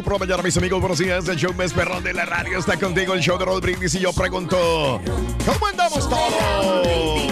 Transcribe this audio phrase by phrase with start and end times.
[0.00, 0.80] Morning por la mañana, mis amigos.
[0.80, 1.28] Buenos días.
[1.28, 3.14] El show más perrón de la radio está contigo.
[3.14, 3.94] El show de Raúl Brindis.
[3.94, 5.00] Y yo pregunto:
[5.46, 7.28] ¿Cómo andamos todos?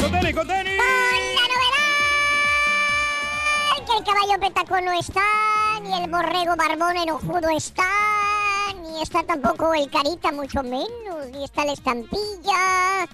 [0.00, 0.76] ¡Conteni, conteni!
[0.76, 0.86] ¡Con
[1.52, 1.86] novedad!
[3.86, 5.22] Que el caballo petacón no está,
[5.82, 7.88] ni el borrego barbón enojudo está,
[8.82, 13.06] ni está tampoco el carita, mucho menos, ni está la estampilla.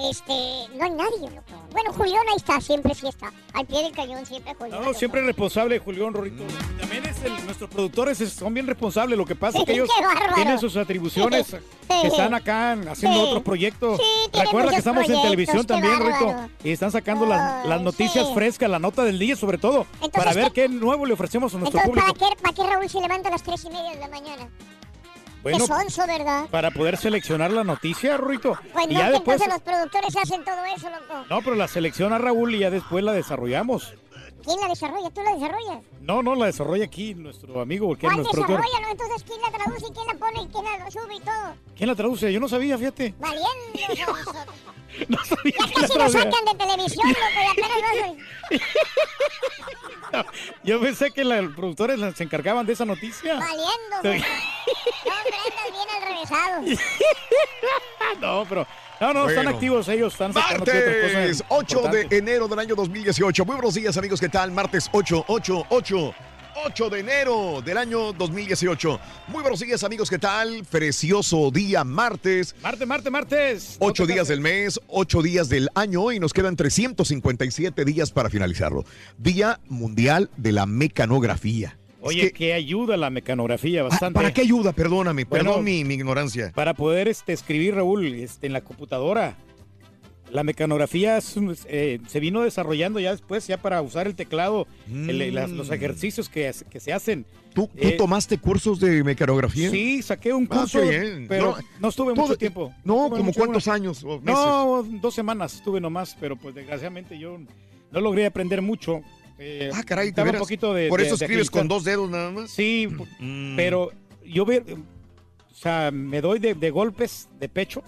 [0.00, 0.32] Este,
[0.76, 1.42] no hay nadie, loco.
[1.72, 3.32] Bueno, Julián ahí está, siempre sí está.
[3.52, 4.84] Al pie del cañón, siempre Julián.
[4.84, 6.44] No, siempre responsable, Julián Rorrito.
[6.78, 9.18] También es el, nuestros productores es- son bien responsables.
[9.18, 10.34] Lo que pasa es que ellos bárbaro.
[10.36, 11.48] tienen sus atribuciones
[11.88, 13.98] que están acá haciendo otros proyectos.
[13.98, 16.50] Sí, tienen Recuerda que muchos estamos en proyectos, televisión qué también, bárbaro.
[16.62, 18.34] Y están sacando las, noticias sí.
[18.34, 21.80] frescas, la nota del día sobre todo, para ver ¿qué- nuevo le ofrecemos a nuestro
[21.80, 22.18] Entonces, público.
[22.20, 24.48] ¿para qué, ¿para qué Raúl se levanta a las tres y media de la mañana?
[25.50, 26.46] Bueno, Qué sonso, ¿verdad?
[26.50, 28.58] para poder seleccionar la noticia, Rorito.
[28.72, 29.40] Pues y no, ya que después...
[29.40, 31.24] entonces los productores hacen todo eso, loco.
[31.30, 33.94] No, pero la selecciona Raúl y ya después la desarrollamos.
[34.44, 35.10] ¿Quién la desarrolla?
[35.10, 35.82] ¿Tú la desarrollas?
[36.00, 38.80] No, no, la desarrolla aquí nuestro amigo, que es ¿Cuál nuestro desarrolla?
[38.80, 38.88] no?
[38.90, 41.54] Entonces, ¿quién la traduce y quién la pone y quién la sube y todo?
[41.76, 42.32] ¿Quién la traduce?
[42.32, 43.14] Yo no sabía, fíjate.
[43.18, 43.48] Valiendo.
[45.08, 46.22] No sabía Ya casi lo traducía.
[46.22, 47.78] sacan de televisión, loco, y apenas
[50.10, 50.26] vas
[50.64, 53.34] Yo pensé que los productores se encargaban de esa noticia.
[53.34, 53.68] valiendo.
[53.92, 54.24] No, hombre,
[55.70, 56.62] bien al revésado.
[58.20, 58.66] No, pero.
[59.00, 59.50] No, no, están Bueno.
[59.56, 63.44] activos ellos, están Martes 8 de enero del año 2018.
[63.44, 64.20] Muy buenos días, amigos.
[64.20, 64.50] ¿Qué tal?
[64.50, 66.14] Martes 8, 8, 8.
[66.64, 68.98] 8 de enero del año 2018.
[69.28, 70.10] Muy buenos días, amigos.
[70.10, 70.64] ¿Qué tal?
[70.68, 72.56] Precioso día martes.
[72.60, 73.76] Martes, martes, martes.
[73.78, 78.84] Ocho días del mes, ocho días del año y nos quedan 357 días para finalizarlo.
[79.16, 81.78] Día Mundial de la Mecanografía.
[82.00, 84.14] Oye, Es que, que- ayuda la mecanografía Ah, bastante.
[84.14, 84.72] ¿Para qué ayuda?
[84.72, 86.52] Perdóname, Bueno, perdón mi, mi ignorancia.
[86.54, 89.36] Para poder este, escribir, Raúl, este, en la computadora.
[90.30, 91.34] La mecanografía es
[91.68, 95.72] eh, se vino desarrollando ya después, ya para usar el teclado, el- las- los Mm.
[95.72, 97.24] ejercicios que, que se hacen.
[97.54, 99.70] ¿Tú, tú eh, tomaste cursos de mecanografía?
[99.70, 101.24] Sí, saqué un Ah, curso, bien.
[101.30, 102.74] pero No, no, estuve todo- mucho tiempo.
[102.84, 103.74] No, estuve como cuántos tiempo.
[103.74, 104.24] años o meses.
[104.34, 107.38] No, dos semanas estuve nomás, pero pues desgraciadamente yo
[107.90, 109.00] no logré aprender mucho.
[109.38, 110.88] Eh, Ah, caray, ¿de estaba un poquito de.
[110.88, 112.50] Por de- eso de escribes con dos dedos nada más.
[112.50, 112.88] Sí,
[113.20, 113.56] Mm.
[113.56, 113.92] pero
[114.24, 114.62] yo ve,
[115.50, 117.82] o sea, me doy de, de golpes de pecho.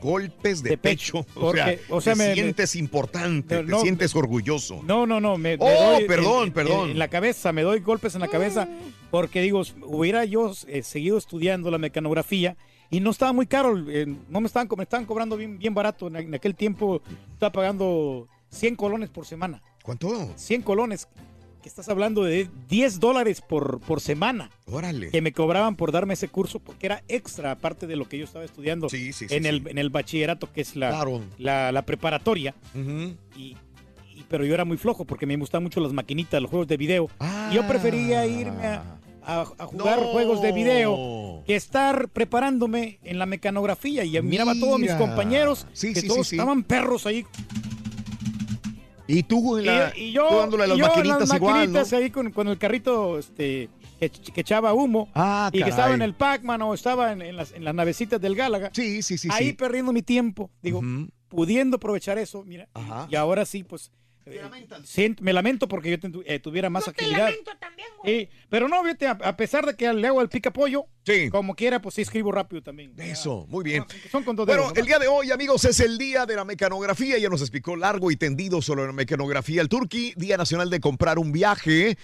[0.00, 1.20] Golpes de, pecho.
[1.34, 4.82] O sea, porque, o sea, te me- me- sientes importante, No, te sientes orgulloso.
[4.84, 6.84] No, no, no, me, me Oh, doy perdón, en- perdón.
[6.86, 8.68] En, en la cabeza, me doy golpes en la cabeza
[9.10, 12.56] porque digo, hubiera yo eh, seguido estudiando la mecanografía
[12.90, 16.08] y no estaba muy caro, eh, no me estaban, me estaban cobrando bien, bien barato.
[16.08, 17.00] En, en aquel tiempo
[17.32, 19.62] estaba pagando 100 colones por semana.
[19.84, 20.32] ¿Cuánto?
[20.36, 21.08] 100 colones,
[21.62, 25.10] que estás hablando de 10 dólares por, por semana Órale.
[25.10, 28.24] que me cobraban por darme ese curso porque era extra aparte de lo que yo
[28.24, 29.44] estaba estudiando Sí, sí, sí, en.
[29.44, 31.20] El, en el bachillerato que es la, Claro.
[31.36, 33.56] la, la preparatoria y,
[34.16, 36.78] y- pero yo era muy flojo porque me gustaban mucho las maquinitas, los juegos de
[36.78, 37.50] video Ah.
[37.52, 40.08] y yo prefería irme a, a, a jugar No.
[40.12, 44.02] juegos de video que estar preparándome en la mecanografía.
[44.04, 46.36] Y miraba a todos mis compañeros Sí, que sí, todos sí, sí.
[46.36, 47.26] estaban perros ahí.
[49.06, 51.36] Y tú, en la, y, y yo, tú dándole a las y yo maquinitas las
[51.36, 51.58] igual, ¿no?
[51.60, 53.68] maquinitas ahí con, con el carrito este,
[54.00, 55.08] que, que echaba humo.
[55.14, 58.20] Ah, y que estaba en el Pac-Man o estaba en, en las, en las navecitas
[58.20, 58.70] del Gálaga.
[58.72, 59.28] Sí, sí, sí.
[59.30, 59.52] ahí sí.
[59.52, 60.50] perdiendo mi tiempo.
[60.62, 60.80] Digo,
[61.28, 62.68] pudiendo aprovechar eso, mira.
[62.74, 63.06] Ajá.
[63.10, 63.90] Y, ahora sí, pues.
[64.26, 67.30] Eh, me lamento porque yo ten- eh, tuviera más actividad.
[68.04, 71.28] Sí, pero no, fíjate, a, a pesar de que le hago el pica pollo, Sí.
[71.30, 72.92] como quiera, pues sí escribo rápido también.
[72.98, 73.84] Eso, muy bien.
[74.10, 77.18] Son con dos Bueno, el día de hoy, amigos, es el día de la mecanografía.
[77.18, 79.60] Ya nos explicó largo y tendido sobre la mecanografía.
[79.60, 81.96] El Turqui, Día Nacional de Comprar un Viaje,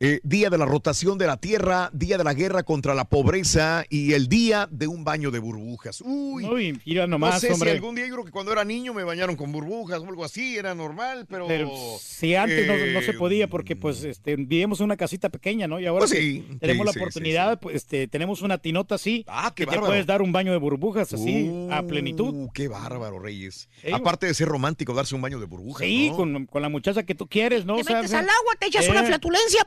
[0.00, 3.84] eh, Día de la Rotación de la Tierra, Día de la Guerra contra la Pobreza
[3.90, 6.00] y el Día de un baño de burbujas.
[6.02, 7.70] Uy, Uy, mira no nomás, sé hombre.
[7.70, 10.24] si algún día, yo creo que cuando era niño me bañaron con burbujas o algo
[10.24, 11.46] así, era normal, pero...
[11.48, 15.28] Pero si antes no, no se eh, podía porque pues este, vivíamos en una casita
[15.28, 15.80] pequeña, ¿no?
[15.80, 18.94] Y ahora Pues que sí, tenemos sí, la sí, oportunidad, pues este, tenemos una tinota
[18.94, 19.86] así, Ah, qué que te bárbaro.
[19.92, 22.48] puedes dar un baño de burbujas así, a Uh, plenitud.
[22.54, 23.68] Qué bárbaro, Reyes.
[23.92, 25.86] Aparte de ser romántico, darse un baño de burbujas.
[25.86, 26.16] Sí, ¿no?
[26.16, 27.76] con, con la muchacha que tú quieres, ¿no?
[27.76, 28.90] Te O sea, metes o sea, al agua, te echas eh.
[28.90, 29.66] una flatulencia.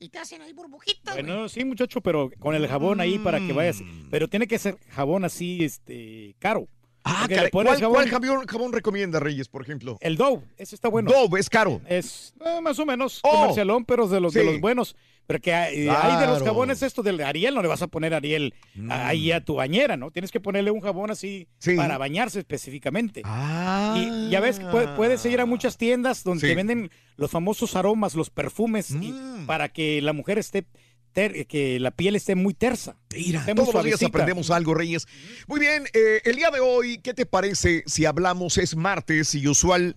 [0.00, 1.14] Y te hacen ahí burbujitas.
[1.14, 1.26] güey.
[1.26, 3.80] Bueno, sí, muchacho, pero con el jabón ahí para que vayas.
[3.80, 4.08] Mm.
[4.10, 6.68] Pero tiene que ser jabón así, este, caro.
[7.04, 7.46] Ah, Porque caray.
[7.46, 9.96] le pones ¿Cuál, jabón- cuál jabón, jabón recomienda, Reyes, por ejemplo?
[10.00, 11.10] El Dove, ese está bueno.
[11.10, 11.80] Dove, es caro.
[11.88, 13.30] Es eh, más o menos Oh.
[13.30, 14.94] comercialón, pero de los, de los buenos.
[15.28, 18.14] Pero que hay, hay de los jabones esto del Ariel, no le vas a poner
[18.14, 18.90] Ariel Mm.
[18.90, 20.10] ahí a tu bañera, ¿no?
[20.10, 21.76] Tienes que ponerle un jabón así Sí.
[21.76, 23.20] para bañarse específicamente.
[23.26, 23.94] Ah.
[23.98, 26.46] Y ya ves que puede- puedes ir a muchas tiendas donde Sí.
[26.46, 29.44] te venden los famosos aromas, los perfumes, y Mm.
[29.46, 30.64] para que la mujer esté,
[31.12, 32.96] ter- que la piel esté muy tersa.
[33.14, 35.06] Mira, esté muy todos los días aprendemos algo, Reyes.
[35.46, 39.46] Muy bien, eh, el día de hoy, ¿qué te parece si hablamos, es martes y
[39.46, 39.94] usual?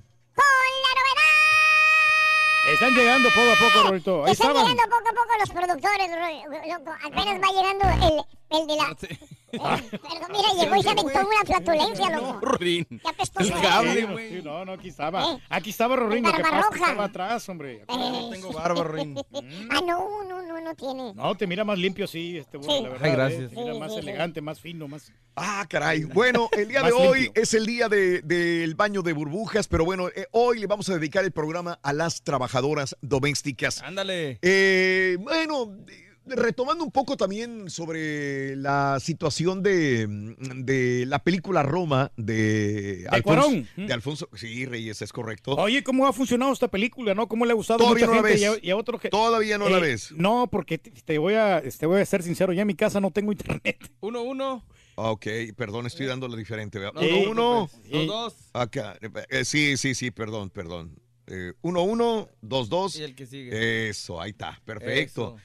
[2.69, 4.25] Están llegando poco a poco, Rolito.
[4.25, 4.72] Ahí Están estaban.
[4.72, 6.92] llegando poco a poco los productores, ro- loco.
[7.06, 8.96] Apenas va llegando el, el de la...
[9.02, 9.19] Eh,
[9.52, 12.40] perdón, mira, llegó y se aventó una flatulencia, loco.
[12.42, 12.86] Rorín.
[12.86, 14.30] Qué apestoso El cable, güey.
[14.30, 15.24] sí, no, no, aquí estaba.
[15.34, 15.40] Eh.
[15.50, 16.92] Aquí estaba Rorín, lo que Barba pasa es que roja.
[16.92, 17.84] estaba atrás, hombre.
[17.88, 19.16] Eh, Tengo barba, Rorín.
[19.72, 21.13] Ah, no, no, no, no tiene.
[21.13, 22.68] No, te mira más limpio así, este Sí.
[22.83, 23.00] la verdad.
[23.03, 23.50] Ay, eh, gracias.
[23.51, 24.07] te mira Sí, más sí, sí.
[24.07, 25.12] elegante, más fino, más.
[25.36, 26.03] Ah, caray.
[26.03, 27.42] Bueno, el día de hoy limpio.
[27.44, 30.94] es el día de- del baño de burbujas, pero bueno, eh, hoy le vamos a
[30.95, 33.81] dedicar el programa a las trabajadoras domésticas.
[33.81, 34.39] Ándale.
[34.42, 40.08] Eh, bueno, eh, retomando un poco también sobre la situación de,
[40.56, 43.68] de la película Roma de, Alfonso, Cuarón.
[43.88, 44.30] de Alfonso.
[44.36, 45.54] Sí, Reyes, es correcto.
[45.56, 47.28] Oye, ¿cómo ha funcionado esta película, no?
[47.28, 48.60] ¿Cómo le ha gustado a Todavía mucha no la gente y a, ves.
[48.64, 49.10] y a otros que...
[49.10, 50.12] Todavía no la Eh, ves.
[50.12, 53.00] No, porque te, te voy a, te voy a ser sincero, ya en mi casa
[53.02, 53.78] no tengo internet.
[54.02, 54.64] Uno, uno.
[54.96, 55.26] Ok,
[55.56, 56.78] perdón, estoy dándole diferente.
[56.80, 57.70] uno, no, uno.
[57.90, 58.36] Dos, dos.
[58.54, 58.98] Acá.
[59.30, 61.00] eh, sí, sí, sí, perdón, perdón.
[61.28, 62.98] Eh, uno, uno, dos, dos.
[62.98, 63.90] Y el que sigue.
[63.90, 65.38] Eso, ahí está, perfecto.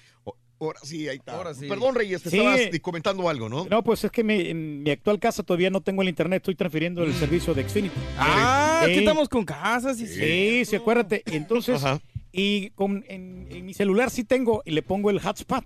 [0.58, 1.36] Ahora sí, ahí está.
[1.36, 1.68] Ahora sí.
[1.68, 2.38] Perdón, Reyes, te Sí.
[2.38, 3.66] estabas comentando algo, ¿no?
[3.70, 6.54] No, pues es que mi- en mi actual casa todavía no tengo el internet, estoy
[6.54, 7.94] transfiriendo el servicio de Xfinity.
[8.18, 8.90] Ah, Sí.
[8.90, 11.22] aquí estamos con casas y Sí, sí, acuérdate.
[11.26, 12.00] Entonces, Ajá.
[12.32, 15.64] y con, en, en mi celular sí tengo y le pongo el hotspot,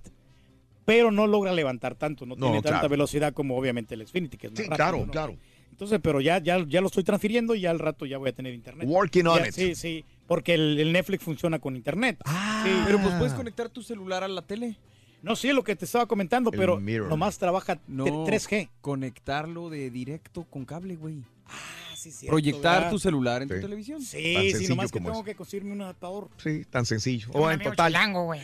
[0.84, 4.48] pero no logra levantar tanto, no, No, tiene tanta velocidad como obviamente el Xfinity, que
[4.48, 5.12] es más Sí, rápido, claro, ¿no?
[5.12, 5.36] claro.
[5.70, 8.32] Entonces, pero ya, ya, ya lo estoy transfiriendo y ya al rato ya voy a
[8.32, 8.86] tener internet.
[8.88, 9.54] Working on Ya, it.
[9.54, 12.16] Sí, sí, porque el, el Netflix funciona con internet.
[12.24, 12.70] Ah, Sí.
[12.86, 14.76] Pero pues puedes conectar tu celular a la tele.
[15.22, 17.08] No, sí, lo que te estaba comentando, El pero mirror.
[17.08, 18.04] nomás trabaja No.
[18.04, 18.68] 3G.
[18.80, 21.24] Conectarlo de directo con cable, güey.
[21.46, 22.90] Ah, sí, cierto, Proyectar ¿verdad?
[22.90, 23.54] tu celular en Sí.
[23.56, 24.02] tu televisión.
[24.02, 25.24] Sí, Tan sí, nomás que tengo es.
[25.24, 26.28] que conseguirme un adaptador.
[26.36, 27.28] Sí, tan sencillo.
[27.32, 27.92] O en amigo total.
[27.92, 28.40] chilango, güey.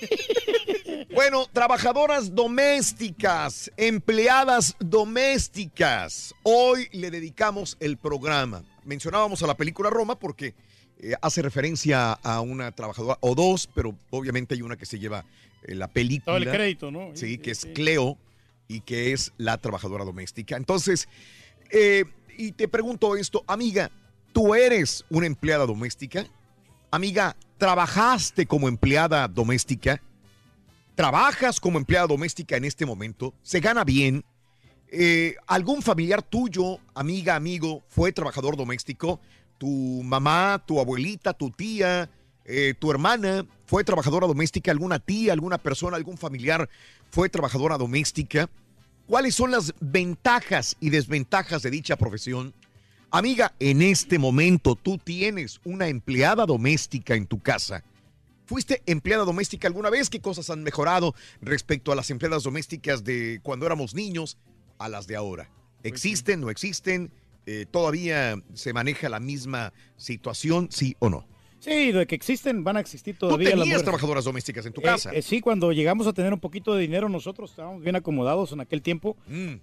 [1.14, 6.34] Bueno, trabajadoras domésticas, empleadas domésticas.
[6.44, 8.62] Hoy le dedicamos el programa.
[8.84, 10.54] Mencionábamos a la película Roma porque
[11.00, 15.24] eh, hace referencia a una trabajadora o dos, pero obviamente hay una que se lleva
[15.62, 16.36] eh, la película.
[16.36, 17.10] Todo el crédito, ¿no?
[17.14, 17.66] Sí, que es.
[17.74, 18.18] Cleo
[18.68, 20.56] y que es la trabajadora doméstica.
[20.56, 21.08] Entonces,
[21.70, 22.04] eh,
[22.36, 23.90] y te pregunto esto, amiga,
[24.32, 26.26] ¿tú eres una empleada doméstica?
[26.90, 30.02] Amiga, ¿trabajaste como empleada doméstica?
[30.94, 33.34] ¿Trabajas como empleada doméstica en este momento?
[33.42, 34.24] ¿Se gana bien?
[34.90, 39.20] Eh, ¿Algún familiar tuyo, amiga, amigo, fue trabajador doméstico?
[39.58, 42.08] ¿Tu mamá, tu abuelita, tu tía,
[42.44, 44.70] eh, tu hermana fue trabajadora doméstica?
[44.70, 46.68] ¿Alguna tía, alguna persona, algún familiar
[47.10, 48.48] fue trabajadora doméstica?
[49.06, 52.54] ¿Cuáles son las ventajas y desventajas de dicha profesión?
[53.10, 57.82] Amiga, en este momento tú tienes una empleada doméstica en tu casa.
[58.44, 60.08] ¿Fuiste empleada doméstica alguna vez?
[60.10, 64.38] ¿Qué cosas han mejorado respecto a las empleadas domésticas de cuando éramos niños
[64.78, 65.50] a las de ahora?
[65.82, 67.10] ¿Existen, no existen?
[67.50, 71.26] Eh, ¿Todavía se maneja la misma situación, sí o no?
[71.60, 73.82] Sí, de que existen, van a existir Tú todavía las tenías mujeres.
[73.84, 75.10] trabajadoras domésticas en tu Eh, casa.
[75.12, 78.60] eh, sí, cuando llegamos a tener un poquito de dinero nosotros estábamos bien acomodados en
[78.60, 79.16] aquel tiempo.
[79.26, 79.54] Mm,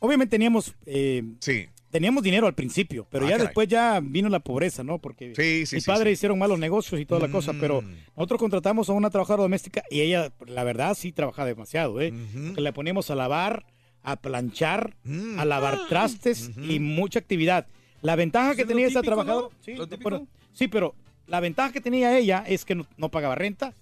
[0.00, 1.66] Obviamente teníamos eh, sí.
[1.90, 3.46] teníamos dinero al principio, pero Ah, ya caray.
[3.48, 4.98] después ya vino la pobreza, ¿no?
[4.98, 7.94] Porque Sí, sí, mis sí, padres hicieron malos negocios y toda la cosa, pero Mm.
[8.16, 12.12] nosotros contratamos a una trabajadora doméstica y ella, la verdad, sí trabaja demasiado, ¿eh?
[12.56, 13.64] Le poníamos a lavar,
[14.02, 15.38] a planchar, Mm.
[15.38, 16.60] a lavar trastes Ujú.
[16.62, 17.66] y mucha actividad.
[18.02, 19.64] La ventaja que tenía esta trabajadora, ¿no?
[19.64, 20.94] sí, pero, sí, pero
[21.26, 23.74] la ventaja que tenía ella es que no, no pagaba renta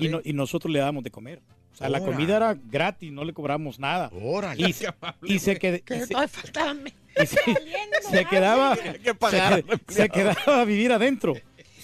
[0.00, 1.40] y, no- y nosotros le dábamos de comer.
[1.72, 4.10] O sea, la comida era gratis, no le cobramos nada.
[4.20, 4.68] Órale.
[4.68, 4.88] Y, se-
[5.22, 6.82] y se, qued- Que y se- todavía faltaban.
[6.82, 7.38] me- y se-
[8.10, 11.34] se quedaba que pagar se, se quedaba a vivir adentro.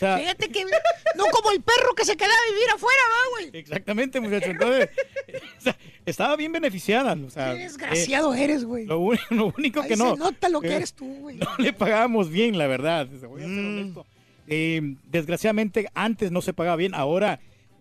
[0.05, 3.61] Sea, Fíjate que no como el perro que se queda a vivir afuera, ¿va, güey?
[3.61, 4.51] exactamente, muchachos.
[4.51, 4.91] Entonces,
[5.59, 7.13] o sea, estaba bien beneficiada.
[7.27, 8.87] O sea, Qué eh, desgraciado eres, güey.
[8.87, 11.37] lo, único Ahí que no, se nota lo que eh, eres tú, güey.
[11.37, 13.07] no le pagábamos bien, la verdad.
[13.07, 13.79] Voy a ser Mm.
[13.79, 14.07] honesto.
[14.47, 16.95] Eh, desgraciadamente, antes no se pagaba bien.
[16.95, 17.41] Ahora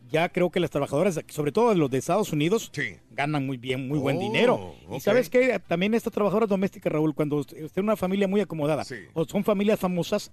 [0.09, 2.97] ya creo que las trabajadoras, sobre todo los de Estados Unidos, Sí.
[3.11, 4.75] ganan muy bien, muy buen Oh, dinero.
[4.91, 5.01] Y ok.
[5.01, 8.83] sabes que también estas trabajadoras domésticas, Raúl, cuando usted usted es una familia muy acomodada
[8.85, 8.95] Sí.
[9.13, 10.31] o son familias famosas,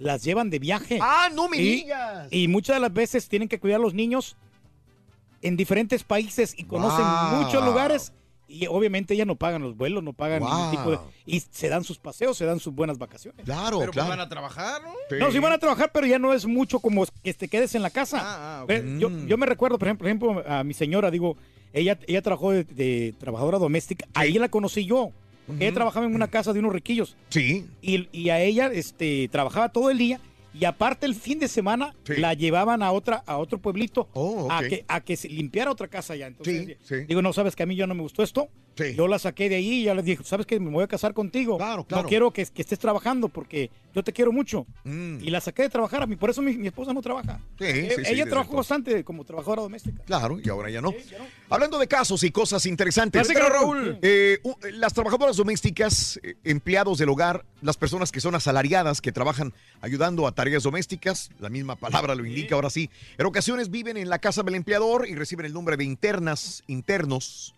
[0.00, 0.98] las llevan de viaje.
[1.00, 2.26] Ah, no me Y- digas.
[2.32, 4.36] Y muchas de las veces tienen que cuidar a los niños
[5.42, 7.42] en diferentes países y conocen Wow.
[7.44, 8.12] muchos lugares.
[8.48, 10.98] Y obviamente ellas no pagan los vuelos, no pagan ningún tipo de...
[11.24, 13.44] Y se dan sus paseos, se dan sus buenas vacaciones.
[13.44, 14.90] Claro, Pero pues van a trabajar, ¿no?
[15.08, 15.16] Sí.
[15.20, 17.82] No, sí van a trabajar, pero ya no es mucho como que te quedes en
[17.82, 18.18] la casa.
[18.20, 19.26] Ah, ah, yo, Mm.
[19.28, 21.36] yo me recuerdo, por ejemplo, por ejemplo, a mi señora, digo,
[21.72, 25.12] ella, ella trabajó de, de trabajadora doméstica, ahí la conocí yo.
[25.50, 27.66] Porque Ella trabajaba en una casa de unos riquillos Sí.
[27.82, 30.20] y, y a ella este, trabajaba todo el día
[30.52, 32.14] y aparte el fin de semana Sí.
[32.16, 35.86] la llevaban a otra a otro pueblito Oh, a que a que se limpiara otra
[35.88, 36.26] casa ya.
[36.26, 37.04] Entonces, Sí, sí.
[37.06, 38.48] digo, no sabes que a mí ya no me gustó esto.
[38.76, 38.94] Sí.
[38.94, 40.58] Yo la saqué de ahí y ya les dije, ¿sabes qué?
[40.58, 41.58] Me voy a casar contigo.
[41.58, 42.04] Claro, claro.
[42.04, 44.66] No quiero que, que estés trabajando porque yo te quiero mucho.
[44.84, 45.18] Mm.
[45.22, 47.40] Y la saqué de trabajar a mí, por eso mi, mi esposa no trabaja.
[47.58, 50.02] Sí, Eh, sí, sí, ella trabajó bastante como trabajadora doméstica.
[50.04, 50.94] Claro, y ahora ya no.
[51.50, 53.26] Hablando de casos y cosas interesantes.
[53.26, 53.98] Platícalo, Raúl.
[54.02, 59.12] Eh, u- las trabajadoras domésticas, eh, empleados del hogar, las personas que son asalariadas, que
[59.12, 63.96] trabajan ayudando a tareas domésticas, la misma palabra lo indica ahora sí, en ocasiones viven
[63.96, 67.54] en la casa del empleador y reciben el nombre de internas, internos.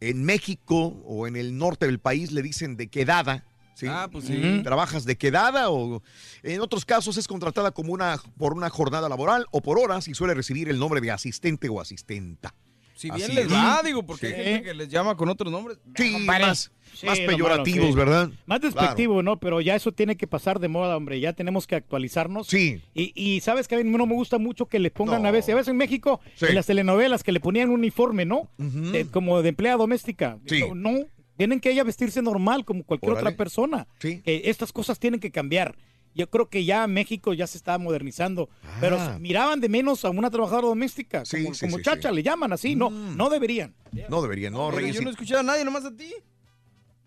[0.00, 3.44] En México o en el norte del país le dicen de quedada.
[3.74, 3.86] ¿sí?
[3.88, 4.60] Ah, pues sí.
[4.62, 6.02] ¿Trabajas de quedada o
[6.42, 10.14] en otros casos es contratada como una por una jornada laboral o por horas y
[10.14, 12.54] suele recibir el nombre de asistente o asistenta?
[13.00, 13.52] Si bien Así les es.
[13.52, 14.34] va, digo, porque Sí.
[14.34, 15.78] hay gente que les llama con otros nombres.
[15.96, 16.44] Sí, compadre.
[16.46, 17.96] más, Sí, más lo peyorativos, malo, sí.
[17.98, 18.30] ¿verdad?
[18.44, 19.38] Más despectivo, ¿no?
[19.40, 21.18] Pero ya eso tiene que pasar de moda, hombre.
[21.18, 22.46] Ya tenemos que actualizarnos.
[22.48, 22.82] Sí.
[22.92, 25.28] Y, y sabes que a mí no me gusta mucho que le pongan No.
[25.28, 26.44] a veces, a veces en México, Sí.
[26.50, 28.50] en las telenovelas, que le ponían un uniforme, ¿no?
[28.58, 28.90] Ujú.
[28.90, 30.38] De- como de empleada doméstica.
[30.44, 30.60] Sí.
[30.60, 30.98] No, no,
[31.38, 33.28] tienen que ella vestirse normal como cualquier Órale.
[33.28, 33.86] otra persona.
[33.98, 34.20] Sí.
[34.26, 35.74] Estas cosas tienen que cambiar.
[36.14, 38.48] Yo creo que ya México ya se está modernizando,
[38.80, 39.16] pero Ah.
[39.20, 42.14] miraban de menos a una trabajadora doméstica, Sí, como, sí, como sí, chacha, sí.
[42.16, 43.16] le llaman así, no, Mm.
[43.16, 43.74] no deberían.
[44.08, 44.96] No debería, no, Reyes.
[44.96, 46.12] yo no escuché a nadie, nomás a ti.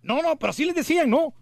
[0.01, 1.33] No, no, pero así les decían, no.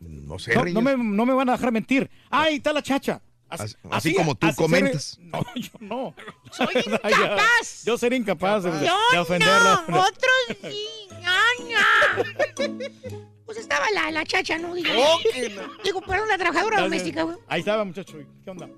[0.00, 0.74] No sé, No, Reyes.
[0.74, 2.10] no me, no me van a dejar mentir.
[2.30, 3.22] ¡Ay, está la chacha!
[3.48, 5.18] Así- así como tú comentas.
[5.32, 6.14] No, yo no.
[6.50, 7.84] Soy incapaz.
[7.84, 9.84] Yo sería incapaz de, de Yo ofenderla.
[9.88, 10.86] no, otros sí.
[13.46, 14.74] Pues estaba la, la chacha, ¿no?
[14.74, 14.88] Digo,
[15.84, 17.36] digo, perdón, la trabajadora doméstica, güey.
[17.48, 18.16] Ahí estaba, muchacho.
[18.42, 18.68] ¿Qué onda?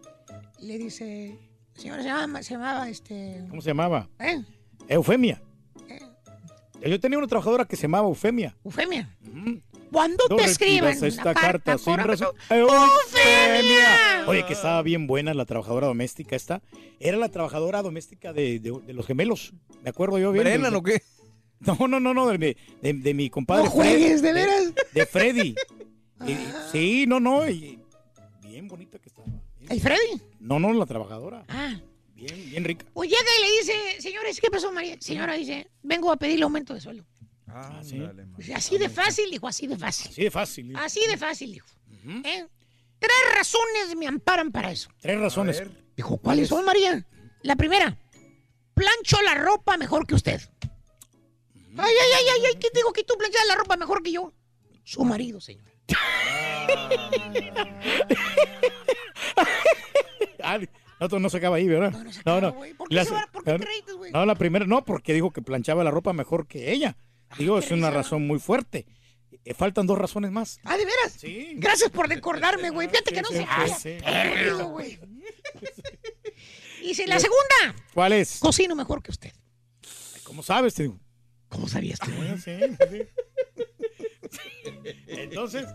[0.61, 1.39] Le dice,
[1.75, 3.45] señora, se llamaba, se llamaba este.
[3.49, 4.09] ¿Cómo se llamaba?
[4.19, 4.43] ¿Eh?
[4.89, 5.41] Eufemia.
[5.89, 6.89] Eh.
[6.89, 8.57] Yo tenía una trabajadora que se llamaba Eufemia.
[8.65, 9.17] Eufemia.
[9.93, 12.31] Cuando No te escriban esta carta sin razón.
[12.51, 14.25] ¡Eufemia!
[14.27, 16.61] Oye, que estaba bien buena la trabajadora doméstica esta.
[16.99, 19.53] Era la trabajadora doméstica de, de- de los gemelos.
[19.83, 20.45] Me acuerdo yo bien.
[20.45, 21.03] ¿Brennan de- o qué?
[21.79, 23.65] No, no, no, no, de, mi- de- de mi compadre.
[23.65, 24.73] No juegues, Fred- ¿de veras?
[24.93, 25.55] De Freddy.
[26.27, 26.39] Y- y-
[26.71, 27.49] sí, no, no.
[27.49, 27.81] y-
[28.43, 29.27] bien bonita que estaba.
[29.59, 30.21] Bien- ¿El Freddy?
[30.41, 31.45] No, no, la trabajadora.
[31.49, 31.81] Ah.
[32.15, 32.87] Bien, bien rica.
[32.95, 34.97] Pues llega y le dice, señores, ¿qué pasó, María?
[35.01, 37.05] Señora dice, vengo a pedirle aumento de sueldo.
[37.47, 37.99] Ah, sí.
[37.99, 40.11] dale, así de fácil, dijo, así de fácil.
[40.11, 40.77] Así de fácil.
[40.77, 41.67] Así de fácil, dijo.
[42.25, 42.47] ¿Eh?
[42.99, 44.89] Tres razones me amparan para eso.
[45.01, 45.63] Tres razones.
[45.97, 47.07] Dijo, ¿cuáles son, María?
[47.43, 47.97] La primera,
[48.75, 50.41] plancho la ropa mejor que usted.
[51.79, 54.33] Ay, ay, ay, ay, ay, ¿qué digo que tú planchas la ropa mejor que yo?
[54.85, 55.65] Su marido, señor.
[60.43, 60.59] Ah,
[61.01, 61.93] no, no se acaba ahí, ¿verdad?
[61.93, 62.75] No, no se acaba, güey.
[62.75, 64.13] ¿Por qué La- se va- por qué no, te reíste, güey?
[64.13, 66.97] No, la primera, no, porque dijo que planchaba la ropa mejor que ella.
[67.39, 68.87] Digo, es una razón muy fuerte.
[69.45, 70.59] Eh, faltan dos razones más.
[70.65, 71.13] Ah, ¿de veras?
[71.19, 71.53] Sí.
[71.57, 72.89] Gracias por recordarme, güey.
[72.89, 74.05] Fíjate que no Sí, se sí, sí.
[74.05, 74.99] perdido, güey.
[76.83, 78.39] Dice, la segunda, ¿Cuál es?
[78.39, 79.33] cocino mejor que usted.
[80.25, 80.75] ¿Cómo sabes?
[80.75, 80.99] Te digo.
[81.49, 82.11] ¿Cómo sabías tú?
[82.11, 82.59] Ah, sí,
[82.91, 83.03] sí.
[85.07, 85.67] Entonces,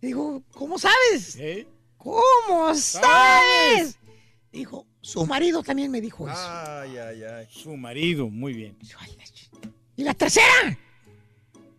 [0.00, 1.36] Digo, ¿cómo sabes?
[1.36, 1.66] ¿eh?
[1.98, 3.98] ¿Cómo sabes?
[4.50, 6.40] Dijo, su marido también me dijo eso.
[6.40, 7.46] Ay, ay, ay.
[7.50, 8.78] Su marido, muy bien.
[9.96, 10.78] Y la tercera,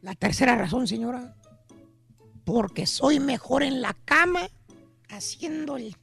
[0.02, 1.36] la tercera razón, señora,
[2.46, 4.48] porque soy mejor en la cama
[5.10, 5.96] haciendo el...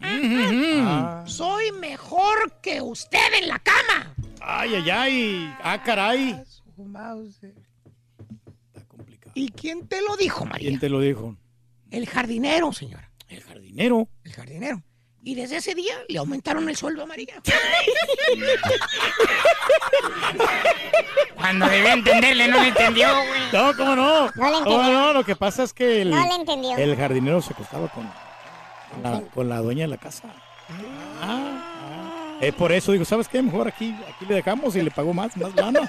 [0.00, 1.24] Ah.
[1.26, 4.14] Soy mejor que usted en la cama.
[4.40, 5.54] Ay, ay, ay.
[5.62, 6.42] Ah, caray.
[6.76, 7.54] Su Mauser.
[9.34, 10.68] ¿Y quién te lo dijo, María?
[10.68, 11.36] ¿Quién te lo dijo?
[11.90, 13.10] El jardinero, señora.
[13.28, 14.08] El jardinero.
[14.24, 14.82] El jardinero.
[15.22, 17.42] Y desde ese día le aumentaron el sueldo a María.
[21.34, 23.40] Cuando debía entenderle, no le entendió, güey.
[23.52, 24.20] No, ¿cómo no?
[24.20, 24.92] No le ¿Cómo entendió.
[24.92, 25.12] no?
[25.14, 26.76] Lo que pasa es que el, No le entendió.
[26.76, 28.08] el jardinero se acostaba con,
[28.92, 30.32] con, la, con la dueña de la casa.
[30.68, 30.74] Ah,
[31.22, 31.75] ah.
[32.40, 33.40] Es por eso digo, ¿sabes qué?
[33.42, 35.88] Mejor aquí, aquí le dejamos y le pagó más, más lana.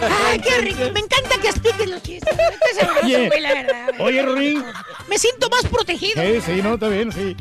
[0.00, 0.80] Ay, qué rico.
[0.92, 2.34] Me encanta que expliques los chistes.
[2.36, 3.86] Qué sabroso, Oye, güey, la verdad.
[3.98, 4.02] güey.
[4.02, 4.64] oye, Rorín.
[5.08, 6.22] Me siento más protegido.
[6.22, 7.36] Sí, sí, no, está bien, sí.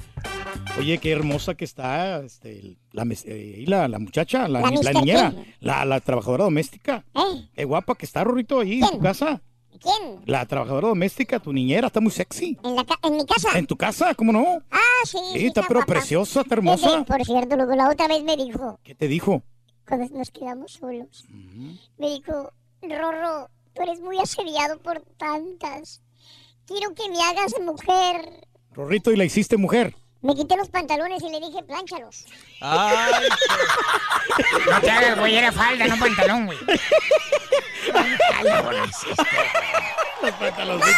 [0.78, 4.72] Oye, qué hermosa que está este, la, mes- eh, la, la muchacha, la, La la
[4.72, 4.94] Mr.
[4.96, 7.06] niñera, la, la trabajadora doméstica.
[7.16, 7.48] ¿Eh?
[7.56, 9.42] Qué guapa que está, Rorrito, ahí en tu casa.
[9.84, 10.22] ¿Quién?
[10.26, 12.58] La trabajadora doméstica, tu niñera, está muy sexy.
[12.64, 13.58] ¿En, la ca- en mi casa?
[13.60, 14.64] En tu casa, ¿cómo no?
[14.72, 15.18] Ah, sí.
[15.34, 15.94] Sí, está pero guapa.
[15.94, 16.90] preciosa, está Sí, hermosa.
[16.90, 19.44] sí, Por cierto, luego la otra vez me dijo, ¿Qué te dijo?
[19.88, 21.26] cuando nos quedamos solos,
[21.98, 26.02] me dijo, Rorro, tú eres muy asediado por tantas.
[26.66, 28.48] Quiero que me hagas mujer.
[28.72, 29.94] Rorrito, ¿y la hiciste mujer?
[30.24, 32.26] Me quité los pantalones y le dije, plánchalos.
[32.62, 33.12] Ay,
[34.72, 36.58] No te hagas, güey, era falda, no pantalón, güey.
[40.22, 40.96] Los pantaloncitos.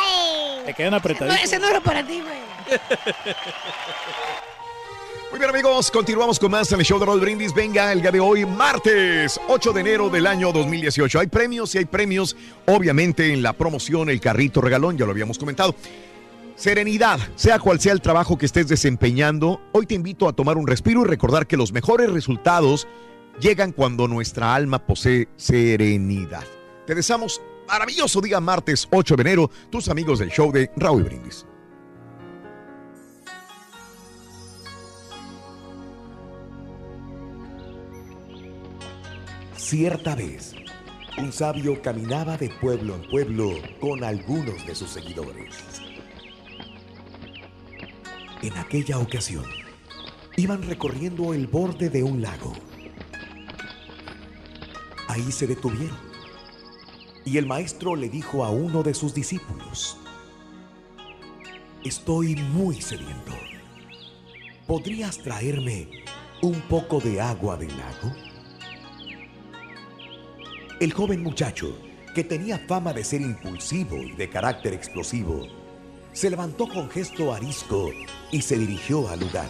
[0.00, 0.62] ¡Ay!
[0.66, 1.42] Te quedan No, apretaditos.
[1.42, 2.78] ese no era para ti, güey.
[5.30, 7.54] Muy bien amigos, continuamos con más en el show de Roll Brindis.
[7.54, 11.20] Venga, el día de hoy, martes 8 de enero del año 2018.
[11.20, 12.36] Hay premios y hay premios,
[12.66, 15.74] obviamente en la promoción, el carrito regalón, ya lo habíamos comentado.
[16.54, 20.66] Serenidad, sea cual sea el trabajo que estés desempeñando, hoy te invito a tomar un
[20.66, 22.86] respiro y recordar que los mejores resultados
[23.40, 26.44] llegan cuando nuestra alma posee serenidad.
[26.86, 31.46] Te deseamos maravilloso día martes 8 de enero, tus amigos del show de Raúl Brindis.
[39.56, 40.54] Cierta vez,
[41.16, 45.71] un sabio caminaba de pueblo en pueblo con algunos de sus seguidores.
[48.42, 49.44] En aquella ocasión,
[50.36, 52.52] iban recorriendo el borde de un lago.
[55.06, 55.96] Ahí se detuvieron.
[57.24, 59.96] Y el maestro le dijo a uno de sus discípulos,
[61.84, 63.32] Estoy muy sediento.
[64.66, 66.04] ¿Podrías traerme
[66.40, 68.12] un poco de agua del lago?
[70.80, 71.78] El joven muchacho,
[72.12, 75.61] que tenía fama de ser impulsivo y de carácter explosivo,
[76.12, 77.90] se levantó con gesto arisco
[78.30, 79.48] y se dirigió al lugar.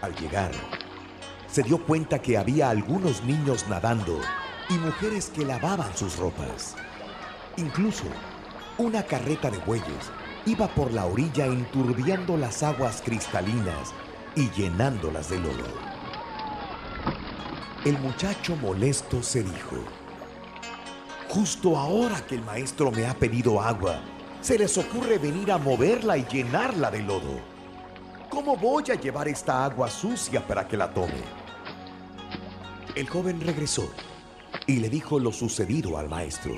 [0.00, 0.50] Al llegar,
[1.48, 4.20] se dio cuenta que había algunos niños nadando
[4.68, 6.76] y mujeres que lavaban sus ropas.
[7.56, 8.04] Incluso
[8.76, 10.10] una carreta de bueyes
[10.46, 13.92] iba por la orilla enturbiando las aguas cristalinas
[14.34, 15.88] y llenándolas de lodo.
[17.84, 19.76] El muchacho molesto se dijo,
[21.28, 24.00] justo ahora que el maestro me ha pedido agua,
[24.40, 27.40] se les ocurre venir a moverla y llenarla de lodo.
[28.30, 31.22] ¿Cómo voy a llevar esta agua sucia para que la tome?
[32.94, 33.90] El joven regresó
[34.66, 36.54] y le dijo lo sucedido al maestro.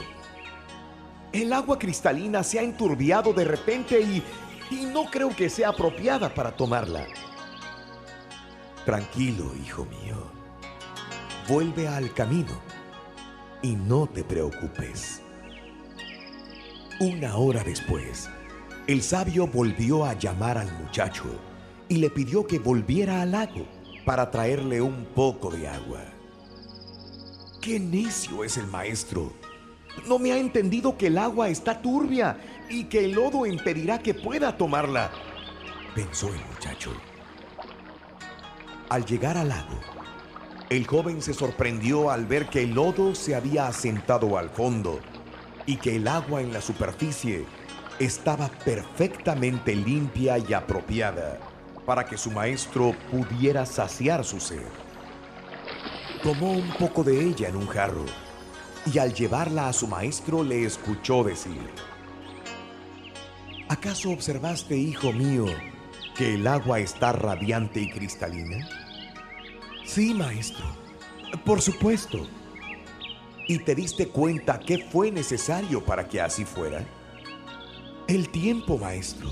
[1.33, 4.23] El agua cristalina se ha enturbiado de repente y,
[4.71, 7.07] y no creo que sea apropiada para tomarla.
[8.85, 10.17] Tranquilo, hijo mío.
[11.49, 12.70] Vuelve al camino
[13.63, 15.23] y no te preocupes.
[17.01, 18.29] Una hora después,
[18.87, 21.25] el sabio volvió a llamar al muchacho
[21.89, 23.67] y le pidió que volviera al lago
[24.05, 26.01] para traerle un poco de agua.
[27.61, 29.33] ¡Qué necio es el maestro!
[30.07, 32.39] No me ha entendido que el agua está turbia
[32.71, 35.11] y que el lodo impedirá que pueda tomarla,
[35.95, 36.93] pensó el muchacho.
[38.89, 39.79] Al llegar al lago,
[40.71, 45.01] el joven se sorprendió al ver que el lodo se había asentado al fondo
[45.67, 47.45] y que el agua en la superficie
[47.99, 51.41] estaba perfectamente limpia y apropiada
[51.85, 54.63] para que su maestro pudiera saciar su sed.
[56.23, 58.07] Tomó un poco de ella en un jarro
[58.93, 61.69] y al llevarla a su maestro le escuchó decir,
[63.69, 65.47] ¿acaso observaste, hijo mío,
[66.15, 68.90] que el agua está radiante y cristalina?
[69.93, 70.65] Sí, maestro,
[71.45, 72.25] por supuesto.
[73.49, 76.87] ¿Y te diste cuenta qué fue necesario para que así fuera?
[78.07, 79.29] El tiempo, maestro.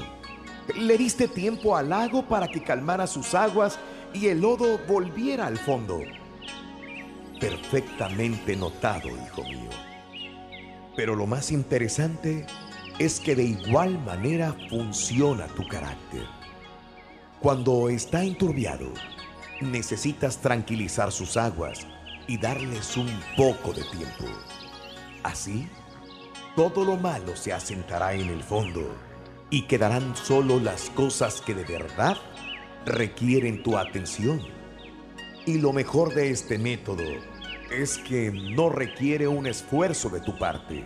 [0.74, 3.78] Le diste tiempo al lago para que calmara sus aguas
[4.12, 6.00] y el lodo volviera al fondo.
[7.38, 9.70] Perfectamente notado, hijo mío.
[10.96, 12.44] Pero lo más interesante
[12.98, 16.26] es que de igual manera funciona tu carácter.
[17.38, 18.92] Cuando está enturbiado,
[19.60, 21.86] necesitas tranquilizar sus aguas
[22.26, 24.26] y darles un poco de tiempo.
[25.22, 25.68] Así,
[26.56, 28.94] todo lo malo se asentará en el fondo
[29.50, 32.16] y quedarán solo las cosas que de verdad
[32.84, 34.40] requieren tu atención.
[35.46, 37.04] Y lo mejor de este método
[37.70, 40.84] es que no requiere un esfuerzo de tu parte,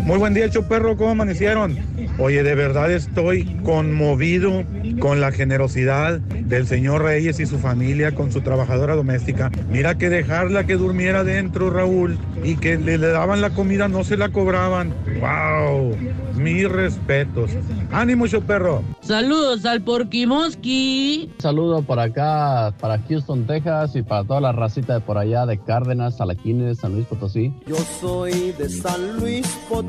[0.00, 1.76] Muy buen día, Choperro, ¿cómo amanecieron?
[2.18, 4.64] Oye, de verdad estoy conmovido
[5.00, 9.50] con la generosidad del señor Reyes y su familia con su trabajadora doméstica.
[9.68, 14.04] Mira que dejarla que durmiera dentro, Raúl, y que le, le daban la comida, no
[14.04, 14.94] se la cobraban.
[15.20, 15.96] ¡Wow!
[16.36, 17.50] Mis respetos.
[17.90, 18.82] ¡Ánimo, Choperro!
[19.00, 21.30] Saludos al Porquimoski.
[21.38, 25.58] Saludo por acá, para Houston, Texas y para toda la racita de por allá de
[25.58, 27.52] Cárdenas, Salaquines, San Luis Potosí.
[27.66, 29.85] Yo soy de San Luis Potosí,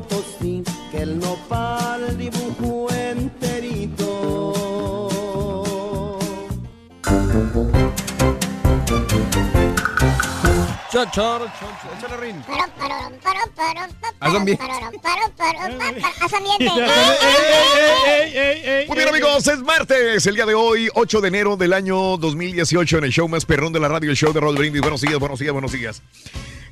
[0.90, 4.54] que el nopal dibujó enterito.
[10.90, 11.48] Chochor,
[11.98, 12.42] échale rin.
[14.20, 14.64] Haz ambiente.
[16.20, 16.70] Haz ambiente.
[18.86, 22.98] Muy bien amigos, es martes, el día de hoy, 8 de enero del año 2018
[22.98, 24.80] en el show más perrón de la radio, el show de Rod Brindis.
[24.80, 26.02] Buenos días, buenos días, buenos días.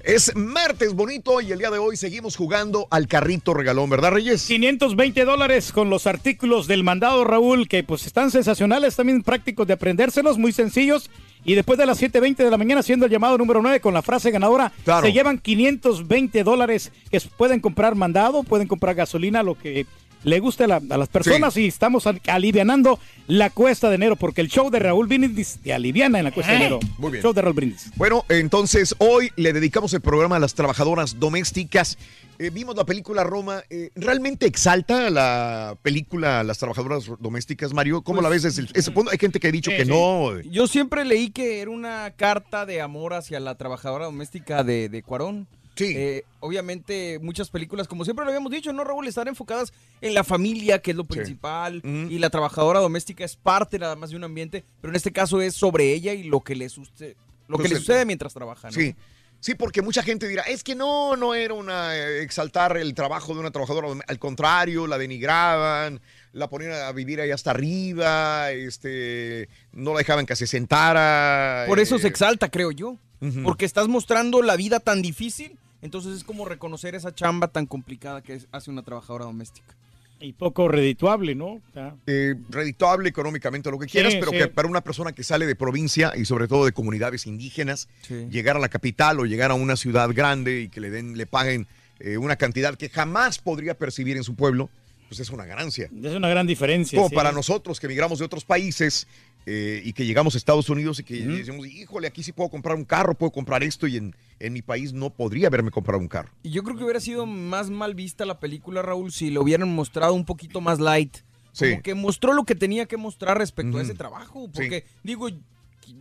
[0.06, 4.46] Es martes bonito y el día de hoy seguimos jugando al carrito regalón, ¿verdad Reyes?
[4.46, 9.72] 520 dólares con los artículos del mandado Raúl, que pues están sensacionales, también prácticos de
[9.72, 11.10] aprendérselos, muy sencillos.
[11.44, 14.02] Y después de las 7.20 de la mañana, haciendo el llamado número 9 con la
[14.02, 15.04] frase ganadora, Claro.
[15.04, 19.86] se llevan 520 dólares que pueden comprar mandado, pueden comprar gasolina, lo que
[20.24, 21.56] le guste a, la- a las personas.
[21.56, 22.98] Y estamos al- alivianando
[23.28, 26.52] la cuesta de enero, porque el show de Raúl Brindis te aliviana en la cuesta
[26.52, 26.80] de enero.
[26.98, 27.22] Muy bien.
[27.22, 27.90] Show de Raúl Brindis.
[27.96, 31.98] Bueno, entonces hoy le dedicamos el programa a las trabajadoras domésticas.
[32.38, 33.62] Eh, vimos la película Roma.
[33.70, 38.02] eh, ¿Realmente exalta la película las trabajadoras domésticas, Mario?
[38.02, 39.10] ¿Cómo Pues, la ves desde el- ese punto?
[39.10, 40.38] Hay gente que ha dicho que no.
[40.42, 45.02] Yo siempre leí que era una carta de amor hacia la trabajadora doméstica de, de
[45.02, 45.46] Cuarón.
[45.76, 46.22] Sí.
[46.40, 49.06] obviamente, muchas películas, como siempre lo habíamos dicho, ¿no, Raúl?
[49.06, 53.78] Están enfocadas en la familia, que es lo principal, y la trabajadora doméstica es parte
[53.78, 56.54] nada más de un ambiente, pero en este caso es sobre ella y lo que
[56.56, 57.16] le, sucede,
[57.48, 58.74] lo que le eh, sucede mientras trabaja, ¿no?
[58.74, 58.94] Sí.
[59.40, 63.34] Sí, porque mucha gente dirá, es que no, no era una eh, exaltar el trabajo
[63.34, 66.00] de una trabajadora, al contrario, la denigraban,
[66.32, 71.64] la ponían a vivir ahí hasta arriba, este, no la dejaban que se sentara.
[71.68, 72.98] Por eso eh, se exalta, creo yo.
[73.42, 78.20] Porque estás mostrando la vida tan difícil, entonces es como reconocer esa chamba tan complicada
[78.22, 79.74] que es- hace una trabajadora doméstica.
[80.18, 81.60] Y poco redituable, ¿no?
[82.06, 84.38] Eh, redituable económicamente, lo que quieras, Sí, pero sí.
[84.38, 88.26] que para una persona que sale de provincia y sobre todo de comunidades indígenas, Sí.
[88.30, 91.26] llegar a la capital o llegar a una ciudad grande y que le den, le
[91.26, 91.66] paguen
[91.98, 94.68] eh, una cantidad que jamás podría percibir en su pueblo,
[95.08, 95.88] pues es una ganancia.
[96.02, 96.96] es una gran diferencia.
[96.96, 97.14] Como sí.
[97.14, 99.06] para nosotros que migramos de otros países
[99.46, 102.76] eh, y que llegamos a Estados Unidos y que decimos, híjole, aquí sí puedo comprar
[102.76, 106.08] un carro, puedo comprar esto y en, en mi país no podría haberme comprado un
[106.08, 106.32] carro.
[106.42, 109.72] Y yo creo que hubiera sido más mal vista la película, Raúl, si lo hubieran
[109.72, 111.18] mostrado un poquito más light.
[111.52, 111.70] Sí.
[111.70, 114.50] Como que mostró lo que tenía que mostrar respecto a ese trabajo.
[114.52, 115.28] Porque, digo,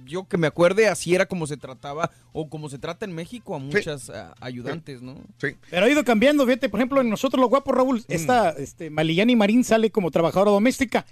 [0.05, 3.55] yo que me acuerde, así era como se trataba o como se trata en México
[3.55, 5.15] a muchas ah, ayudantes, ¿no?
[5.37, 5.49] Sí.
[5.69, 9.35] Pero ha ido cambiando, fíjate, por ejemplo, en nosotros los guapos, Raúl, esta este, Malillani
[9.35, 11.05] Marín sale como trabajadora doméstica.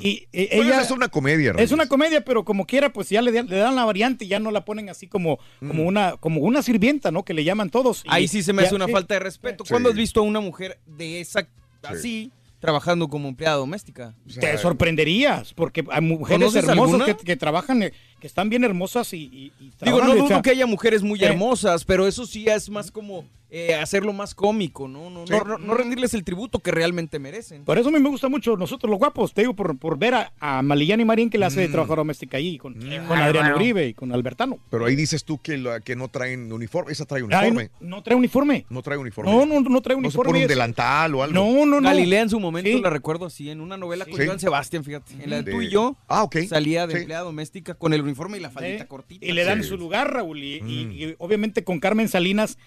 [0.00, 3.22] y eh, Bueno, ella es una comedia, es una comedia, pero como quiera, pues ya
[3.22, 6.16] le, dan- le dan la variante y ya no la ponen así como, como una
[6.18, 7.24] como una sirvienta, ¿no?
[7.24, 8.02] Que le llaman todos.
[8.04, 9.64] Y- Ahí sí se me ya- hace una falta de respeto.
[9.64, 9.70] Sí.
[9.70, 11.46] ¿Cuándo has visto a una mujer de esa
[11.82, 14.14] así trabajando como empleada doméstica?
[14.40, 17.92] Te sorprenderías, porque hay mujeres ¿Conoces hermosas que, que trabajan, eh,
[18.26, 21.26] que están bien hermosas y, y- y Digo, no dudo que haya mujeres muy eh.
[21.26, 25.08] hermosas, pero eso sí es más como eh, hacerlo más cómico, ¿no?
[25.08, 27.64] No, no, no- no rendirles el tributo que realmente merecen.
[27.64, 30.14] Por eso a mí me gusta mucho nosotros los guapos, te digo, por, por ver
[30.14, 33.52] a, a Malillán y Marín que le hace de trabajadora doméstica ahí, con, con Adrián.
[33.54, 34.58] Uribe y con Albertano.
[34.68, 36.90] Pero ahí dices tú que, la- que no traen uniforme.
[36.90, 37.70] Esa trae Ay, uniforme.
[37.80, 38.66] no, no trae uniforme.
[38.68, 39.30] no, trae uniforme.
[39.30, 40.30] No, no, no trae No se uniforme.
[40.32, 41.32] pone un delantal o algo.
[41.34, 41.88] No, no, no.
[41.88, 42.80] Galilea en su momento Sí.
[42.82, 44.26] la recuerdo así, en una novela con Sí.
[44.26, 45.12] Joan Sebastián, fíjate.
[45.22, 46.38] En la de De- tú y yo Ah, ok.
[46.48, 46.98] salía de Sí.
[47.02, 48.86] empleada doméstica con el uniforme y la faldita ¿eh?
[48.86, 49.24] cortita.
[49.26, 49.68] Y le dan Sí.
[49.68, 50.42] su lugar, Raúl.
[50.42, 50.92] Y, Mm.
[50.92, 52.58] y obviamente con Carmen Salinas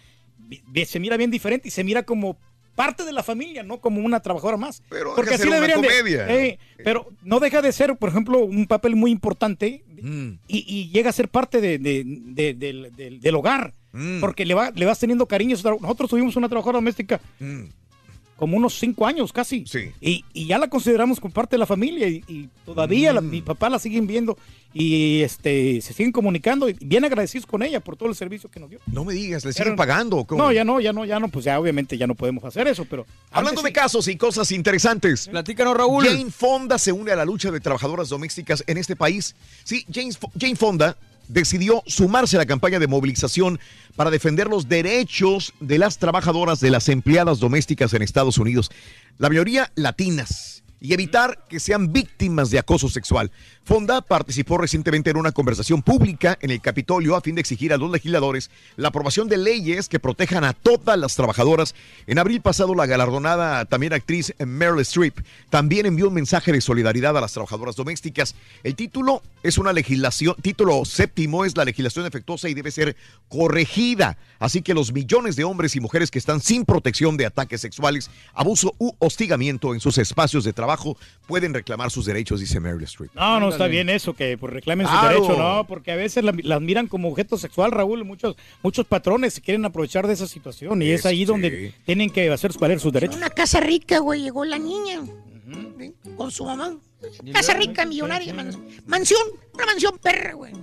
[0.85, 2.37] se mira bien diferente y se mira como
[2.75, 4.81] parte de la familia, no como una trabajadora más.
[4.89, 6.29] Pero Porque deja así ser una deberían de- comedia.
[6.33, 10.29] eh, pero no deja de ser, por ejemplo, un papel muy importante Mm.
[10.47, 13.73] y, y llega a ser parte de- de- de- del, del- del hogar.
[13.91, 14.19] Mm.
[14.21, 15.55] Porque le, va, le vas teniendo cariño.
[15.55, 17.63] a su tra- Nosotros tuvimos una trabajadora doméstica Mm.
[18.39, 19.65] Como unos cinco años casi.
[19.67, 19.91] Sí.
[20.01, 23.29] Y, y ya la consideramos como parte de la familia y, y todavía la- Mm.
[23.29, 24.37] mi papá la siguen viendo
[24.73, 28.59] y este se siguen comunicando y bien agradecidos con ella por todo el servicio que
[28.59, 28.79] nos dio.
[28.87, 30.23] No me digas, ¿le Pero- siguen pagando?
[30.25, 30.41] cómo?
[30.43, 32.85] No, ya no, ya no, ya no, pues ya obviamente ya no podemos hacer eso,
[32.85, 35.27] pero Hablando de casos y cosas interesantes.
[35.27, 36.05] Platícanos, Raúl.
[36.05, 39.35] Jane Fonda se une a la lucha de trabajadoras domésticas en este país.
[39.63, 40.95] Sí, Jane, Fo- Jane Fonda
[41.29, 43.59] decidió sumarse a la campaña de movilización
[43.95, 48.69] para defender los derechos de las trabajadoras de las empleadas domésticas en Estados Unidos,
[49.17, 53.31] la mayoría latinas, y evitar que sean víctimas de acoso sexual.
[53.63, 57.77] Fonda participó recientemente en una conversación pública en el Capitolio a fin de exigir a
[57.77, 61.75] los legisladores la aprobación de leyes que protejan a todas las trabajadoras.
[62.07, 67.15] En abril pasado, la galardonada también actriz Meryl Streep también envió un mensaje de solidaridad
[67.17, 68.35] a las trabajadoras domésticas.
[68.63, 72.95] El título es una legislación, título séptimo es la legislación efectuosa y debe ser
[73.27, 74.17] corregida.
[74.39, 78.09] Así que los millones de hombres y mujeres que están sin protección de ataques sexuales,
[78.33, 80.68] abuso u hostigamiento en sus espacios de trabajo
[81.27, 83.13] pueden reclamar sus derechos, dice Meryl Streep.
[83.15, 85.21] No, no está bien eso, que pues, reclamen su Claro.
[85.21, 89.33] derecho, no, porque a veces la- las miran como objeto sexual, Raúl, muchos muchos patrones
[89.35, 91.31] se quieren aprovechar de esa situación y es ahí Este.
[91.31, 93.15] donde tienen que hacer valer sus derechos.
[93.17, 95.01] Una casa rica, güey, llegó la niña
[96.17, 96.75] con su mamá.
[97.33, 98.55] Casa rica, millonaria, man-
[98.85, 99.21] mansión,
[99.53, 100.53] una mansión perra, güey.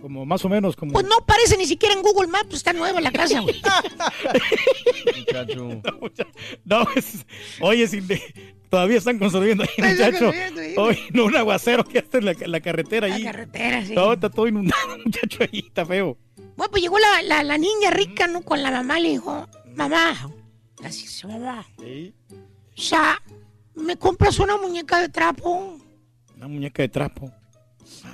[0.00, 3.00] Como más o menos como Pues no aparece ni siquiera en Google Maps, está nueva
[3.00, 3.60] la casa, güey.
[5.16, 5.82] Muchacho.
[6.64, 7.26] No, es-
[7.60, 10.30] oye, sin de- todavía están construyendo ahí, muchacho.
[10.76, 13.22] Oye, no, un aguacero que hace la, la carretera La ahí.
[13.24, 13.94] carretera, sí.
[13.94, 16.16] No, está todo inundado, muchacho, ahí está feo.
[16.56, 18.42] Bueno, pues llegó la, la, la niña rica, ¿no?
[18.42, 20.30] Con la mamá le dijo, mamá,
[20.84, 23.20] así su mamá, o sea,
[23.74, 25.78] ¿me compras una muñeca de trapo?
[26.36, 27.30] Una muñeca de trapo.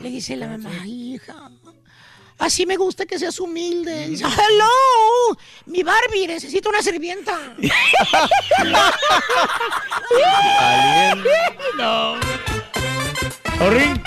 [0.01, 1.51] Le dice la mamá, "Ay, hija,
[2.43, 4.09] así me gusta que seas humilde.
[4.09, 7.39] Dice, hello, mi Barbie, necesito una sirvienta.
[11.79, 12.15] No.
[13.61, 14.03] Orin,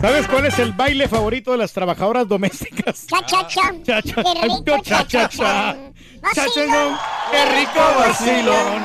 [0.00, 3.06] ¿sabes cuál es el baile favorito de las trabajadoras domésticas?
[3.06, 3.72] Cha, cha, cha.
[3.82, 4.22] Cha, cha.
[4.22, 5.76] Qué rico, cha, cha, cha.
[6.34, 6.46] Cha.
[7.30, 8.82] Qué rico vacilón.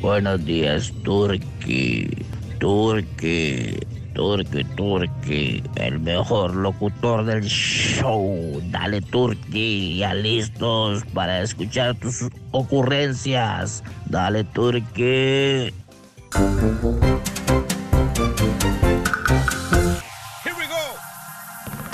[0.00, 2.26] Buenos días, Turki.
[2.58, 3.78] Turki.
[4.18, 8.60] Turki, Turki, el mejor locutor del show.
[8.64, 13.84] Dale, Turki, ya listos para escuchar tus ocurrencias.
[14.06, 15.72] Dale, Turki.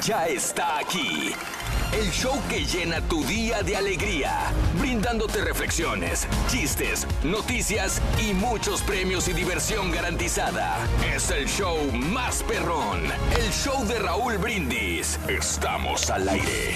[0.06, 1.34] Ya está aquí.
[1.94, 9.28] El show que llena tu día de alegría, brindándote reflexiones, chistes, noticias y muchos premios
[9.28, 10.76] y diversión garantizada.
[11.14, 13.00] Es el show más perrón,
[13.38, 15.20] el show de Raúl Brindis.
[15.28, 16.74] Estamos al aire.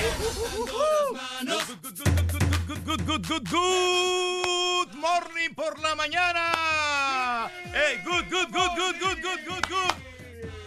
[2.67, 7.51] Good, good, good, good, good morning por la mañana.
[7.73, 10.08] Hey, good, good, good, good, good, good, good, good.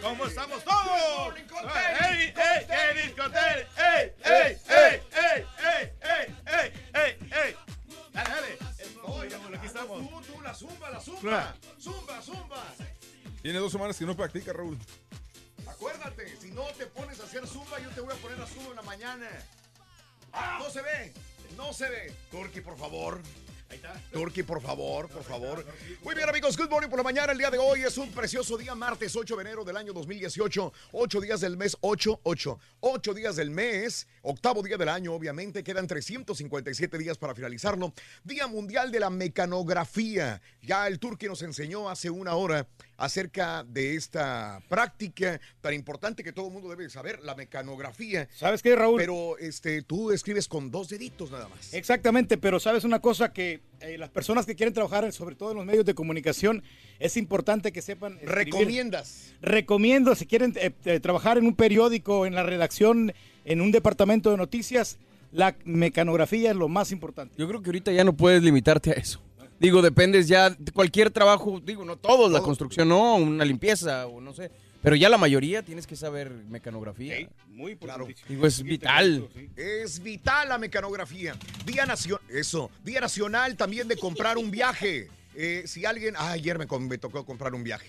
[0.02, 1.34] ¿Cómo estamos todos?
[1.36, 3.40] ¡Ey, ey, ey, discoteca!
[3.78, 7.56] ¡Ey, ey, ey, ey, ey, ey, ey, ey, ey!
[8.12, 8.58] Dale, dale.
[9.04, 10.00] Oye, aquí estamos.
[10.00, 11.54] Tú, tú, la zumba, la zumba.
[11.78, 12.64] Zumba, zumba.
[13.42, 14.76] Tiene dos semanas que no practica, Raúl.
[15.68, 18.70] Acuérdate, si no te pones a hacer zumba, yo te voy a poner a zumba
[18.70, 19.28] en la mañana.
[20.58, 21.12] No se ve,
[21.56, 22.12] no se ve.
[22.32, 23.20] Turki, por favor.
[24.12, 25.64] Turki, por favor, por favor.
[26.02, 27.32] Muy bien, amigos, good morning por la mañana.
[27.32, 30.72] El día de hoy es un precioso día, martes 8 de enero del año 2018.
[30.92, 32.58] Ocho días del mes, 8, 8.
[32.80, 35.64] Ocho días del mes, octavo día del año, obviamente.
[35.64, 37.92] Quedan 357 días para finalizarlo.
[38.24, 40.42] Día Mundial de la Mecanografía.
[40.62, 42.66] Ya el Turki nos enseñó hace una hora
[43.02, 48.28] acerca de esta práctica tan importante que todo el mundo debe saber, la mecanografía.
[48.36, 49.00] ¿Sabes qué, Raúl?
[49.00, 51.74] Pero este, tú escribes con dos deditos nada más.
[51.74, 55.56] Exactamente, pero sabes una cosa que eh, las personas que quieren trabajar, sobre todo en
[55.56, 56.62] los medios de comunicación,
[57.00, 58.14] es importante que sepan.
[58.14, 58.34] escribir.
[58.34, 59.34] Recomiendas.
[59.42, 63.12] Recomiendo, si quieren eh, eh, trabajar en un periódico, en la redacción,
[63.44, 64.98] en un departamento de noticias,
[65.32, 67.34] la mecanografía es lo más importante.
[67.38, 69.20] Yo creo que ahorita ya no puedes limitarte a eso.
[69.58, 74.20] Digo, dependes ya de cualquier trabajo, digo, no todos, la construcción, no, una limpieza o
[74.20, 74.50] no sé.
[74.82, 77.28] Pero ya la mayoría tienes que saber mecanografía.
[77.46, 78.16] muy importante.
[78.28, 79.28] Digo, es vital.
[79.56, 81.36] Es vital la mecanografía.
[81.64, 85.08] Día nacional, eso, Día Nacional también de comprar un viaje.
[85.34, 87.88] Eh, si alguien, ah, ayer me, me tocó comprar un viaje.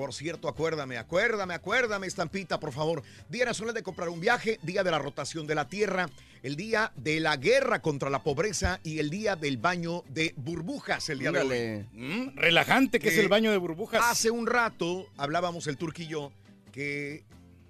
[0.00, 3.02] Por cierto, acuérdame, acuérdame, acuérdame, estampita, por favor.
[3.28, 6.08] Día Nacional de comprar un viaje, Día de la rotación de la Tierra,
[6.42, 11.10] el Día de la guerra contra la pobreza y el Día del baño de burbujas,
[11.10, 11.86] el día de hoy.
[11.92, 14.00] Mm, relajante que es el baño de burbujas.
[14.02, 16.32] Hace un rato hablábamos el Turqui y yo
[16.72, 17.22] que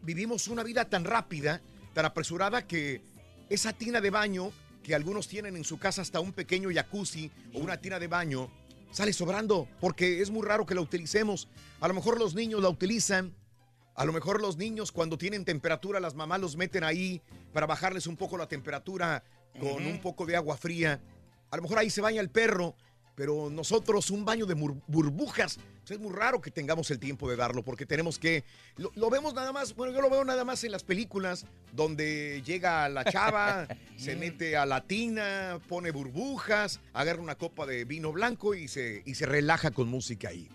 [0.02, 1.60] vivimos una vida tan rápida,
[1.94, 3.02] tan apresurada que
[3.48, 4.52] esa tina de baño
[4.84, 8.52] que algunos tienen en su casa hasta un pequeño jacuzzi o una tina de baño
[8.90, 11.48] sale sobrando porque es muy raro que la utilicemos.
[11.80, 13.34] A lo mejor los niños la utilizan.
[13.94, 17.20] A lo mejor los niños cuando tienen temperatura las mamás los meten ahí
[17.52, 19.22] para bajarles un poco la temperatura
[19.58, 21.00] con un poco de agua fría.
[21.50, 22.74] A lo mejor ahí se baña el perro,
[23.14, 27.36] pero nosotros un baño de burbujas, pues es muy raro que tengamos el tiempo de
[27.36, 28.44] darlo porque tenemos que,
[28.76, 32.42] lo, lo vemos nada más, bueno, yo lo veo nada más en las películas donde
[32.44, 38.12] llega la chava, se mete a la tina, pone burbujas, agarra una copa de vino
[38.12, 40.48] blanco y se, y se relaja con música ahí.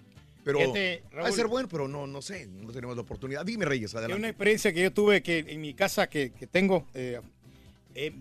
[0.46, 3.44] Pero Fíjate, va a ser bueno, pero no, no sé, no tenemos la oportunidad.
[3.44, 4.20] Dime, Reyes, Hay adelante.
[4.20, 7.20] una experiencia que yo tuve que en mi casa que, que tengo, eh,
[7.96, 8.14] eh,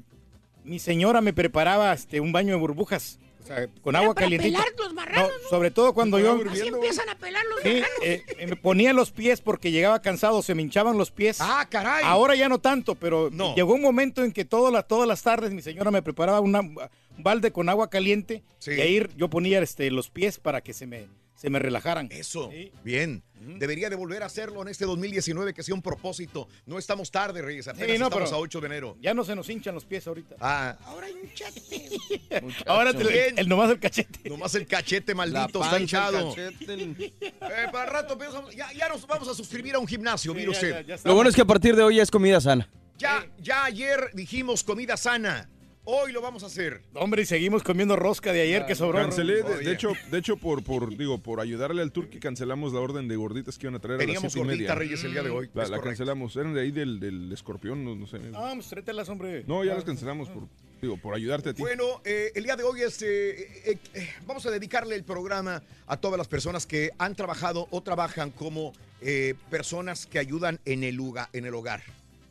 [0.65, 4.59] mi señora me preparaba este, un baño de burbujas, o sea, con agua calientita.
[4.59, 6.41] pelar los marranos, No, sobre todo cuando yo...
[6.51, 7.89] Así empiezan a pelar los Sí, marranos.
[8.03, 11.39] eh, eh, me ponía los pies porque llegaba cansado, se me hinchaban los pies.
[11.41, 12.03] ¡Ah, caray!
[12.07, 15.53] Ahora ya no tanto, pero llegó un momento en que todas las, todas las tardes
[15.53, 16.79] mi señora me preparaba una- un
[17.19, 18.73] balde con agua caliente Sí.
[18.73, 22.09] y ahí yo ponía este, los pies para que se me, se me relajaran.
[22.11, 22.51] Eso,
[22.83, 23.23] bien.
[23.59, 26.49] Debería de volver a hacerlo en este 2019, que sea un propósito.
[26.65, 28.97] No estamos tarde, Reyes, apenas Sí, no, estamos a 8 de enero.
[29.03, 30.37] Ya no se nos hinchan los pies ahorita.
[30.41, 31.91] Ah, Ahora hinchate.
[32.67, 33.39] Ahora te- Bien.
[33.39, 34.29] el nomás el cachete.
[34.31, 36.31] Nomás el cachete maldito está el hinchado.
[36.31, 38.17] cachete, el- Eh, para rato
[38.57, 40.87] ya, ya nos vamos a suscribir a un gimnasio, mire usted.
[40.87, 42.69] Ya, Lo bueno es que a partir de hoy ya es comida sana.
[42.97, 45.51] ya, ayer dijimos comida sana.
[45.87, 46.81] Hoy lo vamos a hacer.
[46.95, 48.99] Hombre, y seguimos comiendo rosca de ayer que sobró.
[49.01, 53.07] Cancelé, de, hecho, de hecho por, por, digo, por ayudarle al Turqui cancelamos la orden
[53.07, 54.75] de gorditas que iban a traer a Teníamos las siete y gordita, media.
[54.75, 55.51] Reyes, el día de hoy.
[55.53, 58.19] La, cancelamos, eran de ahí del, del escorpión, no, no sé.
[58.33, 59.45] Ah, pues tráetelas, hombre.
[59.47, 60.45] No, ya las cancelamos por,
[60.81, 61.61] digo, por ayudarte a ti.
[61.61, 65.63] Bueno, eh, el día de hoy es, eh, eh, eh, vamos a dedicarle el programa
[65.87, 70.83] a todas las personas que han trabajado o trabajan como eh, personas que ayudan en
[70.83, 71.83] el, lugar, en el hogar.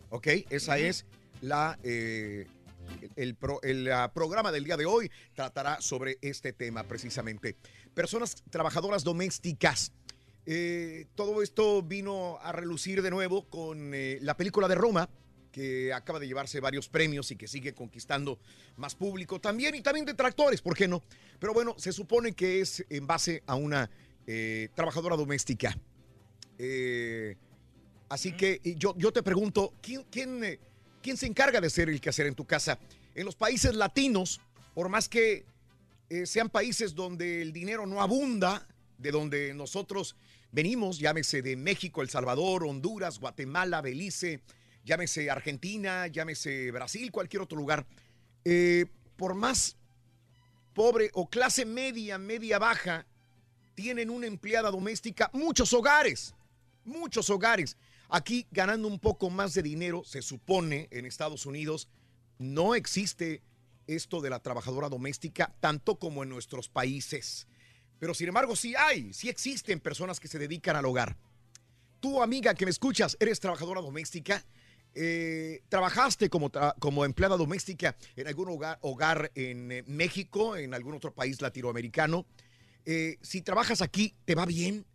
[0.10, 0.28] ¿Ok?
[0.50, 1.06] Esa es
[1.42, 1.78] la...
[3.16, 7.56] el, pro- el, ah, programa del día de hoy tratará sobre este tema precisamente.
[7.94, 9.92] Personas trabajadoras domésticas.
[10.46, 15.10] Eh, todo esto vino a relucir de nuevo con eh, la película de Roma,
[15.52, 18.40] que acaba de llevarse varios premios y que sigue conquistando
[18.76, 21.04] más público también y también detractores, ¿por qué no?
[21.40, 23.90] Pero bueno, se supone que es en base a una
[24.26, 25.78] eh, trabajadora doméstica.
[28.10, 30.60] Así que yo, yo te pregunto, ¿quién, quién,
[31.04, 32.80] quién se encarga de hacer el quehacer en tu casa?
[33.14, 34.42] En los países latinos,
[34.74, 35.46] por más que
[36.10, 38.66] eh, sean países donde el dinero no abunda,
[38.98, 40.16] de donde nosotros
[40.52, 44.40] venimos, llámese de México, El Salvador, Honduras, Guatemala, Belice,
[44.86, 47.86] llámese Argentina, llámese Brasil, cualquier otro lugar,
[48.46, 48.86] eh,
[49.18, 49.76] por más
[50.74, 53.06] pobre o clase media, media baja,
[53.76, 56.34] tienen una empleada doméstica, muchos hogares,
[56.86, 57.76] muchos hogares.
[58.10, 61.88] Aquí ganando un poco más de dinero, se supone en Estados Unidos,
[62.38, 63.42] no existe
[63.88, 67.48] esto de la trabajadora doméstica tanto como en nuestros países.
[68.00, 71.18] Pero sin embargo, sí hay, sí existen personas que se dedican al hogar.
[72.00, 74.44] Tú, amiga que me escuchas, eres trabajadora doméstica.
[74.96, 80.96] Eh, ¿Trabajaste como, como empleada doméstica en algún hogar, hogar en eh, México, en algún
[80.96, 82.26] otro país latinoamericano?
[82.86, 84.86] Eh, si trabajas aquí, ¿te va bien?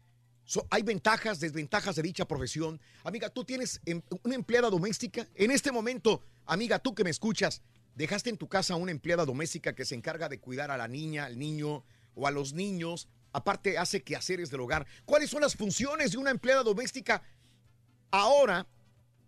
[0.71, 2.81] ¿Hay ventajas, desventajas de dicha profesión?
[3.05, 5.27] Amiga, ¿tú tienes em- una empleada doméstica?
[5.35, 7.61] En este momento, amiga, tú que me escuchas,
[7.95, 11.27] ¿dejaste en tu casa una empleada doméstica que se encarga de cuidar a la niña,
[11.27, 11.85] al niño
[12.15, 13.09] o a los niños?
[13.33, 14.87] Aparte, hace quehaceres del hogar.
[15.05, 17.23] ¿Cuáles son las funciones de una empleada doméstica
[18.11, 18.67] ahora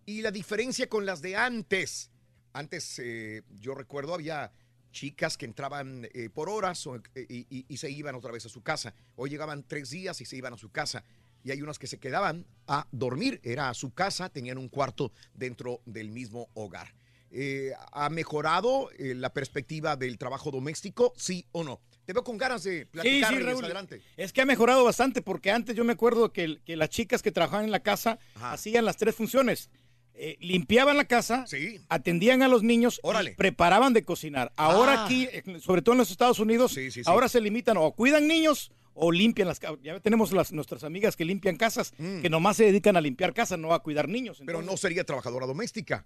[0.07, 2.09] y la diferencia con las de antes?
[2.51, 4.51] Antes, eh, yo recuerdo, había
[4.91, 8.45] chicas que entraban eh, por horas o, eh, y, y- y se iban otra vez
[8.45, 8.93] a su casa.
[9.15, 11.03] Hoy llegaban tres días y se iban a su casa.
[11.43, 13.39] Y hay unas que se quedaban a dormir.
[13.43, 16.93] Era a su casa, tenían un cuarto dentro del mismo hogar.
[17.33, 21.13] Eh, ¿Ha mejorado eh, la perspectiva del trabajo doméstico?
[21.15, 21.79] ¿Sí o no?
[22.05, 23.33] Te veo con ganas de Sí, platicar.
[23.33, 23.63] sí, Raúl.
[23.63, 24.01] adelante.
[24.17, 27.31] Es que ha mejorado bastante porque antes yo me acuerdo que, que las chicas que
[27.31, 29.69] trabajaban en la casa hacían las tres funciones.
[30.13, 31.45] Eh, limpiaban la casa,
[31.89, 34.51] atendían a los niños, y preparaban de cocinar.
[34.55, 35.05] Ahora Ah.
[35.05, 35.27] aquí,
[35.61, 36.89] sobre todo en los Estados Unidos, sí.
[37.05, 39.79] ahora se limitan o cuidan niños o limpian las casas.
[39.81, 43.57] Ya tenemos las, nuestras amigas que limpian casas, que nomás se dedican a limpiar casas,
[43.57, 44.41] no a cuidar niños.
[44.41, 44.45] Mm.
[44.45, 46.05] Pero no sería trabajadora doméstica.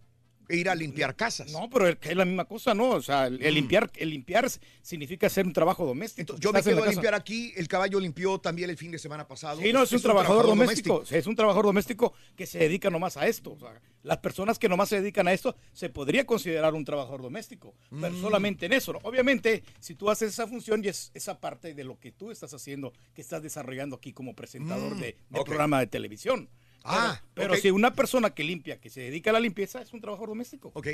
[0.49, 1.51] Ir a limpiar casas.
[1.51, 2.89] No, pero es la misma cosa, ¿no?
[2.91, 4.47] O sea, el, el limpiar, el limpiar
[4.81, 6.35] significa hacer un trabajo doméstico.
[6.37, 7.53] Yo me quedo a limpiar aquí.
[7.55, 9.61] El caballo limpió también el fin de semana pasado.
[9.61, 11.03] Sí, no, es un trabajador doméstico.
[11.09, 13.53] Es un trabajador doméstico que se dedica nomás a esto.
[13.53, 17.21] O sea, las personas que nomás se dedican a esto se podría considerar un trabajador
[17.23, 18.21] doméstico, pero Mm.
[18.21, 18.93] solamente en eso.
[18.93, 18.99] ¿no?
[19.03, 22.53] Obviamente, si tú haces esa función y es esa parte de lo que tú estás
[22.53, 26.49] haciendo, que estás desarrollando aquí como presentador Mm, de, programa de televisión.
[26.87, 30.01] Ah, pero, si una persona que limpia, que se dedica a la limpieza, es un
[30.01, 30.71] trabajador doméstico.
[30.75, 30.87] Ok.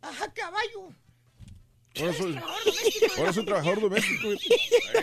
[0.00, 0.88] Ajá, caballo.
[2.00, 2.38] Ahora soy,
[3.18, 4.28] ahora soy trabajador doméstico.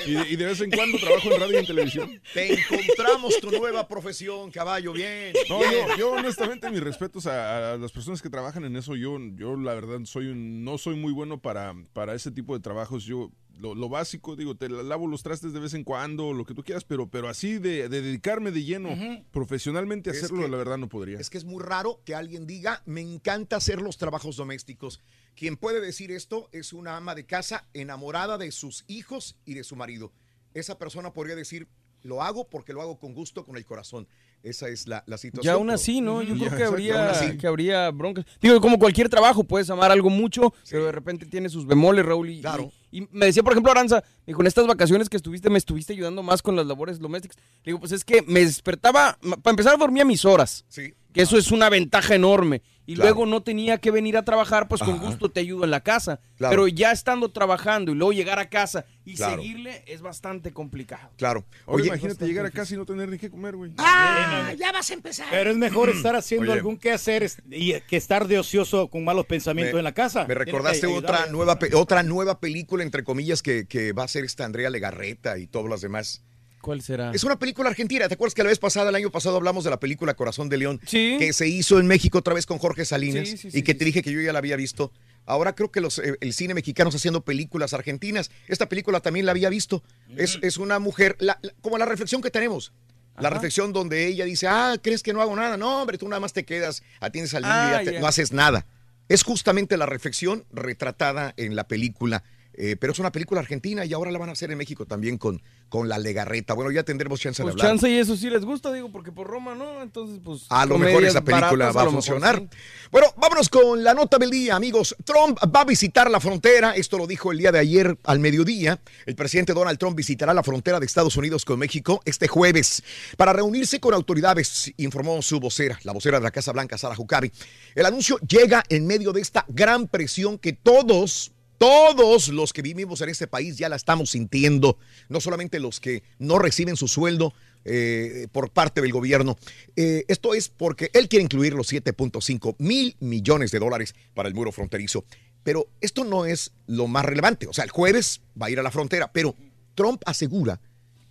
[0.06, 2.22] Y de, y de vez en cuando trabajo en radio y en televisión.
[2.34, 4.94] Te encontramos tu nueva profesión, caballo.
[4.94, 5.34] Bien.
[5.50, 5.72] No, bien.
[5.90, 8.96] yo, yo honestamente mis respetos a, a las personas que trabajan en eso.
[8.96, 12.60] Yo, yo la verdad soy un- no soy muy bueno para, para ese tipo de
[12.62, 13.04] trabajos.
[13.04, 16.46] Yo lo, lo básico, digo, te la- lavo los trastes de vez en cuando, lo
[16.46, 18.90] que tú quieras, pero, pero así de, de dedicarme de lleno
[19.32, 21.20] profesionalmente a Es hacerlo, que- la verdad no podría.
[21.20, 25.00] Es que es muy raro que alguien diga, me encanta hacer los trabajos domésticos.
[25.36, 29.64] Quien puede decir esto es una ama de casa enamorada de sus hijos y de
[29.64, 30.12] su marido.
[30.54, 31.68] Esa persona podría decir,
[32.02, 34.08] lo hago porque lo hago con gusto, con el corazón.
[34.42, 35.52] Esa es la, la situación.
[35.52, 36.22] Ya aún así, ¿no?
[36.22, 38.26] Yo Ya, creo que habría, que habría broncas.
[38.42, 42.30] Digo, como cualquier trabajo, puedes amar algo mucho, pero de repente tiene sus bemoles, Raúl.
[42.30, 42.72] Y, Claro.
[42.92, 45.94] Y- me decía, por ejemplo, Aranza, me dijo, en estas vacaciones que estuviste, me estuviste
[45.94, 47.38] ayudando más con las labores domésticas.
[47.64, 50.66] Le digo, pues es que me despertaba, para empezar, dormía mis horas.
[50.70, 50.94] Sí.
[51.20, 52.62] Que eso es una ventaja enorme.
[52.86, 53.10] Y Claro.
[53.12, 56.22] luego no tenía que venir a trabajar, pues con gusto te ayudo en la casa.
[56.38, 56.50] Claro.
[56.52, 59.36] Pero ya estando trabajando y luego llegar a casa y Claro.
[59.40, 61.12] seguirle es bastante complicado.
[61.18, 61.46] Claro.
[61.68, 63.74] Oye, imagínate llegar a casa y no tener ni qué comer, güey.
[63.78, 65.28] Ah, ya vas a empezar.
[65.30, 66.58] Pero es mejor estar haciendo Oye.
[66.60, 70.26] algún quehacer es- y que estar de ocioso con malos pensamientos Me- en la casa.
[70.26, 74.26] Me recordaste otra nueva, pe- otra nueva película, entre comillas, que, que va a ser
[74.26, 76.24] esta Andrea Legarreta y todas las demás.
[76.62, 77.12] ¿Cuál será?
[77.14, 78.08] Es una película argentina.
[78.08, 80.58] ¿Te acuerdas que la vez pasada, el año pasado, hablamos de la película Corazón de
[80.58, 80.82] León?
[80.86, 81.16] Sí.
[81.18, 83.86] Que se hizo en México otra vez con Jorge Salinas Sí, sí, y que te
[83.86, 84.92] dije que yo ya la había visto.
[85.26, 88.30] Ahora creo que los, eh, el cine mexicano está haciendo películas argentinas.
[88.48, 89.84] Esta película también la había visto.
[90.18, 92.74] Es, es una mujer, la- la- como la reflexión que tenemos.
[93.18, 93.36] La Ajá.
[93.36, 95.56] reflexión donde ella dice, ah, ¿crees que no hago nada?
[95.58, 98.00] No, hombre, tú nada más te quedas, atiendes al niño y Ah, ya te- ya.
[98.00, 98.66] no haces nada.
[99.08, 102.24] Es justamente la reflexión retratada en la película.
[102.54, 105.18] Eh, pero es una película argentina y ahora la van a hacer en México también
[105.18, 106.54] con, con la legarreta.
[106.54, 107.68] Bueno, ya tendremos chance de Pues hablar.
[107.68, 110.46] chance y eso sí les gusta, digo, porque por Roma no, entonces pues...
[110.50, 112.40] A lo mejor esa película baratas va a mejor funcionar.
[112.40, 112.58] sí.
[112.92, 114.96] Bueno, vámonos con la nota del día, amigos.
[115.06, 116.72] Trump va a visitar la frontera.
[116.76, 118.80] Esto lo dijo el día de ayer al mediodía.
[119.06, 122.84] El presidente Donald Trump visitará la frontera de Estados Unidos con México este jueves
[123.16, 127.32] para reunirse con autoridades, informó su vocera, la vocera de la Casa Blanca, Sara Huckabee.
[127.76, 133.02] El anuncio llega en medio de esta gran presión que todos todos los que vivimos
[133.02, 134.80] en este país ya la estamos sintiendo,
[135.10, 137.34] no solamente los que no reciben su sueldo,
[137.66, 139.38] eh, por parte del gobierno.
[139.76, 144.34] Eh, esto es porque él quiere incluir los 7.5 mil millones de dólares para el
[144.34, 145.04] muro fronterizo.
[145.44, 147.48] Pero esto no es lo más relevante.
[147.48, 149.36] O sea, el jueves va a ir a la frontera, pero
[149.76, 150.62] Trump asegura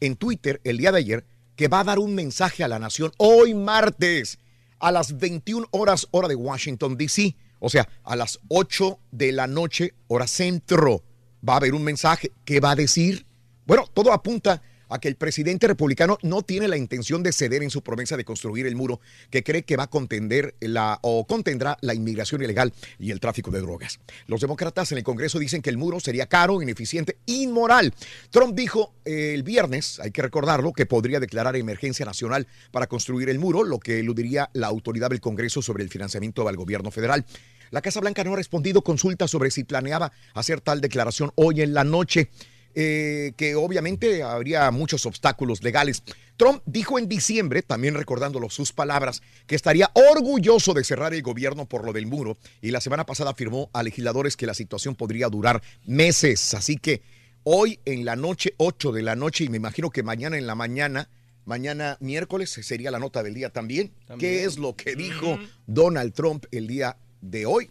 [0.00, 1.24] en Twitter el día de ayer
[1.54, 4.38] que va a dar un mensaje a la nación hoy martes
[4.78, 7.36] a las 21 horas hora de Washington, D.C.
[7.60, 11.02] O sea, a las 8 de la noche hora centro.
[11.46, 12.32] Va a haber un mensaje.
[12.44, 13.26] ¿Qué va a decir?
[13.66, 17.70] Bueno, todo apunta a que el presidente republicano no tiene la intención de ceder en
[17.70, 21.76] su promesa de construir el muro que cree que va a contender la o contendrá
[21.80, 24.00] la inmigración ilegal y el tráfico de drogas.
[24.26, 27.94] Los demócratas en el Congreso dicen que el muro sería caro, ineficiente, inmoral.
[28.30, 33.28] Trump dijo eh, el viernes, hay que recordarlo, que podría declarar emergencia nacional para construir
[33.28, 37.24] el muro, lo que eludiría la autoridad del Congreso sobre el financiamiento al gobierno federal.
[37.70, 41.74] La Casa Blanca no ha respondido consultas sobre si planeaba hacer tal declaración hoy en
[41.74, 42.30] la noche
[42.74, 46.02] eh, que obviamente habría muchos obstáculos legales.
[46.36, 51.66] Trump dijo en diciembre, también recordándolo sus palabras, que estaría orgulloso de cerrar el gobierno
[51.66, 55.28] por lo del muro y la semana pasada afirmó a legisladores que la situación podría
[55.28, 56.54] durar meses.
[56.54, 57.02] Así que
[57.42, 60.54] hoy en la noche, 8 de la noche, y me imagino que mañana en la
[60.54, 61.10] mañana,
[61.44, 63.92] mañana miércoles sería la nota del día también.
[64.18, 67.70] ¿Qué es lo que dijo Donald Trump el día de hoy?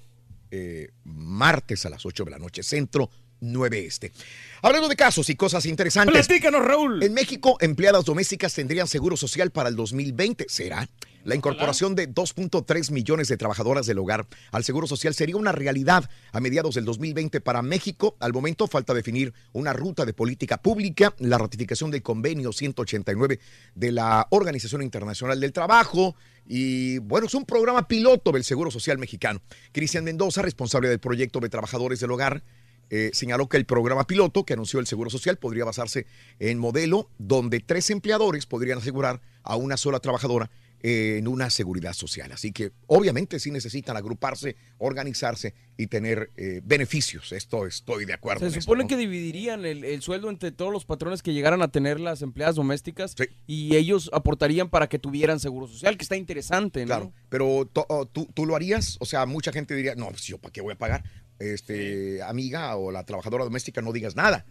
[0.52, 4.12] Eh, martes a las 8 de la noche, centro 9 este.
[4.62, 6.28] Hablando de casos y cosas interesantes.
[6.28, 7.04] Platícanos, Raúl.
[7.04, 10.48] En México, empleadas domésticas tendrían seguro social para el 2020.
[10.50, 10.88] ¿Será?
[11.28, 16.10] La incorporación de 2.3 millones de trabajadoras del hogar al Seguro Social sería una realidad
[16.32, 18.16] a mediados del 2020 para México.
[18.22, 23.40] Al momento falta definir una ruta de política pública, la ratificación del convenio 189
[23.76, 26.16] de la Organización Internacional del Trabajo.
[26.48, 29.42] Y bueno, es un programa piloto del Seguro Social mexicano.
[29.74, 32.42] Cristian Mendoza, responsable del proyecto de trabajadores del hogar,
[32.90, 36.08] eh, señaló que el programa piloto que anunció el Seguro Social podría basarse
[36.40, 40.50] en modelo donde tres empleadores podrían asegurar a una sola trabajadora
[40.82, 42.32] en una seguridad social.
[42.32, 47.32] Así que obviamente sí necesitan agruparse, organizarse y tener eh, beneficios.
[47.32, 48.42] Esto estoy de acuerdo.
[48.42, 48.88] Se en esto, supone ¿no?
[48.88, 52.56] que dividirían el, el sueldo entre todos los patrones que llegaran a tener las empleadas
[52.56, 53.16] domésticas
[53.48, 56.86] y ellos aportarían para que tuvieran seguro social, que está interesante, ¿no?
[56.86, 60.38] Claro, pero oh, ¿tú, tú lo harías, o sea, mucha gente diría, no, pues yo
[60.38, 61.04] para qué voy a pagar,
[61.40, 64.46] este, amiga o la trabajadora doméstica, no digas nada.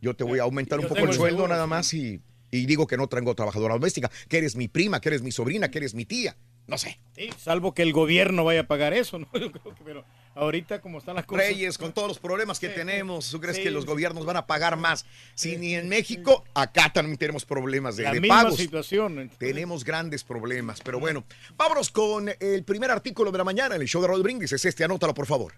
[0.00, 2.20] Yo te voy a aumentar un poco el el sueldo seguro, nada más y,
[2.50, 5.70] y digo que no traigo trabajadora doméstica, que eres mi prima, que eres mi sobrina,
[5.70, 6.98] que eres mi tía, no sé.
[7.14, 9.28] Sí, salvo que el gobierno vaya a pagar eso, ¿no?
[9.34, 11.46] Yo creo que, pero ahorita como están las cosas.
[11.46, 14.46] Reyes, con todos los problemas que tenemos, ¿tú crees Sí, que los gobiernos van a
[14.46, 15.06] pagar más?
[15.34, 18.58] Si ni en México, acá también tenemos problemas de, La de misma pagos.
[18.58, 19.30] situación.
[19.38, 21.24] Tenemos grandes problemas, pero bueno,
[21.56, 24.52] vámonos con el primer artículo de la mañana en el show de Raúl Brindis.
[24.52, 25.54] Es este, anótalo por favor.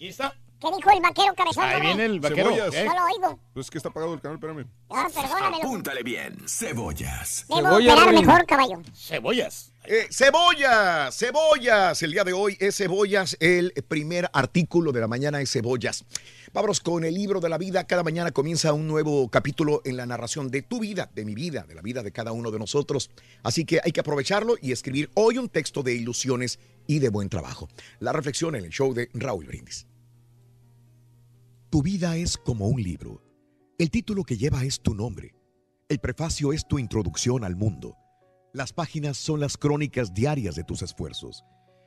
[0.00, 0.34] Aquí está.
[0.58, 1.64] ¿Qué dijo el vaquero cabezón?
[1.64, 2.48] Ahí viene el vaquero.
[2.48, 3.38] No lo oigo.
[3.52, 4.66] Pues que está apagado el canal, espérame.
[4.88, 5.62] Ah, perdónamelo.
[5.62, 7.44] Apúntale bien, cebollas.
[7.46, 8.80] Debo operar mejor, caballo.
[8.94, 9.74] Cebollas.
[9.84, 12.02] Eh, cebollas, cebollas.
[12.02, 13.36] El día de hoy es cebollas.
[13.40, 16.06] El primer artículo de la mañana es cebollas.
[16.54, 17.84] Vámonos con el libro de la vida.
[17.86, 21.64] Cada mañana comienza un nuevo capítulo en la narración de tu vida, de mi vida,
[21.68, 23.10] de la vida de cada uno de nosotros.
[23.42, 27.28] Así que hay que aprovecharlo y escribir hoy un texto de ilusiones y de buen
[27.28, 27.68] trabajo.
[27.98, 29.89] La reflexión en el show de Raúl Brindis.
[31.70, 33.22] Tu vida es como un libro.
[33.78, 35.36] El título que lleva es tu nombre.
[35.88, 37.96] El prefacio es tu introducción al mundo.
[38.52, 41.44] Las páginas son las crónicas diarias de tus esfuerzos.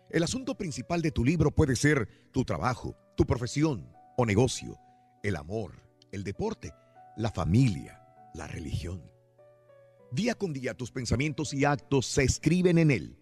[0.10, 4.80] El asunto principal de tu libro puede ser tu trabajo, tu profesión o negocio,
[5.22, 5.74] el amor,
[6.14, 6.72] el deporte,
[7.18, 8.02] la familia,
[8.34, 9.04] la religión.
[10.14, 13.18] Día con día tus pensamientos y actos se escriben en él.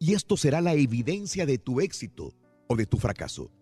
[0.00, 2.34] Y esto será la evidencia de tu éxito
[2.66, 3.52] o de tu fracaso.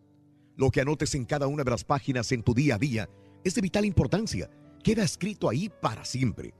[0.57, 3.09] Lo que anotes en cada una de las páginas en tu día a día
[3.42, 4.48] es de vital importancia.
[4.82, 6.55] Queda escrito ahí para siempre.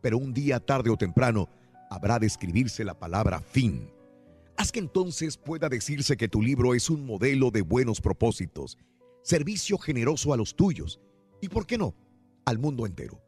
[0.00, 1.48] Pero un día, tarde o temprano,
[1.90, 3.90] habrá de escribirse la palabra fin.
[4.56, 8.78] Haz que entonces pueda decirse que tu libro es un modelo de buenos propósitos,
[9.22, 11.00] servicio generoso a los tuyos
[11.40, 11.94] y, ¿por qué no?,
[12.44, 13.20] al mundo entero.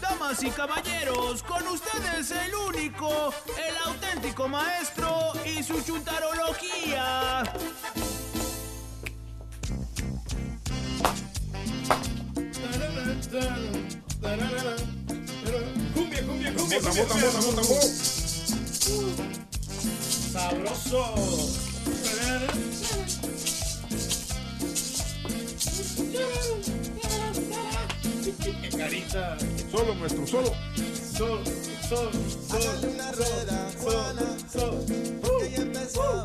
[0.00, 7.42] Damas y caballeros, con ustedes el único, el auténtico maestro y su chuntarología.
[14.22, 16.80] Cumbia, cumbia, cumbia,
[20.32, 21.14] sabroso.
[28.62, 29.36] Qué carita.
[29.72, 30.54] Solo, maestro, solo.
[31.18, 31.40] Sol,
[31.88, 32.10] sol,
[32.48, 32.90] sol.
[32.94, 34.36] una rueda, Juana,
[35.20, 36.24] porque ella empezó a.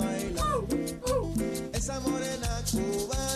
[1.74, 3.27] Esa morena cubana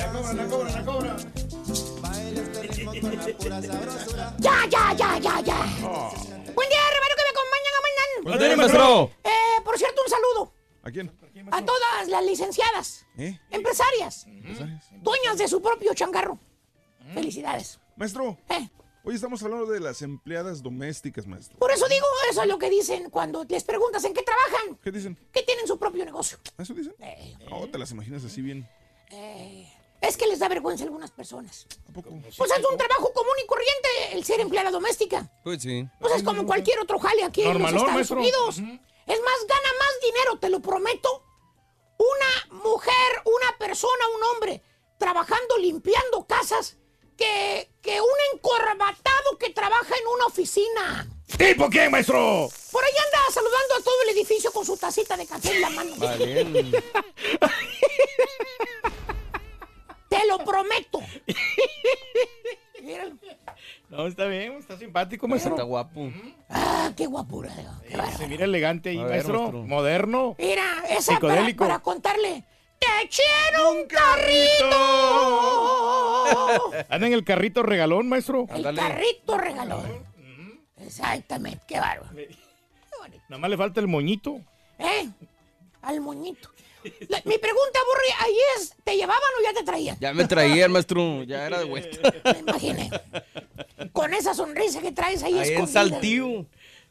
[0.00, 1.16] La cobra, la cobra, la cobra.
[2.00, 4.34] Baila este ritmo con la pura sabrosura.
[4.38, 5.56] Ya, ya, ya, ya, ya.
[6.54, 8.22] Buen día, hermano, que me acompañan a mañana.
[8.22, 9.10] Buen día, maestro.
[9.24, 11.12] Eh, por cierto, un saludo ¿A quién?
[11.52, 13.38] a todas las licenciadas, ¿Eh?
[13.50, 14.86] empresarias, Empresarias.
[15.02, 16.38] dueñas de su propio changarro.
[17.14, 17.78] Felicidades.
[17.96, 18.38] Maestro.
[18.48, 18.68] Eh.
[19.04, 21.58] Hoy estamos hablando de las empleadas domésticas, maestro.
[21.58, 24.90] Por eso digo, eso es lo que dicen cuando les preguntas en qué trabajan, ¿Qué
[24.92, 25.16] dicen?
[25.32, 26.38] que tienen su propio negocio.
[26.58, 26.94] ¿Eso dicen?
[27.50, 28.68] Oh, te las imaginas así bien.
[29.10, 29.66] Eh,
[30.00, 31.66] es que les da vergüenza a algunas personas.
[31.92, 35.30] Pues es un trabajo común y corriente el ser empleada doméstica.
[35.44, 35.86] Pues sí.
[36.00, 38.18] Pues es como cualquier otro jale aquí en los Estados maestro.
[38.18, 38.58] Unidos.
[38.58, 41.24] Es más, gana más dinero, te lo prometo.
[41.98, 44.62] Una mujer, una persona, un hombre,
[44.98, 46.78] trabajando limpiando casas,
[47.16, 51.06] que, que un encorbatado que trabaja en una oficina.
[51.36, 52.48] ¿Tipo quién, maestro?
[52.72, 55.70] Por ahí anda saludando a todo el edificio con su tacita de café en la
[55.70, 55.94] mano.
[60.20, 61.00] Te lo prometo.
[62.82, 63.16] Míralo.
[63.88, 65.52] No, está bien, está simpático, maestro.
[65.52, 66.10] Está guapo.
[66.48, 67.50] Ah, qué guapura.
[67.88, 67.96] qué.
[68.18, 69.40] Se mira elegante ahí, ver, maestro.
[69.40, 69.62] maestro.
[69.64, 70.36] Moderno.
[70.38, 72.44] Mira, esa para, para contarle.
[72.78, 74.76] ¡Te quiero un carrito!
[76.88, 78.46] Anda en el carrito regalón, maestro.
[78.54, 80.06] El carrito regalón.
[80.78, 82.12] Exactamente, qué bárbaro.
[83.28, 84.40] Nada más le falta el moñito.
[84.78, 85.08] ¿Eh?
[85.82, 86.50] Al moñito.
[87.08, 89.96] La- mi pregunta, Burri, ahí es, ¿te llevaban o ya te traían?
[90.00, 92.12] Ya me traía el maestro, ya era de vuelta.
[92.32, 92.90] Me imaginé.
[93.92, 95.80] Con esa sonrisa que traes ahí, Ahí en escondida.
[95.82, 96.46] Saltillo.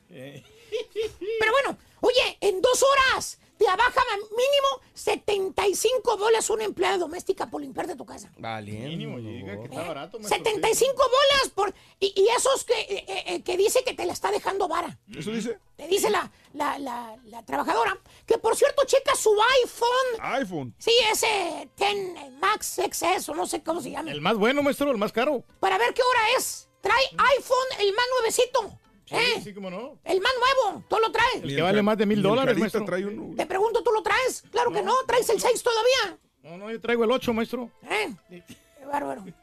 [0.09, 7.49] Pero bueno, oye, en dos horas te bajan a mínimo 75 bolas una empleada doméstica
[7.49, 8.31] por limpiarte tu casa.
[8.37, 8.71] Vale.
[8.71, 10.37] Mínimo, llega, que está barato, maestro.
[10.37, 11.73] 75 bolas por...
[11.99, 14.97] Y, y esos que, eh, eh, que dice que te la está dejando vara.
[15.13, 15.59] ¿Eso dice?
[15.75, 20.39] Te dice la, la, la, la trabajadora, que por cierto checa su iPhone.
[20.41, 20.75] iPhone.
[20.77, 24.09] Sí, ese 10 Max XS o no sé cómo se llama.
[24.09, 25.43] El más bueno, maestro, el más caro.
[25.59, 26.69] Para ver qué hora es.
[26.79, 27.03] Trae
[27.35, 28.79] iPhone el más nuevecito.
[29.11, 29.41] ¿Eh?
[29.43, 29.97] Sí, cómo no.
[30.03, 30.31] El más
[30.65, 30.83] nuevo.
[30.89, 31.43] ¿Tú lo traes?
[31.43, 32.85] El que vale más de mil dólares, maestro.
[32.85, 33.35] trae uno.
[33.35, 34.43] Te pregunto, ¿tú lo traes?
[34.51, 34.93] Claro que no.
[35.07, 36.17] ¿Traes el 6 todavía?
[36.43, 37.69] No, no, yo traigo el 8, maestro.
[37.89, 38.13] ¿Eh?
[38.29, 39.25] Qué bárbaro.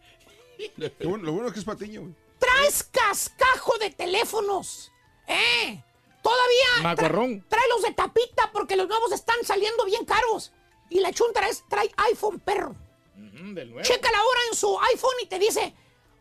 [0.77, 2.15] Lo bueno, lo bueno es que es patiño, güey.
[2.39, 4.91] Traes cascajo de teléfonos.
[5.27, 5.83] ¿Eh?
[6.23, 6.67] Todavía.
[6.79, 7.45] tra- Macuarrón.
[7.49, 10.53] trae los de tapita porque los nuevos están saliendo bien caros.
[10.89, 12.75] Y la chunta es, trae iPhone perro.
[13.17, 13.83] Mm, del nuevo.
[13.87, 15.75] Checa la hora en su iPhone y te dice,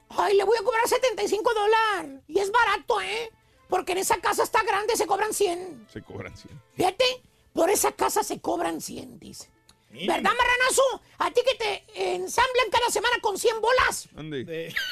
[0.10, 2.22] ay, le voy a cobrar 75 dólares.
[2.28, 3.32] Y es barato, ¿eh?
[3.70, 5.88] Porque en esa casa está grande, se cobran 100.
[5.91, 6.62] Se cobran 100.
[6.76, 7.06] Fíjate,
[7.53, 9.49] por esa casa se cobran 100, dice.
[9.91, 11.01] ¿Verdad, marranazo?
[11.20, 14.08] A ti que te ensamblan cada semana con 100 bolas.
[14.16, 14.74] Ande.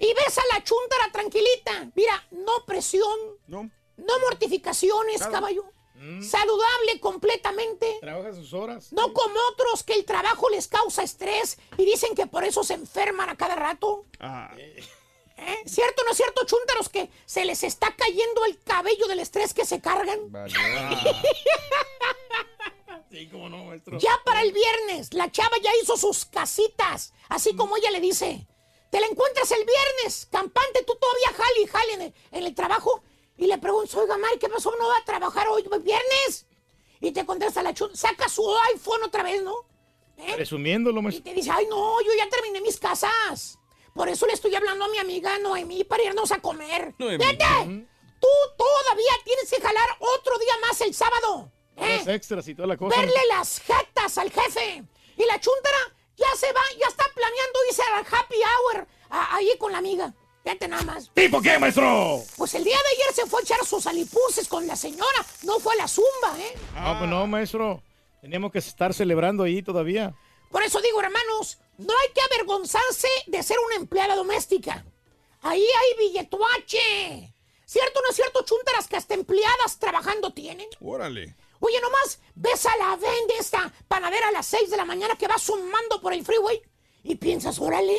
[0.00, 1.90] Y ves a la chuntara tranquilita.
[1.96, 3.68] Mira, no presión, No.
[3.96, 5.64] no mortificaciones, caballo.
[5.98, 6.22] Mm.
[6.22, 7.98] Saludable completamente.
[8.00, 8.92] Trabaja sus horas.
[8.92, 12.74] No como otros que el trabajo les causa estrés y dicen que por eso se
[12.74, 14.06] enferman a cada rato.
[14.20, 15.62] Ah, ¿Eh?
[15.66, 19.54] ¿Cierto o no es cierto, chúntaros, que se les está cayendo el cabello del estrés
[19.54, 20.18] que se cargan?
[23.10, 23.98] Sí, cómo no, maestro.
[23.98, 28.46] Ya para el viernes, la chava ya hizo sus casitas, así como ella le dice.
[28.90, 32.54] Te la encuentras el viernes, campante, tú todavía jale y jale en el, en el
[32.54, 33.02] trabajo.
[33.38, 34.74] Y le preguntas, oiga, Mari, ¿qué pasó?
[34.78, 36.46] ¿No va a trabajar hoy viernes?
[37.00, 39.54] Y te contesta la chun, saca su iPhone otra vez, ¿no?
[40.16, 40.32] ¿Eh?
[40.34, 41.24] Presumiéndolo, Y maestro.
[41.24, 43.56] te dice, ay, no, yo ya terminé mis casas.
[43.94, 46.94] Por eso le estoy hablando a mi amiga Noemí para irnos a comer.
[46.98, 47.24] Noemí.
[47.24, 47.44] Vete,
[48.20, 51.52] tú todavía tienes que jalar otro día más el sábado.
[51.76, 52.02] ¿eh?
[52.08, 52.96] Extras y toda la cosa.
[52.96, 54.82] verle las jetas al jefe.
[55.16, 55.78] Y la chuntara
[56.16, 60.12] ya se va, ya está planeando irse al happy hour a- ahí con la amiga.
[60.42, 61.10] Fíjate nada más.
[61.12, 62.22] ¿Tipo qué, maestro?
[62.36, 65.26] Pues el día de ayer se fue a echar sus alipuses con la señora.
[65.42, 66.54] No fue a la zumba, ¿eh?
[66.74, 67.82] No, pues no, maestro.
[68.20, 70.14] Tenemos que estar celebrando ahí todavía.
[70.50, 74.84] Por eso digo, hermanos, no hay que avergonzarse de ser una empleada doméstica.
[75.42, 77.34] Ahí hay billetuache.
[77.66, 80.66] ¿Cierto o no es cierto, chuntaras, que hasta empleadas trabajando tienen?
[80.80, 81.36] órale.
[81.60, 85.16] Oye, nomás ves a la ven de esta panadera a las 6 de la mañana
[85.16, 86.62] que va sumando por el freeway
[87.02, 87.98] y piensas, órale,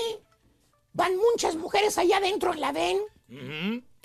[0.99, 3.01] van muchas mujeres allá adentro en la ven.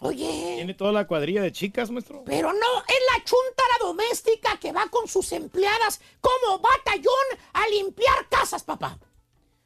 [0.00, 2.22] Oye, Tiene toda la cuadrilla de chicas, maestro.
[2.24, 8.28] pero no, es la chuntara doméstica que va con sus empleadas como batallón a limpiar
[8.28, 8.98] casas, papá.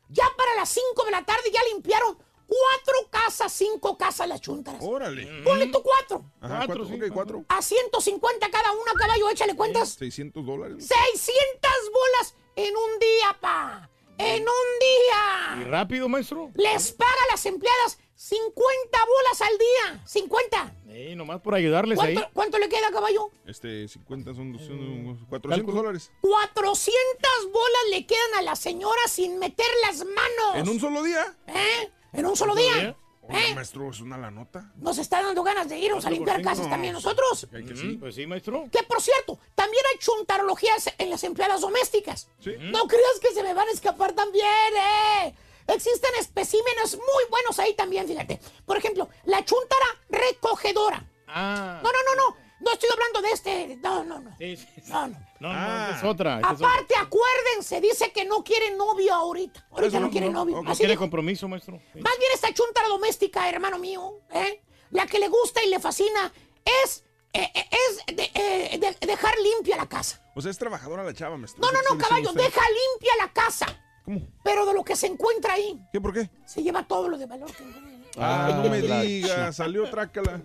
[0.09, 2.17] Ya para las 5 de la tarde ya limpiaron
[2.47, 4.83] cuatro casas, cinco casas las chuntaras.
[4.83, 5.43] Órale.
[5.45, 6.25] Ponle tú cuatro.
[6.41, 7.45] Ajá, cuatro, ok, cuatro.
[7.49, 9.91] A 150 cada una, caballo, échale cuentas.
[9.91, 10.87] 600 dólares.
[10.87, 13.91] 600 bolas en un día, pa.
[14.19, 15.71] En un ¿Y día.
[15.71, 16.51] rápido, maestro?
[16.55, 20.03] Les paga a las empleadas 50 bolas al día.
[20.05, 20.75] 50.
[20.89, 22.15] Eh, nomás por ayudarles ahí.
[22.15, 23.31] ¿Cuánto, cuánto le queda, caballo?
[23.47, 25.77] Este, 50 son 200, 400 Cálculo.
[25.77, 26.11] dólares.
[26.21, 30.57] 400 bolas le quedan a la señora sin meter las manos.
[30.57, 31.37] ¿En un solo día?
[31.47, 31.91] ¿Eh?
[32.13, 32.97] ¿En un solo día?
[33.29, 34.73] Oiga, maestro, es una la nota.
[34.77, 36.71] Nos está dando ganas de irnos a limpiar casas No.
[36.71, 37.47] también nosotros.
[37.53, 37.97] Hay que sí.
[38.01, 38.69] Pues sí, maestro.
[38.73, 42.29] Que por cierto, también hay chuntarologías en las empleadas domésticas.
[42.61, 45.35] No creas que se me van a escapar también, ¿eh?
[45.67, 48.41] Existen especímenes muy buenos ahí también, fíjate.
[48.65, 51.05] Por ejemplo, la chuntara recogedora.
[51.27, 51.81] Ah.
[51.83, 52.37] No, no, no, no.
[52.61, 53.77] No estoy hablando de este.
[53.77, 54.35] No, no, no.
[54.39, 54.91] Sí, sí, sí.
[54.91, 55.28] No, no.
[55.41, 55.95] No, no, Ah.
[55.97, 56.39] es otra.
[56.39, 59.67] Aparte, acuérdense, dice que no quiere novio ahorita.
[59.71, 60.63] Ahorita no quiere novio.
[60.63, 61.01] No Así quiere dijo.
[61.03, 61.81] compromiso, maestro.
[61.93, 62.01] Sí.
[62.01, 64.63] Más bien esta chuntara doméstica, hermano mío, ¿eh?
[64.91, 66.33] la que le gusta y le fascina
[66.85, 70.21] es, eh, eh, es de- eh, de- dejar limpia la casa.
[70.35, 71.61] O sea, es trabajadora la chava, maestro.
[71.63, 72.43] No, ¿Eso no, no, caballo, usted?
[72.43, 73.67] deja limpia la casa.
[74.05, 74.21] ¿Cómo?
[74.43, 76.31] Pero de lo que se encuentra ahí, ¿Qué, por qué?
[76.47, 77.89] se lleva todo lo de valor que encuentra.
[78.17, 80.41] Ah, no me digas, salió trácala.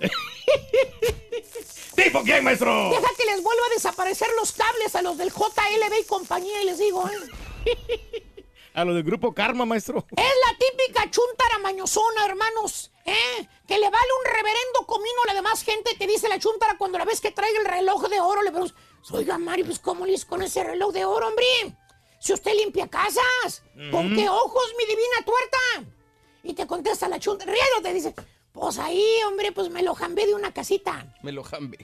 [1.96, 2.90] ¿Tipo quién, maestro?
[2.90, 6.66] Deja que les vuelva a desaparecer los cables a los del JLB y compañía y
[6.66, 8.26] les digo, ¿eh?
[8.72, 10.06] A lo del grupo Karma, maestro.
[10.16, 13.48] Es la típica chuntara mañosona, hermanos, ¿eh?
[13.66, 16.96] Que le vale un reverendo comino a la demás gente, te dice la chuntara cuando
[16.96, 18.76] la ves que trae el reloj de oro, le preguntas,
[19.10, 21.44] oiga, Mari, pues ¿cómo le hizo con ese reloj de oro, hombre?
[22.20, 24.14] Si usted limpia casas, ¿con Ujú.
[24.14, 25.92] qué ojos, mi divina tuerta?
[26.44, 28.14] Y te contesta la chuntara, riendo, te dice,
[28.52, 31.06] pues ahí, hombre, pues me lo jambé de una casita.
[31.22, 31.78] Me lo jambe.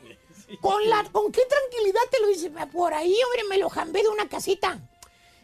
[0.61, 2.51] Con, la, ¿Con qué tranquilidad te lo dice?
[2.73, 4.79] Por ahí, hombre, me lo jambé de una casita.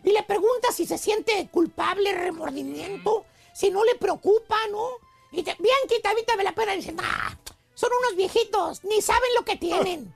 [0.05, 4.89] Y le pregunta si se siente culpable, remordimiento, si no le preocupa, ¿no?
[5.31, 7.31] Y te, bien quitadita de la pena, dice, nah,
[7.75, 10.14] son unos viejitos, ni saben lo que tienen.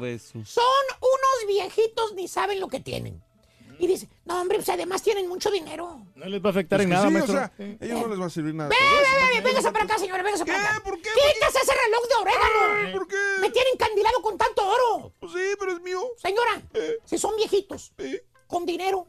[0.00, 0.44] De su...
[0.44, 0.64] Son
[1.00, 3.22] unos viejitos, ni saben lo que tienen.
[3.82, 6.06] Y dice, no, hombre, pues además tienen mucho dinero.
[6.14, 7.34] No les va a afectar Es en nada, sí, maestro.
[7.34, 8.70] o sea, a ellos no les va a servir nada.
[8.70, 10.80] Ve, ve, ve, véngase para acá, señora, véngase para acá.
[10.84, 11.08] ¿Por qué?
[11.10, 12.92] ¡Quítase ese reloj de orégano!
[12.96, 13.16] ¿Por qué?
[13.40, 15.12] Me tiene encandilado con tanto oro.
[15.18, 16.00] Pues sí, pero es mío.
[16.16, 16.62] Señora,
[17.04, 17.92] si son viejitos,
[18.46, 19.08] con dinero,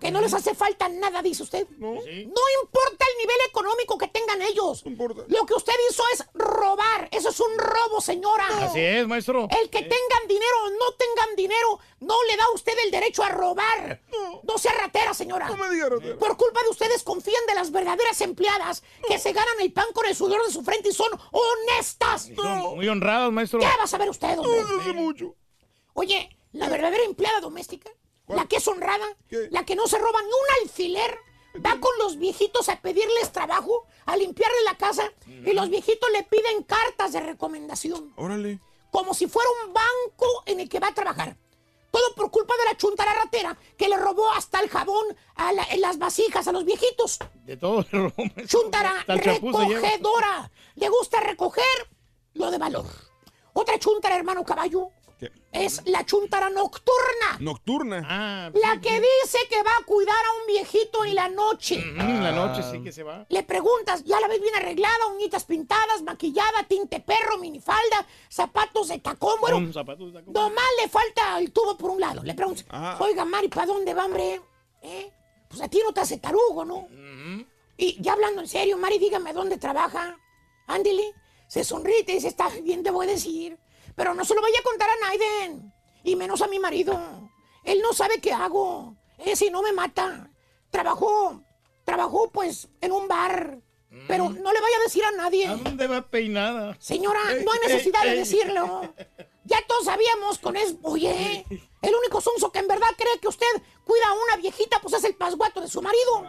[0.00, 1.68] que no les hace falta nada, dice usted.
[1.78, 1.94] No.
[1.94, 4.82] importa el nivel económico que tengan ellos.
[5.28, 7.08] Lo que usted hizo es robar.
[7.12, 8.46] Eso es un robo, señora.
[8.62, 9.48] Así es, maestro.
[9.60, 13.22] El que tengan dinero o no tengan dinero, no le da a usted el derecho
[13.22, 14.00] a robar.
[14.42, 15.48] No, sea ratera, señora.
[15.48, 16.16] No me diga ratera.
[16.16, 20.06] Por culpa de ustedes confían de las verdaderas empleadas que se ganan el pan con
[20.06, 22.30] el sudor de su frente y son honestas.
[22.34, 23.60] Son muy honrados, maestro.
[23.60, 24.62] Ya va a saber usted, hombre.
[24.62, 25.34] No hace mucho.
[25.92, 27.90] Oye, la verdadera empleada doméstica,
[28.36, 29.06] la que es honrada,
[29.50, 31.18] la que no se roba ni un alfiler,
[31.64, 36.22] va con los viejitos a pedirles trabajo, a limpiarle la casa, y los viejitos le
[36.24, 38.60] piden cartas de recomendación, Órale.
[38.90, 41.36] como si fuera un banco en el que va a trabajar.
[41.90, 45.04] Todo por culpa de la chuntara ratera que le robó hasta el jabón
[45.34, 47.18] a la- en las vasijas a los viejitos.
[47.44, 48.12] De todo le robó.
[48.46, 50.50] Chuntara recogedora.
[50.76, 51.64] Le gusta recoger
[52.34, 52.86] lo de valor.
[53.52, 54.90] Otra chuntara, hermano caballo,
[55.20, 55.30] ¿Qué?
[55.52, 57.36] es la chuntara nocturna.
[57.40, 58.02] Nocturna.
[58.08, 61.74] Ah, La que dice que va a cuidar a un viejito en la noche.
[61.76, 63.26] en la noche sí que se va.
[63.28, 68.98] Le preguntas, ya la ves bien arreglada, uñitas pintadas, maquillada, tinte perro, minifalda, zapatos de
[68.98, 69.56] tacón, bueno.
[69.56, 70.32] Con zapatos de tacón.
[70.32, 72.22] Nomás le falta el tubo por un lado.
[72.22, 72.96] Le preguntas, Ajá.
[73.04, 74.40] oiga, Mari, ¿para dónde va, hombre?
[74.82, 75.12] ¿Eh?
[75.48, 76.88] Pues a ti no te hace tarugo, ¿no?
[77.76, 80.16] Y ya hablando en serio, Mari, dígame dónde trabaja.
[80.66, 81.12] Ándele.
[81.48, 83.58] Se sonríe y te dice, está bien, te voy a decir.
[84.00, 85.74] Pero no se lo vaya a contar a Naiden.
[86.04, 86.98] Y menos a mi marido.
[87.64, 88.96] Él no sabe qué hago.
[89.18, 90.30] Eh, si no me mata.
[90.70, 91.42] Trabajó,
[91.84, 93.58] trabajó pues en un bar.
[94.08, 95.46] Pero no le vaya a decir a nadie.
[95.48, 96.78] ¿A dónde va peinada?
[96.80, 98.18] Señora, Ey, no hay ey, necesidad de ey.
[98.20, 98.94] decirlo.
[99.44, 100.76] Ya todos sabíamos con eso.
[100.80, 101.44] Oye,
[101.82, 103.46] el único sonso que en verdad cree que usted
[103.84, 106.24] cuida a una viejita, pues es el pasguato de su marido.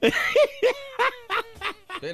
[2.00, 2.10] ¿Qué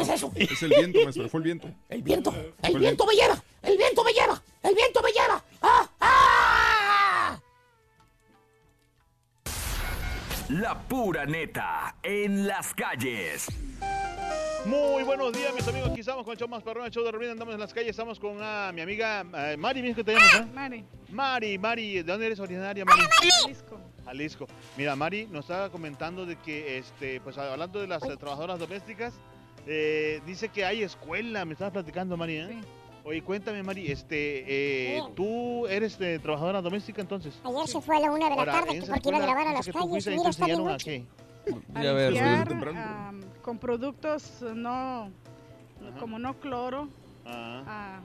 [0.00, 0.32] es eso?
[0.34, 1.28] Es el viento, maestro.
[1.28, 1.68] Fue el viento.
[1.88, 5.44] El viento, Fue el viento me lleva, el viento me lleva, el viento me lleva.
[5.62, 5.90] ¡Ah!
[6.00, 7.40] ¡Ah!
[10.48, 13.46] La pura neta en las calles.
[14.66, 15.90] Muy buenos días, mis amigos.
[15.90, 17.30] Aquí estamos con el show más perrón, el show de Rubén.
[17.30, 17.90] Andamos en las calles.
[17.90, 19.80] Estamos con ah, mi amiga eh, Mari.
[19.82, 20.34] ¿Mismo que te llamas?
[20.40, 20.46] eh?
[20.52, 20.84] Mari.
[21.10, 21.94] Mari, Mari.
[21.96, 23.02] ¿De dónde eres originaria, Mari?
[23.42, 23.78] Jalisco.
[24.04, 24.46] Jalisco.
[24.76, 29.14] Mira, Mari nos estaba comentando de que, este, pues hablando de las eh, trabajadoras domésticas,
[29.66, 31.44] eh, dice que hay escuela.
[31.44, 32.60] Me estabas platicando, Mari, ¿eh?
[33.04, 37.34] Oye, cuéntame, Mari, este, eh, ¿tú eres eh, trabajadora doméstica entonces?
[37.44, 39.16] Ayer se fue a la una de la Ahora, tarde en que esa porque iba
[39.18, 39.90] a escuela, grabar a las que tú calles.
[39.92, 40.90] fuiste, Mira, está bien enseñaron a noche.
[41.06, 41.25] qué?
[41.74, 42.78] A Ya ver, limpiar, temprano.
[42.82, 45.10] ah, con productos no
[46.00, 46.88] como no cloro,
[47.26, 47.62] Ah.
[47.66, 48.00] ah,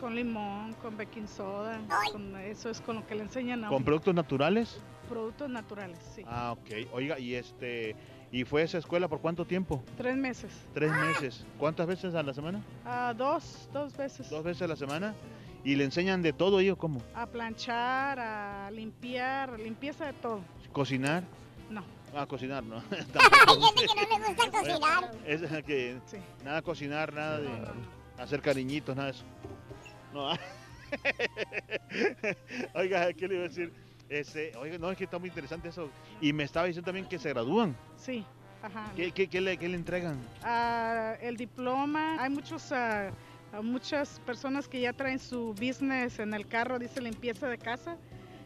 [0.00, 1.80] con limón, con baking soda,
[2.12, 3.84] con- eso es con lo que le enseñan a ¿Con uno.
[3.84, 4.80] productos naturales?
[5.08, 6.22] productos naturales, sí.
[6.26, 6.88] Ah, ok.
[6.92, 7.94] Oiga, y este,
[8.32, 9.80] ¿y fue a esa escuela por cuánto tiempo?
[9.96, 10.50] Tres meses.
[10.74, 11.46] Tres meses.
[11.58, 12.60] ¿Cuántas veces a la semana?
[12.84, 14.28] Ah, dos, dos veces.
[14.28, 15.14] ¿Dos veces a la semana?
[15.62, 17.02] ¿Y le enseñan de todo ellos cómo?
[17.14, 20.40] A planchar, a limpiar, limpieza de todo.
[20.72, 21.22] ¿Cocinar?
[21.70, 21.82] No.
[22.18, 22.76] Ah, cocinar, no.
[22.90, 25.10] Hay gente que no le gusta cocinar.
[25.26, 25.98] Es que
[26.42, 27.48] nada cocinar, nada de
[28.18, 29.24] hacer cariñitos, nada de eso.
[30.14, 30.30] No.
[32.74, 33.70] oiga, ¿qué le iba a decir?
[34.08, 35.90] Ese, oiga, no, es que está muy interesante eso.
[36.20, 37.76] Y me estaba diciendo también que se gradúan.
[37.96, 38.24] Sí,
[38.62, 38.90] ajá.
[38.96, 40.18] ¿Qué, qué- qué le, qué le entregan?
[40.42, 43.10] Ah, el diploma, hay muchos, ah,
[43.52, 47.98] ah, muchas personas que ya traen su business en el carro, dice limpieza de casa.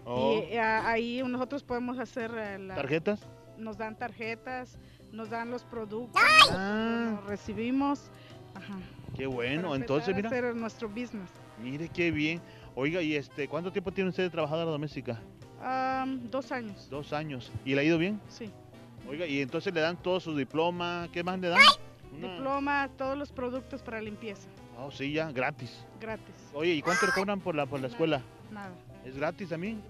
[0.07, 0.43] Oh.
[0.51, 3.21] Y ah, ahí nosotros podemos hacer eh, la- ¿Tarjetas?
[3.61, 4.79] Nos dan tarjetas,
[5.13, 7.17] nos dan los productos, Ah.
[7.21, 8.11] los recibimos.
[8.55, 8.79] Ajá.
[9.17, 10.29] Qué bueno, entonces mira.
[10.29, 11.31] hacer nuestro business.
[11.63, 12.41] Mire qué bien.
[12.75, 15.21] Oiga, ¿y este cuánto tiempo tiene usted de trabajadora doméstica?
[15.61, 16.89] Ah, dos años.
[16.89, 17.53] Dos años.
[17.65, 18.19] ¿Y le ha ido bien?
[18.29, 18.51] Sí.
[19.09, 21.09] Oiga, y entonces le dan todo su diploma.
[21.13, 21.61] ¿Qué más le dan?
[22.13, 24.49] Una- Diploma, todos los productos para limpieza,
[24.79, 25.85] Oh, sí, ya, gratis.
[26.01, 26.35] gratis.
[26.55, 28.23] Oye, ¿y cuánto le cobran por la, por la escuela?
[28.51, 28.73] Nada.
[29.05, 29.81] ¿Es gratis también?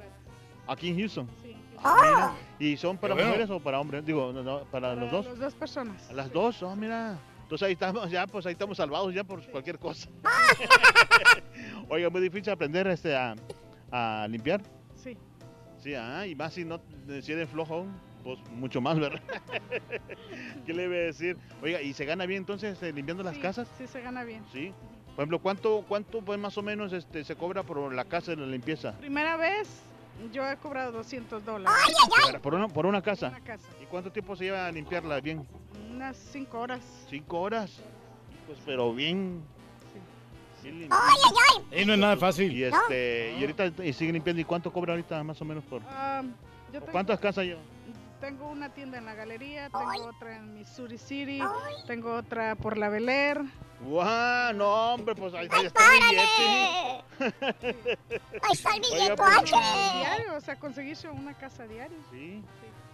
[0.66, 1.28] Aquí en Houston.
[1.42, 1.56] Sí.
[1.82, 3.28] Mira, ¿Y son para Qué bueno.
[3.30, 4.04] mujeres o para hombres?
[4.04, 5.26] Digo, no, no, para los dos.
[5.26, 6.10] Las dos personas.
[6.10, 7.18] A las dos, oh, mira.
[7.42, 10.08] Entonces ahí estamos, ya, pues ahí estamos salvados ya por cualquier cosa.
[11.88, 13.34] Oiga, muy difícil aprender este a,
[13.90, 14.60] a limpiar.
[14.94, 15.16] Sí.
[15.78, 16.80] Sí, ah, y más si no
[17.22, 17.86] si eres flojo,
[18.22, 19.20] pues mucho más, ¿verdad?
[20.66, 21.36] ¿Qué le iba a decir?
[21.62, 23.68] Oiga, ¿y se gana bien entonces eh, limpiando las Sí, casas?
[23.78, 24.44] Sí, se gana bien.
[24.52, 24.72] Sí.
[25.16, 28.36] Por ejemplo, ¿cuánto, cuánto pues más o menos este, se cobra por la casa de
[28.36, 28.92] la limpieza?
[28.98, 29.82] Primera vez,
[30.32, 31.72] yo he cobrado 200 dólares.
[32.42, 33.28] Por una, por una casa.
[33.28, 33.66] Una casa.
[33.82, 35.46] ¿Y cuánto tiempo se lleva a limpiarla bien?
[35.90, 36.80] Unas 5 horas.
[37.08, 37.80] ¿Cinco horas?
[38.46, 39.42] Pues pero bien.
[40.62, 42.52] bien lim- Y no es nada fácil.
[42.52, 44.40] Y este, y ahorita y sigue limpiando.
[44.40, 45.82] ¿Y cuánto cobra ahorita más o menos por?
[45.88, 46.22] Ah,
[46.72, 47.60] yo tengo, ¿Cuántas casas lleva?
[48.20, 51.40] Tengo una tienda en la galería, tengo otra en Missouri City,
[51.86, 53.40] tengo otra por la Bel Air.
[53.82, 54.52] ¡Guau!
[54.54, 57.50] No, hombre, pues ahí, ahí está el billete.
[58.42, 61.96] Ahí está el billete, pues, Diario, o sea, conseguirse una casa diario.
[62.10, 62.42] Sí.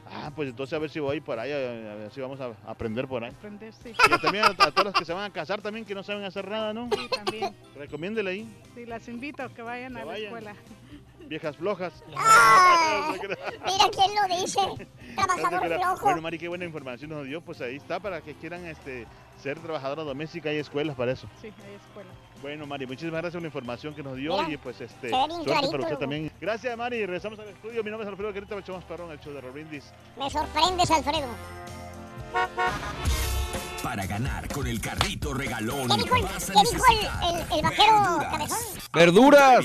[0.09, 3.09] Ah, pues entonces a ver si voy por ahí, a ver si vamos a aprender
[3.09, 3.31] por ahí.
[3.33, 3.93] Aprender, sí.
[3.93, 6.23] Y también a, a todos los que se van a casar también que no saben
[6.23, 6.89] hacer nada, ¿no?
[6.93, 7.57] Sí, también.
[7.75, 10.25] Recomiéndele ahí, Sí, las invito a que vayan a la vayan.
[10.27, 10.55] escuela.
[11.29, 11.93] Viejas flojas.
[12.09, 14.61] Mira quién lo dice.
[15.15, 16.05] Trabajador flojo.
[16.05, 17.41] Bueno, Mari, qué buena información nos dio.
[17.41, 19.07] Pues ahí está, para que quieran este,
[19.43, 21.29] ser trabajadora doméstica, hay escuelas para eso.
[21.41, 22.11] Sí, hay escuela.
[22.43, 25.45] Bueno, Mari, muchísimas gracias por la información que nos dio Mira, y pues este, suerte
[25.45, 26.31] clarito, para usted también.
[26.41, 27.01] Gracias, Mari.
[27.07, 27.83] Regresamos al estudio.
[27.83, 29.93] Mi nombre es Alfredo Querita, echamos parrón, el show de Robrindis.
[30.19, 31.29] Me sorprendes, Alfredo.
[33.87, 35.87] Para ganar con el carrito regalón.
[35.89, 38.59] ¿Qué dijo el, vas a qué dijo el, necesitar el, el vaquero cabezón?
[38.93, 39.65] ¡Verduras!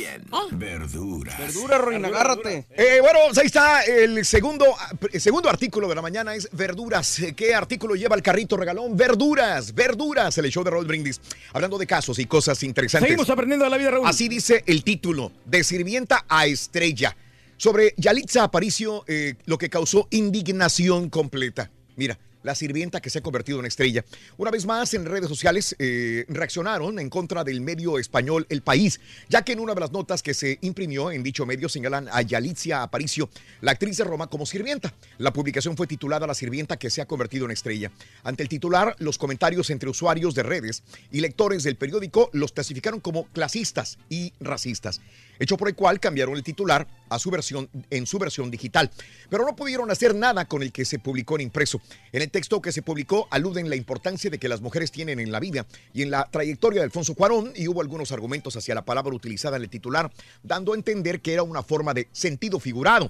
[0.52, 1.40] Verduras.
[1.40, 2.68] Verduras, Reina, agárrate.
[2.70, 4.76] Eh, bueno, ahí está el segundo,
[5.12, 7.18] el segundo artículo de la mañana es verduras.
[7.18, 8.96] Eh, ¿Qué artículo lleva el carrito regalón?
[8.96, 11.20] Verduras, verduras, el show de Raúl Brindis.
[11.52, 13.10] Hablando de casos y cosas interesantes.
[13.10, 14.08] Seguimos aprendiendo de la vida, Raúl.
[14.08, 17.18] Así dice el título, de sirvienta a estrella.
[17.58, 21.72] Sobre Yalitza Aparicio, eh, lo que causó indignación completa.
[21.96, 24.04] Mira, la sirvienta que se ha convertido en estrella.
[24.38, 29.00] Una vez más, en redes sociales eh, reaccionaron en contra del medio español El País,
[29.30, 32.22] ya que en una de las notas que se imprimió en dicho medio señalan a
[32.22, 33.30] Yalitza Aparicio,
[33.62, 34.94] la actriz de Roma, como sirvienta.
[35.18, 37.92] La publicación fue titulada La sirvienta que se ha convertido en estrella.
[38.24, 43.00] Ante el titular, los comentarios entre usuarios de redes y lectores del periódico los clasificaron
[43.00, 45.02] como clasistas y racistas
[45.42, 48.90] hecho por el cual cambiaron el titular a su versión en su versión digital,
[49.30, 51.82] pero no pudieron hacer nada con el que se publicó en impreso.
[52.12, 55.32] En el texto que se publicó aluden la importancia de que las mujeres tienen en
[55.32, 58.86] la vida y en la trayectoria de Alfonso Cuarón y hubo algunos argumentos hacia la
[58.86, 60.12] palabra utilizada en el titular,
[60.44, 63.10] dando a entender que era una forma de sentido figurado.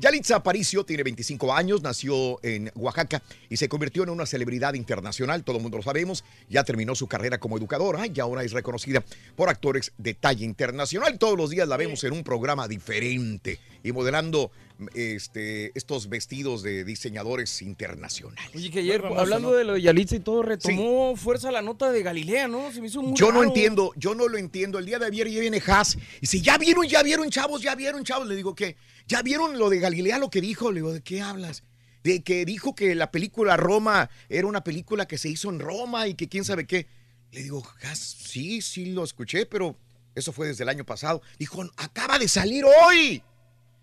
[0.00, 5.42] Yalitza Aparicio tiene 25 años, nació en Oaxaca y se convirtió en una celebridad internacional,
[5.42, 9.02] todo el mundo lo sabemos, ya terminó su carrera como educadora y ahora es reconocida
[9.34, 11.18] por actores de talla internacional.
[11.18, 14.52] Todos los días la vemos en un programa diferente y modelando
[14.94, 18.50] este, estos vestidos de diseñadores internacionales.
[18.54, 19.56] Oye, que ayer, hablando ¿no?
[19.56, 22.70] de lo de Yalitza y todo, retomó fuerza la nota de Galilea, ¿no?
[22.72, 23.44] Se me hizo muy Yo no raro.
[23.48, 24.78] entiendo, yo no lo entiendo.
[24.78, 27.74] El día de ayer ya viene Haas y dice, ya vieron, ya vieron, chavos, ya
[27.74, 28.28] vieron, chavos.
[28.28, 28.76] Le digo, ¿qué?
[29.06, 30.70] ¿Ya vieron lo de Galilea, lo que dijo?
[30.70, 31.62] Le digo, ¿de qué hablas?
[32.04, 36.06] De que dijo que la película Roma era una película que se hizo en Roma
[36.06, 36.86] y que quién sabe qué.
[37.32, 39.76] Le digo, "Gas, sí, sí lo escuché, pero
[40.14, 41.20] eso fue desde el año pasado.
[41.38, 43.22] Dijo, acaba de salir hoy.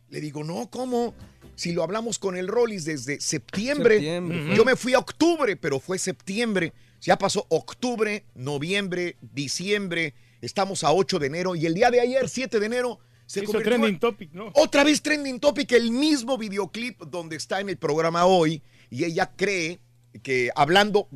[0.10, 1.14] Le digo, no, ¿cómo?
[1.56, 4.02] Si lo hablamos con el Rollis desde septiembre.
[4.56, 6.74] Yo me fui a octubre, pero fue septiembre.
[7.02, 10.14] Ya pasó octubre, noviembre, diciembre.
[10.42, 13.48] Estamos a 8 de enero y el día de ayer, 7 de enero, se Hizo
[13.54, 14.52] convirtió trending en- topic, ¿no?
[14.54, 19.32] otra vez trending topic, el mismo videoclip donde está en el programa hoy y ella
[19.36, 19.80] cree
[20.22, 21.08] que hablando,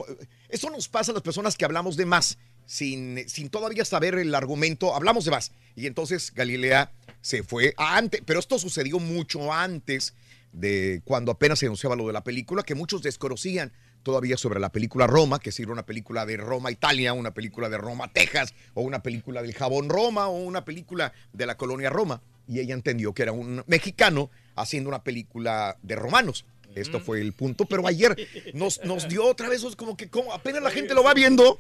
[0.50, 4.34] eso nos pasa a las personas que hablamos de más, sin, sin todavía saber el
[4.34, 5.52] argumento, hablamos de más.
[5.76, 6.92] Y entonces Galilea
[7.22, 10.14] se fue antes, pero esto sucedió mucho antes
[10.52, 13.72] de cuando apenas se anunciaba lo de la película, que muchos desconocían
[14.04, 17.70] todavía sobre la película Roma, que si era una película de Roma, Italia, una película
[17.70, 21.90] de Roma, Texas, o una película del jabón Roma, o una película de la colonia
[21.90, 22.22] Roma.
[22.48, 26.46] Y ella entendió que era un mexicano haciendo una película de romanos.
[26.76, 28.16] Esto fue el punto, pero ayer
[28.54, 31.60] nos, nos dio otra vez, como que como apenas la gente lo va viendo.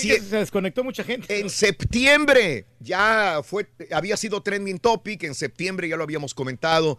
[0.00, 1.38] Sí, se desconectó mucha gente.
[1.38, 6.98] en septiembre ya fue, había sido trending topic, en septiembre ya lo habíamos comentado,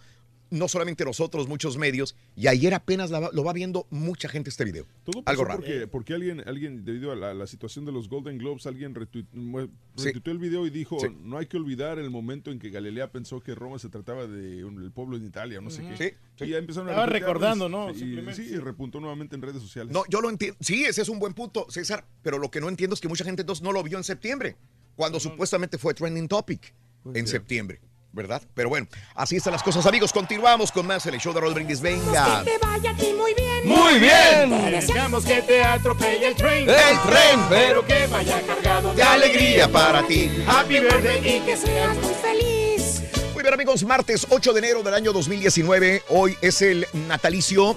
[0.52, 4.50] no solamente nosotros, muchos medios, y ayer apenas la va- lo va viendo mucha gente
[4.50, 4.86] este video.
[5.04, 5.60] Todo Algo raro.
[5.60, 10.06] porque, porque alguien, alguien, debido a la, la situación de los Golden Globes, alguien Sí.
[10.06, 11.08] retuiteó el video y dijo, Sí.
[11.22, 14.64] no hay que olvidar el momento en que Galilea pensó que Roma se trataba de
[14.64, 15.98] un- el pueblo de Italia, no sé qué.
[15.98, 16.46] Sí, sí.
[16.46, 17.90] Y ya empezaron Estaba a recordando, ¿no?
[17.92, 17.96] y-
[18.34, 18.44] sí.
[18.52, 19.94] y repuntó nuevamente en redes sociales.
[19.94, 20.58] No, yo lo entiendo.
[20.62, 23.24] Sí, ese es un buen punto, César, pero lo que no entiendo es que mucha
[23.24, 24.56] gente entonces no lo vio en septiembre,
[24.96, 26.74] cuando supuestamente fue trending topic
[27.14, 27.80] en septiembre.
[28.16, 28.42] ¿Verdad?
[28.54, 30.14] Pero bueno, así están las cosas, amigos.
[30.14, 31.82] Continuamos con más el show de Raúl Brindis.
[31.82, 32.44] Venga.
[32.46, 33.68] Que te vaya a ti muy bien.
[33.68, 34.50] Muy bien.
[34.50, 36.70] Te deseamos Deseamos que te atropelle el tren.
[36.70, 40.32] El tren, pero que vaya cargado De alegría para ti.
[40.48, 43.02] Happy birthday y que seas muy feliz.
[43.34, 46.04] Muy bien, amigos, martes 8 de enero del año 2019.
[46.10, 47.76] Hoy es el natalicio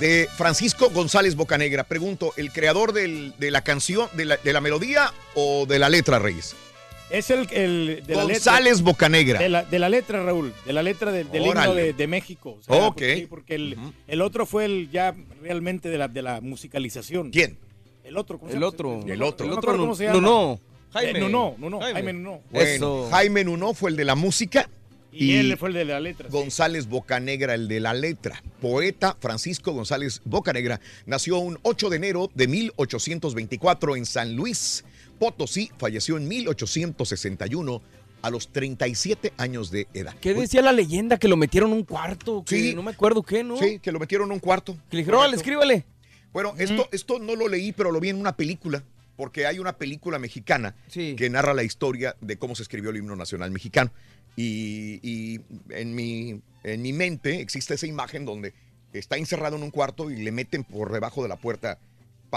[0.00, 1.84] de Francisco González Bocanegra.
[1.84, 5.88] Pregunto, ¿el creador del- de la canción, de la, de la melodía o de la
[5.88, 6.56] letra, Reyes?
[7.10, 8.84] Es el, el de la González letra.
[8.84, 9.38] Bocanegra.
[9.38, 10.52] De la, de la letra, Raúl.
[10.64, 12.58] De la letra del, del himno de, de México.
[12.58, 13.02] O sea, Ok.
[13.28, 13.76] Porque, el,
[14.08, 17.30] el otro fue el ya realmente de la, de la musicalización.
[17.30, 17.58] ¿Quién?
[18.02, 18.38] El otro.
[18.38, 18.68] ¿cómo se El llama?
[18.72, 19.00] otro.
[19.06, 19.46] No, El no, otro.
[19.46, 20.26] no El otro, ¿Cómo se no, llama?
[20.26, 20.60] no,
[20.92, 21.18] Jaime.
[21.18, 21.80] Eh, no, no, no, no.
[21.80, 21.94] Jaime.
[21.94, 22.40] Jaime, no.
[22.50, 23.08] Bueno, Eso.
[23.10, 24.68] Jaime Nuno fue el de la música
[25.12, 26.28] Y, él fue el de la letra.
[26.28, 26.32] sí.
[26.36, 28.42] González Bocanegra, el de la letra.
[28.60, 34.84] Poeta Francisco González Bocanegra nació un 8 de enero de 1824 en San Luis
[35.18, 35.70] Potosí.
[35.78, 37.82] Falleció en 1861
[38.22, 40.14] a los 37 años de edad.
[40.20, 41.18] ¿Qué decía la leyenda?
[41.18, 42.44] Que lo metieron en un cuarto.
[42.44, 42.74] Que Sí.
[42.74, 43.56] No me acuerdo qué, ¿no?
[43.56, 44.74] Sí, que lo metieron en un cuarto.
[44.90, 45.50] Que le dijeron, "Órale, Correcto.
[45.62, 45.84] escríbale.
[46.32, 48.82] Bueno, esto, esto no lo leí, pero lo vi en una película,
[49.16, 51.14] porque hay una película mexicana Sí.
[51.16, 53.90] que narra la historia de cómo se escribió el himno nacional mexicano.
[54.36, 55.40] Y, y
[55.70, 58.52] en, mi, en mi mente existe esa imagen donde
[58.92, 61.78] está encerrado en un cuarto y le meten por debajo de la puerta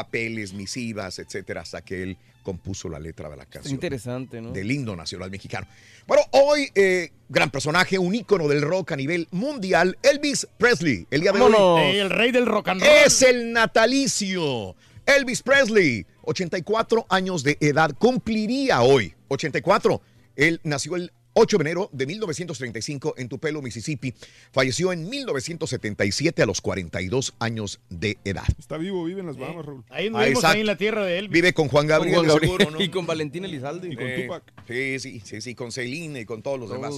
[0.03, 4.51] papeles, misivas, etcétera, hasta que él compuso la letra de la Es canción interesante, ¿no?
[4.51, 5.67] del himno nacional mexicano.
[6.07, 11.05] Bueno, hoy, eh, gran personaje, un ícono del rock a nivel mundial, Elvis Presley.
[11.11, 11.79] El día de hoy Vámonos.
[11.81, 12.89] Eh, el rey del rock and roll.
[13.05, 14.75] es el natalicio.
[15.05, 19.13] Elvis Presley, 84 años de edad, cumpliría hoy.
[19.27, 20.01] 84.
[20.37, 21.11] Él nació el
[21.41, 24.13] 8 de enero de 1935 en Tupelo, Mississippi.
[24.51, 28.43] Falleció en 1977 a los 42 años de edad.
[28.57, 29.83] Está vivo, vive en las Bahamas, Raúl.
[29.89, 30.47] Ahí Ah, nos vimos exacto.
[30.55, 31.29] ahí en la tierra de él.
[31.29, 32.83] Vive con Juan Gabriel, Con de Juan Gabriel seguro, ¿no?
[32.83, 33.87] Y con Valentín Elizalde.
[33.89, 34.43] Y con Eh, Tupac.
[34.67, 36.95] Sí, sí, sí, sí, con Celine y con todos los demás.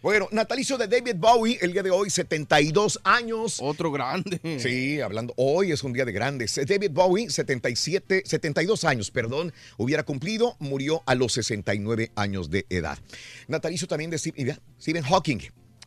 [0.00, 3.58] Bueno, natalicio de David Bowie, el día de hoy, 72 años.
[3.60, 4.40] Otro grande.
[4.60, 6.54] Sí, hablando, hoy es un día de grandes.
[6.66, 12.96] David Bowie, 77, 72 años, perdón, hubiera cumplido, murió a los 69 años de edad.
[13.48, 15.40] Natalicio también de Stephen Hawking.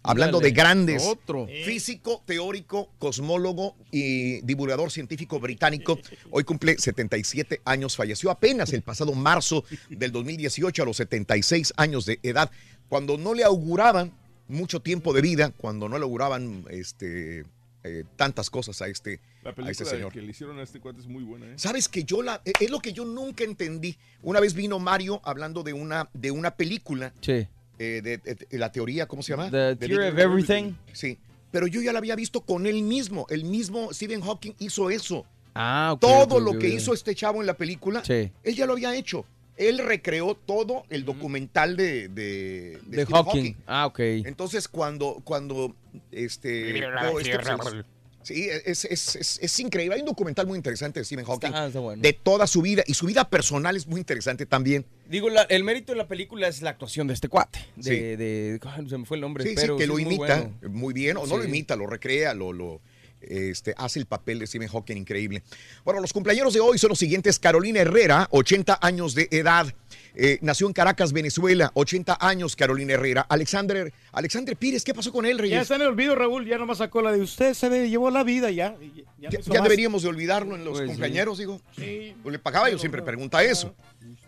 [0.03, 1.47] Hablando de grandes, otro.
[1.63, 5.99] físico, teórico, cosmólogo y divulgador científico británico.
[6.31, 12.07] Hoy cumple 77 años, falleció apenas el pasado marzo del 2018 a los 76 años
[12.07, 12.49] de edad,
[12.91, 14.11] cuando no le auguraban
[14.49, 17.45] mucho tiempo de vida, cuando no le auguraban este,
[17.85, 20.11] eh, tantas cosas a este, La a este película señor.
[20.11, 21.53] que le hicieron a este cuate es muy buena, ¿eh?
[21.55, 23.95] Sabes que yo la eh, es lo que yo nunca entendí.
[24.23, 27.47] Una vez vino Mario hablando de una de una película Sí.
[27.79, 29.49] eh, de, de- de la teoría, ¿cómo se llama?
[29.49, 30.19] The Theory of.
[30.19, 30.73] Everything.
[30.91, 31.17] Sí,
[31.49, 33.25] pero yo ya la había visto con él mismo.
[33.29, 35.25] El mismo Stephen Hawking hizo eso.
[35.55, 38.31] Ah, ok, todo lo que hizo este chavo en la película, Sí.
[38.43, 39.23] él ya lo había hecho.
[39.57, 43.53] Él recreó todo el documental de, de, de De Hawking.
[43.67, 43.99] Ah, ok.
[43.99, 45.75] Entonces, cuando, cuando
[46.11, 47.85] este, oh, este, pues,
[48.23, 49.95] Sí, es, es- es- es increíble.
[49.95, 52.03] Hay un documental muy interesante de Stephen Hawking Está- está bueno.
[52.03, 54.85] de toda su vida y su vida personal es muy interesante también.
[55.09, 57.57] Digo, la- el mérito de la película es la actuación de este cuate.
[57.75, 57.89] De, Sí.
[57.99, 59.43] de- ay, se me fue el nombre.
[59.43, 60.69] Sí, sí, pero que sí lo es muy imita bueno.
[60.69, 62.79] muy bien, o no lo imita, lo recrea, lo, lo
[63.21, 65.43] Este, hace el papel de Stephen Hawking increíble.
[65.83, 67.39] Bueno, los cumpleaños de hoy son los siguientes.
[67.39, 69.73] Carolina Herrera, 80 años de edad.
[70.15, 73.25] Eh, nació en Caracas, Venezuela, 80 años Carolina Herrera.
[73.29, 75.61] Alexander, Alexander Pires, ¿qué pasó con él, Ya Reyes?
[75.63, 76.45] está en el olvido, Raúl.
[76.45, 77.53] Ya nomás sacó la de usted.
[77.53, 78.75] Se ve, llevó la vida ya.
[79.19, 80.97] Ya, Ya, ya deberíamos de olvidarlo en los Pues sí.
[80.97, 81.61] cumpleaños, digo.
[81.77, 82.15] Sí.
[82.21, 83.73] Pues le pagaba, yo siempre pregunta eso.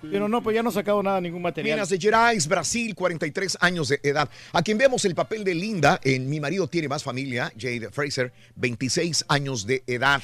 [0.01, 1.77] Pero no, pues ya no ha sacado nada, ningún material.
[1.77, 4.29] Minas de Gerais, Brasil, 43 años de edad.
[4.51, 8.31] A quien vemos el papel de Linda en Mi marido tiene más familia, Jade Fraser,
[8.55, 10.21] 26 años de edad.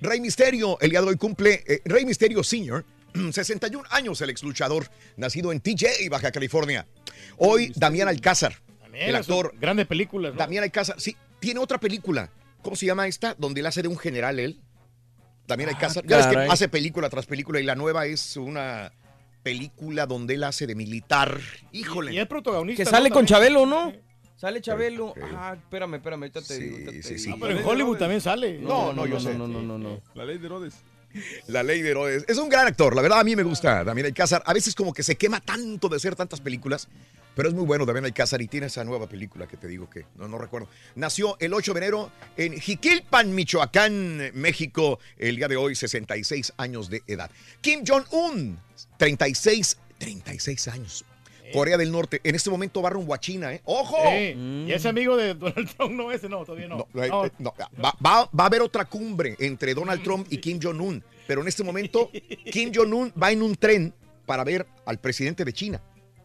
[0.00, 2.84] Rey Misterio, el día de hoy cumple, eh, Rey Misterio Sr.,
[3.32, 4.86] 61 años, el ex luchador,
[5.16, 6.86] nacido en TJ, Baja California.
[7.36, 9.54] Hoy, Damián Alcázar, También el actor.
[9.60, 10.38] Grandes películas, ¿no?
[10.38, 12.30] Damián Alcázar, sí, tiene otra película.
[12.62, 13.34] ¿Cómo se llama esta?
[13.38, 14.60] Donde él hace de un general él.
[15.46, 16.06] Damián Alcázar.
[16.06, 18.92] Ya ves que hace película tras película y la nueva es una
[19.42, 21.40] película donde él hace de militar.
[21.72, 22.12] Híjole.
[22.14, 22.84] Y es protagonista.
[22.84, 23.14] Que sale ¿no?
[23.14, 23.52] con También.
[23.52, 23.92] Chabelo, ¿no?
[24.36, 25.14] Sale Chabelo.
[25.36, 26.76] Ah, espérame, espérame, ahorita te digo.
[26.76, 27.34] ahorita te digo.
[27.34, 28.58] Ah, pero en Hollywood también sale.
[28.58, 29.34] No, no, yo sé.
[29.34, 30.00] No, no, no, no.
[30.14, 30.74] La ley de Herodes.
[31.46, 32.24] La ley de Herodes.
[32.28, 34.42] Es un gran actor, la verdad a mí me gusta Damián Alcázar.
[34.46, 36.88] A veces como que se quema tanto de hacer tantas películas,
[37.34, 40.06] pero es muy bueno Damián Alcázar y tiene esa nueva película que te digo que
[40.16, 40.68] no, no recuerdo.
[40.94, 46.90] Nació el 8 de enero en Jiquilpan, Michoacán, México, el día de hoy, 66 años
[46.90, 47.30] de edad.
[47.60, 48.58] Kim Jong-un,
[48.98, 51.04] 36, 36 años.
[51.52, 53.60] Corea del Norte, en este momento va rumbo a China, ¿eh?
[53.64, 53.96] ¡Ojo!
[54.04, 54.64] Sí.
[54.66, 56.86] Y ese amigo de Donald Trump no ese, no, todavía no.
[56.92, 57.26] No, eh, No.
[57.26, 61.02] eh, no, va, va- va a haber otra cumbre entre Donald Trump y Kim Jong-un,
[61.26, 62.10] pero en este momento
[62.50, 63.92] Kim Jong-un va en un tren
[64.26, 65.80] para ver al presidente de China.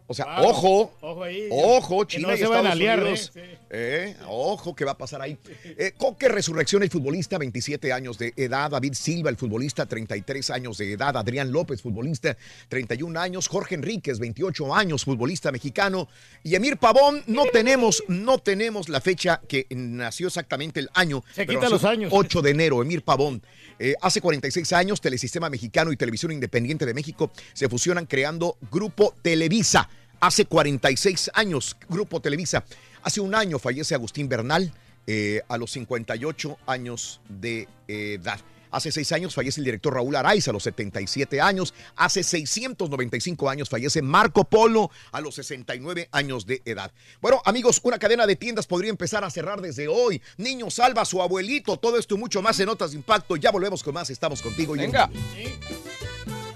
[0.10, 0.46] O sea, Wow.
[0.50, 1.50] ojo, Ojo ahí.
[1.52, 3.32] ojo, China no y se vayan a Estados liar, Unidos.
[3.36, 3.58] ¿eh?
[3.70, 5.38] Eh, ojo, ¿qué va a pasar ahí?
[5.66, 8.72] Eh, Coque Resurrección, el futbolista, 27 años de edad.
[8.72, 11.18] David Silva, el futbolista, 33 años de edad.
[11.18, 12.38] Adrián López, futbolista,
[12.70, 13.50] 31 años.
[13.50, 16.08] Jorge Enríquez, 28 años, futbolista mexicano.
[16.42, 21.22] Y Emir Pavón, no tenemos, no tenemos la fecha que nació exactamente el año.
[21.36, 22.14] Se pero quita los años.
[22.16, 23.42] 8 de enero, Emir Pavón.
[23.80, 29.14] Eh, hace 46 años, Telesistema Mexicano y Televisión Independiente de México se fusionan creando Grupo
[29.22, 29.90] Televisa.
[30.20, 32.64] Hace 46 años, Grupo Televisa.
[33.04, 34.74] Hace un año fallece Agustín Bernal
[35.06, 38.40] eh, a los 58 años de edad.
[38.72, 41.74] Hace seis años fallece el director Raúl Araiz a los 77 años.
[41.96, 46.92] Hace 695 años fallece Marco Polo a los 69 años de edad.
[47.22, 50.22] Bueno, amigos, una cadena de tiendas podría empezar a cerrar desde hoy.
[50.38, 51.78] Niño salva a su abuelito.
[51.78, 53.36] Todo esto y mucho más en Notas de Impacto.
[53.36, 54.10] Ya volvemos con más.
[54.10, 54.74] Estamos contigo.
[54.74, 55.10] Venga.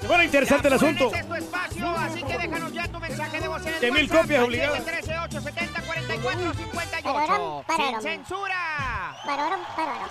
[0.07, 1.05] Bueno, interesante el asunto.
[1.05, 3.91] Este es tu espacio, así que déjanos ya tu mensaje de voz en el De
[3.91, 4.83] mil copias obligadas.
[4.85, 7.03] 713-870-4458.
[7.03, 8.01] Pararam, pararam.
[8.01, 9.15] ¡Sin censura!
[9.25, 10.09] Pararam, pararam.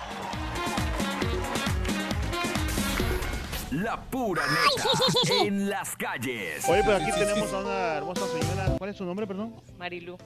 [3.71, 5.33] La pura Ay, neta sí, sí, sí, sí.
[5.47, 6.67] en las calles.
[6.67, 8.65] Oye, pero aquí tenemos a una hermosa señora.
[8.77, 9.55] ¿Cuál es su nombre, perdón?
[9.77, 10.17] Marilu,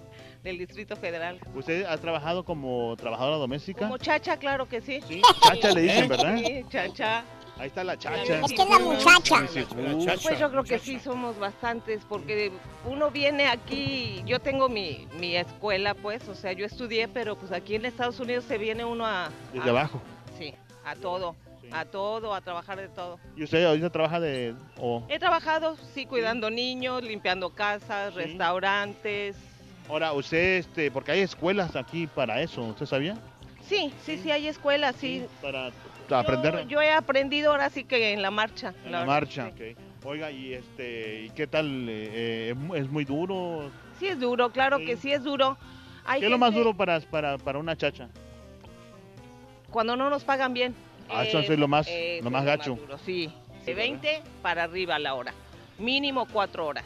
[0.44, 1.40] del Distrito Federal.
[1.54, 3.82] ¿Usted ha trabajado como trabajadora doméstica?
[3.82, 5.00] Como chacha, claro que sí.
[5.44, 6.38] Chacha le dicen, ¿verdad?
[6.38, 7.24] Sí, chacha.
[7.58, 8.22] Ahí está la chacha.
[8.42, 9.48] Es que es la muchacha.
[10.22, 12.52] Pues yo creo que sí somos bastantes, porque
[12.86, 17.52] uno viene aquí, yo tengo mi, mi escuela, pues, o sea, yo estudié, pero pues
[17.54, 19.30] aquí en Estados Unidos se viene uno a...
[19.54, 20.02] Desde a- abajo.
[20.38, 20.54] Sí,
[20.84, 21.36] a todo,
[21.72, 23.20] a todo, a trabajar de todo.
[23.38, 24.54] ¿Y usted ahorita trabaja de...?
[25.08, 29.38] He trabajado, sí, cuidando niños, limpiando casas, restaurantes.
[29.88, 33.18] Ahora, usted, este, porque hay escuelas aquí para eso, ¿usted sabía?
[33.70, 35.26] Sí, sí, sí, hay escuelas, sí.
[35.42, 35.72] Para
[36.10, 38.74] aprender Yo, yo he aprendido ahora sí que en la marcha.
[38.86, 39.52] en la marcha.
[39.58, 39.74] sí.
[39.74, 39.80] ok.
[40.08, 41.90] Oiga, ¿y este, ¿y qué tal?
[41.90, 43.72] Eh, eh, ¿Es muy duro?
[43.98, 45.58] Sí es duro, claro que sí es duro.
[46.06, 48.08] Hay ¿Qué es lo más duro para, para, para una chacha?
[49.72, 50.76] Cuando no nos pagan bien.
[51.10, 51.90] Ah, eso es lo más-
[52.22, 52.76] lo más gacho.
[52.76, 53.32] duro, sí,
[53.66, 55.34] de 20 para arriba la hora.
[55.80, 56.86] Mínimo cuatro horas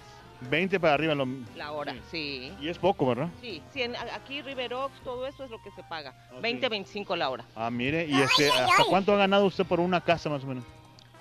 [0.50, 1.16] 20 para arriba.
[1.16, 1.28] Lo...
[1.56, 2.54] la hora, sí.
[2.62, 3.30] Y es poco, ¿verdad?
[3.42, 6.14] Sí, sí, en- aquí Riverox, todo eso es lo que se paga.
[6.42, 7.46] 20, 25 la hora.
[7.56, 10.64] Ah, mire, ¿y este, hasta cuánto ha ganado usted por una casa más o menos?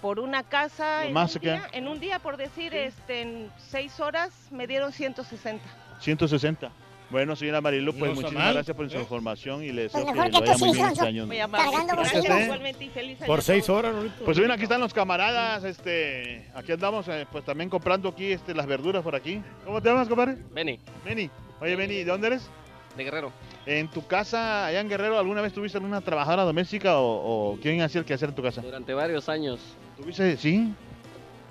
[0.00, 3.50] Por una casa, en, más un que- día, en un día, por decir, este, en
[3.58, 5.64] seis horas me dieron 160.
[6.00, 6.70] 160.
[7.10, 10.14] Bueno, señora Marilu, pues No muchísimas mal, gracias por su información y le deseo Pues
[10.14, 11.26] que que vaya muy bien este año.
[11.26, 11.36] Muy.
[11.38, 12.42] Gracias, ¿eh?
[12.44, 14.24] igualmente, y feliz año Por seis horas, Rorito.
[14.26, 18.52] Pues bien, aquí están los camaradas, este, aquí andamos, eh, pues también comprando aquí, este,
[18.54, 19.40] las verduras por aquí.
[19.64, 20.36] ¿Cómo te llamas, compadre?
[20.52, 21.30] Benny, Benny.
[21.62, 22.50] Oye, Benny, ¿de dónde eres?
[22.96, 23.32] de Guerrero.
[23.64, 27.80] ¿En tu casa, allá en Guerrero, alguna vez tuviste alguna trabajadora doméstica o, o quién
[27.80, 28.60] hacía el quehacer en tu casa?
[28.60, 29.60] Durante varios años.
[29.96, 30.74] ¿Tuviste, sí?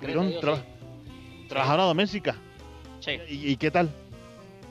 [0.00, 0.62] ¿Tuvieron a Dios, traba-
[1.48, 2.36] Trabajadora doméstica.
[3.00, 3.12] Sí.
[3.30, 3.88] ¿Y, y qué tal?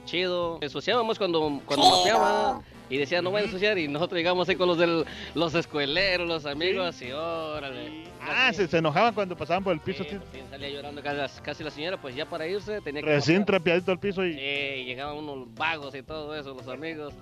[0.08, 0.58] Chido.
[0.62, 2.62] Ensuciábamos cuando, cuando mapeaba.
[2.90, 3.78] Y decía, no vayan a ensuciar.
[3.78, 5.06] Y nosotros llegamos ahí con los del,
[5.36, 8.06] los escueleros, los amigos, y órale.
[8.22, 10.06] Ah, se, se enojaban cuando pasaban por el piso.
[10.06, 13.10] Sí, sí, salía llorando casi, casi la señora, pues ya para irse tenía que...
[13.10, 14.34] Recién trapeadito el piso y...
[14.34, 17.14] Sí, y llegaban unos vagos y todo eso, los amigos.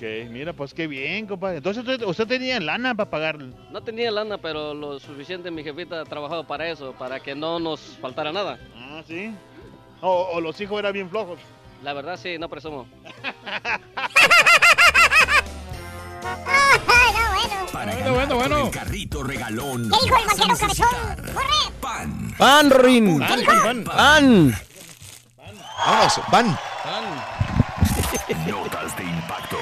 [0.00, 1.58] Que mira, pues qué bien, compadre.
[1.58, 3.38] Entonces usted, usted tenía lana para pagar.
[3.38, 7.60] No tenía lana, pero lo suficiente mi jefita ha trabajado para eso, para que no
[7.60, 8.58] nos faltara nada.
[8.74, 9.32] Ah, sí.
[10.00, 11.38] O, o los hijos eran bien flojos.
[11.82, 12.86] La verdad sí, no presumo.
[17.72, 18.66] Para Bueno, bueno, bueno.
[18.66, 19.90] el carrito regalón.
[19.90, 20.86] ¿Qué dijo el vaquero cabezón?
[21.34, 21.72] ¡Corre!
[21.80, 22.34] Pan.
[22.38, 23.18] Pan, Rin.
[23.18, 23.84] Pan, pan.
[23.84, 24.58] Pan.
[25.84, 26.58] Vámonos, van.
[28.46, 29.56] Notas de impacto.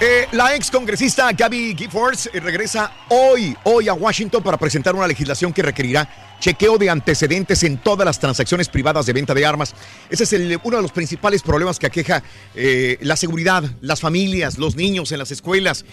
[0.00, 5.52] Eh, la ex congresista Gabby Giffords regresa hoy, hoy a Washington para presentar una legislación
[5.52, 6.08] que requerirá
[6.40, 9.74] chequeo de antecedentes en todas las transacciones privadas de venta de armas.
[10.08, 12.22] Ese es uno de los principales problemas que aqueja
[12.54, 15.84] eh, la seguridad, las familias, los niños en las escuelas.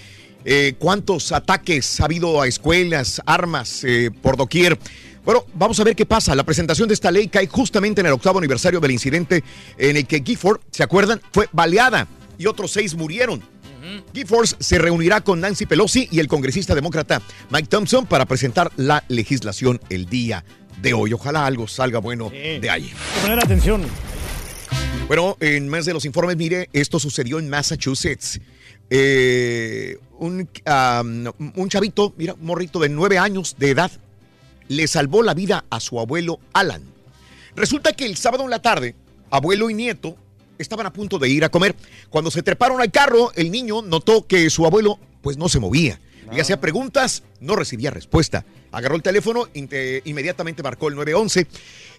[0.45, 4.79] Eh, ¿Cuántos ataques ha habido a escuelas, armas eh, por doquier?
[5.25, 6.33] Bueno, vamos a ver qué pasa.
[6.35, 9.43] La presentación de esta ley cae justamente en el octavo aniversario del incidente
[9.77, 11.21] en el que Gifford, ¿se acuerdan?
[11.33, 12.07] Fue baleada
[12.37, 13.43] y otros seis murieron.
[14.13, 19.03] Giffords se reunirá con Nancy Pelosi y el congresista demócrata Mike Thompson para presentar la
[19.07, 20.43] legislación el día
[20.81, 21.13] de hoy.
[21.13, 22.91] Ojalá algo salga bueno de ahí.
[23.21, 23.83] Poner atención.
[25.07, 28.41] Bueno, en más de los informes, mire, esto sucedió en Massachusetts.
[28.89, 33.91] Eh, un, um, un chavito, mira, un morrito de nueve años de edad,
[34.67, 36.81] le salvó la vida a su abuelo Alan.
[37.55, 38.95] Resulta que el sábado en la tarde,
[39.29, 40.17] abuelo y nieto
[40.57, 41.75] estaban a punto de ir a comer.
[42.09, 45.99] Cuando se treparon al carro, el niño notó que su abuelo pues no se movía.
[46.31, 48.45] Le hacía preguntas, no recibía respuesta.
[48.71, 51.47] Agarró el teléfono, inmediatamente marcó el 911.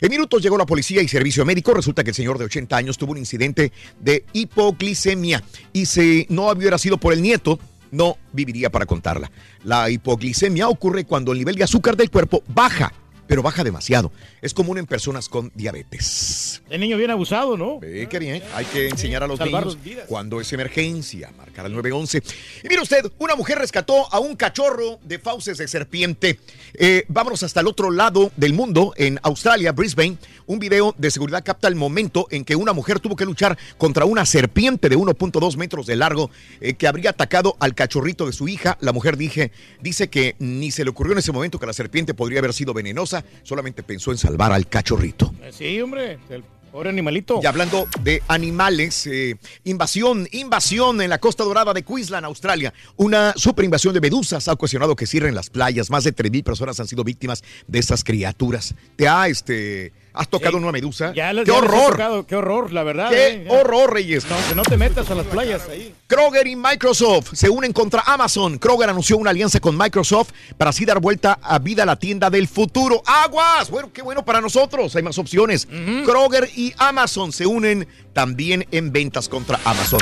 [0.03, 1.73] En minutos llegó la policía y servicio médico.
[1.73, 6.51] Resulta que el señor de 80 años tuvo un incidente de hipoglicemia y si no
[6.51, 7.59] hubiera sido por el nieto,
[7.91, 9.31] no viviría para contarla.
[9.65, 12.93] La hipoglicemia ocurre cuando el nivel de azúcar del cuerpo baja,
[13.29, 14.11] pero baja demasiado.
[14.43, 16.63] Es común en personas con diabetes.
[16.69, 17.79] El niño bien abusado, ¿no?
[17.81, 18.43] Qué bien.
[18.55, 20.07] Hay que enseñar a los Salvar niños vidas.
[20.09, 22.23] cuando es emergencia, marcar al 911.
[22.65, 26.41] Y mire usted, una mujer rescató a un cachorro de fauces de serpiente.
[26.75, 30.17] Eh, vámonos hasta el otro lado del mundo, en Australia, Brisbane.
[30.47, 34.07] Un video de seguridad capta el momento en que una mujer tuvo que luchar contra
[34.07, 36.31] una serpiente de 1.2 metros de largo
[36.61, 38.79] eh, que habría atacado al cachorrito de su hija.
[38.81, 39.53] La mujer dije,
[39.83, 42.73] dice que ni se le ocurrió en ese momento que la serpiente podría haber sido
[42.73, 45.35] venenosa, solamente pensó en salvar al cachorrito.
[45.43, 47.41] Eh, Sí, hombre, el pobre animalito.
[47.43, 52.73] Y hablando de animales, eh, invasión, invasión en la costa dorada de Queensland, Australia.
[52.97, 55.91] Una super invasión de medusas ha ocasionado que cierren las playas.
[55.91, 58.75] Más de 3.000 personas han sido víctimas de estas criaturas.
[58.97, 61.13] ¿Te ha, este, has tocado una medusa?
[61.15, 61.93] Ya les- ¡Qué ya horror!
[61.93, 63.11] tocado, ¡Qué horror, la verdad!
[63.11, 64.27] ¡Qué eh, horror, Reyes!
[64.29, 65.95] No, que no te metas a las playas ahí.
[66.09, 68.59] Kroger y Microsoft se unen contra Amazon.
[68.59, 72.31] Kroger anunció una alianza con Microsoft para así dar vuelta a vida a la tienda
[72.31, 73.03] del futuro.
[73.07, 73.71] ¡Aguas!
[73.71, 74.95] Bueno, qué bueno para nosotros.
[74.97, 75.69] Hay más opciones.
[76.05, 80.01] Kroger y Amazon se unen también en ventas contra Amazon.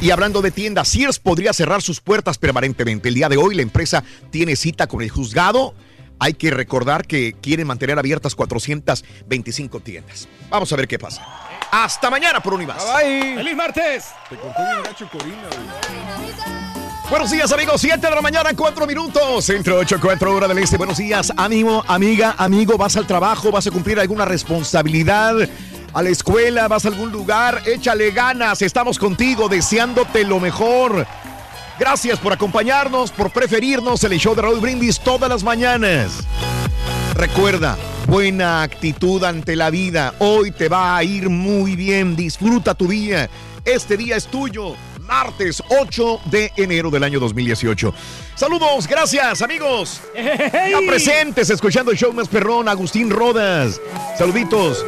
[0.00, 3.08] Y hablando de tiendas, Sears podría cerrar sus puertas permanentemente.
[3.08, 5.74] El día de hoy la empresa tiene cita con el juzgado.
[6.18, 10.28] Hay que recordar que quieren mantener abiertas 425 tiendas.
[10.50, 11.24] Vamos a ver qué pasa.
[11.70, 12.82] Hasta mañana por Univas.
[13.00, 14.06] ¡Feliz martes!
[14.28, 15.48] Te contó bien gacho Corina.
[17.10, 17.80] Buenos días, amigos.
[17.80, 19.44] 7 de la mañana, 4 minutos.
[19.44, 20.76] Centro 8, 4 hora del este.
[20.76, 22.76] Buenos días, amigo, amiga, amigo.
[22.76, 23.50] ¿Vas al trabajo?
[23.50, 25.36] ¿Vas a cumplir alguna responsabilidad?
[25.94, 26.68] ¿A la escuela?
[26.68, 27.62] ¿Vas a algún lugar?
[27.66, 28.60] Échale ganas.
[28.60, 31.06] Estamos contigo, deseándote lo mejor.
[31.78, 36.26] Gracias por acompañarnos, por preferirnos en el show de Raúl Brindis todas las mañanas.
[37.14, 40.14] Recuerda, buena actitud ante la vida.
[40.18, 42.16] Hoy te va a ir muy bien.
[42.16, 43.30] Disfruta tu día.
[43.64, 44.74] Este día es tuyo.
[45.00, 47.94] Martes 8 de enero del año 2018.
[48.34, 50.00] Saludos, gracias amigos.
[50.14, 53.80] Ya presentes escuchando el show más perrón, Agustín Rodas.
[54.18, 54.84] Saluditos.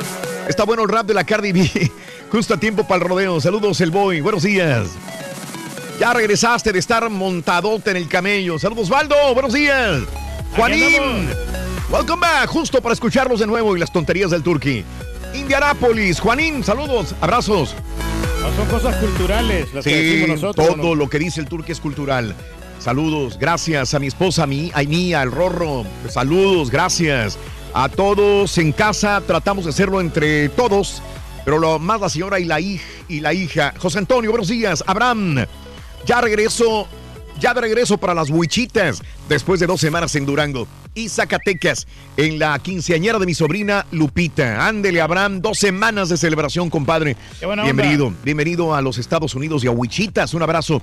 [0.49, 1.93] Está bueno el rap de la Cardi B.
[2.31, 3.41] Justo a tiempo para el rodeo.
[3.41, 4.21] Saludos, el boy.
[4.21, 4.89] Buenos días.
[6.01, 8.59] Ya regresaste de estar montadote en el camello.
[8.59, 9.15] Saludos, Valdo.
[9.35, 10.01] Buenos días.
[10.57, 11.29] Juanín.
[11.91, 12.49] Welcome back.
[12.49, 14.83] Justo para escucharlos de nuevo y las tonterías del Turqui.
[15.35, 16.19] Indianápolis.
[16.19, 17.15] Juanín, saludos.
[17.21, 17.75] Abrazos.
[18.41, 20.69] No, son cosas culturales las que Sí, decimos nosotros.
[20.77, 22.35] todo lo que dice el Turqui es cultural.
[22.79, 25.85] Saludos, gracias a mi esposa, a mí, a mía, al Rorro.
[26.09, 27.37] Saludos, gracias.
[27.75, 31.03] A todos en casa, tratamos de hacerlo entre todos,
[31.45, 33.75] pero lo más la señora y la, hij- y la hija.
[33.79, 34.83] José Antonio, buenos días.
[34.87, 35.45] Abraham,
[36.07, 36.87] ya regreso,
[37.39, 41.87] ya de regreso para las huichitas después de dos semanas en Durango y Zacatecas
[42.17, 44.67] en la quinceañera de mi sobrina Lupita.
[44.67, 47.17] Ándele, Abraham, dos semanas de celebración, compadre.
[47.39, 47.73] Qué buena onda.
[47.73, 50.35] Bienvenido, bienvenido a los Estados Unidos y a Huichitas.
[50.35, 50.83] Un abrazo.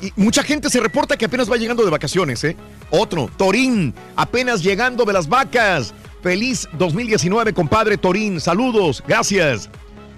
[0.00, 2.56] Y mucha gente se reporta que apenas va llegando de vacaciones, ¿eh?
[2.90, 5.92] Otro, Torín, apenas llegando de las vacas.
[6.22, 8.40] Feliz 2019, compadre Torín.
[8.40, 9.68] Saludos, gracias.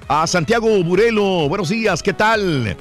[0.09, 2.77] A Santiago Burelo, buenos días, ¿qué tal?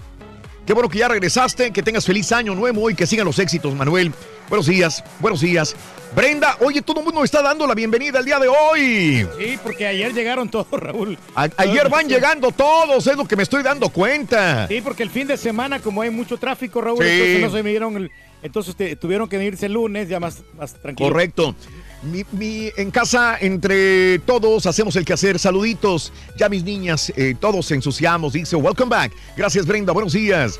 [0.70, 3.74] Qué bueno que ya regresaste, que tengas feliz año nuevo y que sigan los éxitos,
[3.74, 4.14] Manuel.
[4.50, 5.76] Buenos días, buenos días.
[6.16, 9.28] Brenda, oye, todo el mundo está dando la bienvenida el día de hoy.
[9.40, 11.18] Sí, porque ayer llegaron todos, Raúl.
[11.34, 14.68] A- ayer van llegando todos, es lo que me estoy dando cuenta.
[14.68, 17.10] Sí, porque el fin de semana, como hay mucho tráfico, Raúl, Sí.
[17.10, 18.12] entonces no se midieron el-
[18.44, 21.10] entonces te- tuvieron que irse el lunes ya más, más tranquilo.
[21.10, 21.56] Correcto.
[22.04, 25.38] Mi, mi- en casa, entre todos, hacemos el quehacer.
[25.38, 26.14] Saluditos.
[26.38, 28.34] Ya mis niñas, eh, todos ensuciamos.
[28.34, 29.12] Dice, welcome back.
[29.36, 29.92] Gracias, Brenda.
[29.92, 30.60] Buenos días.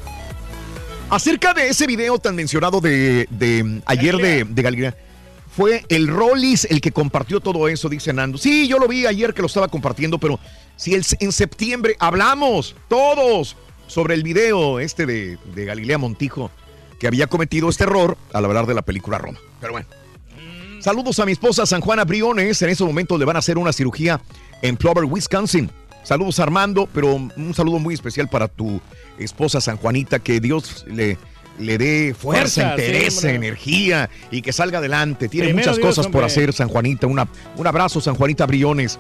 [1.10, 4.96] Acerca de ese video tan mencionado de, de, mm, ayer de, de Galilea,
[5.56, 8.38] fue el Rollis el que compartió todo eso, dice Nando.
[8.38, 10.40] Sí, yo lo vi ayer que lo estaba compartiendo, pero
[10.76, 13.56] si el, en septiembre hablamos todos
[13.88, 16.52] sobre el video este de, de Galilea Montijo,
[17.00, 19.40] que había cometido este error al hablar de la película Roma.
[19.60, 19.88] Pero bueno.
[20.80, 22.62] Saludos a mi esposa San Juana Briones.
[22.62, 24.22] En ese momento le van a hacer una cirugía
[24.62, 25.70] en Plover, Wisconsin.
[26.04, 28.80] Saludos Armando, pero un saludo muy especial para tu
[29.18, 30.20] esposa San Juanita.
[30.20, 31.18] Que Dios le,
[31.60, 35.28] le dé fuerza, Fuerza, interés, energía y que salga adelante.
[35.28, 37.08] Tiene Primero muchas Dios, cosas por hacer San Juanita.
[37.08, 37.28] Una,
[37.58, 38.98] un abrazo San Juanita Briones.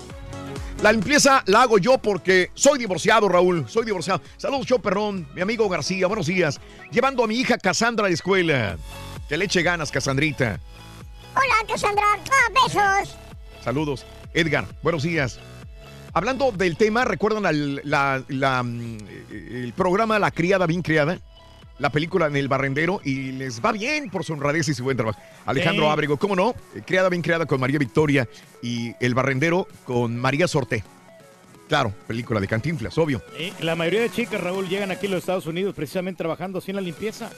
[0.83, 3.65] La limpieza la hago yo porque soy divorciado, Raúl.
[3.67, 4.21] Soy divorciado.
[4.37, 5.27] Saludos, yo, perrón.
[5.33, 6.59] Mi amigo García, buenos días.
[6.91, 8.77] Llevando a mi hija Cassandra a la escuela.
[9.27, 10.59] Que le eche ganas, Cassandrita.
[11.35, 12.03] Hola, Cassandra.
[12.31, 13.15] Ah, besos.
[13.63, 14.05] Saludos.
[14.33, 15.39] Edgar, buenos días.
[16.13, 18.97] Hablando del tema, ¿recuerdan al- la- la, mm,
[19.31, 21.19] el programa La Criada Bien Criada?
[21.77, 24.97] La película en el barrendero y les va bien por su honradez y su buen
[24.97, 25.19] trabajo.
[25.45, 25.91] Alejandro Sí.
[25.91, 26.53] Ábrego, ¿cómo no?
[26.75, 28.27] Eh, Criada Bien Criada con María Victoria
[28.61, 30.83] y El barrendero con María Sorté.
[31.69, 33.21] Claro, película de Cantinflas, obvio.
[33.37, 36.71] Eh, la mayoría de chicas, Raúl, llegan aquí a los Estados Unidos precisamente trabajando así
[36.71, 37.29] en la limpieza.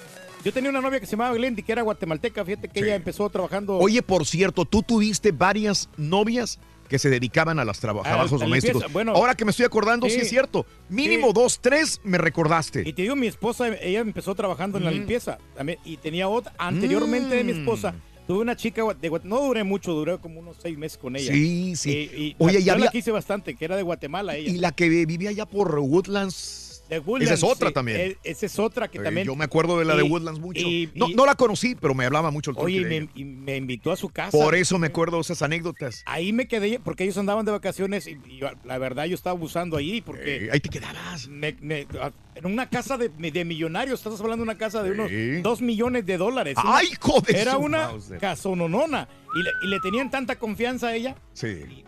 [0.43, 2.43] Yo tenía una novia que se llamaba Glendy, que era guatemalteca.
[2.43, 3.77] Fíjate que ella empezó trabajando.
[3.77, 6.59] Oye, por cierto, tú tuviste varias novias
[6.89, 8.91] que se dedicaban a los traba- A trabajos la domésticos.
[8.91, 9.13] bueno.
[9.13, 10.21] Ahora que me estoy acordando, sí, Sí.
[10.21, 10.65] es cierto.
[10.89, 11.33] Mínimo Sí.
[11.35, 12.83] dos, tres me recordaste.
[12.85, 14.95] Y te digo, mi esposa, ella empezó trabajando en la Mm.
[14.95, 15.37] limpieza.
[15.55, 17.59] También, y tenía otra, anteriormente de mi Mm.
[17.59, 17.93] esposa,
[18.27, 19.23] tuve una chica de Guatemala.
[19.39, 21.31] No duré mucho, duré como unos seis meses con ella.
[21.31, 22.09] Sí, sí.
[22.13, 24.49] Y, y Oye, la, y yo había- la quise bastante, que era de Guatemala ella.
[24.51, 26.70] Y la que vivía allá por Woodlands.
[26.99, 27.99] Woodlands, Esa es otra sí, también.
[28.01, 29.25] e- esa es otra que Eh, también.
[29.27, 30.59] yo me acuerdo de la de Woodlands mucho.
[30.61, 33.55] y- no, y- no la conocí, pero me hablaba mucho el Oye, me, y me
[33.57, 34.37] invitó a su casa.
[34.37, 36.03] Por eso me acuerdo de esas anécdotas.
[36.05, 38.17] Ahí me quedé, porque ellos andaban de vacaciones y,
[38.65, 40.45] la verdad yo estaba abusando ahí, porque...
[40.45, 41.27] Eh, ahí te quedabas.
[41.27, 44.91] me- me- a- en una casa de, de millonarios, estás hablando de una casa de
[44.91, 45.41] unos Sí.
[45.41, 46.55] dos millones de dólares.
[46.57, 47.89] ¡Ay, Una- de Era una
[48.19, 49.07] casononona.
[49.35, 51.15] Y le, y le tenían tanta confianza a ella.
[51.33, 51.83] Sí.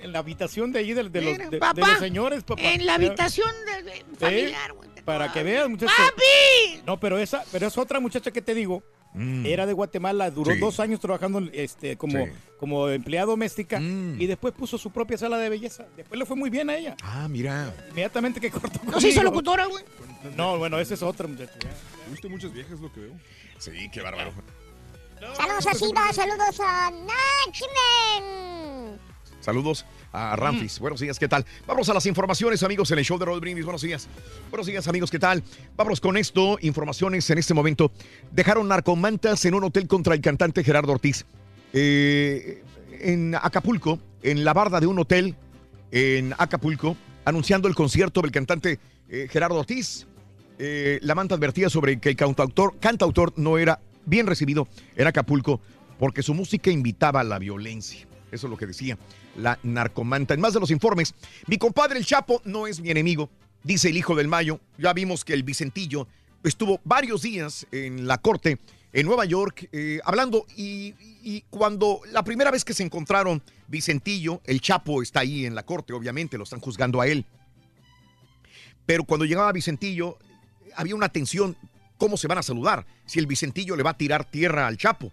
[0.00, 2.62] En la habitación de allí de, de los, Mira, de- de papá, los señores, papá.
[2.62, 4.88] En la habitación de, de- Sí, familiar, güey.
[5.04, 5.92] Para que veas, muchacho.
[5.96, 6.82] ¡Papi!
[6.86, 8.82] No, pero esa, pero es otra muchacha que te digo.
[9.14, 9.46] Mm.
[9.46, 10.58] Era de Guatemala, duró Sí.
[10.60, 12.30] dos años trabajando este, como, Sí.
[12.58, 14.20] como empleada doméstica Mm.
[14.20, 15.86] y después puso su propia sala de belleza.
[15.96, 16.94] Después le fue muy bien a ella.
[17.02, 17.74] Ah, mira.
[17.88, 19.82] Inmediatamente que cortó ¿No se hizo locutora, güey?
[20.36, 21.52] No, bueno, ese es otro muchacho.
[22.06, 23.12] Tuviste muchas viejas, lo que veo.
[23.58, 24.30] Sí, qué bárbaro.
[25.36, 28.98] Saludos a Silva, saludos a Nachmen.
[29.40, 30.78] Saludos a Ramfis.
[30.80, 31.44] Buenos días, ¿qué tal?
[31.66, 33.64] Vamos a las informaciones, amigos, en el show de Roll Brindis.
[33.64, 34.08] Buenos días.
[34.50, 35.42] Buenos días, amigos, ¿qué tal?
[35.76, 36.58] Vamos con esto.
[36.60, 37.92] Informaciones en este momento.
[38.32, 41.24] Dejaron narcomantas en un hotel contra el cantante Gerardo Ortiz.
[41.72, 42.62] Eh,
[43.00, 45.36] en Acapulco, en la barda de un hotel
[45.92, 50.06] en Acapulco, anunciando el concierto del cantante eh, Gerardo Ortiz.
[50.58, 54.66] Eh, la manta advertía sobre que el cantautor, cantautor no era bien recibido
[54.96, 55.60] en Acapulco
[56.00, 58.06] porque su música invitaba a la violencia.
[58.32, 58.98] Eso es lo que decía
[59.36, 60.34] la narcomanta.
[60.34, 61.14] En más de los informes,
[61.46, 63.30] mi compadre el Chapo no es mi enemigo,
[63.62, 64.60] dice el hijo del Mayo.
[64.78, 66.06] Ya vimos que el Vicentillo
[66.42, 68.58] estuvo varios días en la corte
[68.92, 74.40] en Nueva York eh, hablando y, y cuando la primera vez que se encontraron Vicentillo,
[74.44, 77.26] el Chapo está ahí en la corte, obviamente, lo están juzgando a él.
[78.86, 80.16] Pero cuando llegaba Vicentillo,
[80.74, 81.56] había una tensión.
[81.98, 82.86] ¿Cómo se van a saludar?
[83.04, 85.12] Si el Vicentillo le va a tirar tierra al Chapo,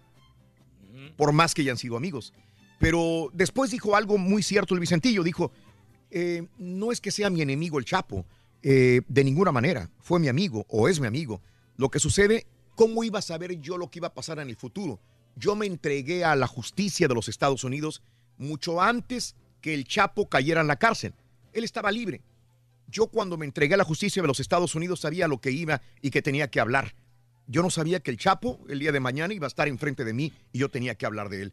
[1.16, 2.32] por más que hayan sido amigos.
[2.78, 5.22] Pero después dijo algo muy cierto el Vicentillo.
[5.22, 5.50] Dijo,
[6.10, 8.24] eh, no es que sea mi enemigo el Chapo,
[8.62, 9.90] eh, de ninguna manera.
[10.00, 11.40] Fue mi amigo o es mi amigo.
[11.76, 14.56] Lo que sucede, ¿cómo iba a saber yo lo que iba a pasar en el
[14.56, 14.98] futuro?
[15.36, 18.02] Yo me entregué a la justicia de los Estados Unidos
[18.38, 21.14] mucho antes que el Chapo cayera en la cárcel.
[21.52, 22.22] Él estaba libre.
[22.88, 25.82] Yo cuando me entregué a la justicia de los Estados Unidos sabía lo que iba
[26.00, 26.94] y que tenía que hablar.
[27.48, 30.12] Yo no sabía que el Chapo el día de mañana iba a estar enfrente de
[30.12, 31.52] mí y yo tenía que hablar de él.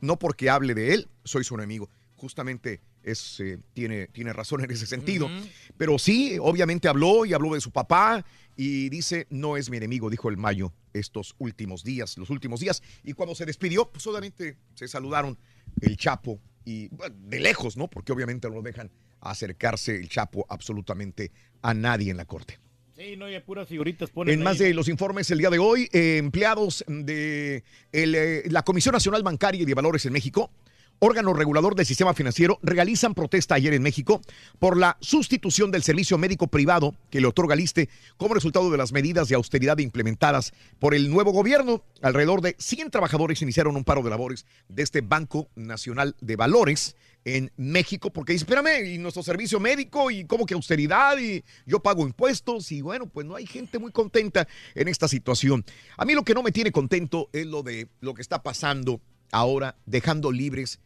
[0.00, 1.88] No porque hable de él, soy su enemigo.
[2.16, 5.28] Justamente es, eh, tiene, tiene razón en ese sentido.
[5.76, 8.24] Pero sí, obviamente habló y habló de su papá
[8.56, 12.82] y dice, no es mi enemigo, dijo el Mayo, estos últimos días, los últimos días.
[13.02, 15.38] Y cuando se despidió, pues solamente se saludaron
[15.80, 17.88] el Chapo y bueno, de lejos, ¿no?
[17.88, 18.90] Porque obviamente no dejan
[19.20, 21.32] acercarse el Chapo absolutamente
[21.62, 22.58] a nadie en la corte.
[23.00, 24.66] Sí, no, hay puras figuritas ponen En más ahí.
[24.66, 29.22] de los informes el día de hoy, eh, empleados de el, eh, la Comisión Nacional
[29.22, 30.50] Bancaria y de Valores en México,
[30.98, 34.20] órgano regulador del sistema financiero, realizan protesta ayer en México
[34.58, 38.76] por la sustitución del servicio médico privado que le otorga el ISSSTE como resultado de
[38.76, 41.82] las medidas de austeridad implementadas por el nuevo gobierno.
[42.02, 46.96] Alrededor de 100 trabajadores iniciaron un paro de labores de este Banco Nacional de Valores
[47.24, 51.80] en México porque dice, espérame, y nuestro servicio médico y como que austeridad y yo
[51.80, 55.64] pago impuestos y bueno, pues no hay gente muy contenta en esta situación.
[55.98, 59.00] A mí lo que no me tiene contento es lo de lo que está pasando
[59.32, 60.80] ahora, dejando libres,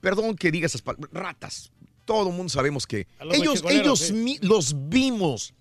[0.00, 1.72] perdón que diga esas palabras, ratas.
[2.04, 4.38] Todo el mundo sabemos que los ellos, ellos sí.
[4.42, 5.54] los vimos.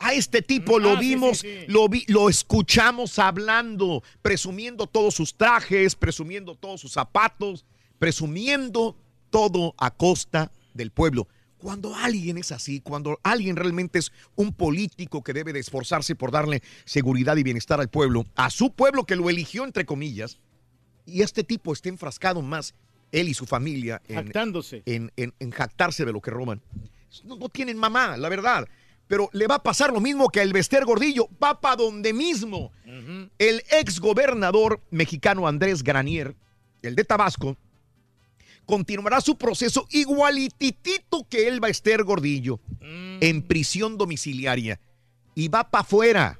[0.00, 1.64] A este tipo lo Ah, vimos, sí, sí.
[1.66, 7.64] Lo, vi- lo escuchamos hablando, presumiendo todos sus trajes, presumiendo todos sus zapatos,
[7.98, 8.96] presumiendo
[9.30, 11.28] todo a costa del pueblo.
[11.58, 16.30] Cuando alguien es así, cuando alguien realmente es un político que debe de esforzarse por
[16.30, 20.38] darle seguridad y bienestar al pueblo, a su pueblo que lo eligió entre comillas,
[21.04, 22.74] y este tipo está enfrascado más,
[23.10, 24.16] él y su familia, en,
[24.86, 26.60] en, en- en jactarse de lo que roban.
[27.24, 28.68] No, no tienen mamá, la verdad.
[29.08, 32.70] Pero le va a pasar lo mismo que el Bester Gordillo, va para donde mismo.
[33.38, 36.36] El ex gobernador mexicano Andrés Granier,
[36.82, 37.56] el de Tabasco,
[38.68, 44.78] continuará su proceso igualititito que el Bester Gordillo, en prisión domiciliaria.
[45.34, 46.38] Y va para afuera.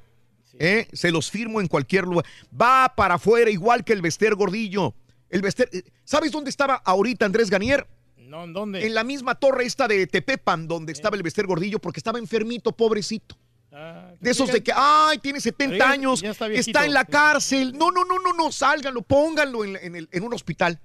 [0.59, 0.87] ¿eh?
[0.93, 2.25] Se los firmo en cualquier lugar.
[2.59, 4.93] Va para afuera igual que el Bester Gordillo.
[5.29, 7.87] El Bester, eh, ¿Sabes dónde estaba ahorita Andrés Granier?
[8.17, 8.85] No, ¿en dónde?
[8.85, 12.71] En la misma torre esta de Tepepan, donde estaba el Bester Gordillo, porque estaba enfermito,
[12.71, 13.35] pobrecito.
[13.71, 17.05] Ah, De esos de que, ay, tiene 70 Pero ya- años, ya está en la
[17.05, 17.73] cárcel.
[17.77, 20.79] No, no, no, no, no, sálganlo, pónganlo en, en el- en un hospital.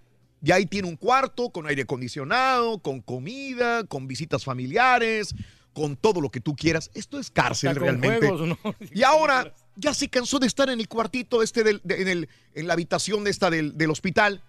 [0.45, 5.35] Y ahí tiene un cuarto con aire acondicionado, con comida, con visitas familiares,
[5.73, 6.91] con todo lo que tú quieras.
[6.95, 8.29] Esto es cárcel realmente.
[8.29, 8.59] juegos, ¿no?
[8.93, 12.29] Y ahora ya se cansó de estar en el cuartito este del- de- en, el-
[12.55, 14.43] en la habitación esta del, del hospital.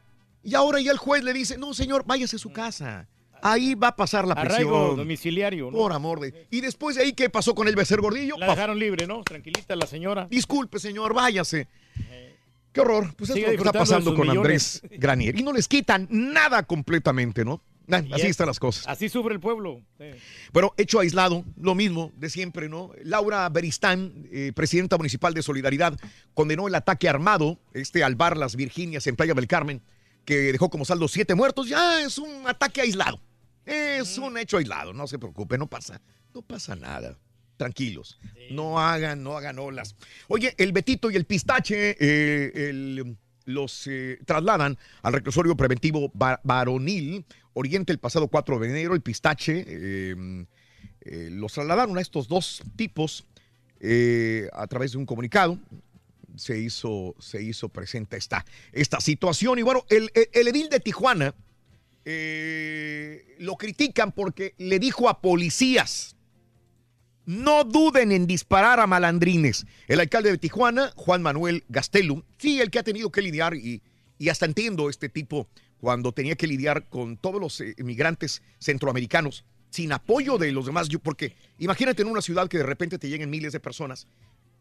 [0.44, 3.08] Y ahora ya el juez le dice, no, señor, váyase a su casa.
[3.42, 4.98] Ahí va a pasar la Arraigo prisión.
[4.98, 5.78] domiciliario, ¿no?
[5.78, 6.48] Por amor de...
[6.52, 8.36] Y después de ahí, ¿qué pasó con el becer gordillo?
[8.38, 9.24] La dejaron libre, ¿no?
[9.24, 10.28] Tranquilita la señora.
[10.30, 11.68] Disculpe, señor, váyase.
[12.76, 13.16] Qué horror.
[13.16, 14.82] Pues es lo que está pasando con millones.
[14.84, 15.40] Andrés Granier.
[15.40, 17.64] Y no les quitan nada completamente, ¿no?
[17.88, 18.86] Nah, Así es- están las cosas.
[18.88, 19.82] Así sufre el pueblo.
[19.98, 20.06] Sí.
[20.52, 22.92] Bueno, hecho aislado, lo mismo de siempre, ¿no?
[23.04, 25.98] Laura Beristán, eh, presidenta municipal de Solidaridad,
[26.34, 29.82] condenó el ataque armado, este al bar Las Virginias en Playa del Carmen,
[30.26, 31.70] que dejó como saldo siete muertos.
[31.70, 33.22] Ya es un ataque aislado.
[33.66, 36.02] Es un hecho aislado, no se preocupe, no pasa,
[36.34, 37.18] no pasa nada.
[37.58, 38.20] Tranquilos,
[38.52, 39.96] no hagan, no hagan olas.
[40.28, 46.42] Oye, el Betito y el Pistache eh, el- los eh, trasladan al reclusorio preventivo va-
[46.44, 47.24] varonil
[47.54, 48.94] Oriente el pasado 4 de enero.
[48.96, 50.46] El Pistache eh,
[51.02, 53.24] eh, los trasladaron a estos dos tipos
[54.52, 55.58] a través de un comunicado.
[56.36, 59.60] Se hizo, se hizo presente esta, esta situación.
[59.60, 61.34] Y bueno, el, el- edil de Tijuana
[63.40, 66.15] lo critican porque le dijo a policías,
[67.26, 69.66] no duden en disparar a malandrines.
[69.88, 73.82] El alcalde de Tijuana, Juan Manuel Gastelum, sí, el que ha tenido que lidiar y,
[74.18, 75.48] y hasta entiendo este tipo
[75.80, 80.88] cuando tenía que lidiar con todos los eh, migrantes centroamericanos sin apoyo de los demás,
[80.88, 84.08] yo- porque imagínate en una ciudad que de repente te lleguen miles de personas.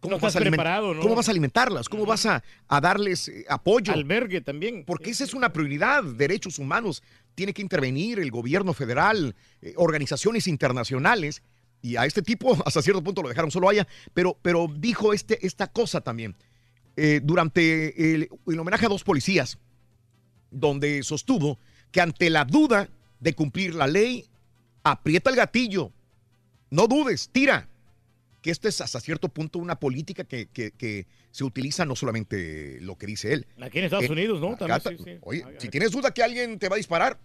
[0.00, 1.00] ¿Cómo, No vas, a estás aliment- preparado, ¿no?
[1.00, 1.88] ¿Cómo vas a alimentarlas?
[1.88, 3.90] ¿Cómo vas a, a darles eh, apoyo?
[3.92, 4.84] Albergue también.
[4.84, 7.02] Porque esa es una prioridad, derechos humanos.
[7.34, 11.42] Tiene que intervenir el gobierno federal, eh, organizaciones internacionales.
[11.84, 13.86] Y a este tipo, hasta cierto punto, lo dejaron solo allá.
[14.14, 16.34] Pero, pero dijo este, esta cosa también.
[16.96, 19.58] Eh, durante el, el homenaje a dos policías,
[20.50, 21.58] donde sostuvo
[21.92, 22.88] que ante la duda
[23.20, 24.24] de cumplir la ley,
[24.82, 25.92] aprieta el gatillo.
[26.70, 27.68] No dudes, tira.
[28.40, 32.78] Que esto es hasta cierto punto una política que, que- que se utiliza no solamente
[32.80, 33.46] lo que dice él.
[33.60, 34.52] Aquí en Estados Eh, Unidos, ¿no?
[34.52, 35.18] acá También, ta- sí, sí.
[35.22, 37.18] Oye, si tienes duda que alguien te va a disparar,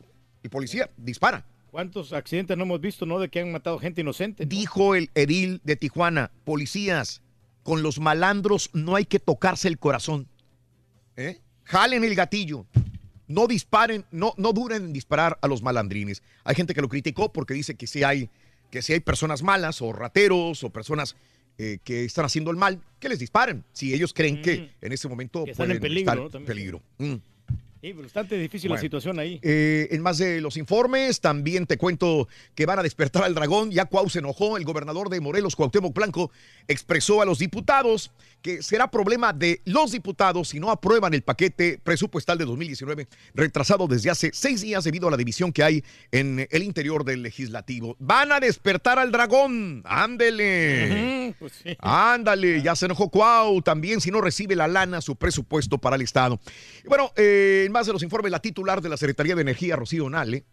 [0.43, 1.45] el policía dispara.
[1.71, 3.19] ¿Cuántos accidentes no hemos visto, no?
[3.19, 4.43] De que han matado gente inocente.
[4.45, 4.49] ¿no?
[4.49, 7.21] Dijo el edil de Tijuana, policías,
[7.63, 10.27] con los malandros no hay que tocarse el corazón.
[11.15, 11.39] ¿Eh?
[11.65, 12.65] Jalen el gatillo.
[13.27, 16.23] No disparen, no, no duren en disparar a los malandrines.
[16.43, 18.29] Hay gente que lo criticó porque dice que si hay,
[18.71, 21.15] que si hay personas malas o rateros o personas
[21.59, 23.63] eh, que están haciendo el mal, que les disparen.
[23.71, 25.45] Si ellos creen que en ese momento Mm.
[25.45, 26.25] Que están pueden en peligro, estar ¿no?
[26.25, 26.47] en También.
[26.47, 26.81] peligro.
[26.97, 27.15] Mm.
[27.81, 29.39] Sí, bastante difícil la situación ahí.
[29.41, 33.71] Eh, en más de los informes, también te cuento que van a despertar al dragón.
[33.71, 34.57] Ya Cuau se enojó.
[34.57, 36.29] El gobernador de Morelos, Cuauhtémoc Blanco,
[36.67, 38.11] expresó a los diputados
[38.41, 43.87] que será problema de los diputados si no aprueban el paquete presupuestal de 2019, retrasado
[43.87, 47.95] desde hace seis días debido a la división que hay en el interior del legislativo.
[47.99, 49.83] Van a despertar al dragón.
[49.85, 51.35] Ándele.
[51.39, 51.77] Pues sí.
[51.79, 56.01] Ándale, ya se enojó Cuau también si no recibe la lana su presupuesto para el
[56.01, 56.39] Estado.
[56.83, 59.75] Y bueno, eh, en más de los informes, la titular de la Secretaría de Energía,
[59.75, 60.43] Rocío Nale,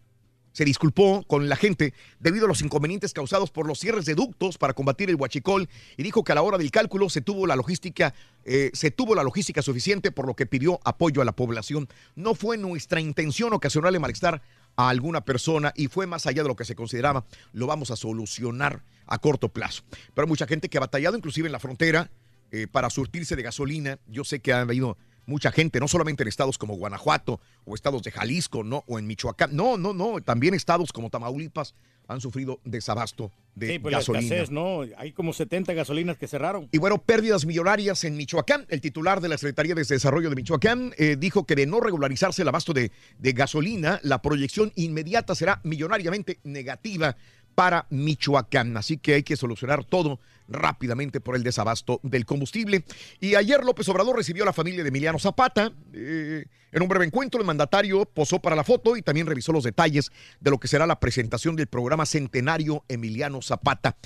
[0.51, 4.59] se disculpó con la gente debido a los inconvenientes causados por los cierres de ductos
[4.59, 5.67] para combatir el huachicol
[5.97, 8.13] y dijo que a la hora del cálculo se tuvo la logística,
[8.45, 11.87] eh, se tuvo la logística suficiente por lo que pidió apoyo a la población.
[12.15, 14.43] No fue nuestra intención ocasionarle malestar
[14.75, 17.25] a alguna persona y fue más allá de lo que se consideraba.
[17.51, 19.83] Lo vamos a solucionar a corto plazo.
[20.13, 22.11] Pero hay mucha gente que ha batallado, inclusive en la frontera,
[22.51, 23.99] eh, para surtirse de gasolina.
[24.07, 28.01] Yo sé que ha habido mucha gente, no solamente en estados como Guanajuato o estados
[28.01, 29.55] de Jalisco, no, o en Michoacán.
[29.55, 30.19] No, no, no.
[30.21, 31.75] También estados como Tamaulipas
[32.07, 34.23] han sufrido desabasto de Sí, pues la gasolina.
[34.23, 34.79] escasez, ¿no?
[34.97, 36.69] Hay como 70 gasolinas que cerraron.
[36.71, 38.65] Y bueno, pérdidas millonarias en Michoacán.
[38.69, 42.41] El titular de la Secretaría de Desarrollo de Michoacán eh, dijo que de no regularizarse
[42.43, 47.17] el abasto de, de gasolina, la proyección inmediata será millonariamente negativa
[47.55, 48.77] para Michoacán.
[48.77, 52.83] Así que hay que solucionar todo rápidamente por el desabasto del combustible.
[53.19, 55.71] Y ayer López Obrador recibió a la familia de Emiliano Zapata.
[55.93, 59.63] Eh, en un breve encuentro, el mandatario posó para la foto y también revisó los
[59.63, 63.97] detalles de lo que será la presentación del programa Centenario Emiliano Zapata.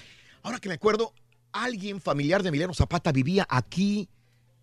[0.43, 1.13] Ahora que me acuerdo,
[1.51, 4.09] alguien familiar de Emiliano Zapata vivía aquí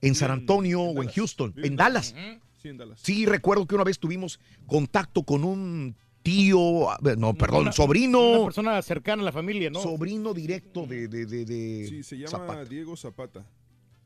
[0.00, 2.14] en San Antonio o en Houston, en Dallas.
[2.62, 3.00] Sí, en Dallas.
[3.02, 5.96] Sí, recuerdo que una vez tuvimos contacto con un
[6.28, 8.32] tío, eh, no, perdón, Una- sobrino.
[8.32, 9.80] Una persona cercana a la familia, ¿no?
[9.82, 12.64] Sobrino directo de, de, de, de Sí, se llama Zapata.
[12.66, 13.46] Diego Zapata.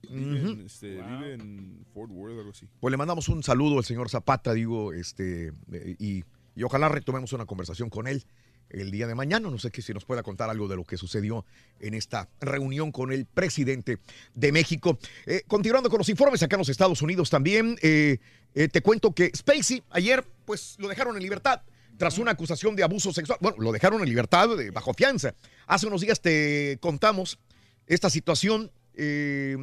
[0.09, 2.67] Vive, en, este, vive en Fort Worth, algo así.
[2.81, 6.25] Pues le mandamos un saludo al señor Zapata, digo, este, eh, y,
[6.55, 8.25] y ojalá retomemos una conversación con él
[8.71, 9.49] el día de mañana.
[9.51, 11.45] No sé que si nos pueda contar algo de lo que sucedió
[11.81, 13.99] en esta reunión con el presidente
[14.35, 14.99] de México.
[15.27, 18.19] Eh, continuando con los informes acá en los Estados Unidos también, eh,
[18.55, 21.63] eh, te cuento que Spacey ayer, pues lo dejaron en libertad.
[22.03, 25.37] Tras una acusación de abuso sexual, bueno, lo dejaron en libertad bajo fianza.
[25.69, 27.39] Hace unos días te contamos
[27.87, 29.57] esta situación eh,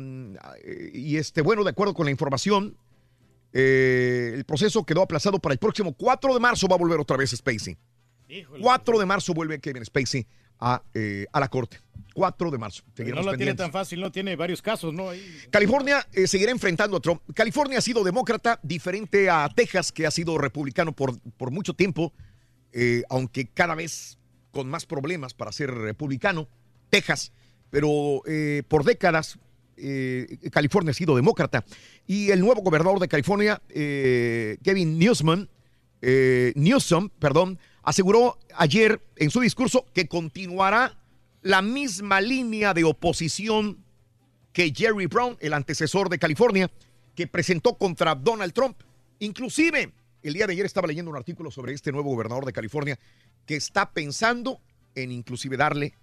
[0.93, 2.77] y este, bueno, de acuerdo con la información,
[3.51, 6.69] eh, el proceso quedó aplazado para el próximo 4 de marzo.
[6.69, 7.75] Va a volver otra vez Spacey.
[8.61, 10.25] 4 de marzo vuelve Kevin Spacey
[10.61, 11.81] a, eh, a la corte.
[12.13, 12.83] 4 de marzo.
[12.85, 13.57] no lo tiene pendientes.
[13.57, 15.09] tan fácil, no tiene varios casos, ¿no?
[15.09, 15.21] Ahí.
[15.49, 17.21] California eh, seguirá enfrentando a Trump.
[17.33, 22.13] California ha sido demócrata, diferente a Texas, que ha sido republicano por, por mucho tiempo,
[22.73, 24.17] eh, aunque cada vez
[24.51, 26.47] con más problemas para ser republicano.
[26.89, 27.31] Texas,
[27.69, 29.37] pero eh, por décadas
[29.77, 31.63] eh, California ha sido demócrata.
[32.07, 35.47] Y el nuevo gobernador de California, Kevin Newsom,
[36.01, 40.97] eh, Newsom, perdón, aseguró ayer en su discurso que continuará
[41.41, 43.83] la misma línea de oposición
[44.53, 46.71] que Jerry Brown, el antecesor de California,
[47.15, 48.77] que presentó contra Donald Trump.
[49.19, 49.93] Inclusive,
[50.23, 52.99] el día de ayer estaba leyendo un artículo sobre este nuevo gobernador de California
[53.45, 54.59] que está pensando
[54.95, 55.93] en inclusive darle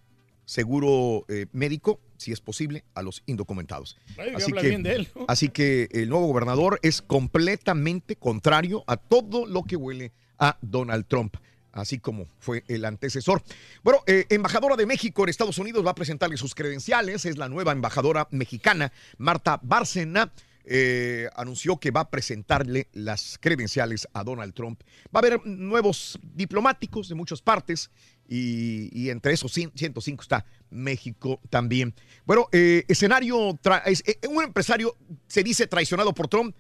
[0.45, 3.99] seguro eh, médico, si es posible, a los indocumentados.
[4.17, 5.25] Ay, que habla bien de él, ¿no?
[5.29, 11.07] así que el nuevo gobernador es completamente contrario a todo lo que huele a Donald
[11.07, 11.37] Trump
[11.77, 13.43] así como fue el antecesor.
[13.83, 17.25] Bueno, eh, embajadora de México en Estados Unidos va a presentarle sus credenciales.
[17.25, 20.33] Es la nueva embajadora mexicana, Marta Bárcena.
[20.69, 24.81] Eh, anunció que va a presentarle las credenciales a Donald Trump.
[25.15, 27.89] Va a haber nuevos diplomáticos de muchas partes
[28.29, 31.95] y, entre esos 100, 105 está México también.
[32.25, 34.97] Bueno, eh, escenario, eh, un empresario
[35.29, 36.57] se dice traicionado por Trump,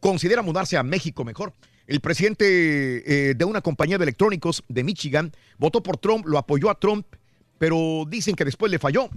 [0.00, 1.54] considera mudarse a México mejor.
[1.86, 6.78] El presidente de una compañía de electrónicos de Michigan votó por Trump, lo apoyó a
[6.78, 7.06] Trump,
[7.58, 9.08] pero dicen que después le falló.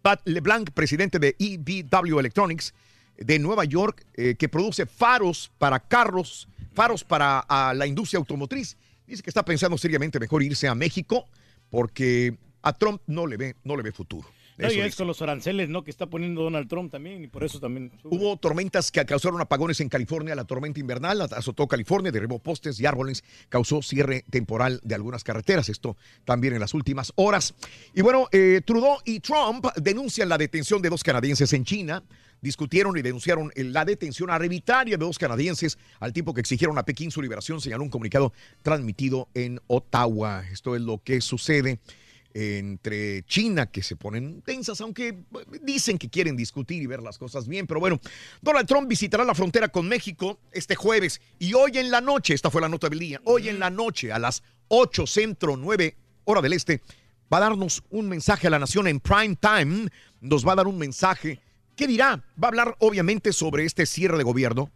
[0.00, 2.72] Pat LeBlanc, presidente de EBW Electronics
[3.16, 8.76] de Nueva York, eh, que produce faros para carros, faros para a la industria automotriz,
[9.06, 11.26] dice que está pensando seriamente mejor irse a México
[11.70, 14.28] porque a Trump no le ve, no le ve futuro.
[14.56, 14.96] No, y es dice.
[14.98, 15.82] con los aranceles, ¿no?
[15.82, 17.90] Que está poniendo Donald Trump también, y por eso también.
[18.00, 18.16] sube.
[18.16, 20.34] Hubo tormentas que causaron apagones en California.
[20.34, 25.68] La tormenta invernal azotó California, derribó postes y árboles, causó cierre temporal de algunas carreteras.
[25.68, 27.54] Esto también en las últimas horas.
[27.94, 32.04] Y bueno, eh, Trudeau y Trump denuncian la detención de dos canadienses en China.
[32.44, 37.10] Discutieron y denunciaron la detención arbitraria de dos canadienses al tiempo que exigieron a Pekín
[37.10, 40.44] su liberación, señaló un comunicado transmitido en Ottawa.
[40.52, 41.80] Esto es lo que sucede.
[42.34, 45.24] entre China que se ponen tensas, aunque eh,
[45.62, 47.66] dicen que quieren discutir y ver las cosas bien.
[47.66, 47.98] Pero bueno,
[48.42, 52.50] Donald Trump visitará la frontera con México este jueves y hoy en la noche, esta
[52.50, 56.42] fue la nota del día, hoy en la noche a las 8 centro 9 hora
[56.42, 56.82] del este,
[57.32, 59.88] va a darnos un mensaje a la nación en prime time,
[60.20, 61.40] nos va a dar un mensaje.
[61.76, 62.22] ¿Qué dirá?
[62.42, 64.70] Va a hablar obviamente sobre este cierre de gobierno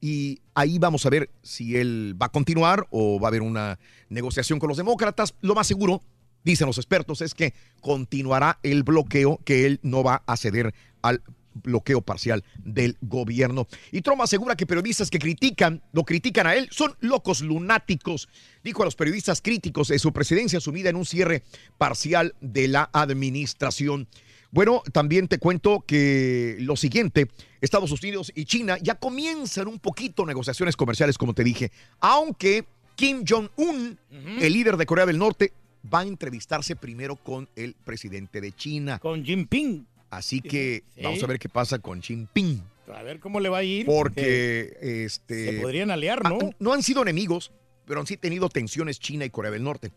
[0.00, 3.78] y ahí vamos a ver si él va a continuar o va a haber una
[4.08, 5.34] negociación con los demócratas.
[5.42, 6.02] Lo más seguro,
[6.42, 11.22] dicen los expertos, es que continuará el bloqueo, que él no va a ceder al
[11.54, 13.68] bloqueo parcial del gobierno.
[13.90, 18.28] Y Trump asegura que periodistas que critican, lo critican a él, son locos lunáticos.
[18.64, 21.42] Dijo a los periodistas críticos de su presidencia sumida en un cierre
[21.78, 24.08] parcial de la administración.
[24.52, 27.26] Bueno, también te cuento que lo siguiente,
[27.62, 33.24] Estados Unidos y China ya comienzan un poquito negociaciones comerciales, como te dije, aunque Kim
[33.26, 35.54] Jong-un, el líder de Corea del Norte,
[35.92, 38.98] va a entrevistarse primero con el presidente de China.
[38.98, 39.86] Con Jinping.
[40.10, 41.02] Así que Sí.
[41.02, 42.62] vamos a ver qué pasa con Jinping.
[42.94, 43.86] A ver cómo le va a ir.
[43.86, 46.38] Porque este, se podrían aliar, ¿no?
[46.42, 47.52] ah, no han sido enemigos,
[47.86, 49.92] pero han sí tenido tensiones China y Corea del Norte.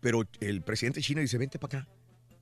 [0.00, 1.88] Pero el presidente chino dice, vente para acá.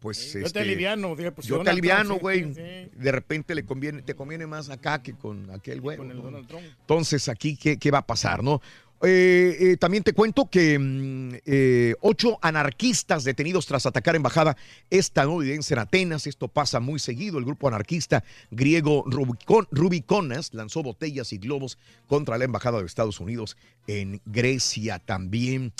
[0.05, 1.17] Pues Yo te este, aliviano.
[1.17, 2.45] dije, pues, yo te aliviano, güey.
[2.45, 2.91] sí, sí.
[2.95, 5.97] De repente le conviene, te conviene más acá que con aquel güey.
[5.97, 6.25] Con el ¿no?
[6.25, 6.63] Donald Trump.
[6.81, 8.61] Entonces, aquí, ¿qué, qué va a pasar, no?
[9.03, 14.59] Eh, eh, también te cuento que mm, eh, ocho anarquistas detenidos tras atacar embajada
[14.91, 16.27] estadounidense en Atenas.
[16.27, 17.39] Esto pasa muy seguido.
[17.39, 21.79] El grupo anarquista griego Rubicon- Rubiconas lanzó botellas y globos
[22.09, 23.57] contra la embajada de Estados Unidos
[23.87, 25.73] en Grecia también.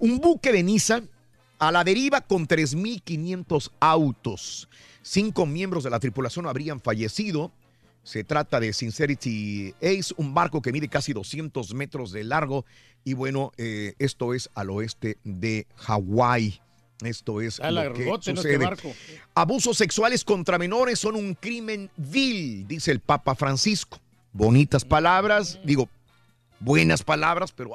[0.00, 1.02] Un buque de Niza
[1.58, 4.68] a la deriva con 3.500 autos.
[5.02, 7.52] Cinco miembros de la tripulación habrían fallecido.
[8.02, 12.64] Se trata de Sincerity Ace, un barco que mide casi 200 metros de largo.
[13.04, 16.60] Y bueno, eh, esto es al oeste de Hawái.
[17.02, 18.08] Esto es Ah, lo que.
[18.08, 18.58] Este sucede.
[18.58, 18.92] barco.
[19.34, 23.98] Abusos sexuales contra menores son un crimen vil, dice el Papa Francisco.
[24.32, 25.88] Bonitas palabras, digo,
[26.60, 27.70] buenas palabras, pero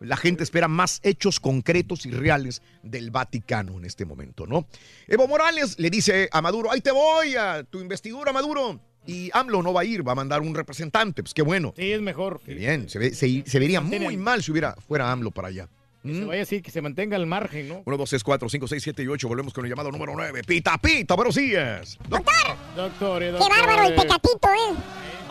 [0.00, 4.66] la gente espera más hechos concretos y reales del Vaticano en este momento, ¿no?
[5.06, 8.80] Evo Morales le dice a Maduro, ahí te voy a tu investidura, Maduro.
[9.06, 11.72] Y AMLO no va a ir, va a mandar un representante, pues qué bueno.
[11.76, 12.40] Sí, es mejor.
[12.44, 15.68] Qué bien, se, ve- se- se vería muy mal si hubiera, fuera AMLO para allá.
[16.02, 17.82] Que se vaya así, que se mantenga al margen, ¿no?
[17.84, 19.28] 1, 2, 3, 4, 5, 6, 7 y 8.
[19.28, 20.42] Volvemos con el llamado número 9.
[20.46, 21.98] Pita, pita, buenos días.
[22.08, 23.96] Doctor, eh, Qué doctor, bárbaro el eh.
[23.96, 24.76] tecatito, ¿eh?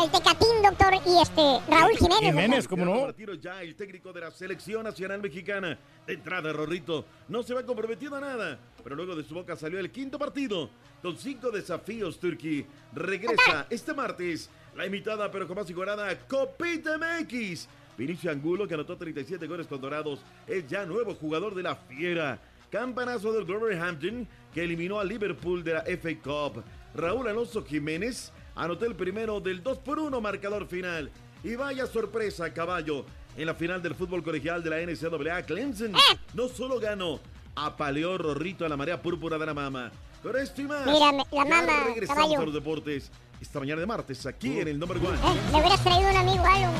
[0.03, 2.49] El tecatín, doctor, y este, Raúl Jiménez.
[2.49, 2.69] doctor.
[2.69, 3.07] ¿cómo no?
[3.07, 5.79] Retiro ya el técnico de la selección nacional mexicana.
[6.05, 9.79] De entrada, Rorrito no se va comprometido a nada, pero luego de su boca salió
[9.79, 10.69] el quinto partido
[11.01, 12.19] con cinco desafíos.
[12.19, 17.67] Turkey regresa este martes la imitada pero con más figurada Copita MX.
[17.97, 22.39] Vinicio Angulo, que anotó 37 goles con Dorados, es ya nuevo jugador de la Fiera.
[22.69, 26.63] Campanazo del Wolverhampton, que eliminó a Liverpool de la FA Cup.
[26.93, 31.09] Raúl Alonso Jiménez anotó el primero del 2 por 1 marcador final.
[31.43, 33.05] Y vaya sorpresa, caballo.
[33.37, 35.93] En la final del fútbol colegial de la NCAA, Clemson
[36.33, 37.19] no solo ganó,
[37.55, 39.91] apaleó Rorrito a la marea púrpura de la mama.
[40.23, 42.41] Con esto y más, Mira, me- la ya mama, regresamos caballo.
[42.41, 45.15] a los deportes esta mañana de martes aquí en el Number One.
[45.17, 46.73] Eh, le hubieras traído un amigo algo.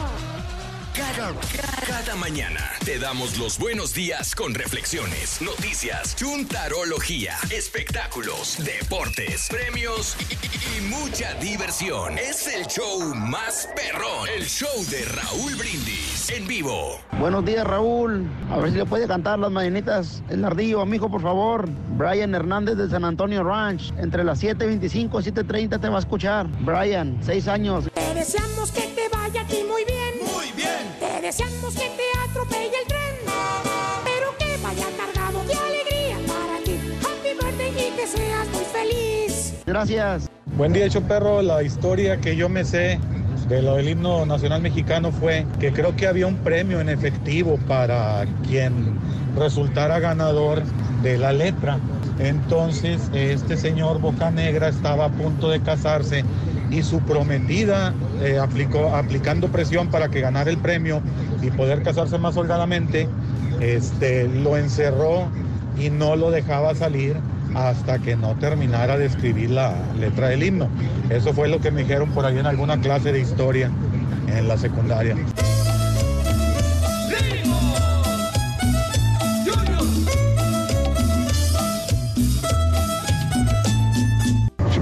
[0.97, 1.31] Cada,
[1.85, 10.33] cada mañana te damos los buenos días con reflexiones, noticias, chuntarología, espectáculos, deportes, premios y,
[10.33, 12.17] y- y mucha diversión.
[12.17, 16.99] Es el show más perrón, el show de Raúl Brindis en vivo.
[17.19, 18.27] Buenos días, Raúl.
[18.49, 21.69] A ver si le puede cantar las mañanitas el ardillo, amigo, por favor.
[21.97, 23.93] Brian Hernández de San Antonio Ranch.
[23.99, 26.47] Entre las 7.25 y 7.30 te va a escuchar.
[26.61, 27.85] Brian, seis años.
[27.93, 28.87] Te deseamos que
[31.27, 33.15] deseamos que te atropelle el tren.
[34.05, 36.79] Pero que vaya cargado de alegría para ti.
[37.03, 39.53] Happy birthday y que seas muy feliz.
[39.65, 40.29] Gracias.
[40.55, 41.41] Buen día, hecho perro.
[41.41, 42.97] La historia que yo me sé
[43.49, 47.57] de lo del himno nacional mexicano fue que creo que había un premio en efectivo
[47.67, 48.99] para quien
[49.37, 50.63] resultara ganador
[51.01, 51.77] de la letra.
[52.19, 56.25] Entonces, este señor Boca Negra estaba a punto de casarse
[56.71, 61.01] y su prometida, eh, aplicó, aplicando presión para que ganara el premio
[61.41, 63.07] y poder casarse más holgadamente,
[63.61, 65.27] este, lo encerró
[65.79, 67.15] y no lo dejaba salir
[67.57, 70.69] hasta que no terminara de escribir la letra del himno.
[71.09, 73.71] Eso fue lo que me dijeron por ahí en alguna clase de historia
[74.27, 75.15] en la secundaria.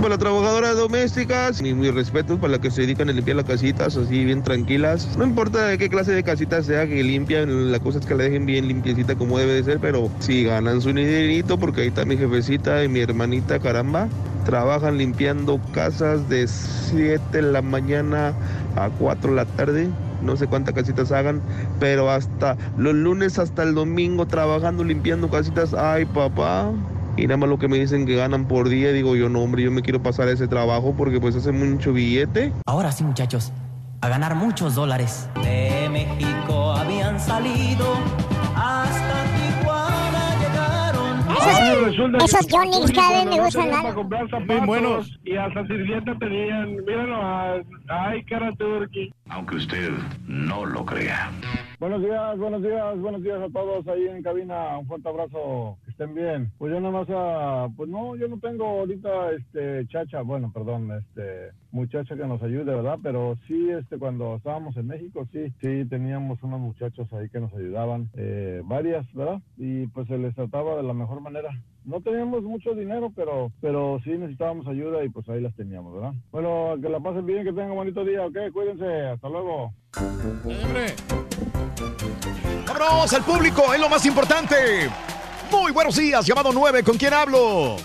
[0.05, 3.45] Para las trabajadoras domésticas y mis respetos para las que se dedican a limpiar las
[3.47, 5.17] casitas así bien tranquilas.
[5.17, 8.25] No importa de qué clase de casitas sea que limpian, la cosa es que la
[8.25, 12.05] dejen bien limpiecita como debe de ser, pero sí ganan su dinerito porque ahí está
[12.05, 14.07] mi jefecita y mi hermanita, caramba.
[14.45, 18.35] Trabajan limpiando casas de 7 de la mañana
[18.75, 19.89] a 4 de la tarde.
[20.21, 21.41] No sé cuántas casitas hagan,
[21.79, 25.73] pero hasta los lunes hasta el domingo trabajando limpiando casitas.
[25.73, 26.71] Ay, papá.
[27.17, 29.63] Y nada más lo que me dicen que ganan por día, digo yo, no, hombre,
[29.63, 32.51] yo me quiero pasar a ese trabajo porque pues hace mucho billete.
[32.65, 33.53] Ahora sí, muchachos,
[34.01, 35.29] a ganar muchos dólares.
[35.41, 37.93] De México habían salido
[38.55, 41.19] hasta Tijuana llegaron.
[41.37, 43.93] Esos, esos Johnny's cada vez me gustan Para más.
[43.93, 45.19] comprar zapatos buenos.
[45.23, 46.75] Y hasta sirvienta tenían.
[46.85, 49.13] Míralo, ay, cara turqui.
[49.29, 49.89] Aunque usted
[50.27, 51.31] no lo crea.
[51.77, 54.77] Buenos días, buenos días, buenos días a todos ahí en cabina.
[54.77, 56.49] Un fuerte abrazo, que estén bien.
[56.57, 60.89] Pues yo nada más, ah, pues no, yo no tengo ahorita, este, chacha, bueno, perdón,
[60.93, 62.97] este, muchacha que nos ayude, ¿verdad?
[63.03, 67.53] Pero sí, este, cuando estábamos en México, sí, sí, teníamos unos muchachos ahí que nos
[67.53, 69.41] ayudaban, eh, varias, ¿verdad?
[69.57, 71.49] Y pues se les trataba de la mejor manera.
[71.85, 76.13] No teníamos mucho dinero, pero, pero sí necesitábamos ayuda y pues ahí las teníamos, ¿verdad?
[76.31, 78.35] Bueno, que la pasen bien, que tengan un bonito día, ¿ok?
[78.51, 79.71] Cuídense, hasta luego.
[82.67, 83.71] ¡Vámonos al público!
[83.71, 84.55] Es lo más importante.
[85.51, 86.81] Muy buenos días, llamado 9.
[86.83, 87.75] ¿Con quién hablo?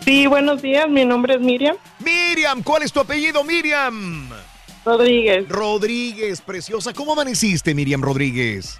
[0.00, 0.86] Sí, buenos días.
[0.90, 1.76] Mi nombre es Miriam.
[2.00, 4.28] Miriam, ¿cuál es tu apellido, Miriam?
[4.84, 5.48] Rodríguez.
[5.48, 6.92] Rodríguez, preciosa.
[6.92, 8.78] ¿Cómo amaneciste, Miriam Rodríguez?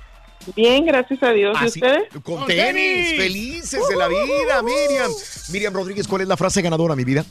[0.54, 1.56] Bien, gracias a Dios.
[1.64, 2.08] ¿Y sí, ustedes?
[2.22, 5.10] Con tenis, felices de la vida, Miriam.
[5.52, 7.24] Miriam Rodríguez, ¿cuál es la frase ganadora, mi vida?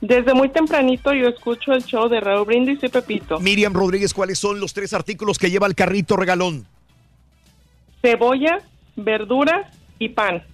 [0.00, 3.40] Desde muy tempranito yo escucho el show de Raúl Brindis y Pepito.
[3.40, 6.66] Miriam Rodríguez, ¿cuáles son los tres artículos que lleva el carrito regalón?
[8.02, 8.58] Cebolla,
[8.96, 10.44] verdura y pan.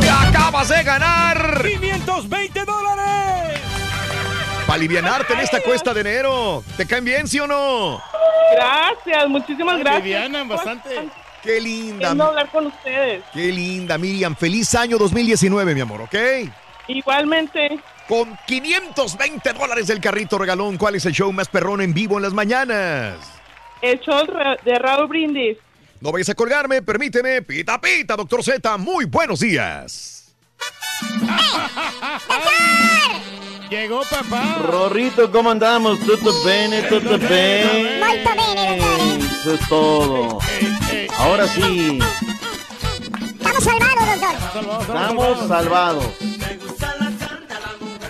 [0.00, 1.62] ¡Te acabas de ganar!
[1.62, 2.43] 520 dólares.
[4.74, 6.64] Para alivianarte en esta cuesta de enero.
[6.76, 8.02] ¿Te caen bien, sí o no?
[8.56, 10.02] Gracias, muchísimas gracias.
[10.02, 11.08] alivianan bastante.
[11.44, 11.98] Qué linda.
[11.98, 13.22] Queriendo hablar con ustedes.
[13.32, 14.34] Qué linda, Miriam.
[14.34, 16.16] Feliz año 2019, mi amor, ¿ok?
[16.88, 17.78] Igualmente.
[18.08, 22.24] Con 520 dólares del carrito regalón, ¿cuál es el show más perrón en vivo en
[22.24, 23.14] las mañanas?
[23.80, 24.26] El show
[24.64, 25.56] de Raúl Brindis.
[26.00, 27.42] No vayas a colgarme, permíteme.
[27.42, 28.76] Pita, pita, doctor Z.
[28.78, 30.34] Muy buenos días.
[33.70, 34.58] Llegó papá.
[34.62, 35.98] Rorrito, ¿cómo andamos?
[36.00, 36.82] ¿Todo bene?
[36.82, 37.98] ¿Todo bene?
[37.98, 39.18] Molto bene, dottore.
[39.40, 40.38] Eso es todo.
[41.18, 41.98] Ahora sí,
[43.38, 44.96] Estamos salvados, doctor.
[44.96, 46.04] estamos salvados.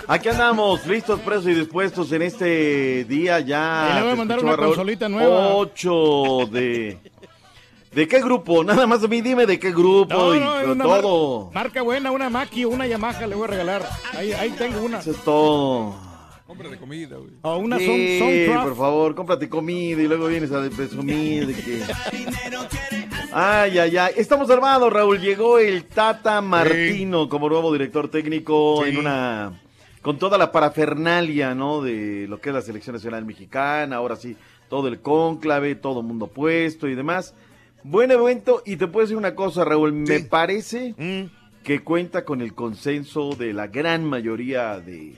[0.07, 3.89] Aquí andamos, listos, presos y dispuestos en este día ya.
[3.91, 5.55] Y le voy a mandar una Raúl, consolita nueva.
[5.55, 6.99] Ocho de...
[7.95, 8.63] ¿De qué grupo?
[8.65, 11.45] Nada más a mí dime de qué grupo No, y no, una todo.
[11.45, 13.89] mar- marca buena, una Maki o una Yamaha le voy a regalar.
[14.13, 14.99] Ahí, ahí tengo una.
[14.99, 15.95] Eso es todo.
[16.45, 17.31] Compra de comida, güey.
[17.41, 21.81] O una son, Sí, por favor, cómprate comida y luego vienes a presumir de que...
[23.31, 24.13] Ay, ay, ay.
[24.15, 25.19] Estamos armados, Raúl.
[25.19, 28.89] Llegó el Tata Martino como nuevo director técnico Sí.
[28.91, 29.59] en una...
[30.01, 31.81] Con toda la parafernalia, ¿no?
[31.81, 33.95] De lo que es la selección nacional mexicana.
[33.95, 34.37] Ahora sí,
[34.69, 37.33] todo el cónclave, todo mundo puesto y demás.
[37.87, 38.63] Buen evento.
[38.65, 39.93] Y te puedo decir una cosa, Raúl.
[39.93, 41.29] Me parece Mm.
[41.63, 45.15] que cuenta con el consenso de la gran mayoría de...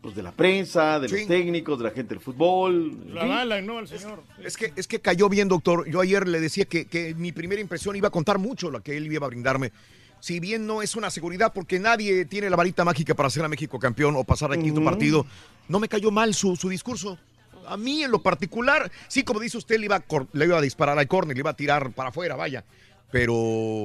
[0.00, 3.14] Pues de la prensa, de los técnicos, de la gente del fútbol.
[3.14, 4.20] La bala, no, el señor.
[4.42, 5.88] Es que, es que cayó bien, doctor.
[5.88, 8.96] Yo ayer le decía que, que mi primera impresión iba a contar mucho lo que
[8.96, 9.70] él iba a brindarme.
[10.18, 13.48] Si bien no es una seguridad, porque nadie tiene la varita mágica para hacer a
[13.48, 15.24] México campeón o pasar al quinto partido,
[15.68, 17.16] no me cayó mal su, su discurso.
[17.66, 20.60] A mí, en lo particular, sí, como dice usted, le iba, a le iba a
[20.60, 22.64] disparar al córner, le iba a tirar para afuera, vaya.
[23.10, 23.34] Pero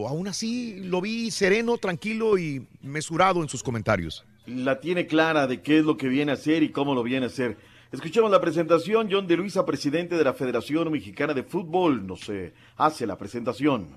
[0.08, 4.26] aún así lo vi sereno, tranquilo y mesurado en sus comentarios.
[4.46, 7.26] la tiene clara de qué es lo que viene a hacer y cómo lo viene
[7.26, 7.58] a hacer.
[7.92, 9.08] Escuchemos la presentación.
[9.12, 12.32] John de Luisa, presidente de la Federación Mexicana de Fútbol, nos
[12.78, 13.90] hace la presentación.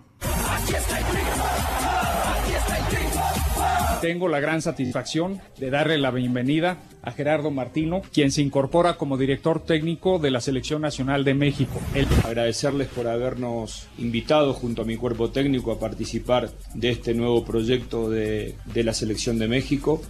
[4.01, 9.19] Tengo la gran satisfacción de darle la bienvenida a Gerardo Martino, quien se incorpora como
[9.19, 11.79] director técnico de la Selección Nacional de México.
[11.95, 17.45] El- agradecerles por habernos invitado junto a mi cuerpo técnico a participar de este nuevo
[17.45, 20.01] proyecto de, de la Selección de México.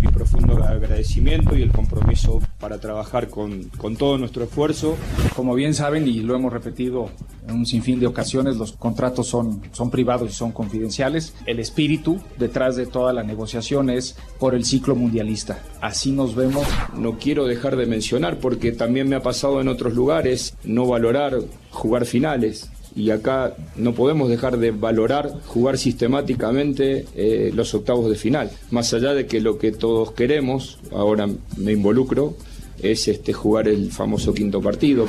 [0.00, 4.96] Mi profundo agradecimiento y el compromiso para trabajar con, con todo nuestro esfuerzo.
[5.34, 7.10] Como bien saben y lo hemos repetido
[7.48, 11.34] en un sinfín de ocasiones, los contratos son, son privados y son confidenciales.
[11.46, 15.58] El espíritu detrás de toda la negociación es por el ciclo mundialista.
[15.80, 16.66] Así nos vemos.
[16.96, 21.38] No quiero dejar de mencionar porque también me ha pasado en otros lugares no valorar
[21.70, 22.70] jugar finales.
[22.98, 28.50] Y acá no podemos dejar de valorar jugar sistemáticamente eh, los octavos de final.
[28.72, 32.34] Más allá de que lo que todos queremos, ahora me involucro,
[32.82, 35.06] es este, jugar el famoso quinto partido.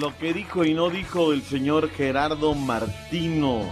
[0.00, 3.62] Lo que dijo y no dijo el señor Gerardo Martino.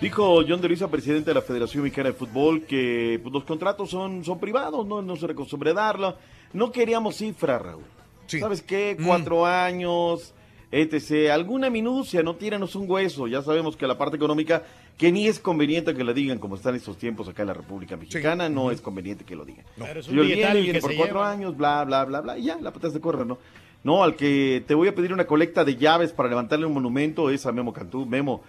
[0.00, 3.90] Dijo John de Luisa, presidente de la Federación Mexicana de Fútbol, que pues, los contratos
[3.90, 6.16] son, son privados, no, no se recostumbra darlo.
[6.52, 7.84] No queríamos cifras, Raúl.
[8.26, 8.96] ¿Sabes qué?
[9.04, 10.34] Cuatro años,
[10.70, 11.30] etc.
[11.32, 13.26] Alguna minucia, no tíranos un hueso.
[13.26, 14.62] Ya sabemos que la parte económica,
[14.96, 17.96] que ni es conveniente que la digan como están estos tiempos acá en la República
[17.96, 19.64] Mexicana, no es conveniente que lo digan.
[19.76, 21.30] Pero es un Yo viene, por cuatro lleva.
[21.30, 23.38] años, bla, bla, bla, bla, y ya, la patas de correr, ¿no?
[23.82, 27.30] No, al que te voy a pedir una colecta de llaves para levantarle un monumento
[27.30, 28.04] es a Memo Cantú.
[28.04, 28.42] Memo,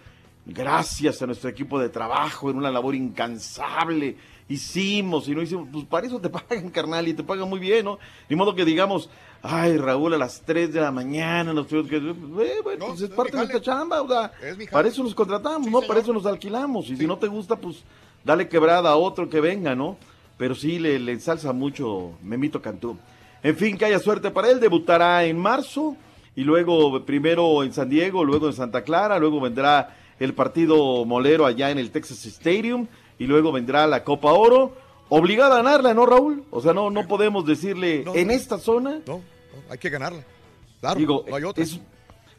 [0.45, 4.17] gracias a nuestro equipo de trabajo, en una labor incansable.
[4.51, 7.85] Hicimos y no hicimos, pues para eso te pagan, carnal, y te pagan muy bien,
[7.85, 7.99] ¿no?
[8.29, 9.09] Ni modo que digamos,
[9.41, 11.97] ay, Raúl, a las 3 de la mañana nos tuvimos que...
[11.97, 14.31] Eh, bueno, pues es parte de nuestra chamba, o sea,
[14.69, 15.81] para eso nos contratamos, ¿no?
[15.81, 17.83] Para eso nos alquilamos, y si no te gusta, pues
[18.23, 19.97] dale quebrada a otro que venga, ¿no?
[20.37, 22.97] Pero sí le, le ensalza mucho Memito Cantú.
[23.43, 25.95] En fin, que haya suerte para él, debutará en marzo,
[26.35, 31.45] y luego primero en San Diego, luego en Santa Clara, luego vendrá el partido molero
[31.45, 32.87] allá en el Texas Stadium,
[33.21, 34.73] y luego vendrá la Copa Oro,
[35.09, 36.43] obligada a ganarla, ¿no, Raúl?
[36.49, 38.99] O sea, no, no podemos decirle en esta zona.
[39.05, 39.21] No,
[39.69, 40.23] hay que ganarla.
[40.79, 41.63] Claro, Digo, no hay otra.
[41.63, 41.79] es,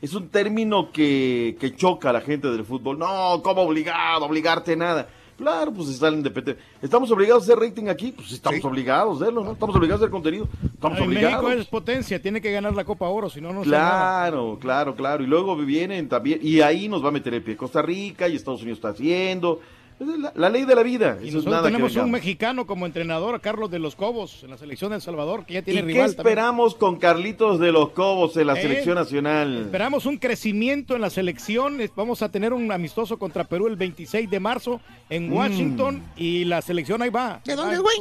[0.01, 2.99] es un término que, que choca a la gente del fútbol.
[2.99, 4.25] No, ¿cómo obligado?
[4.27, 5.09] Obligarte nada.
[5.39, 6.63] Claro, pues está el independiente.
[6.83, 8.13] ¿Estamos obligados a hacer rating aquí?
[8.13, 9.53] Pues estamos obligados a hacerlo, ¿no?
[9.53, 10.49] Estamos obligados a hacer contenido.
[10.75, 11.45] Estamos En obligados.
[11.45, 13.63] México es potencia, tiene que ganar la Copa Oro, si no, no.
[13.63, 15.23] Claro, claro, claro.
[15.23, 18.35] Y luego vienen también, y ahí nos va a meter el pie Costa Rica y
[18.37, 19.61] Estados Unidos está haciendo.
[20.03, 21.19] Es la, la ley de la vida.
[21.23, 24.43] Y Eso es nosotros nada que tenemos un mexicano como entrenador, Carlos de los Cobos,
[24.43, 26.07] en la selección de El Salvador, que ya tiene ¿Y qué también.
[26.11, 29.63] esperamos con Carlitos de los Cobos en la Eh, selección nacional?
[29.63, 31.79] Esperamos un crecimiento en la selección.
[31.97, 34.81] Vamos a tener un amistoso contra Perú el 26 de marzo
[35.11, 35.33] en Mm.
[35.33, 37.41] Washington y la selección ahí va.
[37.45, 37.97] ¿De dónde, güey?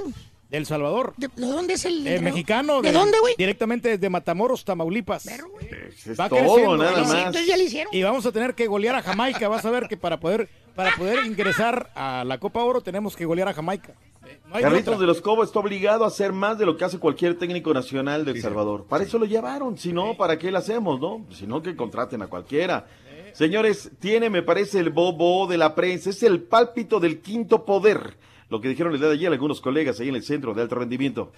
[0.51, 1.13] De El Salvador.
[1.15, 2.81] ¿De, de dónde es el Eh, mexicano.
[2.81, 3.35] ¿De dónde, güey?
[3.37, 5.25] Directamente desde Matamoros, Tamaulipas.
[5.25, 7.13] Es Va todo, creciendo, nada más.
[7.15, 7.95] Entonces ya le hicieron.
[7.95, 9.47] Y vamos a tener que golear a Jamaica.
[9.47, 13.23] Vas a ver que para poder, para poder ingresar a la Copa Oro tenemos que
[13.25, 13.93] golear a Jamaica.
[14.27, 16.99] Eh, no Carlitos de los Cobos está obligado a hacer más de lo que hace
[16.99, 18.85] cualquier técnico nacional de El Salvador.
[18.89, 21.25] Para eso lo llevaron, si no, ¿para qué lo hacemos, no?
[21.31, 22.85] Si no, que contraten a cualquiera.
[23.33, 28.17] Señores, tiene, me parece, el bobo de la prensa, es el pálpito del quinto poder.
[28.51, 30.75] Lo que dijeron el día de ayer algunos colegas ahí en el centro de alto
[30.75, 31.31] rendimiento.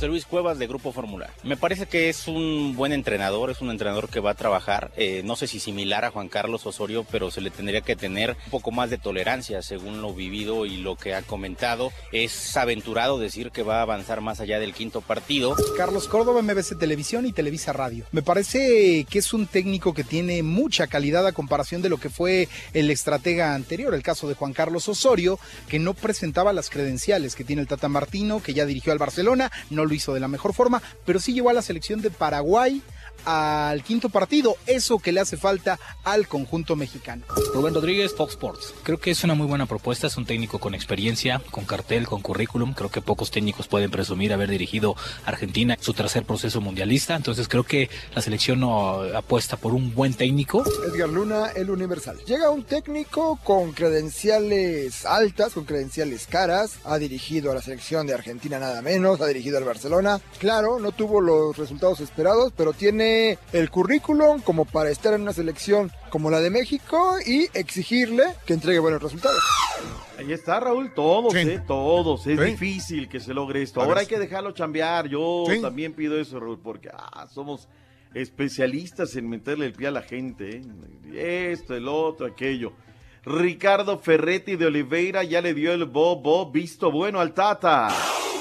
[0.00, 1.28] José Luis Cuevas de Grupo Fórmula.
[1.42, 5.20] Me parece que es un buen entrenador, es un entrenador que va a trabajar, eh,
[5.26, 8.50] no sé si similar a Juan Carlos Osorio, pero se le tendría que tener un
[8.50, 11.92] poco más de tolerancia según lo vivido y lo que ha comentado.
[12.12, 15.54] Es aventurado decir que va a avanzar más allá del quinto partido.
[15.76, 18.06] Carlos Córdoba, MBC Televisión y Televisa Radio.
[18.10, 22.08] Me parece que es un técnico que tiene mucha calidad a comparación de lo que
[22.08, 27.34] fue el estratega anterior, el caso de Juan Carlos Osorio, que no presentaba las credenciales
[27.34, 30.28] que tiene el Tata Martino, que ya dirigió al Barcelona, no lo hizo de la
[30.28, 32.80] mejor forma, pero sí llevó a la selección de Paraguay
[33.24, 37.24] al quinto partido, eso que le hace falta al conjunto mexicano.
[37.54, 38.74] Rubén Rodríguez, Fox Sports.
[38.82, 42.22] Creo que es una muy buena propuesta, es un técnico con experiencia, con cartel, con
[42.22, 42.74] currículum.
[42.74, 47.16] Creo que pocos técnicos pueden presumir haber dirigido a Argentina en su tercer proceso mundialista.
[47.16, 50.64] Entonces creo que la selección no apuesta por un buen técnico.
[50.92, 52.18] Edgar Luna, el Universal.
[52.26, 56.78] Llega un técnico con credenciales altas, con credenciales caras.
[56.84, 60.20] Ha dirigido a la selección de Argentina nada menos, ha dirigido al Barcelona.
[60.38, 63.09] Claro, no tuvo los resultados esperados, pero tiene
[63.52, 68.54] el currículum como para estar en una selección como la de México y exigirle que
[68.54, 69.40] entregue buenos resultados.
[70.18, 72.26] Ahí está, Raúl, todos, eh, todos.
[72.26, 72.44] Es Sí.
[72.44, 73.80] difícil que se logre esto.
[73.80, 75.08] Ahora hay que dejarlo chambear.
[75.08, 75.60] Yo Sí.
[75.62, 77.68] también pido eso, Raúl, porque ah, somos
[78.14, 80.62] especialistas en meterle el pie a la gente.
[81.12, 81.52] ¿eh?
[81.52, 82.72] Esto, el otro, aquello.
[83.24, 87.88] Ricardo Ferretti de Oliveira ya le dio el bobo visto bueno al Tata.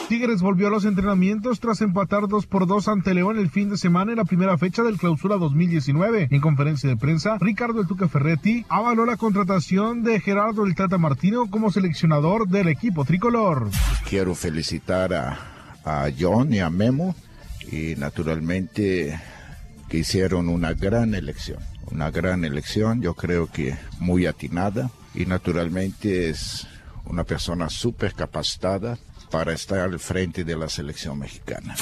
[0.07, 3.77] Tigres volvió a los entrenamientos tras empatar 2 por 2 ante León el fin de
[3.77, 6.29] semana en la primera fecha del Clausura 2019.
[6.31, 10.97] En conferencia de prensa, Ricardo El Tuca Ferretti avaló la contratación de Gerardo El Tata
[10.97, 13.69] Martino como seleccionador del equipo tricolor.
[14.09, 15.37] Quiero felicitar a,
[15.85, 17.15] a John y a Memo
[17.71, 19.19] y naturalmente
[19.89, 21.59] que hicieron una gran elección,
[21.91, 26.67] una gran elección, yo creo que muy atinada y naturalmente es
[27.05, 28.97] una persona súper capacitada
[29.29, 31.75] para estar al frente de la selección mexicana.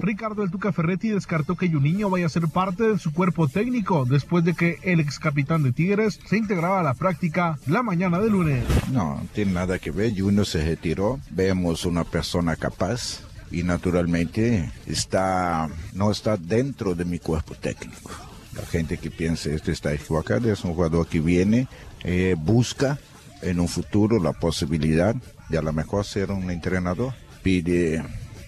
[0.00, 4.04] Ricardo El Tuca Ferretti descartó que Juninho vaya a ser parte de su cuerpo técnico
[4.04, 8.20] después de que el ex capitán de Tigres se integraba a la práctica la mañana
[8.20, 8.64] de lunes.
[8.90, 10.14] No, no tiene nada que ver.
[10.16, 11.20] Juno se retiró.
[11.30, 13.20] Vemos una persona capaz
[13.50, 18.10] y naturalmente está, no está dentro de mi cuerpo técnico.
[18.56, 20.52] La gente que piensa esto está equivocada.
[20.52, 21.68] Es un jugador que viene,
[22.02, 22.98] eh, busca
[23.42, 25.14] en un futuro la posibilidad
[25.48, 27.14] de a lo mejor ser un entrenador.
[27.42, 28.02] Pide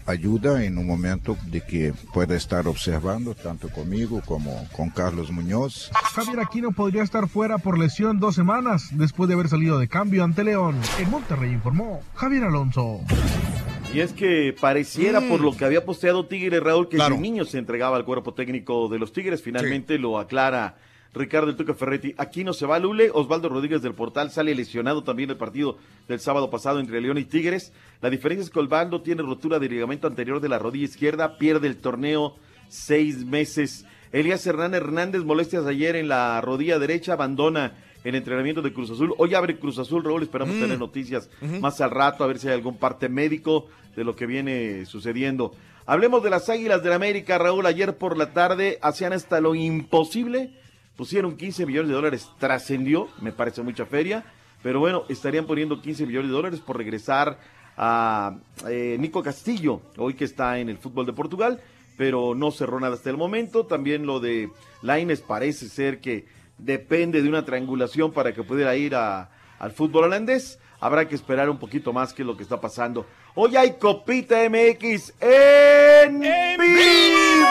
[0.07, 5.91] ayuda en un momento de que pueda estar observando tanto conmigo como con Carlos Muñoz.
[6.15, 10.25] Javier Aquino podría estar fuera por lesión dos semanas después de haber salido de cambio
[10.25, 10.81] ante León.
[10.99, 13.01] En Monterrey informó Javier Alonso.
[13.97, 15.29] Y es que pareciera Mm.
[15.29, 18.89] por lo que había posteado Tigres Raúl que el niño se entregaba al cuerpo técnico
[18.89, 19.43] de los Tigres.
[19.43, 20.77] Finalmente lo aclara
[21.15, 22.15] Ricardo El Tuca Ferretti.
[22.19, 23.11] Aquí no se va Lule.
[23.11, 25.79] Osvaldo Rodríguez del Portal sale lesionado también el partido
[26.09, 27.73] del sábado pasado entre León y Tigres.
[28.03, 31.69] La diferencia es que Osvaldo tiene rotura de ligamento anterior de la rodilla izquierda, pierde
[31.69, 32.37] el torneo
[32.69, 33.87] seis meses.
[34.13, 37.73] Elías Hernán Hernández, molestias ayer en la rodilla derecha, abandona
[38.05, 39.15] el entrenamiento de Cruz Azul.
[39.19, 40.61] Hoy abre Cruz Azul, Raúl, esperamos Mm.
[40.61, 41.29] tener noticias
[41.61, 43.67] más al rato, a ver si hay algún parte médico
[43.97, 45.53] de lo que viene sucediendo.
[45.87, 50.51] Hablemos de las Águilas del América, Raúl, ayer por la tarde hacían hasta lo imposible,
[50.97, 54.25] pusieron 15 millones de dólares, trascendió, me parece mucha feria,
[54.63, 57.39] pero bueno, estarían poniendo 15 millones de dólares por regresar
[57.77, 58.37] a
[58.69, 61.61] eh, Nico Castillo, hoy que está en el fútbol de Portugal,
[61.97, 63.65] pero no cerró nada hasta el momento.
[63.67, 64.51] También lo de
[64.83, 66.27] Laines parece ser que
[66.59, 70.59] depende de una triangulación para que pudiera ir a- al fútbol holandés.
[70.81, 73.07] Habrá que esperar un poquito más que lo que está pasando.
[73.39, 77.47] Hoy hay Copita MX en, vivo.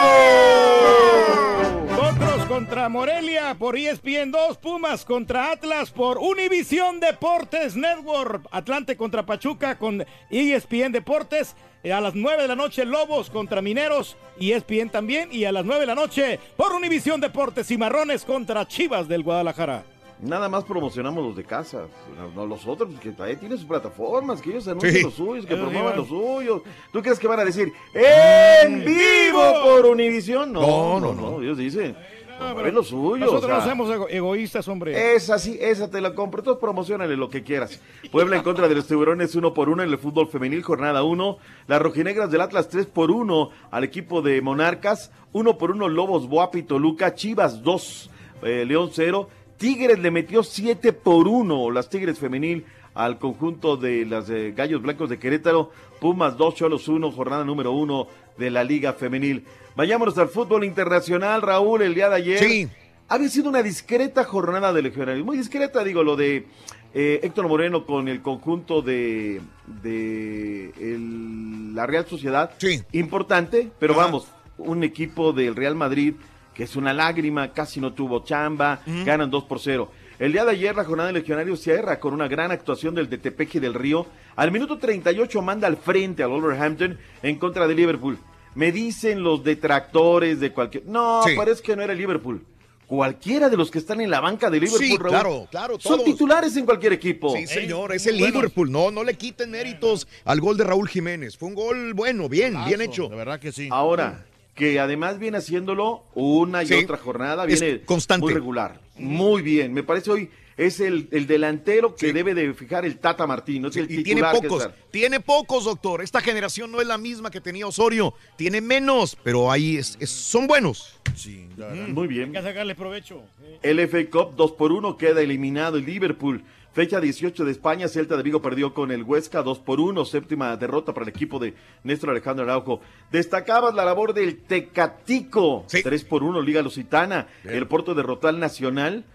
[1.96, 9.28] Potros contra Morelia por ESPN 2, Pumas contra Atlas por Univisión Deportes Network, Atlante contra
[9.28, 14.54] Pachuca con ESPN Deportes, eh, a las 9 de la noche Lobos contra Mineros, E
[14.54, 19.08] ESPN también, y a las 9 de la noche por Univisión Deportes Cimarrones contra Chivas
[19.08, 19.84] del Guadalajara.
[20.22, 21.88] Nada más promocionamos los de casa,
[22.18, 25.04] no, no los otros, que ahí tienen sus plataformas, que ellos anuncien Sí.
[25.04, 26.62] los suyos, que Eh, promuevan los suyos.
[26.94, 30.54] ¿Tú crees que van a decir en vivo por Univisión?
[30.54, 31.98] No, no, no, ellos dicen,
[32.40, 33.20] promueven los suyos.
[33.30, 35.16] Nosotros o no sea, somos ego- egoístas, hombre.
[35.16, 36.40] Esa sí, esa te la compro.
[36.40, 37.82] Entonces promocionale lo que quieras.
[38.10, 41.38] Puebla en contra de los tiburones uno por uno en el fútbol femenil, jornada 1.
[41.68, 45.12] Las rojinegras del Atlas 3 por 1 al equipo de Monarcas.
[45.34, 47.14] 1 por 1 Lobos, Boapi, Toluca.
[47.16, 48.10] Chivas 2,
[48.42, 49.28] León 0.
[49.58, 54.82] Tigres le metió 7 por 1 las Tigres femenil al conjunto de las eh, Gallos
[54.82, 55.72] Blancos de Querétaro.
[56.00, 58.08] Pumas 2, Cholos 1, jornada número 1
[58.38, 59.46] de la Liga Femenil.
[59.76, 62.40] Vayámonos al fútbol internacional, Raúl, el día de ayer.
[62.40, 62.68] Sí.
[63.08, 65.26] Había sido una discreta jornada de legionarios.
[65.26, 66.48] Muy discreta, digo, lo de
[66.94, 69.42] eh, Héctor Moreno con el conjunto de,
[69.84, 72.52] de el- la Real Sociedad.
[72.94, 74.28] Importante, pero vamos,
[74.58, 76.14] un equipo del Real Madrid
[76.56, 79.92] que es una lágrima, casi no tuvo chamba, ganan 2 por 0.
[80.18, 83.18] El día de ayer la jornada de legionarios cierra con una gran actuación del de
[83.18, 84.08] Tepeji del Río.
[84.38, 88.18] Al minuto 38 manda al frente al Wolverhampton en contra de Liverpool.
[88.56, 90.86] Me dicen los detractores de cualquier...
[90.86, 91.36] No, Sí.
[91.36, 92.46] parece que no era Liverpool.
[92.88, 96.04] Cualquiera de los que están en la banca de Liverpool, Sí, Raúl, claro, claro, son
[96.06, 97.36] titulares en cualquier equipo.
[97.36, 98.72] Sí, señor, es el Liverpool.
[98.72, 101.36] No, no le quiten méritos al gol de Raúl Jiménez.
[101.36, 103.10] Fue un gol bueno, bien, bien hecho.
[103.10, 103.68] De verdad que sí.
[103.72, 104.24] Ahora,
[104.56, 106.74] que además viene haciéndolo una y Sí.
[106.76, 108.24] otra jornada, viene constante.
[108.24, 108.80] muy regular.
[108.98, 113.28] Muy bien, me parece hoy es el, el delantero que debe de fijar el Tata
[113.28, 116.02] Martín, no es el Y tiene pocos, tiene pocos, doctor.
[116.02, 118.14] Esta generación no es la misma que tenía Osorio.
[118.38, 120.98] Tiene menos, pero ahí es, es- son buenos.
[121.14, 121.48] Sí,
[121.90, 122.30] Muy bien.
[122.30, 123.22] Hay que sacarle provecho.
[123.62, 126.42] El FA Cup 2 por 1 queda eliminado el Liverpool.
[126.76, 130.58] Fecha 18 de España, Celta de Vigo perdió con el Huesca 2 por 1, séptima
[130.58, 131.54] derrota para el equipo de
[131.86, 132.82] Néstor Alejandro Araujo.
[133.14, 137.28] Destacabas la labor del Tecatico, 3 por 1 Liga Lusitana.
[137.46, 139.06] El Porto derrotó al Nacional.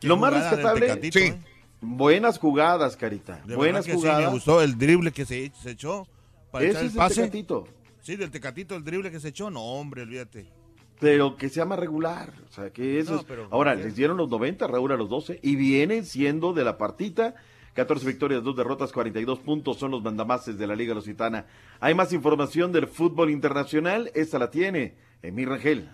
[0.00, 1.38] Lo más rescatable, Tecatito, ¿eh?
[1.82, 3.42] buenas jugadas, Carita.
[3.44, 4.18] De buenas que jugadas.
[4.20, 6.06] Sí, me gustó el drible que se, se echó
[6.50, 7.24] para Ese echar el es el.
[7.24, 7.68] Tecatito.
[8.00, 9.50] Sí, del Tecatito, el drible que se echó.
[9.50, 10.61] No, hombre, olvídate.
[11.02, 12.32] Pero que sea más regular.
[12.48, 15.08] O sea, que eso No, es- pero- Ahora, les dieron los 90, Raúl a los
[15.10, 17.34] 12, y vienen siendo de la partita.
[17.74, 21.46] 14 victorias, 2 derrotas, 42 puntos son los mandamases de la Liga Lusitana.
[21.80, 25.88] Hay más información del fútbol internacional, esta la tiene Emir Rangel.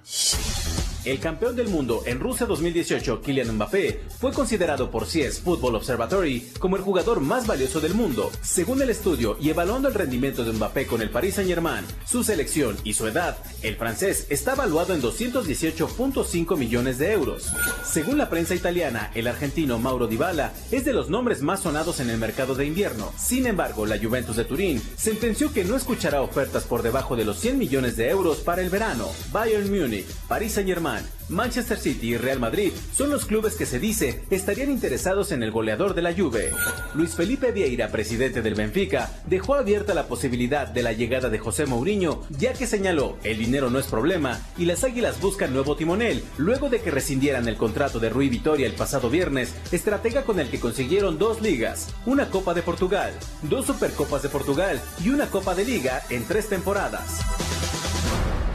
[1.05, 6.51] El campeón del mundo en Rusia 2018, Kylian Mbappé, fue considerado por CIES Football Observatory
[6.59, 8.31] como el jugador más valioso del mundo.
[8.43, 12.77] Según el estudio y evaluando el rendimiento de Mbappé con el Paris Saint-Germain, su selección
[12.83, 17.47] y su edad, el francés está valuado en 218.5 millones de euros.
[17.85, 22.11] Según la prensa italiana, el argentino Mauro Dybala es de los nombres más sonados en
[22.11, 23.13] el mercado de invierno.
[23.17, 27.39] Sin embargo, la Juventus de Turín sentenció que no escuchará ofertas por debajo de los
[27.39, 29.09] 100 millones de euros para el verano.
[29.31, 30.88] Bayern Múnich, Paris Saint-Germain,
[31.29, 35.51] Manchester City y Real Madrid son los clubes que se dice estarían interesados en el
[35.51, 36.51] goleador de la Juve.
[36.95, 41.67] Luis Felipe Vieira, presidente del Benfica, dejó abierta la posibilidad de la llegada de José
[41.67, 46.25] Mourinho, ya que señaló el dinero no es problema y las Águilas buscan nuevo timonel,
[46.39, 50.49] luego de que rescindieran el contrato de Rui Vitoria el pasado viernes, estratega con el
[50.51, 53.13] que consiguieron dos ligas, una Copa de Portugal,
[53.43, 57.21] dos Supercopas de Portugal y una Copa de Liga en tres temporadas.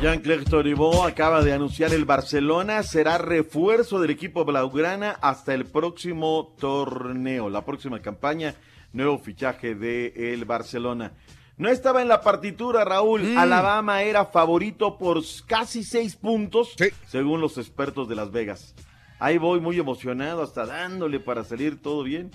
[0.04, 6.54] Jean-Claude Todibo acaba de anunciar el Barcelona será refuerzo del equipo blaugrana hasta el próximo
[6.60, 8.54] torneo, la próxima campaña,
[8.92, 11.14] nuevo fichaje de el Barcelona.
[11.56, 13.24] No estaba en la partitura, Raúl.
[13.24, 13.38] Mm.
[13.38, 16.76] Alabama era favorito por casi seis puntos,
[17.08, 18.76] según los expertos de Las Vegas.
[19.20, 22.30] Ahí voy muy emocionado, hasta dándole para salir todo bien.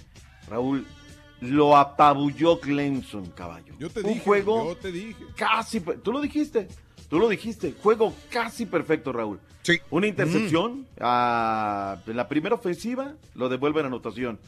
[0.49, 0.87] Raúl,
[1.43, 3.75] lo apabulló Clemson, caballo.
[3.79, 5.23] Yo te Un dije, juego yo te dije.
[5.37, 5.81] casi.
[5.81, 6.67] Tú lo dijiste.
[7.09, 7.75] Tú lo dijiste.
[7.83, 9.39] Juego casi perfecto, Raúl.
[9.63, 9.79] Sí.
[9.91, 10.87] Una intercepción.
[11.01, 14.39] ah, en la primera ofensiva lo devuelven a anotación.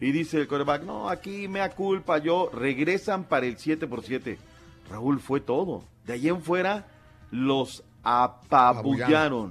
[0.00, 2.50] Y dice el quarterback, no, aquí me da culpa yo.
[2.52, 4.38] Regresan para el 7 por 7.
[4.90, 5.84] Raúl fue todo.
[6.06, 6.86] De allí en fuera
[7.30, 9.50] los apabullaron.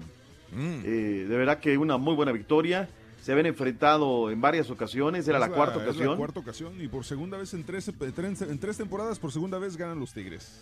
[0.51, 0.81] Mm.
[0.85, 2.89] Eh, de verdad que una muy buena victoria.
[3.21, 5.27] Se habían enfrentado en varias ocasiones.
[5.27, 6.11] Era la cuarta ocasión.
[6.11, 9.57] la cuarta ocasión y por segunda vez en tres, tres- en tres temporadas, por segunda
[9.57, 10.61] vez ganan los Tigres.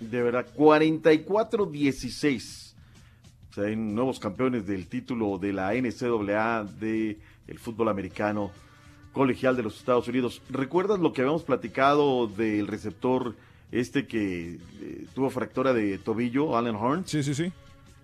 [0.00, 2.72] De verdad, 44-16.
[3.50, 8.50] O sea, hay nuevos campeones del título de la NCAA de el fútbol americano
[9.12, 10.40] colegial de los Estados Unidos.
[10.48, 13.34] ¿Recuerdas lo que habíamos platicado del receptor
[13.72, 17.06] este que eh, tuvo fractura de tobillo, Allen Horn?
[17.06, 17.52] Sí, sí, sí.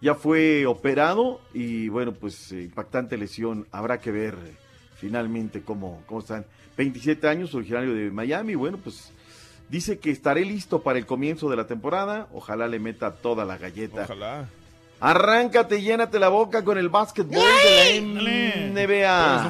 [0.01, 3.67] Ya fue operado y bueno, pues eh, impactante lesión.
[3.73, 4.55] Habrá que ver eh,
[4.97, 6.45] finalmente cómo, cómo están.
[6.77, 8.55] 27 años, originario de Miami.
[8.55, 9.13] Bueno, pues
[9.69, 12.29] dice que estaré listo para el comienzo de la temporada.
[12.33, 14.05] Ojalá le meta toda la galleta.
[14.05, 14.49] Ojalá.
[14.99, 19.43] Arráncate, llénate la boca con el básquetbol de la NBA.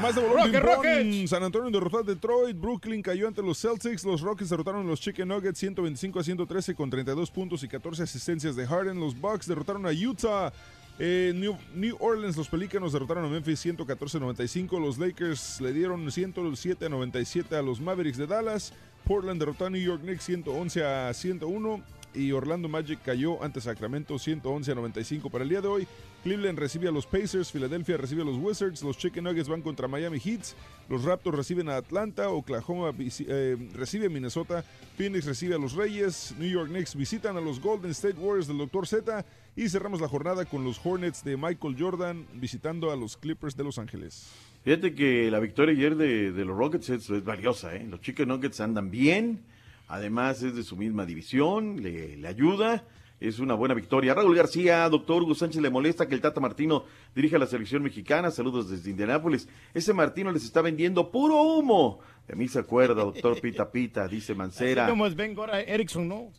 [1.28, 5.00] San Antonio derrotó a Detroit, Brooklyn cayó ante los Celtics, los Rockets derrotaron a los
[5.00, 9.46] Chicken Nuggets 125 a 113 con 32 puntos y 14 asistencias de Harden, los Bucks
[9.46, 10.52] derrotaron a Utah,
[10.98, 15.72] eh, New, New Orleans, los Pelícanos derrotaron a Memphis 114 a 95, los Lakers le
[15.72, 18.72] dieron 107 a 97 a los Mavericks de Dallas,
[19.06, 21.80] Portland derrotó a New York Knicks 111 a 101
[22.12, 25.86] y Orlando Magic cayó ante Sacramento 111 a 95 para el día de hoy.
[26.24, 29.86] Cleveland recibe a los Pacers, Filadelfia recibe a los Wizards, los Chicken Nuggets van contra
[29.86, 30.56] Miami Heats,
[30.88, 34.64] los Raptors reciben a Atlanta, Oklahoma eh, recibe a Minnesota,
[34.96, 38.58] Phoenix recibe a los Reyes, New York Knicks visitan a los Golden State Warriors del
[38.58, 38.88] Dr.
[38.88, 39.24] Z
[39.54, 43.62] y cerramos la jornada con los Hornets de Michael Jordan visitando a los Clippers de
[43.62, 44.26] Los Ángeles.
[44.66, 47.86] Fíjate que la victoria ayer de, de los Rockets es, es valiosa, ¿eh?
[47.88, 49.44] Los Chicken Nuggets andan bien,
[49.86, 52.82] además es de su misma división, le, le ayuda,
[53.20, 54.12] es una buena victoria.
[54.12, 56.84] Raúl García, doctor Hugo Sánchez, le molesta que el Tata Martino
[57.14, 59.48] dirija a la selección mexicana, saludos desde Indianápolis.
[59.72, 62.00] Ese Martino les está vendiendo puro humo.
[62.26, 64.88] De mí se acuerda, doctor Pita Pita, dice Así Mancera.
[64.88, 66.32] como es Ben Gora Erickson, ¿no?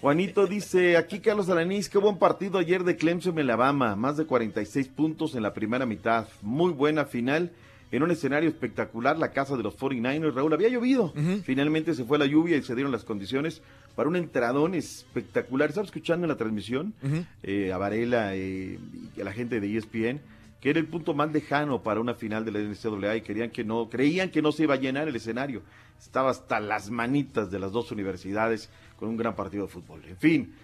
[0.00, 4.26] Juanito dice, aquí Carlos Alanís, qué buen partido ayer de Clemson en Alabama, más de
[4.26, 7.52] 46 puntos en la primera mitad, muy buena final,
[7.92, 11.12] en un escenario espectacular, la casa de los 49ers, Raúl, había llovido,
[11.44, 13.62] finalmente se fue la lluvia y se dieron las condiciones
[13.96, 16.94] para un entradón espectacular, estaba escuchando en la transmisión
[17.42, 18.78] eh, a Varela eh,
[19.16, 20.20] y a la gente de ESPN,
[20.60, 23.64] que era el punto más lejano para una final de la NCAA y querían que
[23.64, 25.62] no, creían que no se iba a llenar el escenario.
[25.98, 28.70] Estaba hasta las manitas de las dos universidades
[29.00, 30.02] con un gran partido de fútbol.
[30.06, 30.54] En fin,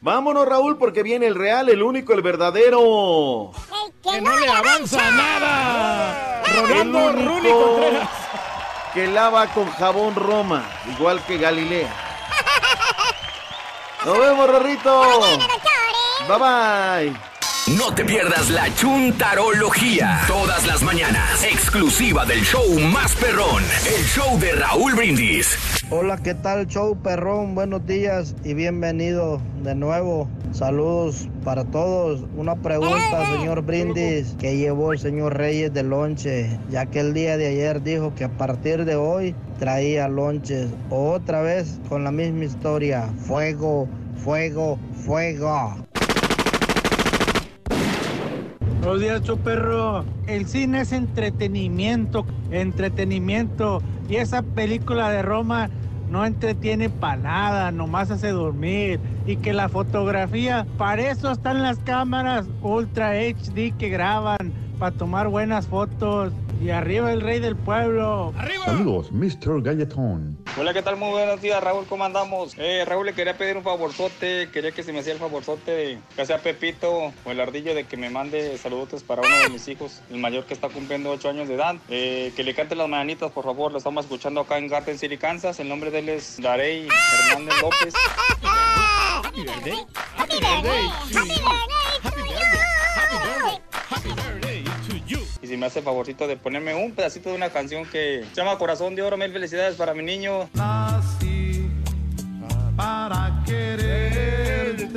[0.00, 3.50] vámonos Raúl porque viene el real, el único, el verdadero.
[4.02, 6.42] Que no le avanza nada.
[6.46, 8.08] El Rolando Rulli único Contreras.
[8.94, 10.64] que lava con jabón Roma,
[10.96, 11.92] igual que Galilea.
[14.06, 15.20] Nos vemos, Rorrito.
[16.28, 16.38] Bye
[17.10, 17.29] bye.
[17.68, 20.22] No te pierdas la chuntarología.
[20.26, 21.44] Todas las mañanas.
[21.44, 23.62] Exclusiva del show más perrón.
[23.86, 25.56] El show de Raúl Brindis.
[25.90, 27.54] Hola, ¿qué tal show perrón?
[27.54, 30.28] Buenos días y bienvenido de nuevo.
[30.52, 32.24] Saludos para todos.
[32.34, 37.36] Una pregunta, señor Brindis, que llevó el señor Reyes de lonche, ya que el día
[37.36, 40.70] de ayer dijo que a partir de hoy traía lonches.
[40.88, 43.08] Otra vez con la misma historia.
[43.26, 45.76] Fuego, fuego, fuego.
[48.80, 49.22] Buenos días.
[50.26, 53.82] El cine es entretenimiento, entretenimiento.
[54.08, 55.68] Y esa película de Roma
[56.08, 58.98] no entretiene para nada, nomás hace dormir.
[59.26, 65.28] Y que la fotografía, para eso están las cámaras Ultra HD que graban, para tomar
[65.28, 66.32] buenas fotos.
[66.60, 68.34] Y arriba el rey del pueblo.
[68.66, 69.62] Saludos, Mr.
[69.62, 70.36] Galletón.
[70.58, 70.96] Hola, ¿qué tal?
[70.98, 72.52] Muy buenos días, Raúl, ¿cómo andamos?
[72.58, 75.98] Eh, Raúl, le quería pedir un favorzote, quería que se me hacía el favorzote de,
[76.18, 79.66] ya sea Pepito o el Ardillo, de que me mande saludos para uno de mis
[79.68, 81.76] hijos, el mayor que está cumpliendo 8 años de edad.
[81.88, 85.16] Eh, que le cante las mañanitas, por favor, lo estamos escuchando acá en Garden City,
[85.16, 85.60] Kansas.
[85.60, 86.88] El nombre de él es Darey
[87.30, 87.94] Hernández López.
[88.42, 89.86] Happy birthday.
[90.16, 90.88] Happy birthday.
[91.14, 92.09] Happy birthday.
[95.50, 98.56] Si me hace el favorcito de ponerme un pedacito de una canción que se llama
[98.56, 100.48] Corazón de Oro, mil felicidades para mi niño.
[102.76, 104.88] Para quererte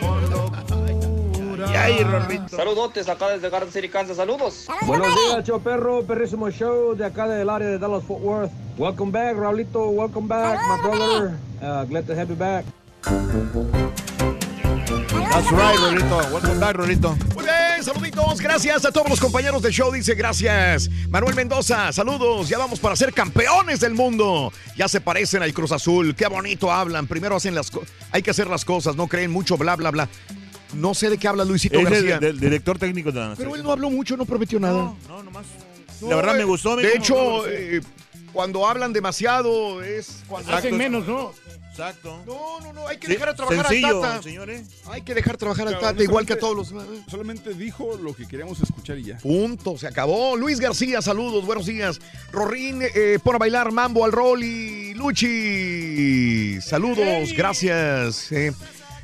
[0.00, 1.70] por locura.
[1.70, 2.56] Y ahí, Rorrito.
[2.56, 4.16] Saludotes acá desde Garden City, Kansas.
[4.16, 4.66] Saludos.
[4.86, 8.52] Buenos días, show perro, perrísimo show de acá del área de Dallas Fort Worth.
[8.78, 9.90] Welcome back, Raulito.
[9.90, 11.38] Welcome back, my brother.
[11.60, 12.64] Uh, glad to have you back.
[15.36, 16.16] That's right, Rorito.
[16.32, 17.14] Welcome back, Rorito.
[17.34, 18.40] Muy bien, saluditos.
[18.40, 19.92] Gracias a todos los compañeros del show.
[19.92, 20.88] Dice gracias.
[21.10, 22.48] Manuel Mendoza, saludos.
[22.48, 24.50] Ya vamos para ser campeones del mundo.
[24.78, 26.14] Ya se parecen al Cruz Azul.
[26.14, 27.06] Qué bonito hablan.
[27.06, 27.90] Primero hacen las cosas.
[28.12, 28.96] Hay que hacer las cosas.
[28.96, 30.08] No creen mucho, bla, bla, bla.
[30.72, 32.14] No sé de qué habla Luisito Es García.
[32.14, 34.94] el, del director técnico de la Pero él no habló mucho, no prometió nada.
[35.06, 35.44] No, nomás.
[36.00, 36.76] La verdad me gustó.
[36.76, 37.46] De hecho, no, no, no.
[37.46, 37.82] eh,
[38.32, 41.32] cuando hablan demasiado es cuando Hacen menos, ¿no?
[41.78, 42.22] Exacto.
[42.26, 44.22] No, no, no, hay que dejar a trabajar sencillo, al Tata.
[44.22, 44.62] señores.
[44.86, 46.84] Hay que dejar trabajar al Claro, Tata, igual que a todos los.
[47.10, 49.18] Solamente dijo lo que queríamos escuchar y ya.
[49.18, 50.36] Punto, se acabó.
[50.36, 52.00] Luis García, saludos, buenos días.
[52.32, 56.60] Rorín, eh, pon a bailar mambo al rol y Luchi.
[56.62, 58.32] Saludos, gracias.
[58.32, 58.52] Eh,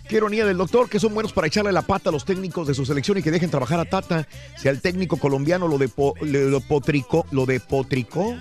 [0.08, 2.74] qué ironía del doctor, que son buenos para echarle la pata a los técnicos de
[2.74, 4.26] su selección y que dejen trabajar a Tata.
[4.56, 8.36] Si al técnico colombiano lo, depo- le- lo potricó, lo depotricó,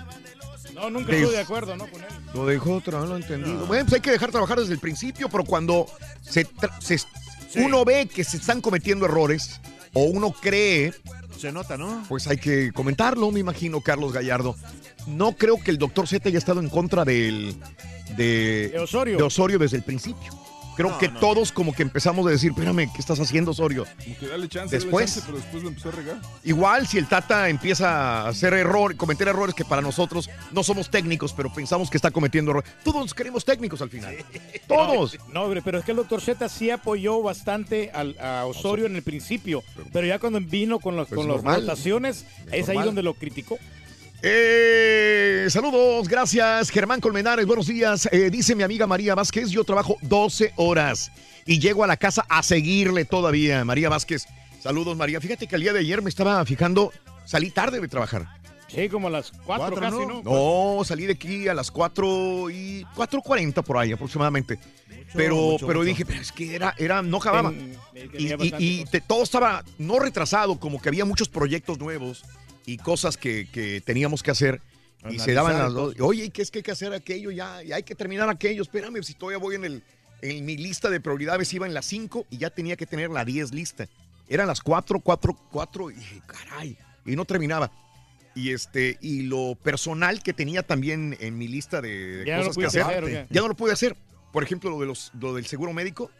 [0.82, 1.86] No, nunca estoy de acuerdo, ¿no?
[1.86, 2.08] Con él.
[2.34, 3.66] lo dejó, no lo he entendido.
[3.66, 5.86] Bueno, pues hay que dejar trabajar desde el principio, pero cuando
[6.22, 6.44] se,
[7.54, 9.60] uno ve que se están cometiendo errores
[9.92, 10.92] o uno cree
[11.38, 12.02] Se nota, ¿no?
[12.08, 14.56] pues hay que comentarlo, me imagino, Carlos Gallardo.
[15.06, 17.54] No creo que el doctor Z haya estado en contra del,
[18.16, 19.16] de, De Osorio.
[19.16, 20.41] de Osorio desde el principio.
[20.76, 21.20] Creo No, que no.
[21.20, 23.84] todos como que empezamos a decir, espérame, ¿qué estás haciendo, Osorio?
[24.02, 25.14] Como que dale chance, Después.
[25.14, 26.20] dale chance, pero después lo empezó a regar.
[26.44, 30.90] Igual si el Tata empieza a hacer error, cometer errores que para nosotros no somos
[30.90, 32.70] técnicos, pero pensamos que está cometiendo errores.
[32.84, 34.16] Todos queremos técnicos al final.
[34.66, 35.18] Todos.
[35.32, 38.96] No, hombre, pero es que el doctor Z sí apoyó bastante al, a Osorio en
[38.96, 39.62] el principio,
[39.92, 43.58] pero ya cuando vino con, los, Pues con las rotaciones, es ahí donde lo criticó.
[44.24, 46.70] Eh, saludos, gracias.
[46.70, 48.08] Germán Colmenares, buenos días.
[48.12, 51.10] Eh, dice mi amiga María Vázquez, yo trabajo 12 horas
[51.44, 53.64] y llego a la casa a seguirle todavía.
[53.64, 54.26] María Vázquez,
[54.62, 55.20] saludos María.
[55.20, 56.92] Fíjate que el día de ayer me estaba fijando,
[57.26, 58.28] salí tarde de trabajar.
[58.68, 60.22] Sí, como a las cuatro, Cuatro, casi, ¿no?
[60.22, 60.76] ¿no?
[60.78, 64.58] No, salí de aquí a las 4 y 4.40 por ahí aproximadamente.
[65.14, 65.88] pero mucho, pero mucho.
[65.88, 67.50] dije, pero es que era, era no acababa.
[67.50, 67.76] En-
[68.16, 72.22] Y, y- te- todo estaba no retrasado, como que había muchos proyectos nuevos
[72.66, 74.60] y cosas que, que teníamos que hacer.
[75.00, 75.94] Y Analizar se daban las dos.
[76.00, 77.62] Oye, ¿y ¿qué es que hay que hacer aquello ya?
[77.62, 78.62] Y hay que terminar aquello.
[78.62, 79.82] Espérame, si todavía voy en, el,
[80.20, 83.24] en mi lista de prioridades, iba en las 5 y ya tenía que tener la
[83.24, 83.88] 10 lista.
[84.28, 87.72] Eran las 4, 4, 4 y dije, caray, y no terminaba.
[88.34, 92.56] Y este, y lo personal que tenía también en mi lista de Ya no cosas
[92.56, 93.96] que pudiste hacer, hacer, ya no lo pude hacer.
[94.32, 96.10] Por ejemplo, lo de los, lo del seguro médico.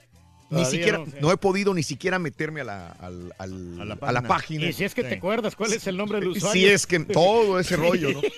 [0.52, 1.12] Ni siquiera, no, sí.
[1.20, 4.66] no he podido ni siquiera meterme a la, al- al- A la a la página.
[4.66, 6.52] Y si es que te acuerdas cuál es el nombre del usuario.
[6.52, 8.20] Si es que todo ese rollo, ¿no?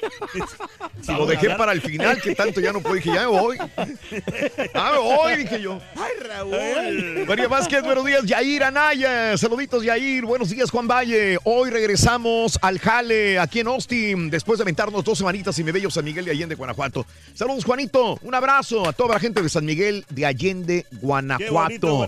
[1.02, 3.58] Si lo dejé para el final, que tanto ya no puedo, dije, ya me voy.
[3.58, 5.78] Ya me voy, dije yo.
[5.96, 7.24] ¡Ay, Raúl!
[7.26, 8.24] María Vázquez, buenos días.
[8.24, 10.24] Yair Anaya, saluditos, Yair.
[10.24, 11.36] Buenos días, Juan Valle.
[11.44, 15.90] Hoy regresamos al Jale, aquí en Austin, después de aventarnos dos semanitas en mi bello
[15.90, 17.04] San Miguel de Allende, Guanajuato.
[17.34, 18.18] Saludos, Juanito.
[18.22, 22.03] Un abrazo a toda la gente de San Miguel de Allende, ¡Qué bonito Guanajuato.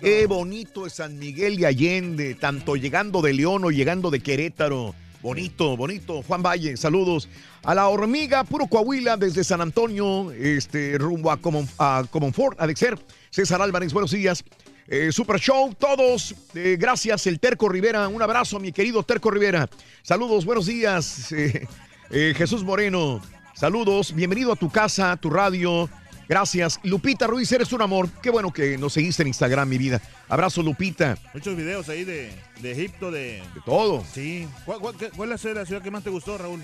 [0.00, 4.94] Qué bonito es San Miguel de Allende, tanto llegando de León o llegando de Querétaro.
[5.22, 6.22] Bonito, bonito.
[6.22, 7.28] Juan Valle, saludos.
[7.62, 12.66] A la hormiga, puro Coahuila, desde San Antonio, este, rumbo a, Common, a Comonfort, a
[12.66, 12.98] Dexter.
[13.30, 14.44] César Álvarez, buenos días.
[14.86, 16.34] Eh, Super Show, todos.
[16.54, 18.06] eh, gracias, el Terco Rivera.
[18.08, 19.68] Un abrazo, mi querido Terco Rivera.
[20.02, 21.32] Saludos, buenos días.
[21.32, 23.22] eh, Jesús Moreno,
[23.54, 24.14] saludos.
[24.14, 25.88] Bienvenido a tu casa, a tu radio.
[26.28, 26.80] Gracias.
[26.82, 28.08] Lupita Ruiz, eres un amor.
[28.22, 30.00] Qué bueno que nos seguiste en Instagram, mi vida.
[30.28, 31.18] Abrazo, Lupita.
[31.34, 33.42] Muchos videos ahí de, de Egipto, de...
[33.54, 34.04] De todo.
[34.12, 34.48] Sí.
[34.64, 36.62] ¿Cuál, cuál, cuál es la ciudad que más te gustó, Raúl?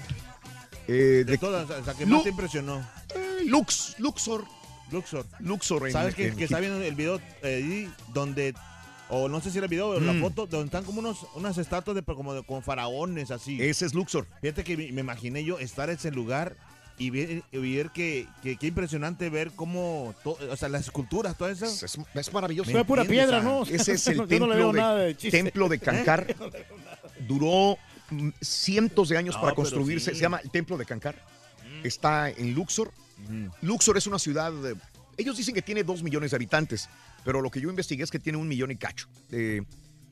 [0.89, 2.79] Eh, De, de, todas, la que Lu- más te impresionó.
[3.15, 4.45] eh, Lux, Luxor.
[4.91, 5.27] Luxor.
[5.41, 5.87] Luxor.
[5.87, 8.55] en- ¿Sabes que, en que está viendo el video eh, ahí donde
[9.13, 10.21] o no sé si era el video o la Mm.
[10.21, 13.61] foto, donde están como unos, unas estatuas de, como, de, como faraones así.
[13.61, 14.27] Ese es Luxor.
[14.41, 16.55] Fíjate que me, me imaginé yo estar en ese lugar
[17.01, 21.37] y ver, y ver que, que, qué impresionante ver cómo, to- o sea, las esculturas,
[21.37, 21.83] todas esas.
[21.83, 22.71] Es, es maravilloso.
[22.71, 23.63] Fue pura piedra, ¿no?
[23.65, 25.43] Ese es el Yo no templo, de, nada de chiste.
[25.43, 26.37] templo de Cancar.
[27.27, 27.77] Duró
[28.11, 30.11] mm, cientos de años No, para construirse.
[30.11, 30.17] sí.
[30.17, 31.17] Se llama el templo de Cancar.
[31.83, 32.93] Está en Luxor.
[33.63, 34.53] Luxor es una ciudad.
[35.17, 36.89] ellos dicen que tiene dos millones de habitantes,
[37.25, 39.09] pero lo que yo investigué es que tiene un millón y cacho.
[39.31, 39.63] Eh,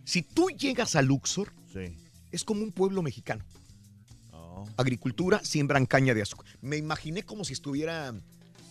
[0.05, 1.53] si tú llegas a Luxor,
[2.33, 3.45] es como un pueblo mexicano.
[4.77, 6.47] Agricultura, siembran caña de azúcar.
[6.63, 8.13] Me imaginé como si estuviera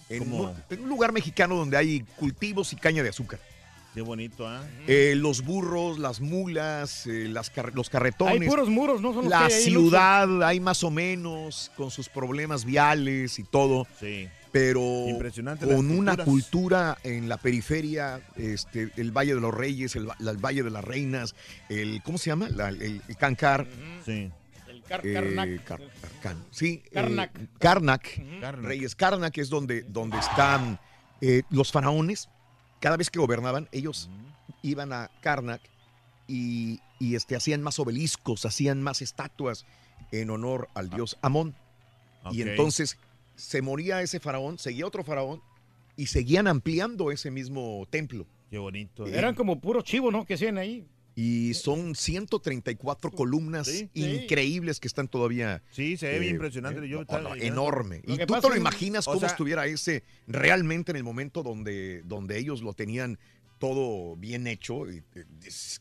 [0.09, 3.39] en, un, en un lugar mexicano donde hay cultivos y caña de azúcar.
[3.93, 4.63] Qué bonito, ¿ah?
[4.87, 8.41] Eh, los burros, las mulas, eh, las car- los carretones.
[8.41, 9.11] Hay puros muros, ¿no?
[9.11, 13.39] Son los La que hay ahí, ciudad hay más o menos con sus problemas viales
[13.39, 13.87] y todo.
[13.99, 14.27] Sí.
[14.51, 20.05] Pero Impresionante con una cultura en la periferia, este, el Valle de los Reyes, el,
[20.37, 21.35] Valle de las Reinas,
[21.67, 22.49] el ¿cómo se llama?
[22.49, 23.67] La- el, el Cancar.
[24.05, 24.29] Sí.
[24.87, 25.63] Car- Eh, Karnak.
[26.21, 27.31] Car- sí, eh, Karnak.
[27.59, 28.65] Karnak, Karnak.
[28.65, 30.79] Reyes Karnak es donde, donde están
[31.21, 32.29] eh, los faraones.
[32.79, 34.09] Cada vez que gobernaban, ellos
[34.61, 35.61] iban a Karnak
[36.27, 39.65] y, y, este, hacían más obeliscos, hacían más estatuas
[40.11, 41.55] en honor al dios Amón.
[42.31, 42.97] Y entonces
[43.35, 45.41] se moría ese faraón, seguía otro faraón
[45.95, 48.25] y seguían ampliando ese mismo templo.
[48.49, 49.05] Qué bonito.
[49.07, 50.25] Eh, Eran como puros chivos, ¿no?
[50.25, 50.85] Que hacían ahí.
[51.19, 53.89] Y son 134 columnas Sí.
[53.95, 55.63] increíbles que están todavía.
[55.71, 56.85] Sí, se ve eh, impresionante.
[56.85, 57.53] eh, Yo no, estaba no, leyendo.
[57.61, 58.01] enorme.
[58.05, 62.03] Lo Y tú te lo imaginas cómo sea- estuviera ese realmente en el momento donde,
[62.03, 63.17] donde ellos lo tenían
[63.57, 64.87] todo bien hecho.
[64.87, 65.01] Eh,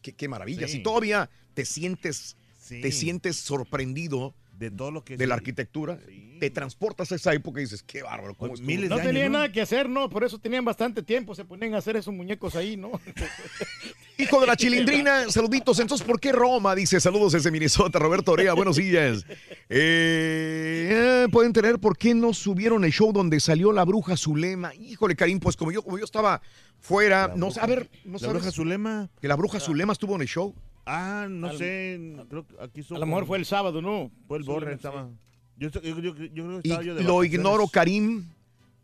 [0.00, 0.66] qué, qué maravilla.
[0.68, 2.38] Si todavía te sientes,
[2.68, 5.98] te sientes sorprendido de todo lo que de la arquitectura,
[6.40, 8.34] te transportas a esa época y dices, qué bárbaro.
[8.34, 8.66] ¿cómo Pues, estuvo?".
[8.66, 9.38] miles No de años, tenían ¿no?
[9.38, 10.08] nada que hacer, ¿no?
[10.08, 11.34] Por eso tenían bastante tiempo.
[11.34, 12.92] Se ponían a hacer esos muñecos ahí, ¿no?
[14.18, 15.78] Hijo de la chilindrina, saluditos.
[15.78, 16.74] Entonces, ¿por qué Roma?
[16.74, 19.26] Dice, saludos desde Minnesota, Roberto Orea, buenos días.
[19.68, 24.74] Eh, eh, Pueden tener, ¿por qué no subieron el show donde salió la bruja Zulema?
[24.74, 26.40] Híjole, Karim, pues como yo, como yo estaba
[26.80, 29.10] fuera, no sé, a ver, no ¿La sabes bruja Zulema?
[29.20, 30.54] que la bruja Zulema estuvo en el show.
[30.86, 32.00] Ah, no Al- sé.
[32.30, 34.10] Creo que aquí A lo mejor fue el sábado, ¿no?
[34.28, 34.76] Fue el Sí, borre, sí.
[34.76, 35.08] estaba.
[35.58, 38.24] Yo, yo, yo- yo creo que Y estaba yo de lo ignoro, Karim.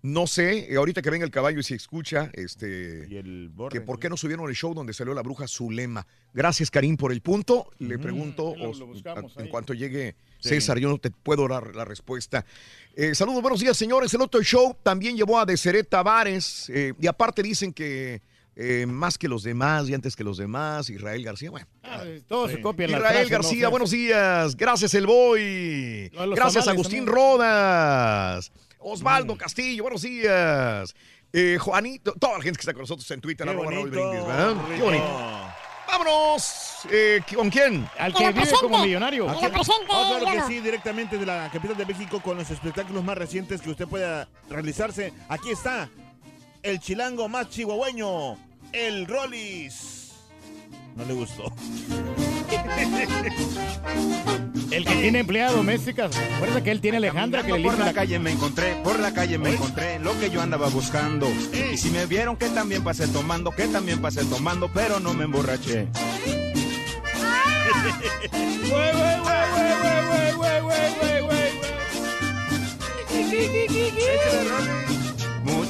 [0.04, 3.78] No sé, eh, ahorita que venga el caballo y se escucha, este, Y el borre.
[3.78, 6.04] que por qué no subieron el show donde salió la bruja Zulema.
[6.34, 7.70] Gracias, Karim, por el punto.
[7.78, 10.48] Le pregunto Lo- os- lo buscamos a- en cuanto llegue Sí.
[10.48, 12.44] César, yo no te puedo dar la respuesta.
[12.96, 14.12] Eh, saludos, buenos días, señores.
[14.12, 16.68] El otro show también llevó a Deseret Tavares.
[16.74, 18.22] eh, y aparte dicen que
[18.56, 21.50] eh, más que los demás y antes que los demás, Israel García.
[21.50, 23.38] Bueno, Ah, todos se copian la Israel frase, ¿no?
[23.38, 24.56] García, Fe- buenos días.
[24.56, 26.10] Gracias, El Boy.
[26.14, 27.14] No, Gracias, tamales Agustín también.
[27.14, 28.50] Rodas.
[28.50, 28.72] Mm.
[28.80, 30.94] Osvaldo Castillo, buenos días.
[31.32, 34.08] Eh, Juanito, toda la gente que está con nosotros en Twitter, Qué arroba Raúl bonito,
[34.10, 34.56] Brindis, ¿verdad?
[34.76, 35.48] Qué bonito.
[35.86, 36.52] Vámonos.
[36.90, 37.88] Eh, ¿Con quién?
[37.98, 38.60] Al Que que vive presente.
[38.62, 39.26] como millonario.
[39.26, 40.32] Que lo presente, claro Lolo.
[40.32, 43.86] que sí, directamente de la capital de México con los espectáculos más recientes que usted
[43.86, 45.12] pueda realizarse.
[45.28, 45.88] Aquí está
[46.62, 48.36] el chilango más chihuahueño,
[48.72, 50.12] el Rollis.
[50.96, 51.52] No le gustó.
[54.70, 56.16] El que tiene empleadas domésticas.
[56.34, 59.36] Recuerda que él tiene Alejandra que le por la calle me encontré, por la calle
[59.36, 61.28] me encontré lo que yo andaba buscando.
[61.52, 65.24] Y si me vieron que también pasé tomando, que también pasé tomando, pero no me
[65.24, 65.88] emborraché.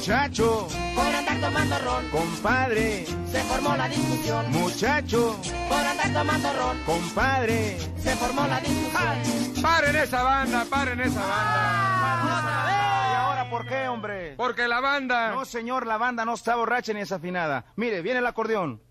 [0.03, 4.51] Muchacho, Por andar tomando ron, compadre, se formó la discusión.
[4.51, 5.39] muchacho,
[5.69, 7.77] Por andar tomando ron, compadre.
[8.03, 9.61] se formó la discusión.
[9.61, 12.65] Paren esa banda, paren esa banda.
[13.11, 14.33] ¿Y ahora por qué, hombre?
[14.35, 15.31] Porque la banda.
[15.31, 17.63] No, señor, la banda no está borracha ni desafinada.
[17.77, 18.81] Mire, viene el acordeón.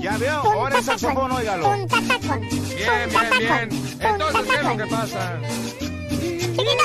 [0.00, 1.70] Ya veo, ahora el saxofón, óigalo.
[1.70, 1.88] Bien,
[3.10, 3.96] bien, bien.
[4.00, 5.38] Entonces, ¿qué es lo que pasa?
[6.62, 6.84] ¡Chiquito!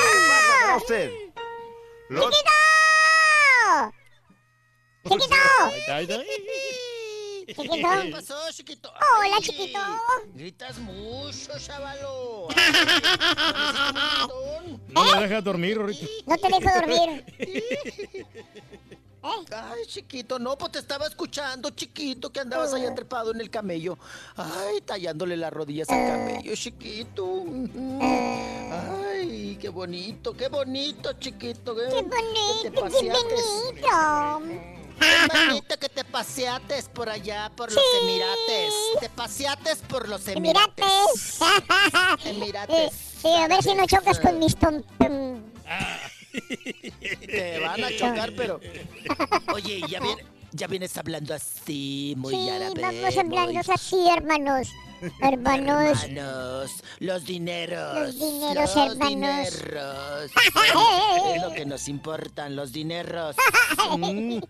[0.66, 1.12] ¿Qué usted?
[2.08, 2.50] Los- ¡Chiquito!
[5.04, 6.22] ¡Chiquito!
[7.46, 8.02] ¿Chiquito?
[8.02, 8.90] ¿Qué pasó, chiquito?
[8.90, 9.78] Hola, Ay, chiquito.
[10.34, 12.48] Gritas mucho, chavalo.
[14.88, 16.06] No me dejas dormir, ahorita.
[16.26, 17.24] No te dejo dormir.
[19.22, 23.98] Ay, chiquito, no, pues te estaba escuchando, chiquito, que andabas allá trepado en el camello.
[24.36, 27.24] Ay, tallándole las rodillas al camello, chiquito.
[27.24, 27.98] Ujú.
[28.00, 31.74] Ay, qué bonito, qué bonito, chiquito.
[31.74, 33.10] Qué, ¡Qué bonito, qué
[35.00, 35.78] bonito!
[35.78, 37.98] Que te paseates por allá, por los Sí.
[38.02, 38.74] Emirates.
[39.00, 41.38] Te paseates por los Emirates.
[42.24, 42.92] Emirates.
[43.24, 44.82] Eh, a ver si no chocas con mis tom...
[44.98, 45.42] tom-
[47.26, 48.60] Te van a chocar, pero.
[49.54, 52.80] Oye, ya, viene- ya vienes hablando así, muy Sí, árabe.
[52.80, 54.68] vamos muy- hablando así, hermanos.
[55.22, 56.02] Hermanos.
[56.02, 57.94] Hermanos, los dineros.
[58.00, 59.08] Los dineros, los hermanos.
[59.08, 60.30] dineros.
[61.36, 63.36] es lo que nos importan, los dineros.
[63.96, 64.40] Mm.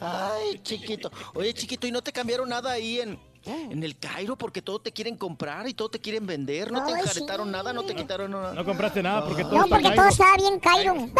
[0.00, 1.10] Ay, chiquito.
[1.34, 4.36] Oye, chiquito, ¿y no te cambiaron nada ahí en, en el Cairo?
[4.36, 6.70] Porque todo te quieren comprar y todo te quieren vender.
[6.72, 7.72] ¿No te Ay, enjaretaron nada?
[7.72, 8.54] ¿No te quitaron nada?
[8.54, 10.02] No compraste nada porque todo No, está porque Cairo.
[10.02, 10.94] todo estaba bien Cairo.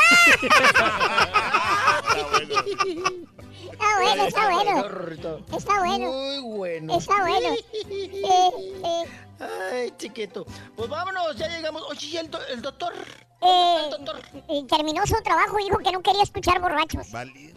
[3.72, 4.84] Está bueno, está bueno.
[5.56, 6.12] Está bueno.
[6.12, 6.98] Muy bueno.
[6.98, 7.48] Está bueno.
[8.24, 8.50] Eh,
[8.84, 9.04] eh,
[9.72, 10.46] Ay, chiquito.
[10.76, 11.82] Pues vámonos, ya llegamos.
[11.90, 12.92] Oye, ¿y el, do- el doctor?
[13.40, 13.90] eh,
[14.48, 17.08] y terminó su trabajo y dijo que no quería escuchar borrachos.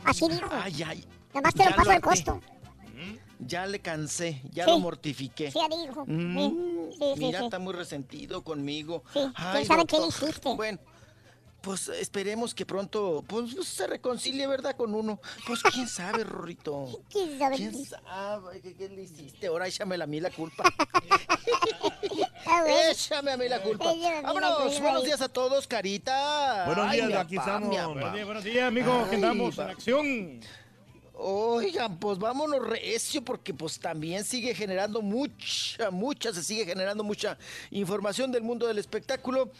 [0.04, 0.50] Así dijo.
[0.52, 1.06] Ay, ay.
[1.34, 2.42] Nada más te Ya lo paso al costo.
[3.40, 4.72] Ya le cansé, ya Sí.
[4.72, 5.52] lo mortifiqué.
[5.52, 6.06] Sí, dijo.
[6.07, 7.45] Mm, Sí, sí, sí, Mira, sí.
[7.45, 9.03] está muy resentido conmigo.
[9.14, 10.53] Sí, Ay, ¿quién sabe qué le hiciste?
[10.56, 10.80] Bueno,
[11.62, 14.76] pues esperemos que pronto pues, se reconcilie, ¿verdad?
[14.78, 15.20] Con uno.
[15.48, 17.02] Pues quién sabe, Rorrito.
[17.12, 17.56] ¿Quién sabe?
[17.57, 19.48] ¿Quién sabe qué, qué le hiciste?
[19.48, 20.64] Ahora échame a mí la culpa.
[22.91, 23.91] Échame a mí la culpa.
[24.24, 26.64] Vámonos, buenos días a todos, Carita.
[26.68, 27.70] Buenos Ay, días, aquí papá, estamos.
[27.94, 29.07] Buenos días, buenos días, amigos.
[29.10, 30.40] que andamos en acción.
[31.18, 37.38] Oigan, pues vámonos recio porque pues también sigue generando mucha, mucha, se sigue generando mucha
[37.72, 39.52] información del mundo del espectáculo.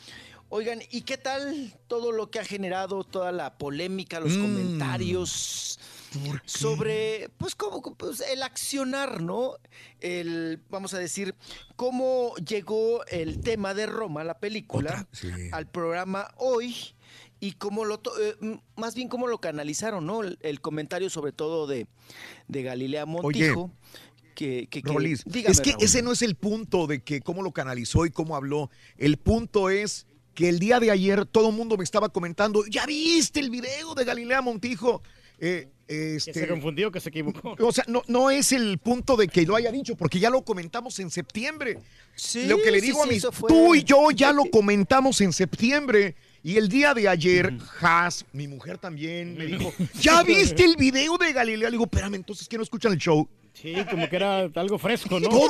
[0.50, 4.42] Oigan, ¿y qué tal todo lo que ha generado, toda la polémica, los Mm.
[4.42, 5.80] comentarios
[6.46, 9.56] sobre, pues, cómo, pues, el accionar, ¿no?
[10.00, 11.36] El, vamos a decir,
[11.76, 15.08] cómo llegó el tema de Roma, la película,
[15.52, 16.95] al programa hoy
[17.48, 18.36] y cómo lo, to- eh,
[18.76, 20.24] más bien cómo lo canalizaron, ¿no?
[20.24, 21.88] El, el comentario sobre todo de,
[22.48, 23.72] de Galilea Montijo.
[24.36, 25.84] que, que, que- Rolis, dígame, es que Raúl.
[25.84, 28.70] ese no es el punto de que cómo lo canalizó y cómo habló.
[28.98, 32.86] El punto es que el día de ayer todo el mundo me estaba comentando, ¿ya
[32.86, 35.02] viste el video de Galilea Montijo?
[35.40, 37.56] Eh, Que este, se confundió, que se equivocó.
[37.60, 40.44] o sea, no, no es el punto de que lo haya dicho, porque ya lo
[40.44, 41.80] comentamos en septiembre.
[42.16, 43.50] Sí, lo que le sí, digo a sí, mis, eso fue.
[43.50, 46.16] tú y yo ya lo comentamos en septiembre.
[46.46, 51.18] Y el día de ayer, Has, mi mujer también, me dijo, ¿ya viste el video
[51.18, 51.70] de Galilea?
[51.72, 53.28] Le digo, espérame, entonces, ¿qué no escuchan el show?
[53.54, 55.28] Sí, como que era algo fresco, ¿no?
[55.28, 55.50] Todo-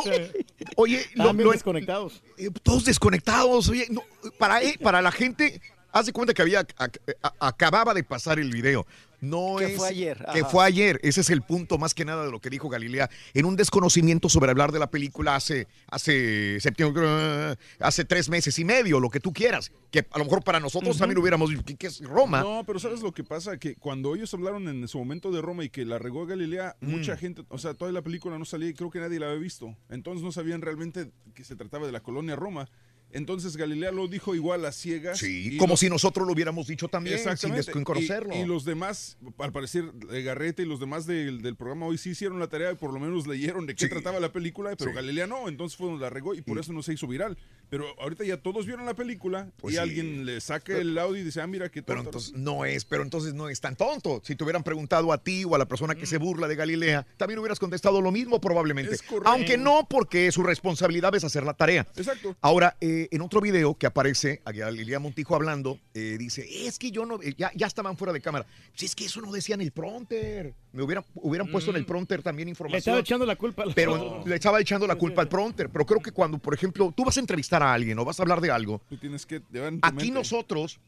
[0.77, 2.23] Oye, lo- lo- desconectados.
[2.37, 3.67] eh, todos desconectados.
[3.67, 4.03] Oye, no,
[4.37, 5.59] para, eh, para la gente,
[5.91, 8.87] haz de cuenta que había a- acababa de pasar el video.
[9.29, 10.99] No Que es fue ayer, Que fue ayer.
[11.03, 13.09] Ese es el punto más que nada de lo que dijo Galilea.
[13.33, 18.65] En un desconocimiento sobre hablar de la película hace, hace septiembre, hace tres meses y
[18.65, 19.71] medio, lo que tú quieras.
[19.91, 22.41] Que a lo mejor para nosotros también hubiéramos dicho, ¿qué, qué es Roma?
[22.41, 23.57] No, pero ¿sabes lo que pasa?
[23.57, 26.89] Que cuando ellos hablaron en su momento de Roma y que la regó Galilea, Mm.
[26.91, 29.39] mucha gente, o sea, toda la película no salía y creo que nadie la había
[29.39, 29.75] visto.
[29.89, 32.67] Entonces no sabían realmente que se trataba de la colonia Roma.
[33.15, 35.19] Entonces Galilea lo dijo igual a ciegas.
[35.19, 38.35] Sí, como si nosotros lo hubiéramos dicho también, sin desconocerlo.
[38.35, 41.97] Y, y los demás, al parecer, eh, Garreta y los demás del, del programa hoy
[41.97, 44.91] sí hicieron la tarea y por lo menos leyeron de qué trataba la película, pero
[44.91, 44.95] Sí.
[44.95, 47.37] Galilea no, entonces fue donde la regó y por eso no se hizo viral.
[47.75, 49.81] Pero ahorita ya todos vieron la película Pues y sí.
[49.83, 52.09] alguien le saca el audio y dice, ah, mira qué Pero tonto.
[52.19, 54.21] entonces no es, pero entonces no es tan tonto.
[54.23, 57.05] Si te hubieran preguntado a ti o a la persona que se burla de Galilea,
[57.17, 58.95] también hubieras contestado lo mismo probablemente.
[58.95, 59.29] Es correcto.
[59.29, 61.85] Aunque no, porque su responsabilidad es hacer la tarea.
[61.97, 62.37] Exacto.
[62.39, 66.91] Ahora, eh, en otro video que aparece, a Galilea Montijo hablando, eh, dice, es que
[66.91, 68.45] yo no, eh, ya, ya estaban fuera de cámara.
[68.73, 70.53] Si es que eso no decía en el pronter.
[70.71, 72.79] Me hubieran, hubieran puesto en el pronter también Le información.
[72.79, 75.69] estaba echando la culpa al Pero le estaba echando la culpa al pronter.
[75.69, 78.23] Pero creo que cuando, por ejemplo, tú vas a entrevistar a alguien o vas a
[78.23, 79.37] hablar de algo, Tú tienes que
[79.81, 80.11] aquí mente.
[80.11, 80.79] nosotros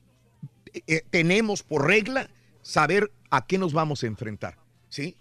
[0.74, 2.30] eh, eh, tenemos por regla
[2.62, 4.58] saber a qué nos vamos a enfrentar,
[4.90, 5.16] ¿sí?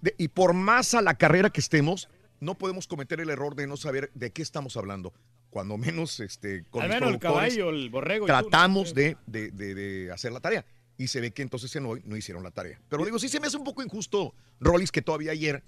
[0.00, 2.08] De- y por más a la carrera que estemos,
[2.40, 5.12] no podemos cometer el error de no saber de qué estamos hablando.
[5.50, 8.24] Cuando menos, este, con Al los menos el productores, caballo, el borrego.
[8.24, 8.40] y tú, ¿no?
[8.40, 10.64] tratamos de, de- de- de hacer la tarea.
[10.98, 12.80] Y se ve que entonces en hoy no hicieron la tarea.
[12.88, 15.62] Pero digo, sí se me hace un poco injusto, Rollis, que todavía ayer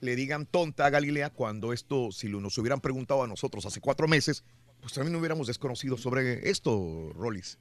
[0.00, 3.80] le digan tonta a Galilea cuando esto, si lo- nos hubieran preguntado a nosotros hace
[3.80, 4.44] cuatro meses,
[4.80, 7.58] pues también no hubiéramos desconocido sobre esto, Rollis.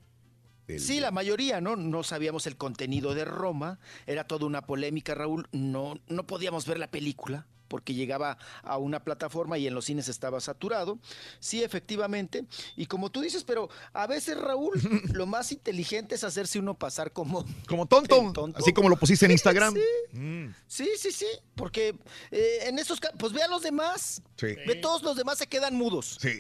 [0.77, 1.75] Sí, la mayoría, ¿no?
[1.75, 5.47] No sabíamos el contenido de Roma, era toda una polémica, Raúl.
[5.51, 10.09] No, no podíamos ver la película porque llegaba a una plataforma y en los cines
[10.09, 10.99] estaba saturado.
[11.39, 12.45] Sí, efectivamente.
[12.75, 14.73] Y como tú dices, pero a veces, Raúl,
[15.13, 17.45] lo más inteligente es hacerse uno pasar como...
[17.67, 19.75] Como tonto, así como lo pusiste en Instagram.
[19.75, 20.17] Sí.
[20.17, 21.95] Mm, Sí, sí, sí, porque
[22.31, 24.47] eh, en esos casos, pues ve a los demás, sí.
[24.67, 26.17] ve todos los demás se quedan mudos.
[26.19, 26.31] Sí.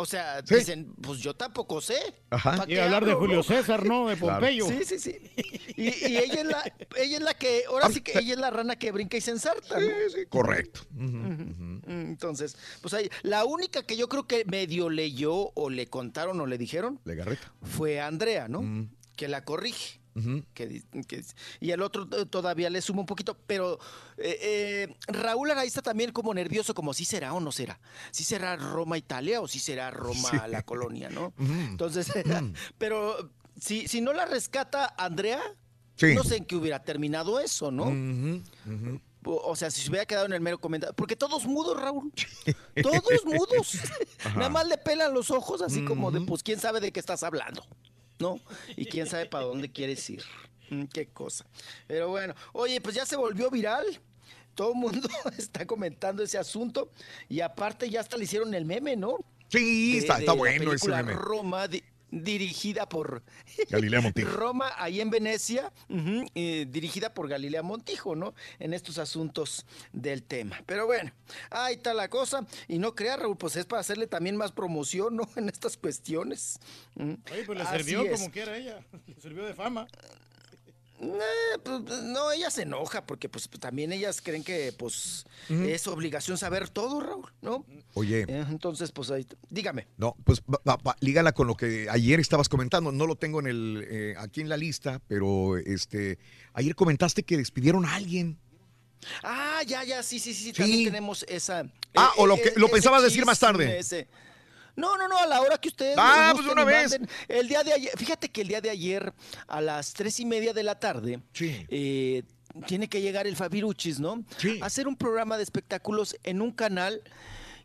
[0.00, 0.54] O sea, Sí.
[0.54, 1.98] dicen, pues yo tampoco sé.
[2.30, 2.56] Ajá.
[2.58, 3.42] ¿Pa' Y hablar de Julio no?
[3.42, 4.08] César, ¿no?
[4.08, 4.34] De Claro.
[4.38, 4.66] Pompeyo.
[4.68, 5.18] Sí, sí, sí.
[5.76, 8.50] Y, y ella, es la, ella es la que, ahora sí que ella es la
[8.50, 9.88] rana que brinca y se ensarta, ¿no?
[10.28, 10.82] Correcto.
[10.90, 16.40] Mm, Entonces, pues ahí, la única que yo creo que medio leyó o le contaron
[16.40, 17.52] o le dijeron Legarreta.
[17.62, 18.88] fue Andrea, ¿no?
[19.16, 19.97] Que la corrige.
[20.54, 21.24] Que que-
[21.60, 23.78] y el otro eh, todavía le suma un poquito, pero
[24.16, 24.38] eh,
[24.88, 27.78] eh, Raúl ahí está también como nervioso, como si será o no será.
[28.10, 31.32] Si será Roma Italia o si será Roma la colonia, ¿no?
[31.38, 32.08] Entonces,
[32.42, 32.52] Mm.
[32.78, 33.30] pero
[33.60, 35.40] si, si no la rescata Andrea,
[36.14, 37.84] no sé en qué hubiera terminado eso, ¿no?
[39.24, 40.94] O o sea, si se hubiera quedado en el mero comentario.
[40.94, 42.12] Porque todos mudos, Raúl.
[42.82, 43.76] Todos mudos.
[44.36, 47.22] Nada más le pelan los ojos, así como de, pues, quién sabe de qué estás
[47.24, 47.66] hablando.
[48.18, 48.40] ¿No?
[48.76, 50.22] Y quién sabe para dónde quieres ir.
[50.70, 51.46] Mm, Qué cosa.
[51.86, 53.84] Pero bueno, oye, pues ya se volvió viral.
[54.54, 55.08] Todo el mundo
[55.38, 56.90] está comentando ese asunto.
[57.28, 59.18] Y aparte, ya hasta le hicieron el meme, ¿no?
[59.50, 61.12] Sí, De- está, de bueno ese meme.
[61.14, 63.22] Roma, di- dirigida por
[63.68, 64.30] Galilea Montijo.
[64.36, 65.72] Roma, ahí en Venecia,
[66.34, 68.34] eh, dirigida por Galilea Montijo, ¿no?
[68.58, 70.62] En estos asuntos del tema.
[70.66, 71.12] Pero bueno,
[71.50, 72.46] ahí está la cosa.
[72.66, 75.28] Y no crea, Raúl, pues es para hacerle también más promoción, ¿no?
[75.36, 76.58] En estas cuestiones.
[76.96, 78.18] Oye, pues le Así sirvió es.
[78.20, 78.80] como quiera ella.
[79.06, 79.86] Le sirvió de fama.
[81.00, 86.36] Eh, pues, no, ella se enoja porque pues también ellas creen que pues es obligación
[86.38, 87.64] saber todo, Raúl, ¿no?
[87.94, 89.86] Oye, Eh, Entonces, pues ahí, dígame.
[89.96, 92.90] no, pues va- va- lígala con lo que ayer estabas comentando.
[92.90, 96.18] No lo tengo en el eh, aquí en la lista, pero este
[96.54, 98.38] ayer comentaste que despidieron a alguien.
[99.22, 100.52] Ah, ya, ya, sí, sí, sí, Sí.
[100.52, 101.64] también tenemos esa.
[101.94, 103.78] Ah, o lo que- lo pensabas decir más tarde.
[103.78, 104.08] ese.
[104.78, 105.96] No, no, no, a la hora que ustedes.
[105.98, 106.96] Ah, pues una vez.
[107.26, 109.12] El día de ayer, fíjate que el día de ayer,
[109.48, 112.22] a las tres y media de la tarde, eh,
[112.64, 114.24] tiene que llegar el Fabiruchis, ¿no?
[114.62, 117.02] A hacer un programa de espectáculos en un canal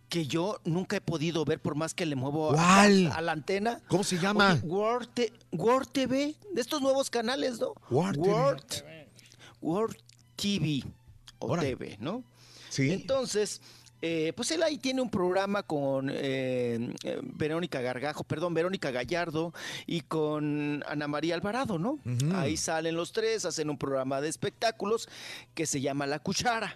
[0.09, 2.81] que yo nunca he podido ver por más que le muevo a-.
[2.81, 3.79] A, la antena.
[3.87, 4.59] ¿Cómo se llama?
[4.63, 5.09] World,
[5.51, 7.75] World TV, de estos nuevos canales, ¿no?
[7.91, 8.33] World TV.
[8.33, 8.83] World,
[9.61, 9.97] World
[10.35, 10.83] TV
[11.37, 12.23] o TV, ¿no?
[12.69, 12.91] Sí.
[12.91, 13.61] Entonces,
[14.05, 16.93] eh, pues él ahí tiene un programa con eh,
[17.23, 19.53] Verónica Gargajo, perdón, Verónica Gallardo
[19.87, 21.99] y con Ana María Alvarado, ¿no?
[22.35, 25.07] Ahí salen los tres, hacen un programa de espectáculos
[25.53, 26.75] que se llama La Cuchara.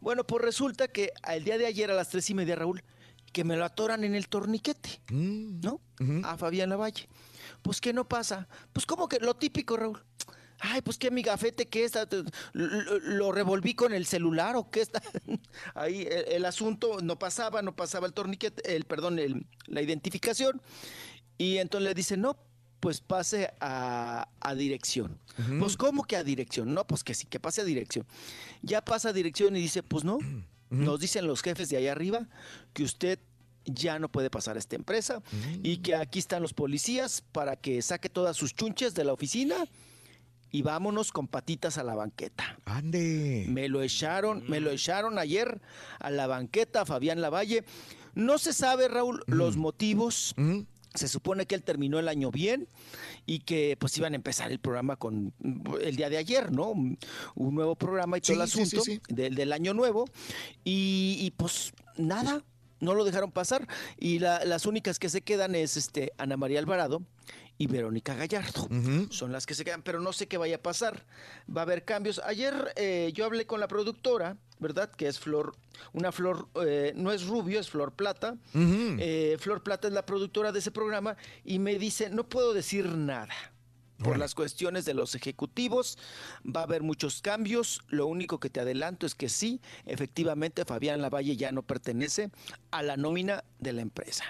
[0.00, 2.82] Bueno, pues resulta que el día de ayer a las tres y media, Raúl,
[3.32, 5.60] que me lo atoran en el torniquete, Mm.
[5.60, 5.80] ¿no?
[6.24, 7.08] A Fabián Lavalle.
[7.62, 8.48] Pues, ¿qué no pasa?
[8.72, 10.02] Pues, como que lo típico, Raúl.
[10.64, 12.06] Ay, pues que mi gafete, ¿qué está?
[12.52, 15.02] ¿Lo, lo revolví con el celular o qué está?
[15.74, 20.62] Ahí el, el asunto no pasaba, no pasaba el torniquete, el, perdón, el- la identificación.
[21.38, 22.36] Y entonces le dicen, no,
[22.78, 25.18] pues pase a, a dirección.
[25.58, 26.72] Pues, ¿cómo que a dirección?
[26.74, 28.06] No, pues que sí, que pase a dirección.
[28.62, 30.18] Ya pasa a dirección y dice, pues no,
[30.70, 32.28] nos dicen los jefes de allá arriba
[32.72, 33.18] que usted
[33.64, 35.22] ya no puede pasar a esta empresa
[35.62, 39.56] y que aquí están los policías para que saque todas sus chunches de la oficina
[40.52, 42.58] y vámonos con patitas a la banqueta.
[42.66, 43.46] Ande.
[43.48, 45.60] Me lo echaron, me lo echaron ayer
[45.98, 47.64] a la banqueta, Fabián Lavalle.
[48.14, 50.34] No se sabe, Raúl, los motivos.
[50.94, 52.68] Se supone que él terminó el año bien
[53.24, 55.32] y que pues iban a empezar el programa con
[55.80, 56.68] el día de ayer, ¿no?
[56.72, 56.98] Un,
[57.34, 59.00] nuevo programa y todo el Sí, sí, sí, asunto sí.
[59.14, 60.04] Del, del año nuevo.
[60.64, 62.44] Y, y, pues nada,
[62.80, 63.66] no lo dejaron pasar.
[63.98, 67.00] Y la- las únicas que se quedan es este Ana María Alvarado
[67.58, 68.68] y Verónica Gallardo.
[69.10, 71.04] Son las que se quedan, pero no sé qué vaya a pasar.
[71.54, 72.20] Va a haber cambios.
[72.24, 74.90] Ayer eh, yo hablé con la productora, ¿verdad?
[74.90, 75.54] Que es Flor,
[75.92, 78.36] una Flor, eh, no es Rubio, es Flor Plata.
[78.54, 82.86] Eh, Flor Plata es la productora de ese programa y me dice, no puedo decir
[82.86, 83.34] nada.
[84.02, 85.96] Por las cuestiones de los ejecutivos,
[86.44, 87.82] va a haber muchos cambios.
[87.86, 92.32] Lo único que te adelanto es que sí, efectivamente, Fabián Lavalle ya no pertenece
[92.72, 94.24] a la nómina de la empresa.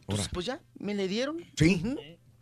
[0.00, 1.44] Entonces, pues ya, me le dieron.
[1.56, 1.82] Sí.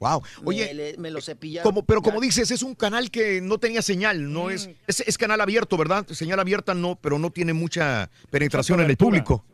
[0.01, 0.23] Wow.
[0.45, 1.71] Oye, me lo cepillaron.
[1.71, 5.19] como, pero como dices, es un canal que no tenía señal, no es, es, es
[5.19, 6.07] canal abierto, ¿verdad?
[6.09, 9.45] Señal abierta no, pero no tiene mucha penetración en el público.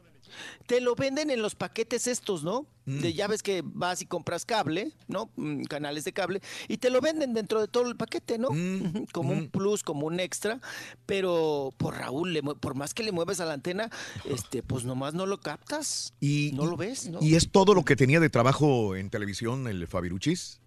[0.66, 2.66] Te lo venden en los paquetes estos, ¿no?
[2.86, 3.00] Mm.
[3.00, 5.30] De, ya ves que vas y compras cable, ¿no?
[5.36, 8.50] Mm, Canales de cable, y te lo venden dentro de todo el paquete, ¿no?
[8.50, 10.60] Mm, Como un plus, como un extra,
[11.04, 13.90] pero por Raúl, le por más que le mueves a la antena,
[14.24, 16.14] este, pues nomás no lo captas.
[16.20, 17.18] Y, no lo ves, ¿no?
[17.20, 20.60] ¿Y es todo lo que tenía de trabajo en televisión el Fabiruchis?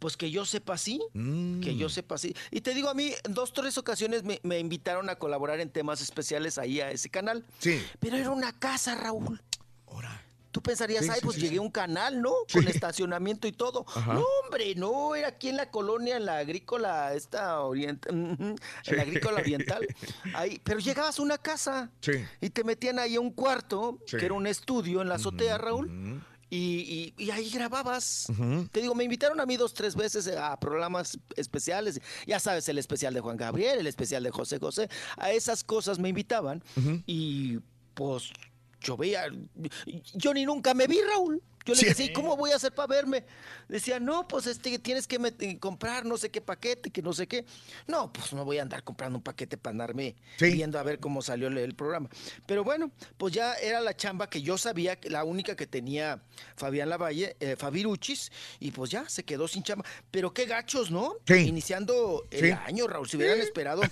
[0.00, 1.60] Pues que yo sepa sí, Mm.
[1.60, 2.34] que yo sepa sí.
[2.50, 6.00] Y te digo, a mí, dos, tres ocasiones me, me invitaron a colaborar en temas
[6.00, 7.44] especiales ahí a ese canal.
[7.60, 7.80] Sí.
[8.00, 9.40] Pero era una casa, Raúl.
[10.52, 12.32] Tú pensarías, Sí, ay, sí, pues sí, llegué a un canal, ¿no?
[12.52, 13.84] Con estacionamiento y todo.
[13.94, 14.14] Ajá.
[14.14, 18.56] No, hombre, no, era aquí en la colonia, en la agrícola, esta oriental, en
[18.96, 19.86] la agrícola oriental.
[20.34, 22.14] Ahí, pero llegabas a una casa Sí.
[22.40, 26.20] y te metían ahí a un cuarto, que era un estudio en la azotea, Raúl.
[26.52, 28.26] Y, y- y ahí grababas.
[28.72, 32.00] Te digo, me invitaron a mí dos, tres veces a programas especiales.
[32.26, 34.88] Ya sabes, el especial de Juan Gabriel, el especial de José José.
[35.16, 36.62] A esas cosas me invitaban.
[37.06, 37.58] Y
[37.94, 38.30] pues
[38.80, 39.24] yo veía.
[40.14, 41.40] Yo ni nunca me vi, Raúl.
[41.70, 41.86] Yo le Sí.
[41.86, 43.24] decía, ¿y cómo voy a hacer para verme?
[43.68, 47.26] Decía, no, pues este, tienes que eh, comprar no sé qué paquete, que no sé
[47.28, 47.44] qué.
[47.86, 51.22] No, pues no voy a andar comprando un paquete para andarme viendo a ver cómo
[51.22, 52.08] salió el, el programa.
[52.46, 56.20] Pero bueno, pues ya era la chamba que yo sabía, que la única que tenía
[56.56, 59.84] Fabián Lavalle, eh, Fabiruchis, y pues ya se quedó sin chamba.
[60.10, 61.14] Pero qué gachos, ¿no?
[61.26, 61.34] Sí.
[61.46, 62.50] Iniciando el Sí.
[62.66, 63.82] año, Raúl, si hubieran esperado,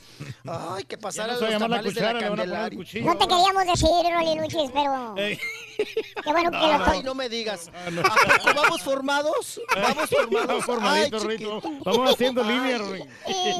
[0.45, 2.77] ay, que pasara no los la tamales de la Candelaria.
[2.79, 3.07] cuchillo.
[3.07, 5.15] No te queríamos decir, Rolly Luchis, pero.
[5.17, 7.68] Qué bueno que lo Ay, no me digas.
[7.75, 9.61] ¿A poco vamos formados?
[9.75, 10.99] Vamos formados.
[10.99, 11.61] Ay, chiquito.
[11.85, 13.07] Vamos haciendo Ay, línea, Rito.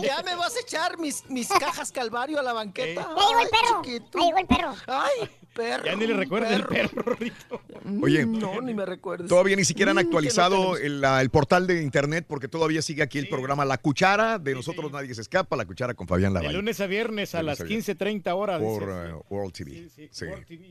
[0.03, 3.09] Ya me vas a echar mis, mis cajas Calvario a la banqueta.
[3.17, 3.83] Ahí llegó el perro.
[3.83, 4.19] chiquito.
[4.19, 4.75] Ahí llegó el perro.
[4.87, 5.85] Ay, perro.
[5.85, 7.61] Ya ni le recuerda el perro, Rito.
[8.03, 9.29] Oye, No, ni me recuerdes.
[9.29, 13.19] Todavía ni siquiera han Mm, no actualizado el, portal de internet porque todavía sigue aquí
[13.19, 14.39] el programa La Cuchara.
[14.39, 15.57] De nosotros nadie se escapa.
[15.57, 16.57] La Cuchara con Fabián De Lavalle.
[16.57, 18.61] lunes a viernes a De las lunes a 15.30 horas.
[18.63, 19.89] Por eh, World TV.
[19.95, 20.09] Sí,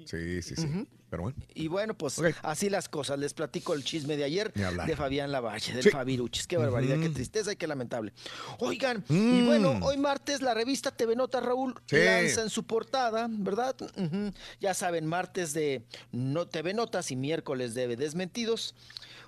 [0.05, 0.87] sí, sí, sí.
[1.09, 1.37] Pero bueno.
[1.55, 3.17] Y bueno, pues así las cosas.
[3.17, 5.89] Les platico el chisme de ayer de Fabián Lavalle, del Sí.
[5.89, 6.47] Fabiruchis.
[6.47, 8.11] Qué barbaridad, qué tristeza y qué lamentable.
[8.59, 9.45] Oigan, y Mm.
[9.45, 11.95] bueno, hoy martes la revista TV Nota Raúl Sí.
[11.97, 13.75] lanza en su portada, ¿verdad?
[13.95, 14.33] Ujú.
[14.59, 18.73] Ya saben, martes de no TV Notas y miércoles de Desmentidos.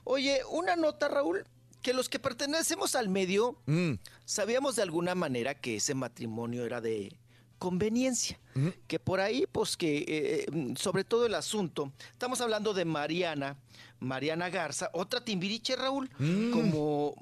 [0.04, 1.46] Oye, una nota, Raúl,
[1.82, 3.94] que los que pertenecemos al medio Mm.
[4.26, 7.18] sabíamos de alguna manera que ese matrimonio era de
[7.58, 8.40] conveniencia.
[8.88, 13.58] Que por ahí, pues que, eh, mm, sobre todo el asunto, estamos hablando de Mariana,
[14.00, 16.52] Mariana Garza, otra timbiriche, Raúl, Mm.
[16.52, 17.16] como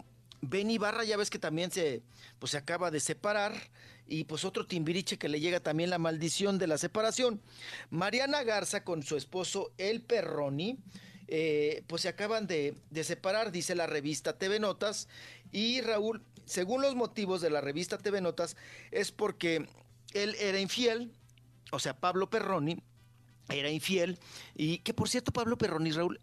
[0.49, 2.01] Ben Ibarra, ya ves que también se,
[2.39, 3.53] pues, se acaba de separar,
[4.07, 7.41] y pues otro timbiriche que le llega también la maldición de la separación.
[7.89, 10.77] Mariana Garza con su esposo El Perroni,
[11.27, 15.09] eh, pues se acaban de, de separar, dice la revista TV Notas,
[15.51, 18.55] y Raúl, según los motivos de la revista TV Notas,
[18.91, 19.67] es porque
[20.13, 21.11] él era infiel,
[21.71, 22.81] o sea, Pablo Perroni
[23.49, 24.17] era infiel,
[24.55, 26.21] y que por cierto, Pablo Perroni, Raúl,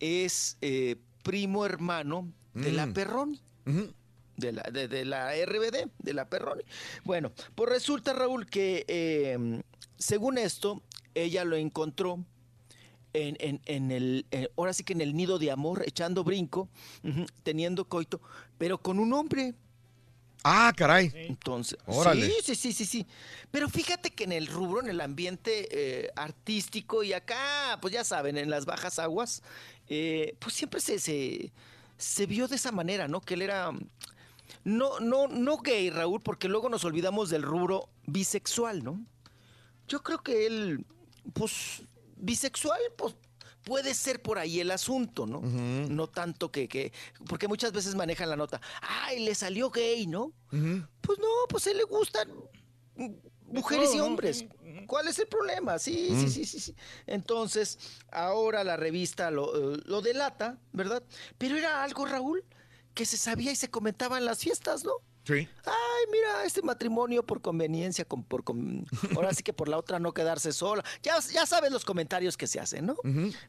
[0.00, 2.92] es eh, primo hermano de la
[4.36, 6.62] De la, de, de la RBD, de la Perroni.
[7.04, 9.62] Bueno, pues resulta, Raúl, que eh,
[9.98, 10.82] según esto,
[11.14, 12.24] ella lo encontró
[13.12, 16.68] en, en- en el, eh, ahora sí que en el nido de amor, echando brinco,
[17.42, 18.20] teniendo coito,
[18.58, 19.54] pero con un hombre.
[20.44, 21.12] Ah, caray.
[21.14, 22.26] Entonces, Órale.
[22.26, 23.06] sí, sí, sí, sí, sí.
[23.52, 28.02] Pero fíjate que en el rubro, en el ambiente eh, artístico y acá, pues ya
[28.02, 29.42] saben, en las bajas aguas,
[29.88, 31.52] eh, pues siempre se, se,
[32.02, 33.20] se vio de esa manera, ¿no?
[33.20, 33.80] Que él era mm,
[34.64, 39.04] no, no, no gay, Raúl, porque luego nos olvidamos del rubro bisexual, ¿no?
[39.88, 40.86] Yo creo que él,
[41.32, 41.82] pues,
[42.16, 43.14] bisexual, pues
[43.64, 45.40] puede ser por ahí el asunto, ¿no?
[45.40, 46.92] No tanto que, que,
[47.28, 50.32] porque muchas veces manejan la nota, ay, le salió gay, ¿no?
[50.50, 52.28] Pues no, pues a él le gustan
[53.52, 54.44] mujeres y hombres.
[54.86, 55.78] ¿Cuál es el problema?
[55.78, 56.28] Sí, sí, Mm.
[56.28, 56.74] sí, sí, sí.
[57.06, 57.78] Entonces,
[58.10, 61.02] ahora la revista lo, eh, lo delata, ¿verdad?
[61.38, 62.44] Pero era algo, Raúl,
[62.94, 64.92] que se sabía y se comentaba en las fiestas, ¿no?
[65.24, 65.34] Sí.
[65.64, 68.84] Ay, mira, este matrimonio por conveniencia, con, por con-
[69.16, 70.82] ahora sí que por la otra no quedarse sola.
[71.02, 72.96] Ya, ya sabes los comentarios que se hacen, ¿no?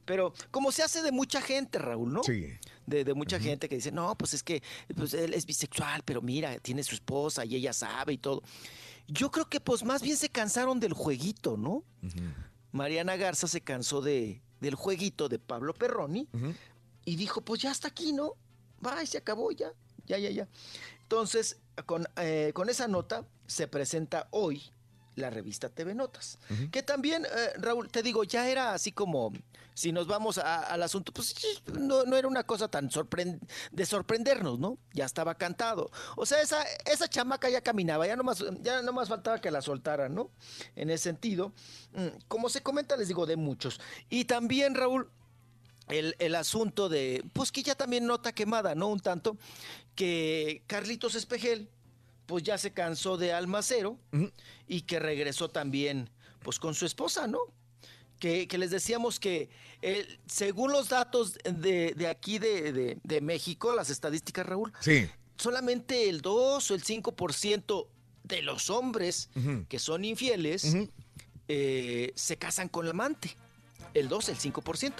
[0.06, 2.24] Pero como se hace de mucha gente, Raúl, ¿no?
[2.24, 2.46] Sí.
[2.86, 4.62] De, de mucha gente que dice, no, pues es que
[4.96, 8.44] pues, él es bisexual, pero mira, tiene su esposa y ella sabe y todo.
[9.08, 11.84] Yo creo que pues más bien se cansaron del jueguito, ¿no?
[12.72, 16.28] Mariana Garza se cansó de, del jueguito de Pablo Perroni
[17.06, 18.34] y dijo, pues ya hasta aquí, ¿no?
[18.86, 19.72] Va, se acabó ya,
[20.06, 20.48] ya, ya, ya.
[21.04, 24.64] Entonces, con, eh, con esa nota se presenta hoy
[25.16, 26.40] la revista TV Notas,
[26.72, 29.32] que también, eh, Raúl, te digo, ya era así como,
[29.76, 31.36] si nos vamos a- al asunto, pues
[31.80, 32.90] no, no era una cosa tan
[33.72, 34.78] de sorprendernos, ¿no?
[34.94, 35.92] Ya estaba cantado.
[36.16, 40.14] O sea, esa, esa chamaca ya caminaba, ya nomás, ya nomás faltaba que la soltaran,
[40.14, 40.30] ¿no?
[40.76, 41.54] En ese sentido,
[41.94, 43.80] mm, como se comenta, les digo, de muchos.
[44.10, 45.10] Y también, Raúl,
[45.90, 48.88] el, el asunto de, pues que ya también nota quemada, ¿no?
[48.88, 49.38] Un tanto,
[49.96, 51.70] que Carlitos Espejel,
[52.26, 54.00] pues ya se cansó de Almacero
[54.68, 56.10] y que regresó también,
[56.42, 57.40] pues con su esposa, ¿no?
[58.20, 59.50] Que, que les decíamos que
[59.82, 65.10] eh, según los datos de, de aquí de, de- de México, las estadísticas, Raúl, Sí.
[65.38, 67.88] solamente el 2 o el 5%
[68.24, 69.30] de los hombres
[69.68, 70.74] que son infieles
[71.50, 73.36] eh, se casan con la amante.
[73.94, 74.94] El 2, el 5%.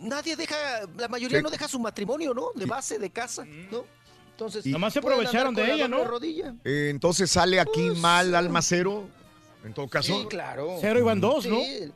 [0.00, 0.56] Nadie deja,
[0.96, 1.44] la mayoría Sí.
[1.44, 2.48] no deja su matrimonio, ¿no?
[2.56, 3.84] De base, de casa, ¿no?
[4.32, 6.04] Entonces, Y- Nomás se aprovecharon de ella, ¿no?
[6.04, 6.54] rodilla.
[6.64, 9.04] Eh, entonces sale aquí mal Almacero.
[9.64, 10.18] En todo caso.
[10.20, 10.76] Sí, claro.
[10.80, 11.60] Cero iban dos, ¿no?
[11.60, 11.92] Sí.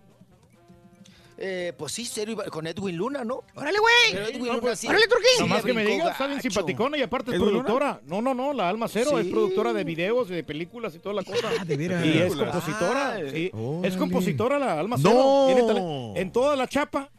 [1.38, 3.42] Eh, pues sí, cero iba con Edwin Luna, ¿no?
[3.54, 4.22] ¡Órale, güey!
[4.30, 4.86] Edwin No, Luna pues, sí.
[4.88, 5.26] órale, Turquín.
[5.36, 8.00] sí Nomás que me digas, está bien simpaticona y aparte es productora.
[8.06, 9.32] No, no, no, la Alma Cero es Sí.
[9.32, 11.46] productora de videos, de películas y toda la cosa.
[11.60, 12.06] Ah, de veras.
[12.06, 13.50] Y es compositora, sí.
[13.52, 13.88] Órale.
[13.88, 15.10] Es compositora la Alma No.
[15.10, 15.44] Cero.
[15.48, 17.10] Tiene tale- En toda la chapa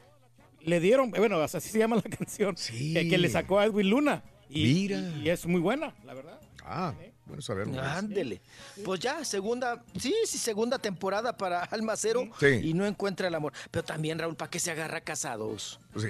[0.61, 4.23] le dieron, bueno, así se llama la canción, que, que le sacó a Edwin Luna.
[4.50, 5.00] Y, Mira.
[5.00, 6.40] y es muy buena, la verdad.
[6.64, 6.93] Ah,
[7.26, 7.82] bueno saberlo.
[7.82, 8.42] Ándele.
[8.84, 12.59] Pues ya, segunda, sí, sí, segunda temporada para Almacero Sí.
[12.64, 13.53] y no encuentra el amor.
[13.72, 15.80] Pero también, Raúl, ¿para qué se agarra casados?
[15.95, 16.08] Sí,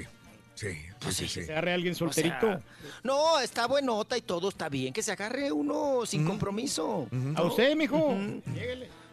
[0.56, 0.68] sí,
[1.02, 1.44] sí, sí, sí.
[1.44, 2.60] Se agarre alguien O sea, solterito.
[3.04, 4.94] no, está buenota y todo está bien.
[4.94, 6.28] Que se agarre uno sin Mm.
[6.28, 7.08] compromiso.
[7.36, 8.16] A usted, mijo.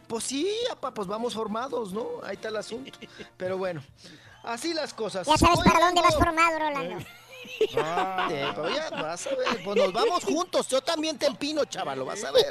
[0.07, 2.07] Pues sí, apa, pues vamos formados, ¿no?
[2.23, 2.91] Ahí está el asunto.
[3.39, 3.83] Pero bueno,
[4.45, 5.27] así las cosas.
[5.27, 7.05] Ya sabes para dónde vas formado, Rolando.
[7.77, 10.69] Ah, eh, pero ya vas a ver, pues nos vamos juntos.
[10.69, 12.47] Yo también te empino, chavalo, vas a ver.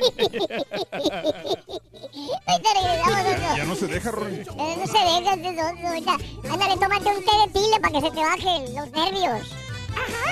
[2.53, 4.41] Ya, ya no se deja, Rory.
[4.41, 6.17] Eh, no se deja de todo, ahorita.
[6.51, 9.47] Ándale, tómate un té de pile para que se te bajen los nervios.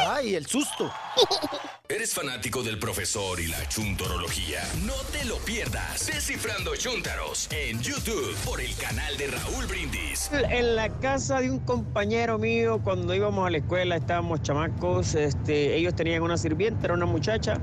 [0.07, 0.91] Ay, el susto.
[1.89, 4.61] ¿Eres fanático del profesor y la chuntorología?
[4.85, 6.07] No te lo pierdas.
[6.07, 10.31] Descifrando Chuntaros en YouTube por el canal de Raúl Brindis.
[10.31, 15.75] En la casa de un compañero mío, cuando íbamos a la escuela, estábamos chamacos, este,
[15.75, 17.59] ellos tenían una sirvienta, era una muchacha,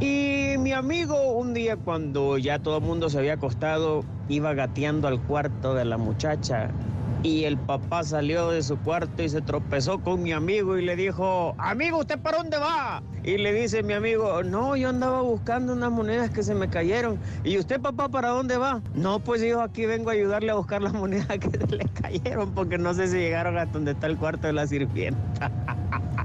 [0.00, 5.06] y mi amigo un día cuando ya todo el mundo se había acostado, iba gateando
[5.06, 6.70] al cuarto de la muchacha.
[7.22, 10.94] Y el papá salió de su cuarto y se tropezó con mi amigo y le
[10.94, 13.02] dijo, amigo, ¿usted para dónde va?
[13.24, 17.18] Y le dice mi amigo, no, yo andaba buscando unas monedas que se me cayeron.
[17.42, 18.80] ¿Y usted, papá, para dónde va?
[18.94, 22.52] No, pues yo aquí vengo a ayudarle a buscar las monedas que se le cayeron
[22.52, 25.50] porque no sé si llegaron hasta donde está el cuarto de la sirvienta.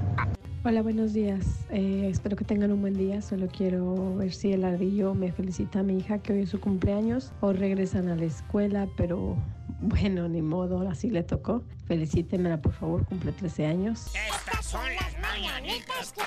[0.66, 1.44] Hola, buenos días.
[1.68, 3.20] Eh, espero que tengan un buen día.
[3.20, 6.58] Solo quiero ver si el ardillo me felicita a mi hija que hoy es su
[6.58, 7.32] cumpleaños.
[7.42, 9.36] Hoy regresan a la escuela, pero
[9.82, 11.62] bueno, ni modo, así le tocó.
[11.86, 14.10] Felicítenmela, por favor, cumple 13 años.
[14.14, 16.22] Estas son las mañanitas que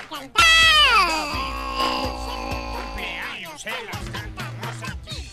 [2.87, 5.31] Cumpleaños se las cantamos aquí.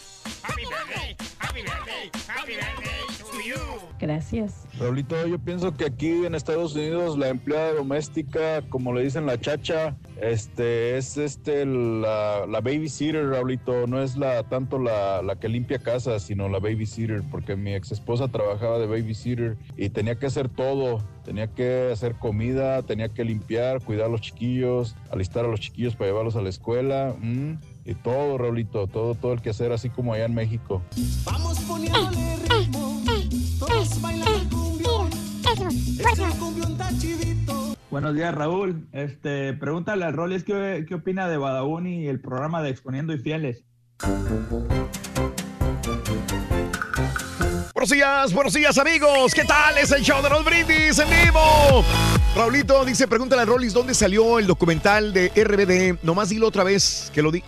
[4.01, 4.67] Gracias.
[4.79, 9.41] Raulito, yo pienso que aquí en Estados Unidos la empleada doméstica, como le dicen la
[9.41, 15.49] chacha, este es este la, la babysitter, Raulito, no es la tanto la, la que
[15.49, 20.27] limpia casa, sino la babysitter, porque mi ex esposa trabajaba de babysitter y tenía que
[20.27, 25.49] hacer todo, tenía que hacer comida, tenía que limpiar, cuidar a los chiquillos, alistar a
[25.49, 27.55] los chiquillos para llevarlos a la escuela, mm,
[27.85, 30.83] y todo, Raulito, todo, todo el que hacer, así como allá en México.
[31.25, 33.03] Vamos poniéndole ritmo,
[33.59, 35.11] todos bailan el cumbión.
[35.99, 37.77] Ese cumbión está chidito.
[37.91, 38.89] Buenos días, Raúl.
[38.93, 43.19] Este, pregúntale al Rolis qué, qué opina de Badauni y el programa de Exponiendo y
[43.19, 43.65] Fieles.
[47.85, 49.35] Buenos días, buenos días amigos.
[49.35, 49.77] ¿Qué tal?
[49.77, 51.85] Es el show de los brindis en vivo.
[52.35, 56.03] Raulito dice, pregúntale a Rollis dónde salió el documental de RBD.
[56.03, 57.45] Nomás dilo otra vez, que lo di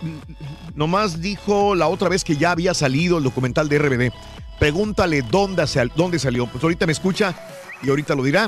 [0.75, 4.13] nomás dijo la otra vez que ya había salido el documental de RBD.
[4.59, 6.45] Pregúntale dónde, sal- dónde salió.
[6.45, 7.33] Pues ahorita me escucha
[7.81, 8.47] y ahorita lo dirá.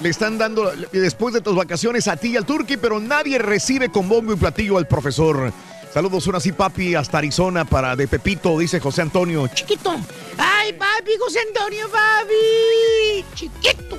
[0.00, 3.88] Le están dando después de tus vacaciones a ti y al Turqui, pero nadie recibe
[3.90, 5.50] con bombo y platillo al profesor.
[5.92, 9.46] Saludos, una así, papi, hasta Arizona para de Pepito, dice José Antonio.
[9.48, 9.94] Chiquito.
[10.38, 13.24] Ay, papi, José Antonio, papi.
[13.34, 13.98] Chiquito.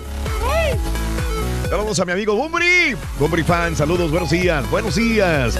[0.51, 0.75] Ay.
[1.69, 2.95] Saludos a mi amigo Bumbri.
[3.19, 5.55] Bumbri fan, saludos, buenos días, buenos días.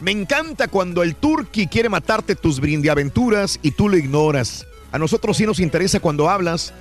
[0.00, 4.66] Me encanta cuando el turqui quiere matarte tus brindiaventuras y tú lo ignoras.
[4.92, 6.74] A nosotros sí nos interesa cuando hablas,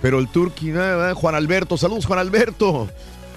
[0.00, 1.14] pero el turqui, nada.
[1.14, 2.88] Juan Alberto, saludos Juan Alberto.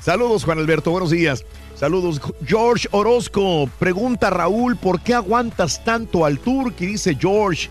[0.02, 1.44] Saludos Juan Alberto, buenos días.
[1.84, 3.70] Saludos George Orozco.
[3.78, 6.86] Pregunta Raúl, ¿por qué aguantas tanto al turqui?
[6.86, 7.68] Dice George.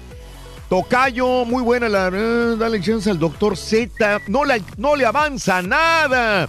[0.68, 2.10] Tocayo, muy buena la.
[2.12, 4.20] eh, dale chance al doctor Z.
[4.28, 4.42] No,
[4.76, 6.46] no le avanza nada.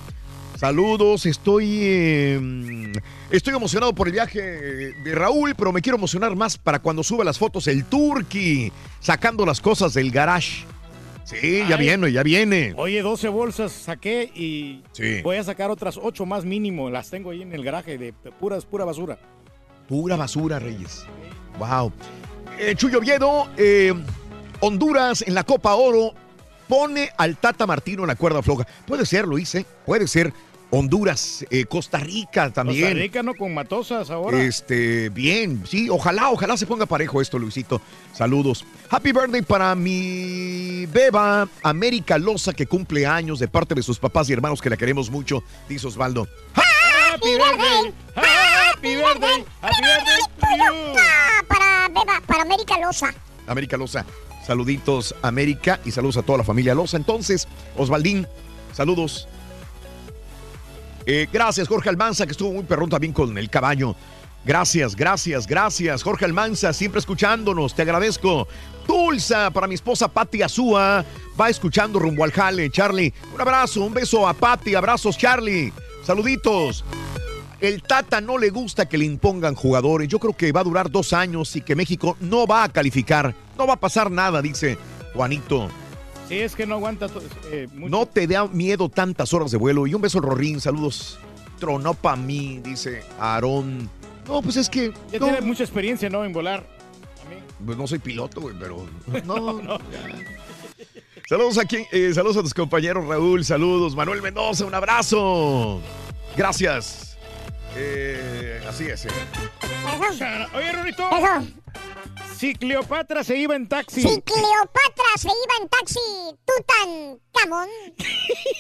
[0.58, 1.80] Saludos, estoy.
[1.84, 2.92] eh,
[3.32, 7.24] estoy emocionado por el viaje de Raúl, pero me quiero emocionar más para cuando suba
[7.24, 10.66] las fotos el Turqui, sacando las cosas del garage.
[11.24, 12.74] Sí, ya viene, ya viene.
[12.76, 15.22] Oye, 12 bolsas saqué y Sí.
[15.22, 16.90] voy a sacar otras 8 más mínimo.
[16.90, 19.18] Las tengo ahí en el garaje de, puras, pura basura.
[19.88, 21.06] Pura basura, Reyes.
[21.58, 21.92] Wow.
[22.60, 23.94] Eh, Chuyo Viedo, eh,
[24.60, 26.14] Honduras en la Copa Oro
[26.68, 28.66] pone al Tata Martino en la cuerda floja.
[28.86, 29.66] Puede ser, lo hice.
[29.86, 30.34] Puede ser.
[30.76, 32.82] Honduras, eh, Costa Rica también.
[32.82, 33.36] Costa Rica, ¿no?
[33.36, 34.42] Con Matosas ahora.
[34.42, 37.80] Este, bien, sí, ojalá, ojalá se ponga parejo esto, Luisito.
[38.12, 38.66] Saludos.
[38.90, 44.28] Happy birthday para mi beba América Loza, que cumple años de parte de sus papás
[44.32, 46.28] y hermanos que la queremos mucho, dice Osvaldo.
[46.56, 47.94] Happy birthday.
[48.16, 49.46] Happy birthday.
[49.62, 50.24] Happy birthday
[51.48, 53.14] para, Beba, para América Loza.
[53.46, 54.08] América Loza,
[54.44, 56.98] saluditos América y saludos a toda la familia Loza.
[56.98, 58.28] Entonces, Osvaldín,
[58.72, 59.28] saludos.
[61.06, 63.96] Eh, gracias, Jorge Almanza, que estuvo muy perrón también con el caballo.
[64.46, 66.04] Gracias, gracias, gracias.
[66.04, 68.48] Jorge Almanza, siempre escuchándonos, te agradezco.
[68.86, 71.06] Tulsa, para mi esposa Patti Azúa,
[71.40, 73.14] va escuchando rumbo al jale, Charlie.
[73.34, 75.72] Un abrazo, un beso a Patti, abrazos, Charlie.
[76.04, 76.84] Saluditos.
[77.62, 80.10] El Tata no le gusta que le impongan jugadores.
[80.10, 83.34] Yo creo que va a durar dos años y que México no va a calificar.
[83.58, 84.78] No va a pasar nada, dice
[85.14, 85.70] Juanito.
[86.28, 87.08] Sí, es que no aguanta
[87.52, 87.90] eh, mucho.
[87.90, 89.88] No te da miedo tantas horas de vuelo.
[89.88, 91.20] Y un beso al Rorín, saludos.
[91.60, 93.90] Tronó pa' mí, dice Aarón.
[94.28, 94.94] No, pues es que.
[95.12, 96.26] Ya no, tiene mucha experiencia, ¿no?
[96.26, 96.66] En volar.
[97.66, 98.86] pues no soy piloto, güey, pero.
[99.26, 99.78] No, no.
[101.28, 103.96] Saludos aquí, eh, saludos a tus compañeros Raúl, saludos.
[103.96, 105.82] Manuel Mendoza, un abrazo.
[106.36, 107.13] Gracias.
[107.76, 109.06] Eh, así es.
[109.06, 109.10] eh.
[110.56, 111.10] Oye, Rorito.
[112.36, 114.02] Si Cleopatra se iba en taxi.
[114.02, 116.00] Si Cleopatra se iba en taxi,
[116.46, 117.70] Tutankamón.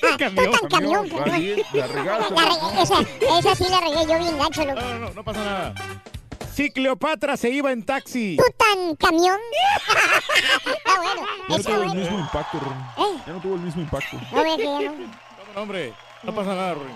[0.03, 2.33] Ah, Camión, Tutankamón, la regaste.
[2.33, 2.95] La regué, esa,
[3.39, 4.81] esa sí la regué yo bien gacho, loco.
[4.81, 5.73] No, no, no pasa nada.
[6.53, 8.37] Si Cleopatra se iba en taxi.
[8.37, 9.39] Tutankamón.
[10.65, 11.25] Está bueno.
[11.49, 12.73] Ya no tuvo el mismo impacto, Ron.
[12.97, 13.21] ¿Eh?
[13.27, 14.17] Ya no tuvo el mismo impacto.
[15.55, 15.93] No hombre,
[16.23, 16.93] no pasa nada, Rory.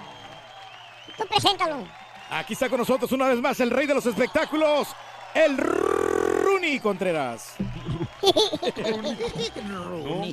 [1.18, 1.88] Tú preséntalo.
[2.30, 4.88] Aquí está con nosotros una vez más el rey de los espectáculos,
[5.34, 7.54] el Rooney Contreras.
[8.22, 9.18] Dale,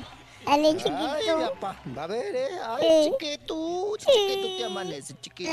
[0.47, 1.53] Ay, chiquito.
[1.59, 1.81] papá.
[2.03, 2.47] A ver, eh.
[2.67, 3.11] Ay, Eh.
[3.19, 5.49] chiquito, chiquito te amanece, chiquito.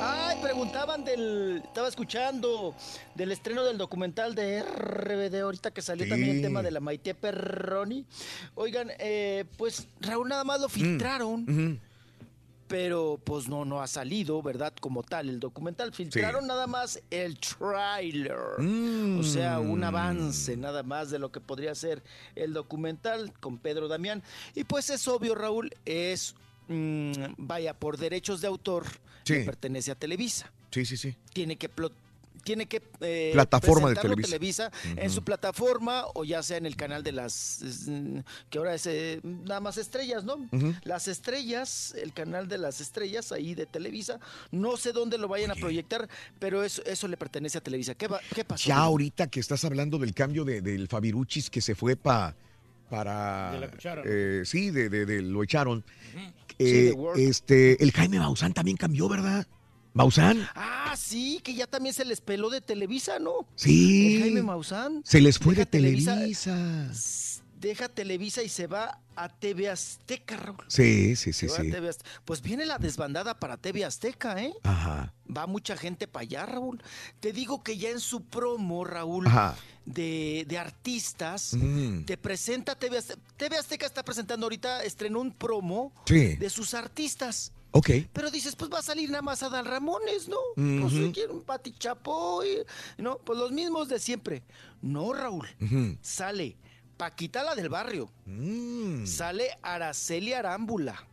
[0.00, 1.62] Ay, preguntaban del.
[1.64, 2.74] Estaba escuchando
[3.14, 6.10] del estreno del documental de RBD, ahorita que salió Sí.
[6.10, 8.04] también el tema de la Maite Perroni.
[8.56, 11.44] Oigan, eh, pues Raúl nada más lo filtraron.
[11.48, 11.78] Ujú.
[12.68, 14.72] Pero pues no, no ha salido, ¿verdad?
[14.80, 15.92] Como tal, el documental.
[15.92, 18.36] Filtraron nada más el trailer.
[18.58, 19.20] Mm.
[19.20, 22.02] O sea, un avance nada más de lo que podría ser
[22.34, 24.22] el documental con Pedro Damián.
[24.54, 26.34] Y pues es obvio, Raúl, es,
[26.68, 28.84] mm, vaya, por derechos de autor,
[29.24, 29.42] Sí.
[29.44, 30.50] pertenece a Televisa.
[30.70, 31.14] Sí, sí, sí.
[31.32, 31.68] Tiene que...
[32.44, 34.70] tiene que eh, Plataforma de presentarlo Televisa.
[34.96, 38.18] en su plataforma o ya sea en el canal de las mm,
[38.50, 40.48] que ahora es eh, nada más estrellas, ¿no?
[40.84, 45.50] Las estrellas, el canal de las estrellas ahí de Televisa, no sé dónde lo vayan
[45.50, 46.08] a proyectar,
[46.38, 47.94] pero eso, eso le pertenece a Televisa.
[47.94, 48.68] ¿Qué, va- qué pasó?
[48.68, 52.34] Ya ahorita que estás hablando del cambio de- del Fabiruchis que se fue pa-
[52.88, 53.52] para...
[53.52, 55.84] De la eh, sí, de, de- de- lo echaron.
[56.12, 57.18] Sí, Eh, de Word.
[57.18, 59.46] este, el Jaime Maussan también cambió, ¿verdad?
[59.96, 60.46] Maussan.
[60.54, 63.46] Ah, sí, que ya también se les peló de Televisa, ¿no?
[63.54, 64.16] Sí.
[64.16, 65.00] El Jaime Maussan.
[65.06, 66.90] Se les fue deja de Televisa.
[67.58, 70.64] Deja Televisa y se va a TV Azteca, Raúl.
[70.68, 71.72] Sí, sí, sí, sí.
[72.26, 74.52] Pues viene la desbandada para TV Azteca, ¿eh?
[74.62, 75.14] Ajá.
[75.34, 76.82] Va mucha gente para allá, Raúl.
[77.20, 79.56] Te digo que ya en su promo, Raúl, Ajá.
[79.86, 82.04] de, de artistas, Mm.
[82.04, 83.20] te presenta TV Azteca.
[83.38, 86.36] TV Azteca está presentando ahorita, estrenó un promo Sí.
[86.36, 87.52] de sus artistas.
[87.72, 87.90] Ok.
[88.12, 90.38] Pero dices, pues va a salir nada más Adal Ramones, ¿no?
[90.56, 90.88] Ujú.
[90.88, 92.64] Pues quiero un Pati Chapoy,
[92.98, 93.18] ¿no?
[93.18, 94.42] Pues los mismos de siempre.
[94.80, 95.46] No, Raúl.
[96.00, 96.56] Sale
[96.96, 98.10] Paquita la del barrio.
[98.24, 99.04] Mm.
[99.06, 101.06] Sale Araceli Arámbula.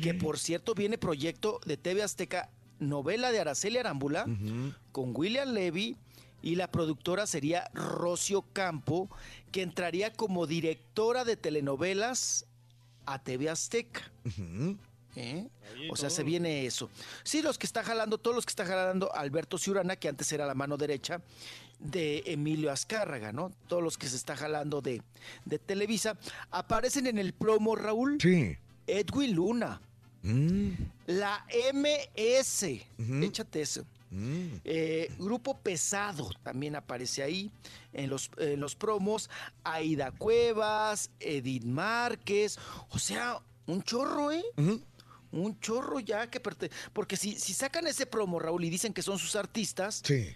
[0.00, 4.26] Que por cierto viene proyecto de TV Azteca, novela de Araceli Arámbula,
[4.92, 5.96] con William Levy.
[6.42, 9.10] Y la productora sería Rocio Campo,
[9.50, 12.46] que entraría como directora de telenovelas
[13.04, 14.12] a TV Azteca.
[15.16, 15.48] ¿Eh?
[15.90, 16.90] O sea, se viene eso.
[17.24, 20.44] Sí, los que está jalando, todos los que está jalando Alberto Ciurana, que antes era
[20.46, 21.22] la mano derecha
[21.78, 23.50] de Emilio Azcárraga, ¿no?
[23.66, 25.02] Todos los que se está jalando de,
[25.46, 26.18] de Televisa,
[26.50, 28.18] aparecen en el promo, Raúl.
[28.20, 28.56] Sí.
[28.86, 29.80] Edwin Luna,
[30.22, 30.70] Mm.
[31.06, 33.22] la MS, Ujú.
[33.22, 33.84] échate eso.
[34.10, 34.46] Mm.
[34.64, 37.50] Eh, Grupo Pesado también aparece ahí
[37.92, 39.30] en los, en los promos.
[39.62, 42.58] Aida Cuevas, Edith Márquez.
[42.90, 44.44] O sea, un chorro, ¿eh?
[45.32, 46.40] Un chorro ya que...
[46.92, 50.28] Porque si, si sacan ese promo, Raúl, y dicen que son sus artistas, Sí.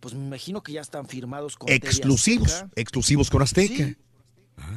[0.00, 2.52] pues me imagino que ya están firmados con Exclusivos.
[2.52, 2.72] Azteca.
[2.80, 3.74] Exclusivos con Azteca.
[3.86, 3.96] Sí.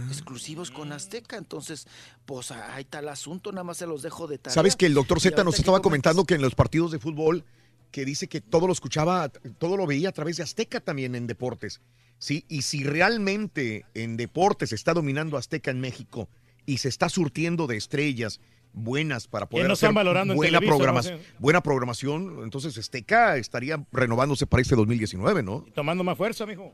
[0.10, 1.88] Exclusivos con Azteca, entonces,
[2.26, 4.54] pues ahí está el asunto, nada más se los dejo de tarea.
[4.54, 7.46] Sabes que el doctor Z nos estaba comentando que en los partidos de fútbol,
[7.92, 11.28] que dice que todo lo escuchaba, todo lo veía a través de Azteca también en
[11.28, 11.80] deportes.
[12.18, 16.28] Sí, y si realmente en deportes está dominando Azteca en México
[16.66, 18.42] y se está surtiendo de estrellas
[18.74, 21.08] buenas para poder no hacer valorando en buena, Televisa, programa- ¿no?
[21.10, 21.16] Sí.
[21.40, 25.66] buena programación, entonces Azteca estaría renovándose para este 2019, ¿no?
[25.74, 26.74] Tomando más fuerza, mijo.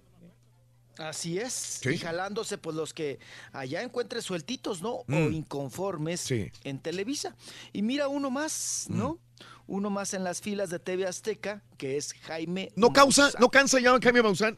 [0.97, 1.51] Así es,
[1.83, 1.89] Sí.
[1.89, 3.19] y jalándose pues los que
[3.51, 4.91] allá encuentre sueltitos, ¿no?
[4.91, 5.33] O Mm.
[5.33, 6.51] inconformes Sí.
[6.63, 7.35] en Televisa.
[7.73, 9.19] Y mira uno más, ¿no?
[9.67, 12.71] Uno más en las filas de TV Azteca, que es Jaime.
[12.77, 13.41] No causa, Maussan.
[13.41, 14.57] no cansa ya Jaime Maussan.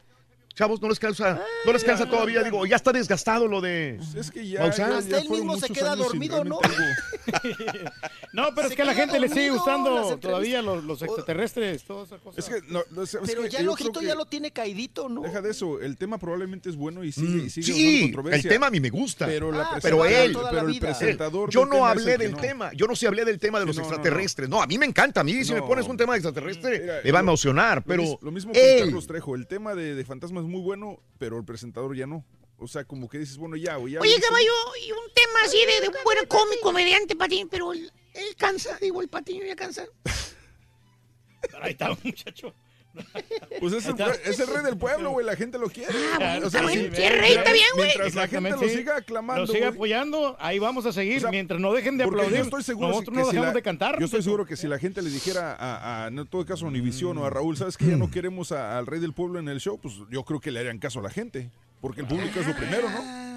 [0.58, 2.44] Chavos, no les cansa, no les cansa ya, todavía, ya.
[2.46, 4.00] digo, ya está desgastado lo de.
[4.16, 6.60] Es que ya, Hasta ya él mismo se queda dormido, ¿no?
[8.34, 10.62] No, pero Se es que a la gente le sigue dormido en las gustando todavía
[10.62, 12.40] los, los extraterrestres, todas esas cosas.
[12.48, 15.22] Es que, no, no, ¿sabes Pero ya el ojito ya lo tiene caidito, ¿no?
[15.22, 18.50] Deja de eso, el tema probablemente es bueno y sigue, Mm, y sigue sí, controversia.
[18.50, 19.26] el tema a mí me gusta.
[19.26, 22.72] Pero, la Ah, pero él- toda pero la el presentador Yo no hablé del tema,
[22.74, 24.48] yo no sé hablé del tema de los extraterrestres.
[24.50, 27.12] No, a mí me encanta, a mí si me pones un tema de extraterrestre, me
[27.12, 30.62] va a emocionar, pero Lo mismo que él, Carlos Trejo, el tema de, fantasmas muy
[30.62, 32.26] bueno, pero el presentador ya no.
[32.58, 34.00] O sea, como que dices, bueno, ya, ya.
[34.00, 34.52] Oye, caballo,
[34.84, 38.78] y un tema así de, de un buen cómico, comediante, Patiño, pero él, él cansa,
[38.82, 39.86] digo, el Patiño ya cansa.
[41.62, 42.54] Ahí está, muchacho.
[43.60, 43.96] Pues es el,
[44.26, 45.92] es el rey del pueblo, güey, la gente lo quiere.
[46.22, 47.88] Ah, O sea, bueno, si- el rey está bien, güey.
[47.88, 49.64] Mientras la gente lo siga aclamando, Lo güey.
[49.64, 51.18] apoyando, ahí vamos a seguir.
[51.18, 53.54] O sea, Mientras no dejen de aplaudir, yo estoy seguro nosotros que no si dejamos
[53.54, 54.00] la- de cantar.
[54.00, 56.68] Yo estoy seguro que si la gente le dijera a, a- en todo caso a
[56.68, 59.48] Univision o a Raúl, ¿sabes que ya no queremos a- al rey del pueblo en
[59.48, 59.80] el show?
[59.82, 61.50] Pues yo creo que le harían caso a la gente.
[61.82, 63.28] Porque el público es lo primero, ¿no?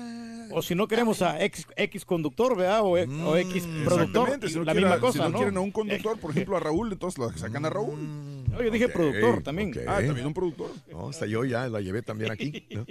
[0.53, 2.81] O si no queremos a X, X conductor, ¿verdad?
[2.83, 4.31] O, o X productor.
[4.31, 4.49] Exactamente.
[4.49, 5.37] Si no, la misma si cosa, no ¿no?
[5.39, 8.40] quieren a un conductor, por ejemplo a Raúl, entonces lo sacan a Raúl.
[8.51, 9.73] No, yo dije productor también.
[9.87, 10.73] Ah, también un productor.
[10.91, 12.67] No, hasta yo ya la llevé también aquí.
[12.71, 12.85] ¿no?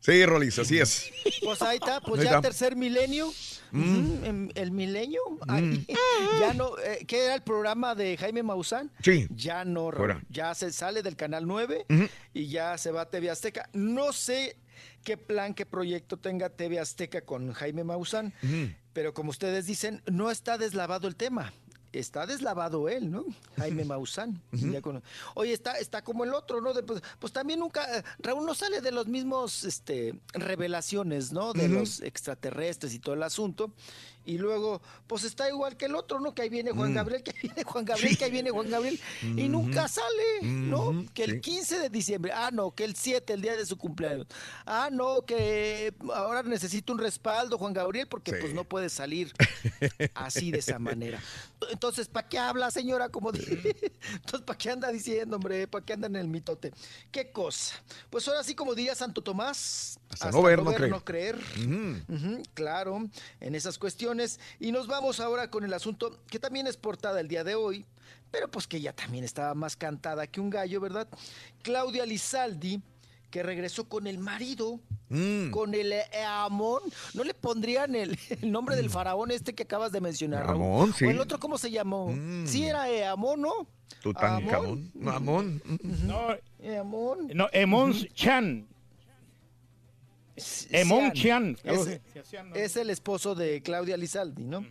[0.00, 1.10] Sí, Rolis, así es.
[1.42, 2.42] Pues ahí está, pues Ahí ya está.
[2.42, 3.30] tercer milenio.
[3.72, 5.20] Em- el milenio.
[5.48, 5.84] ahí,
[6.40, 8.90] ya no, eh, ¿qué era el programa de Jaime Maussan?
[9.02, 9.26] Sí.
[9.34, 10.22] Ya no, Fuera.
[10.30, 12.08] ya se sale del canal 9 Ujú.
[12.32, 13.68] y ya se va a TV Azteca.
[13.72, 14.56] No sé
[15.02, 18.32] qué plan, qué proyecto tenga TV Azteca con Jaime Maussan,
[18.92, 21.52] pero como ustedes dicen, no está deslavado el tema.
[21.98, 23.24] Está deslavado él, ¿no?
[23.56, 24.40] Jaime Maussan.
[24.82, 25.02] Con-
[25.34, 26.72] Oye, está, está como el otro, ¿no?
[26.74, 27.86] De- pues, pues también nunca,
[28.18, 31.52] Raúl no sale de los mismos este, revelaciones, ¿no?
[31.52, 33.72] De los extraterrestres y todo el asunto.
[34.26, 36.34] Y luego, pues está igual que el otro, ¿no?
[36.34, 36.94] Que ahí viene Juan Mm.
[36.94, 39.00] Gabriel, que ahí viene Juan Gabriel, que ahí viene Juan Gabriel.
[39.22, 41.04] Y nunca sale, ¿no?
[41.12, 41.40] Que el sí.
[41.40, 44.26] 15 de diciembre, ah, no, que el 7, el día de su cumpleaños.
[44.66, 48.38] Ah, no, que ahora necesito un respaldo, Juan Gabriel, porque Sí.
[48.40, 49.32] pues no puede salir
[50.14, 51.20] así de esa manera.
[51.70, 53.08] Entonces, ¿para qué habla, señora?
[53.08, 53.74] Como dije.
[54.14, 55.66] Entonces, ¿para qué anda diciendo, hombre?
[55.66, 56.72] ¿Para qué anda en el mitote?
[57.10, 57.74] ¿Qué cosa?
[58.10, 60.90] Pues ahora sí, como diría Santo Tomás, Hasta no ver, no creer.
[60.90, 61.38] no creer.
[62.54, 63.08] Claro,
[63.40, 64.40] en esas cuestiones.
[64.58, 67.84] Y nos vamos ahora con el asunto que también es portada el día de hoy,
[68.30, 71.08] pero pues que ya también estaba más cantada que un gallo, ¿verdad?
[71.62, 72.80] Claudia Lizaldi,
[73.30, 75.50] que regresó con el marido, Mm.
[75.50, 76.80] con el eh, Amón.
[77.12, 80.48] ¿No le pondrían el, el nombre del faraón este que acabas de mencionar?
[80.48, 81.04] Amón, sí.
[81.04, 82.08] ¿O el otro cómo se llamó?
[82.08, 82.46] Mm.
[82.46, 83.52] Sí, era Eamón, ¿no?
[84.02, 84.90] Tutankamón.
[84.94, 85.62] Mamón.
[86.04, 86.28] No,
[86.58, 87.28] Eamón.
[87.34, 88.66] no, Emon Chan.
[90.70, 91.12] Emon.
[91.14, 92.54] Cian, ¿no?
[92.54, 94.66] Es el esposo de Claudia Lizaldi, ¿no?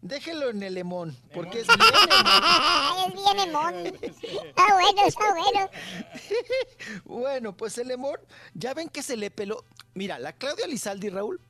[0.00, 3.02] Déjelo en el Emón, porque es bien Emón.
[3.06, 3.86] es bien emón.
[4.24, 5.70] Está bueno, está bueno.
[7.04, 8.16] Bueno, pues el Emón,
[8.54, 9.64] ya ven que se le peló.
[9.94, 11.40] Mira, la Claudia Lizaldi, Raúl,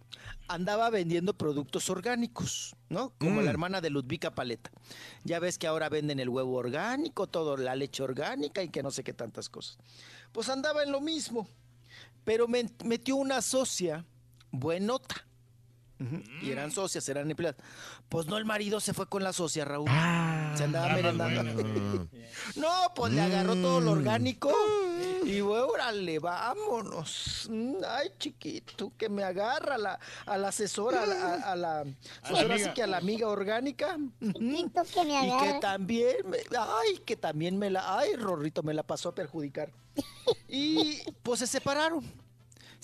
[0.49, 3.13] andaba vendiendo productos orgánicos, ¿no?
[3.19, 3.45] Como Mm.
[3.45, 4.71] la hermana de Ludvika Paleta.
[5.25, 8.91] Ya ves que ahora venden el huevo orgánico, todo, la leche orgánica y que no
[8.91, 9.79] sé qué tantas cosas.
[10.33, 11.49] Pues andaba en lo mismo,
[12.25, 14.05] pero me- metió una socia
[14.51, 15.27] buenota.
[16.43, 17.61] Y eran socias, eran empleadas.
[18.09, 19.89] Pues no, el marido se fue con la socia, Raúl.
[20.57, 22.09] se andaba merendando.
[22.57, 24.53] No, pues le agarró todo lo orgánico
[25.25, 27.49] y órale, vámonos.
[27.51, 31.85] Mm, Ay, chiquito, que me agarra la, a la asesora, a la, a- a la-
[32.29, 33.97] pues que a la amiga orgánica.
[34.21, 38.75] Chiquito que me Y que también, me- ay, que también me la, ay, Rorrito, me
[38.75, 39.71] la pasó a perjudicar.
[40.49, 42.05] Y pues se separaron.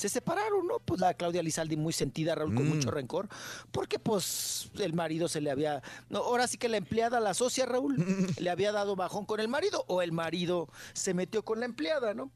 [0.01, 0.79] Se separaron, ¿no?
[0.85, 2.71] Pues la Claudia Lizaldi muy sentida, Raúl, con Mm.
[2.71, 3.29] mucho rencor,
[3.71, 5.83] porque pues el marido se le había...
[6.09, 7.97] No, ahora sí que la empleada, la socia, Raúl,
[8.41, 12.15] le había dado bajón con el marido, o el marido se metió con la empleada,
[12.15, 12.31] ¿no?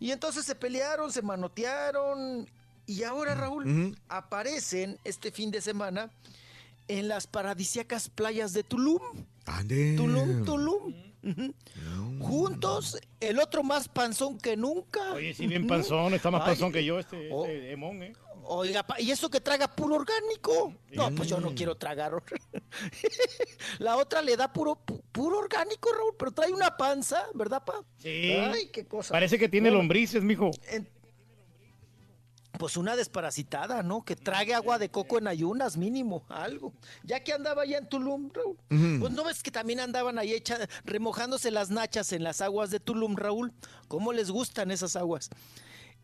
[0.00, 2.48] Y entonces se pelearon, se manotearon,
[2.86, 6.10] y ahora, Raúl, aparecen este fin de semana
[6.88, 9.00] en las paradisíacas playas de Tulum.
[9.46, 9.94] Ande.
[9.96, 10.94] Tulum, Tulum.
[12.20, 15.12] Juntos, el otro más panzón que nunca.
[15.12, 17.44] Oye, si bien panzón, está más Ay, panzón que yo este, oh.
[17.46, 18.12] este Emon, ¿eh?
[18.48, 20.72] Oiga, pa, ¿y eso que traga puro orgánico?
[20.92, 22.12] No, pues yo no quiero tragar.
[23.80, 27.82] La otra le da puro pu- puro orgánico, Raúl, pero trae una panza, ¿verdad, pa?
[27.98, 28.32] Sí.
[28.32, 29.12] Ay, qué cosa.
[29.12, 30.50] Parece que tiene Bueno, lombrices, mijo.
[30.70, 30.88] en-
[32.58, 34.04] Pues una desparasitada, ¿no?
[34.04, 36.72] Que trague agua de coco en ayunas, mínimo, algo.
[37.04, 38.56] Ya que andaba allá en Tulum, Raúl.
[39.00, 42.80] Pues no ves que también andaban ahí echa- remojándose las nachas en las aguas de
[42.80, 43.52] Tulum, Raúl.
[43.88, 45.30] ¿Cómo les gustan esas aguas?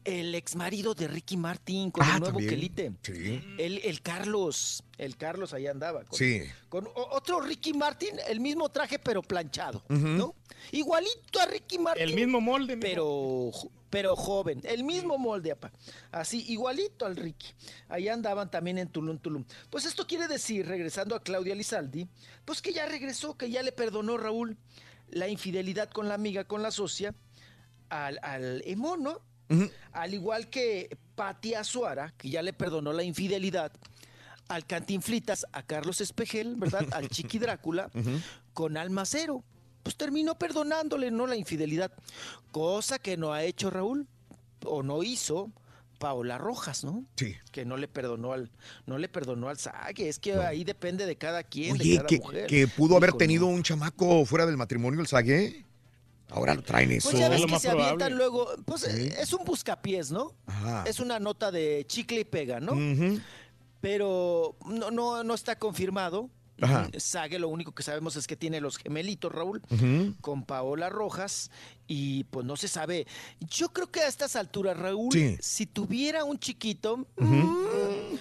[0.04, 2.92] El ex marido de Ricky Martin con Ah, el nuevo quelite.
[3.02, 3.42] Sí.
[3.58, 6.04] El, el Carlos, el Carlos ahí andaba.
[6.04, 6.42] Con, Sí.
[6.68, 9.82] Con otro Ricky Martin, el mismo traje pero planchado.
[9.88, 10.34] ¿no?
[10.72, 12.02] Igualito a Ricky Martin.
[12.02, 12.76] El mismo molde.
[12.76, 13.50] Pero,
[13.90, 15.70] pero joven, el mismo molde, apa.
[16.10, 17.48] Así, igualito al Ricky.
[17.88, 19.44] Ahí andaban también en Tulum, Tulum.
[19.70, 22.08] Pues esto quiere decir, regresando a Claudia Lizaldi,
[22.44, 24.56] pues que ya regresó, que ya le perdonó Raúl
[25.08, 27.14] la infidelidad con la amiga, con la socia,
[27.90, 29.20] al, al Emo, ¿no?
[29.92, 33.72] Al igual que Pati Azuara, que ya le perdonó la infidelidad
[34.48, 36.86] al Cantinflitas, a Carlos Espejel, ¿verdad?
[36.92, 37.90] Al Chiqui Drácula,
[38.52, 39.44] con Almacero.
[39.82, 41.26] Pues terminó perdonándole, ¿no?
[41.26, 41.92] La infidelidad.
[42.52, 44.06] Cosa que no ha hecho Raúl,
[44.64, 45.50] o no hizo
[45.98, 47.04] Paola Rojas, ¿no?
[47.16, 47.34] Sí.
[47.50, 48.50] Que no le perdonó al,
[48.86, 50.08] no le perdonó al Sague.
[50.08, 52.46] Es que ahí depende de cada quien, de Oye, cada que, mujer.
[52.46, 55.64] que pudo haber tenido un chamaco fuera del matrimonio el Sague.
[56.32, 57.10] Ahora lo traen eso.
[57.10, 59.08] Pues ya ves que se avientan luego, pues Sí.
[59.18, 60.32] es un buscapiés, ¿no?
[60.46, 60.84] Ajá.
[60.86, 62.72] Es una nota de chicle y pega, ¿no?
[63.80, 66.30] Pero no, no, no está confirmado.
[66.60, 66.88] Ajá.
[66.98, 69.60] Sague, lo único que sabemos es que tiene los gemelitos, Raúl,
[70.20, 71.50] con Paola Rojas,
[71.88, 73.06] y pues no se sabe.
[73.40, 75.36] Yo creo que a estas alturas, Raúl, Sí.
[75.40, 78.14] si tuviera un chiquito, mm,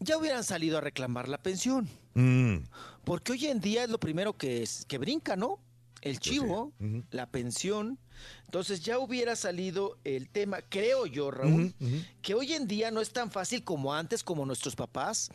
[0.00, 1.88] ya hubieran salido a reclamar la pensión.
[2.14, 2.58] Mm.
[3.04, 5.58] Porque hoy en día es lo primero que, es, que brinca, ¿no?
[6.00, 7.02] Pues El chivo, Ujú.
[7.10, 7.98] la pensión.
[8.44, 11.74] Entonces ya hubiera salido el tema, creo yo, Raúl,
[12.22, 15.30] que hoy en día no es tan fácil como antes, como nuestros papás,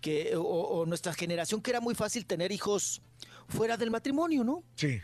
[0.00, 3.02] que, o, o nuestra generación, que era muy fácil tener hijos
[3.48, 4.62] fuera del matrimonio, ¿no?
[4.76, 5.00] Sí.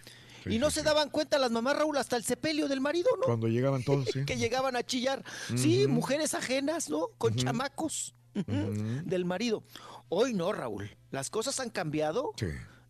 [0.49, 3.25] y no se daban cuenta las mamás, Raúl, hasta el sepelio del marido, ¿no?
[3.27, 4.25] Cuando llegaban todos, sí.
[4.25, 5.25] que llegaban a chillar.
[5.57, 7.09] Sí, mujeres ajenas, ¿no?
[7.19, 9.65] Con chamacos del marido.
[10.09, 10.91] Hoy no, Raúl.
[11.11, 12.33] Las cosas han cambiado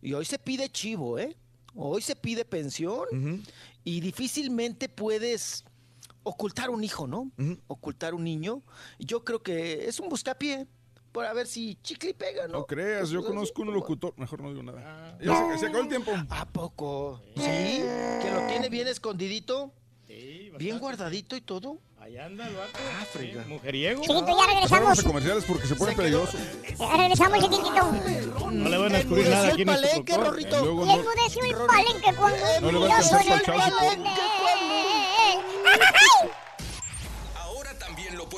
[0.01, 1.35] y hoy se pide chivo, ¿eh?
[1.79, 3.05] Hoy se pide pensión
[3.83, 5.63] y difícilmente puedes
[6.23, 7.31] ocultar un hijo, ¿no?
[7.67, 8.63] Ocultar un niño.
[8.99, 10.67] Yo creo que es un buscapié
[11.11, 12.59] para ver si chicle y pega, ¿no?
[12.59, 14.13] No creas, yo Pues, conozco un locutor.
[14.17, 15.17] Mejor no digo nada.
[15.21, 16.11] Ya se, se acabó el tiempo.
[16.29, 17.21] ¿A poco?
[17.35, 17.41] ¿Sí?
[18.21, 19.71] ¿Que lo tiene bien escondidito?
[20.57, 21.77] ¿Bien guardadito y todo?
[21.99, 22.71] Ahí anda el vato.
[22.99, 23.43] Ah, frega.
[23.47, 24.01] Mujeriego.
[24.01, 24.99] Chiquito, ya Vamos regresamos.
[24.99, 26.37] a comerciales porque se pone peligroso.
[26.79, 27.91] Ya regresamos, chiquitito.
[28.51, 30.03] No le van a descubrir nada aquí en el nuestro Y
[30.85, 34.09] no- enmudeció el palenque cuando No le va a alcanzar el palenque.
[35.67, 36.31] Lo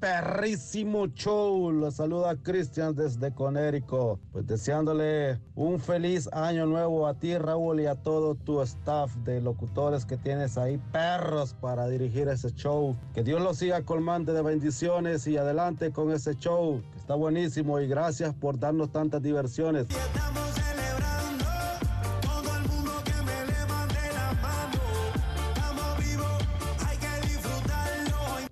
[0.00, 1.70] perrísimo show.
[1.70, 4.20] Los saluda Cristian desde Conérico.
[4.32, 9.40] Pues deseándole un feliz año nuevo a ti, Raúl, y a todo tu staff de
[9.40, 12.96] locutores que tienes ahí, perros, para dirigir ese show.
[13.14, 16.82] Que Dios los siga colmante de bendiciones y adelante con ese show.
[16.96, 19.86] Está buenísimo y gracias por darnos tantas diversiones.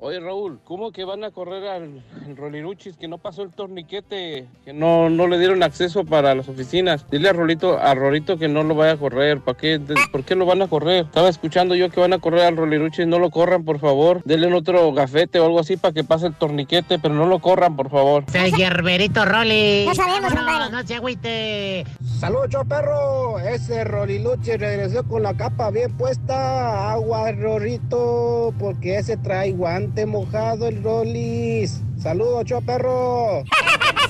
[0.06, 4.44] Oye Raúl, ¿cómo que van a correr al, al Roliruchis que no pasó el torniquete?
[4.62, 7.06] Que no, no le dieron acceso para las oficinas.
[7.10, 9.40] Dile a Rolito, a Rolito que no lo vaya a correr.
[9.40, 9.78] ¿Para qué?
[9.78, 11.06] De- ¿Por qué lo van a correr?
[11.06, 13.06] Estaba escuchando yo que van a correr al Roliruchis.
[13.06, 14.20] No lo corran, por favor.
[14.26, 17.74] Denle otro gafete o algo así para que pase el torniquete, pero no lo corran,
[17.74, 18.24] por favor.
[18.30, 19.86] Soy Gerberito Rolly.
[19.86, 20.70] No sabemos, compadre.
[20.70, 21.86] No se agüite.
[22.20, 23.38] Saludos, yo perro.
[23.38, 26.92] Ese Roliluche regresó con la capa bien puesta.
[26.92, 31.80] Agua, Rorito, porque ese trae guante mojado el Rolis.
[32.02, 33.44] Saludos, yo perro.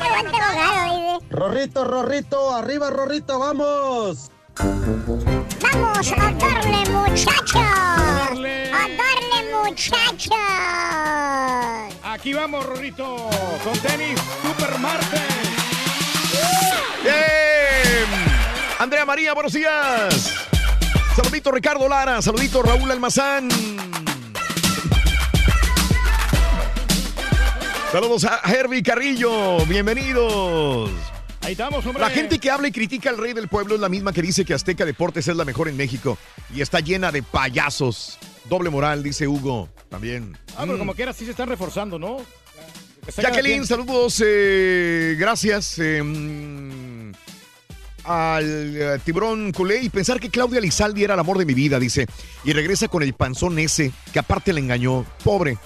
[0.08, 1.26] Guante mojado, dice.
[1.30, 4.30] Rorrito, Rorrito, arriba, Rorrito, vamos.
[4.56, 7.56] Vamos a darle, muchachos.
[7.56, 10.34] A darle, muchachos.
[12.02, 13.28] Aquí vamos, Rorrito,
[13.62, 15.20] con tenis Super Marte.
[17.02, 18.06] Bien.
[18.78, 20.34] Andrea María, buenos días.
[21.14, 23.48] Saludito Ricardo Lara, saludito Raúl Almazán.
[27.94, 30.90] Saludos a Herbie Carrillo, bienvenidos.
[31.42, 32.00] Ahí estamos, hombre.
[32.02, 34.44] La gente que habla y critica al rey del pueblo es la misma que dice
[34.44, 36.18] que Azteca Deportes es la mejor en México
[36.52, 38.18] y está llena de payasos.
[38.50, 39.68] Doble moral, dice Hugo.
[39.90, 40.36] También.
[40.56, 40.78] Ah, pero Mm.
[40.80, 42.16] como quiera, sí se están reforzando, ¿no?
[43.16, 45.78] Jacqueline, saludos, eh, gracias.
[45.78, 47.12] eh, mm,
[48.06, 51.78] al eh, tiburón culé y pensar que Claudia Lizaldi era el amor de mi vida,
[51.78, 52.08] dice.
[52.42, 55.06] Y regresa con el panzón ese, que aparte le engañó.
[55.22, 55.58] Pobre.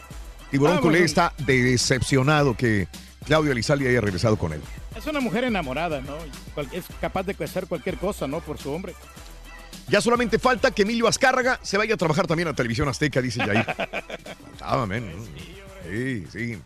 [0.50, 1.04] Tiburón Ah, culé bueno.
[1.06, 2.88] está decepcionado que
[3.26, 4.60] Claudia Lizaldi haya regresado con él.
[4.96, 6.16] Es una mujer enamorada, ¿no?
[6.72, 8.40] Es capaz de hacer cualquier cosa, ¿no?
[8.40, 8.94] Por su hombre.
[9.88, 13.40] Ya solamente falta que Emilio Azcárraga se vaya a trabajar también a Televisión Azteca, dice
[13.40, 13.64] Jair.
[13.64, 15.24] Faltaba, men, ¿no?
[15.90, 16.58] Sí, sí.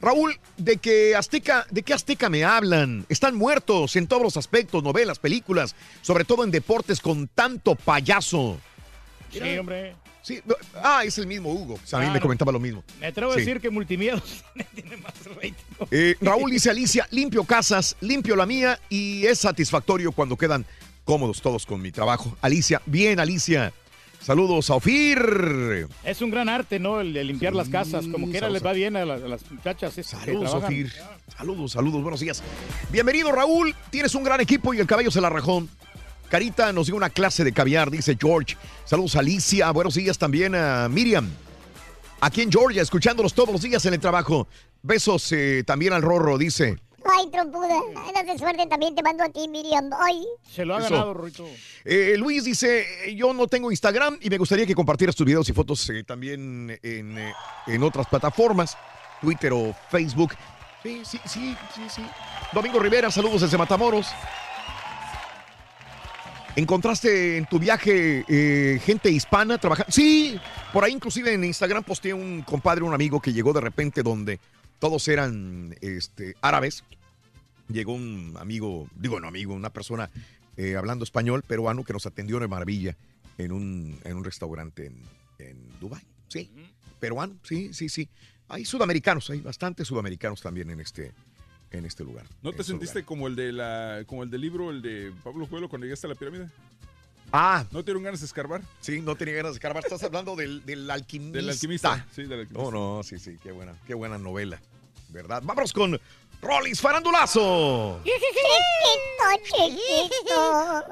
[0.00, 3.06] Raúl, ¿de qué Azteca, de qué Azteca me hablan?
[3.08, 8.58] Están muertos en todos los aspectos, novelas, películas, sobre todo en deportes con tanto payaso.
[9.32, 9.94] Sí, hombre.
[10.26, 11.78] Sí, no, ah, es el mismo Hugo.
[11.92, 12.82] A mí me comentaba lo mismo.
[12.98, 14.42] Me atrevo a decir que Multimiedos
[14.74, 15.52] tiene más rating.
[15.92, 20.66] Eh, Raúl dice Alicia, limpio casas, limpio la mía y es satisfactorio cuando quedan
[21.04, 22.36] cómodos todos con mi trabajo.
[22.42, 23.72] Alicia, bien Alicia.
[24.20, 25.86] Saludos a Ofir.
[26.02, 27.00] Es un gran arte, ¿no?
[27.00, 28.08] El de limpiar las casas.
[28.08, 29.94] Como quiera les va bien a las, a las muchachas.
[29.94, 30.52] que Saludos.
[30.54, 30.92] Ofir.
[31.38, 32.42] Saludos, saludos, buenos días.
[32.90, 33.76] Bienvenido, Raúl.
[33.90, 35.68] Tienes un gran equipo y el caballo se la rajó.
[36.28, 38.56] Carita nos dio una clase de caviar, dice George.
[38.84, 39.70] Saludos a Alicia.
[39.70, 41.30] Buenos días también a Miriam.
[42.20, 44.48] Aquí en Georgia, escuchándolos todos los días en el trabajo.
[44.82, 46.76] Besos eh, también al Rorro, dice.
[47.04, 47.76] Ay, trompuda.
[48.08, 49.90] Alas de suerte también te mando a ti, Miriam.
[50.00, 50.26] Ay.
[50.50, 50.90] Se lo ha Eso.
[50.90, 51.46] ganado, Rorito.
[51.84, 55.48] Eh, Luis dice, eh, yo no tengo Instagram y me gustaría que compartieras tus videos
[55.48, 57.32] y fotos eh, también en, eh,
[57.68, 58.76] en otras plataformas,
[59.20, 60.34] Twitter o Facebook.
[60.82, 62.02] Sí, sí, sí, sí, sí.
[62.52, 64.08] Domingo Rivera, saludos desde Matamoros.
[66.56, 69.92] ¿Encontraste en tu viaje eh, gente hispana trabajando?
[69.92, 70.40] Sí,
[70.72, 74.40] por ahí inclusive en Instagram posteé un compadre, un amigo que llegó de repente donde
[74.78, 76.82] todos eran este, árabes.
[77.68, 80.08] Llegó un amigo, digo no amigo, una persona
[80.56, 82.96] eh, hablando español peruano que nos atendió de maravilla
[83.36, 85.02] en un, en un restaurante en,
[85.38, 86.02] en Dubái.
[86.28, 86.50] Sí,
[86.98, 88.08] peruano, sí, sí, sí.
[88.48, 91.12] Hay sudamericanos, hay bastantes sudamericanos también en este,
[91.70, 92.24] en este lugar.
[92.42, 95.46] ¿No te este sentiste como el de la, como el del libro, el de Pablo
[95.48, 96.48] Coelho cuando llegaste a la pirámide?
[97.32, 97.64] Ah.
[97.72, 98.62] ¿No dieron ganas de escarbar?
[98.80, 99.82] Sí, no tenía ganas de escarbar.
[99.84, 101.36] Estás hablando del, del alquimista.
[101.38, 102.06] Del alquimista.
[102.14, 102.68] Sí, del alquimista.
[102.68, 104.60] Oh, no, sí, sí, qué buena, qué buena novela.
[105.08, 105.42] ¿Verdad?
[105.44, 106.00] Vámonos con
[106.40, 108.00] Rollins Farandulazo.
[108.04, 110.84] Chiquito, chiquito.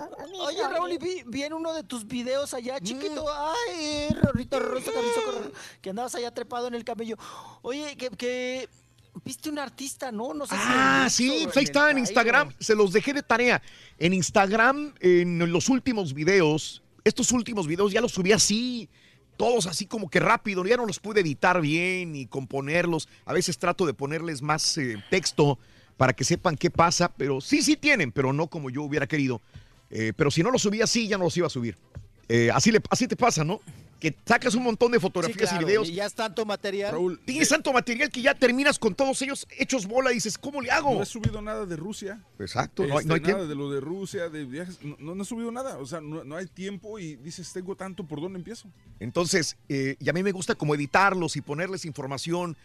[0.45, 2.57] Oye, Raúl, y vi, vi en uno de tus videos Mm.
[2.57, 3.25] allá, chiquito.
[3.33, 7.17] Ay, Rorrito corre- que andabas allá trepado en el camello.
[7.63, 8.69] Oye, que, que
[9.25, 10.35] viste un artista, ¿no?
[10.35, 11.99] No sé Ah, sí, pues ahí en.
[11.99, 12.53] Instagram.
[12.59, 13.63] Se los dejé de tarea.
[13.99, 18.89] En Instagram, en los últimos videos, estos últimos videos ya los subí así,
[19.37, 20.65] todos así como que rápido.
[20.65, 23.09] Ya no los pude editar bien y componerlos.
[23.25, 25.59] A veces trato de ponerles más eh, texto
[25.97, 29.41] para que sepan qué pasa, pero sí, sí tienen, pero no como yo hubiera querido.
[29.91, 31.77] Eh, pero si no los subía así, ya no los iba a subir.
[32.29, 33.61] Eh, así, le, así te pasa, ¿no?
[34.05, 35.89] Que sacas un montón de Sí, fotografías claro, y videos.
[35.89, 36.93] y ya es tanto material.
[36.93, 40.61] Raúl, Tienes tanto material que ya terminas con todos ellos hechos bola y dices, ¿cómo
[40.61, 40.95] le hago?
[40.95, 42.23] no he subido nada de Rusia.
[42.39, 43.47] Exacto, no hay, Este, no hay nada tiempo.
[43.49, 44.79] de lo de Rusia, de viajes.
[44.83, 45.79] No, no, no he subido nada.
[45.79, 48.69] O sea, no, no hay tiempo y dices, tengo tanto, ¿por dónde empiezo?
[49.01, 52.59] Entonces, eh, y a mí me gusta como editarlos y ponerles información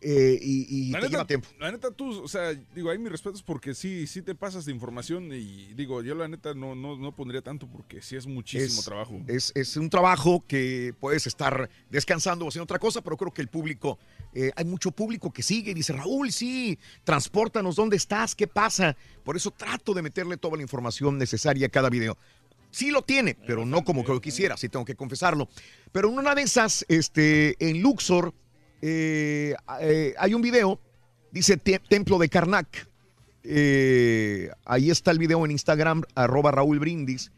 [0.00, 1.48] eh, y, y La te neta, lleva tiempo.
[1.58, 4.72] La neta, tú, o sea, digo, hay mis respetos porque sí, sí te pasas de
[4.72, 8.80] información y digo, yo la neta no, no, no pondría tanto porque sí es muchísimo
[8.80, 9.20] Es- trabajo.
[9.26, 13.42] Es, es un trabajo que puedes estar descansando o haciendo otra cosa, pero creo que
[13.42, 13.98] el público,
[14.34, 18.34] eh, hay mucho público que sigue y dice, Raúl, sí, transpórtanos, ¿dónde estás?
[18.34, 18.96] ¿Qué pasa?
[19.24, 22.16] Por eso trato de meterle toda la información necesaria a cada video.
[22.70, 25.48] Sí lo tiene, pero no como que lo quisiera, sí tengo que confesarlo.
[25.92, 28.34] Pero en una de esas, este, en Luxor,
[28.82, 30.80] eh, eh, hay un video,
[31.32, 32.88] dice Te- Templo de Karnak.
[33.44, 37.30] Eh, ahí está el video en Instagram, arroba Raúl Brindis,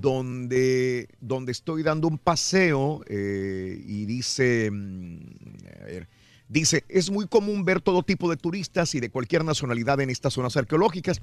[0.00, 5.18] donde, donde estoy dando un paseo y dice, mm,
[6.48, 10.34] dice, es muy común ver todo tipo de turistas y de cualquier nacionalidad en estas
[10.34, 11.20] zonas arqueológicas.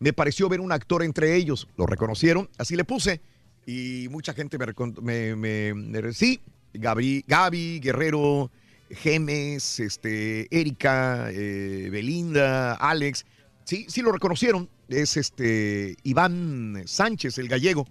[0.00, 3.20] Me pareció ver un actor entre ellos, lo reconocieron, así le puse,
[3.66, 4.58] y mucha gente
[5.02, 6.40] me, me, sí,
[6.72, 8.50] Gaby Guerrero,
[8.94, 13.24] Gemes, este, Erika, eh, Belinda, Alex,
[13.64, 17.86] sí, sí lo reconocieron, es este Iván Sánchez, el gallego.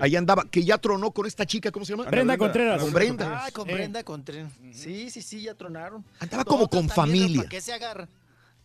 [0.00, 2.04] Ahí andaba, que ya tronó con esta chica, ¿cómo se llama?
[2.04, 2.82] Brenda Brenda, Contreras.
[2.82, 3.44] Con Brenda.
[3.46, 3.72] Ah, con Sí.
[3.72, 4.52] Brenda Contreras.
[4.72, 6.04] Sí, sí, sí, ya tronaron.
[6.20, 7.38] Andaba como con familia.
[7.38, 8.06] ¿Para qué se agarra?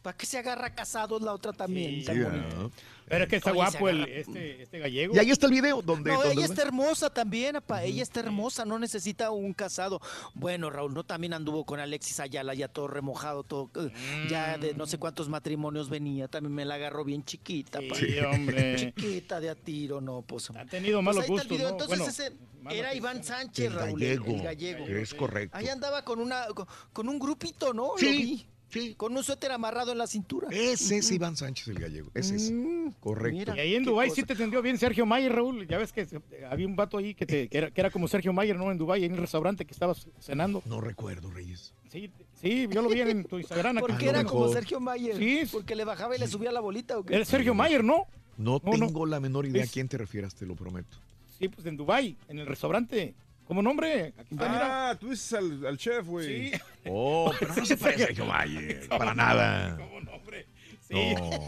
[0.03, 2.05] ¿Para qué se agarra casados la otra también?
[2.05, 2.11] Sí.
[2.13, 2.71] ¿no?
[3.07, 5.15] Pero es que está Oye, guapo el, este, este gallego.
[5.15, 6.11] Y ahí está el video donde...
[6.11, 7.83] No, donde- ella está hermosa también, apa.
[7.83, 10.01] Ella está hermosa, no necesita un casado.
[10.33, 13.91] Bueno, Raúl, no también anduvo con Alexis Ayala, ya todo remojado, todo, eh,
[14.29, 16.27] ya de no sé cuántos matrimonios venía.
[16.27, 17.95] También me la agarró bien chiquita, pa.
[17.95, 18.75] Sí, hombre.
[18.95, 20.49] Chiquita de a tiro, no, pues.
[20.51, 21.67] Ha tenido Pues malos ahí está el gustos, video.
[21.69, 21.73] ¿no?
[21.73, 22.93] Entonces Bueno, ese era.
[22.95, 24.85] Iván Sánchez, El Raúl, el- gallego, el gallego.
[24.85, 25.57] es correcto.
[25.57, 27.91] Ahí andaba con una con, con un grupito, ¿no?
[27.93, 28.47] Lo Sí, vi.
[28.73, 28.95] Sí.
[28.95, 30.47] Con un suéter amarrado en la cintura.
[30.51, 32.09] Ese es Iván Sánchez, el gallego.
[32.13, 32.51] Ese es.
[32.51, 33.37] Mm, Correcto.
[33.37, 33.55] mira.
[33.55, 35.67] Y ahí en Dubái sí te atendió bien Sergio Mayer, Raúl.
[35.67, 36.07] Ya ves que
[36.49, 38.71] había un vato ahí que, te- que era, que era como Sergio Mayer, ¿no?
[38.71, 40.61] En Dubái, en el restaurante que estabas cenando.
[40.65, 41.73] No recuerdo, Reyes.
[41.89, 42.09] Sí,
[42.41, 43.77] sí, yo lo vi en tu Instagram.
[43.77, 44.31] ¿Por qué era mejor.
[44.41, 45.15] como Sergio Mayer?
[45.17, 45.41] Sí.
[45.51, 47.15] Porque le bajaba y le subía la bolita o qué?
[47.15, 48.07] Era Sergio Mayer, ¿no?
[48.35, 48.87] No No, no.
[48.87, 50.97] tengo la menor idea Es- a quién te refieras, te lo prometo.
[51.37, 53.13] Sí, pues en Dubái, en el restaurante.
[53.45, 54.13] Como nombre.
[54.17, 54.89] Aquí está, mira.
[54.91, 56.51] Ah, tú dices al, al chef, güey.
[56.51, 56.59] Sí.
[56.85, 58.87] Oh, pero no se parece a Sergio Mayer.
[58.87, 59.77] Para nada.
[59.77, 60.47] Como nombre.
[60.81, 61.13] Sí.
[61.15, 61.47] No.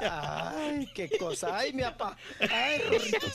[0.00, 1.56] Ay, qué cosa.
[1.56, 2.16] Ay, mi papá.
[2.40, 2.80] Ay.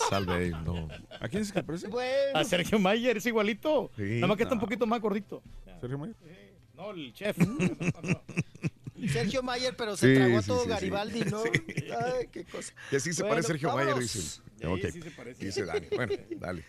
[0.10, 0.88] Salve, no.
[1.20, 1.88] ¿A quién es que parece?
[1.88, 2.40] Bueno.
[2.40, 3.92] A Sergio Mayer es igualito.
[3.96, 5.42] Sí, Nada más que está un poquito más gordito.
[5.80, 6.16] Sergio Mayer.
[6.76, 7.38] No, el chef.
[9.12, 10.70] Sergio Mayer, pero se Sí, tragó a sí, todo sí, sí.
[10.70, 11.44] Garibaldi, ¿no?
[11.44, 12.74] Ay, qué cosa.
[12.90, 14.22] Que sí se Bueno, parece Sergio Mayer, dicen.
[14.22, 14.80] Sí, Ok.
[14.92, 15.46] sí se parece.
[15.46, 15.88] Dice Dani.
[15.96, 16.64] Bueno, dale.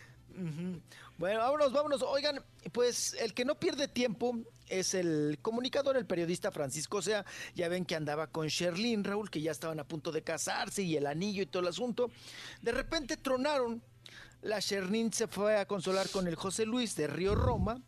[1.19, 2.03] Bueno, vámonos, vámonos.
[2.03, 4.37] Oigan, pues el que no pierde tiempo
[4.69, 9.31] es el comunicador, el periodista Francisco O sea, ya ven que andaba con Sherlyn, Raúl,
[9.31, 12.11] que ya estaban a punto de casarse y el anillo y todo el asunto.
[12.63, 13.83] De repente tronaron.
[14.41, 17.81] La Sherlyn se fue a consolar con el José Luis de Río Roma.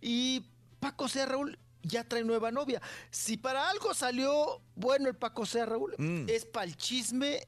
[0.00, 0.42] y
[0.80, 2.80] Paco Sea, Raúl, ya trae nueva novia.
[3.10, 6.28] Si para algo salió bueno el Paco Sea, Raúl, Mm.
[6.30, 7.40] es para el chisme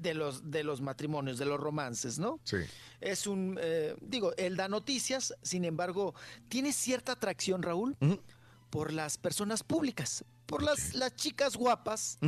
[0.00, 2.40] de los, de los matrimonios, de los romances, ¿no?
[2.44, 2.58] Sí.
[3.00, 6.14] Es un, eh, digo, él da noticias, sin embargo,
[6.48, 7.96] tiene cierta atracción, Raúl,
[8.70, 12.18] por las personas públicas, por las, las chicas guapas,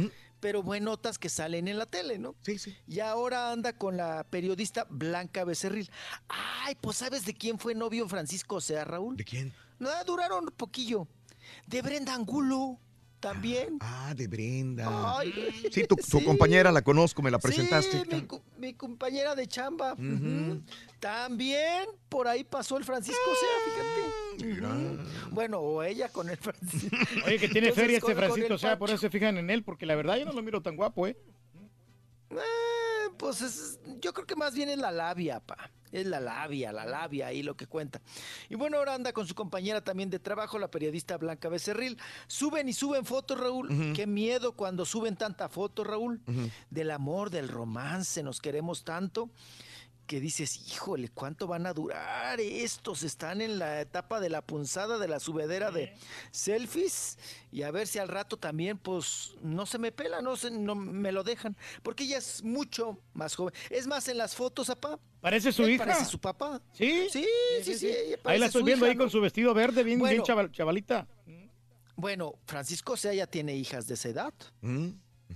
[0.40, 2.34] pero buenotas que salen en la tele, ¿no?
[2.42, 2.76] Sí, sí.
[2.86, 5.88] Y ahora anda con la periodista Blanca Becerril.
[6.28, 9.16] Ay, pues ¿sabes de quién fue novio Francisco Sea, Raúl?
[9.16, 9.52] ¿De quién?
[9.78, 11.06] No, duraron un poquillo.
[11.66, 12.78] De Brenda Angulo,
[13.22, 13.78] también.
[13.80, 15.16] Ah, de Brenda.
[15.18, 15.32] Ay,
[15.70, 16.24] Sí, tu, tu sí.
[16.24, 18.02] compañera la conozco, me la presentaste.
[18.04, 18.26] Sí,
[18.58, 19.96] mi, compañera de chamba.
[20.98, 24.52] También por ahí pasó el Francisco Sea, fíjate.
[24.60, 25.30] Ujú.
[25.34, 26.96] Bueno, o ella con el Francisco.
[27.26, 29.86] Oye, que tiene Entonces, feria este Francisco, sea, por eso se fijan en él, porque
[29.86, 31.16] la verdad yo no lo miro tan guapo, ¿eh?
[32.30, 32.36] Eh,
[33.18, 35.70] pues es- yo creo que más bien es la labia, pa.
[35.92, 38.00] Es la labia, la labia ahí lo que cuenta.
[38.48, 41.98] Y bueno, ahora anda con su compañera también de trabajo, la periodista Blanca Becerril.
[42.26, 43.92] Suben y suben fotos, Raúl.
[43.94, 46.20] Qué miedo cuando suben tanta foto, Raúl.
[46.70, 49.30] Del amor, del romance, nos queremos tanto.
[50.12, 53.02] Que dices, híjole, ¿cuánto van a durar estos?
[53.02, 55.94] Están en la etapa de la punzada, de la subedera de
[56.30, 57.16] selfies.
[57.50, 60.74] Y a ver si al rato también, pues, no se me pela, no, se, no
[60.74, 61.56] me lo dejan.
[61.82, 63.54] Porque ella es mucho más joven.
[63.70, 64.98] Es más, en las fotos, papá.
[65.22, 65.86] Parece su hija.
[65.86, 66.60] Parece su papá.
[66.74, 67.08] ¿Sí?
[67.10, 67.26] Sí,
[67.62, 67.86] sí, sí.
[67.86, 69.10] ella Ahí la estoy viendo hija, ahí con ¿no?
[69.10, 71.08] su vestido verde, bien, bien chaval- chavalita.
[71.96, 74.34] Bueno, Francisco Sea ya tiene hijas de esa edad.
[74.60, 74.88] Mm.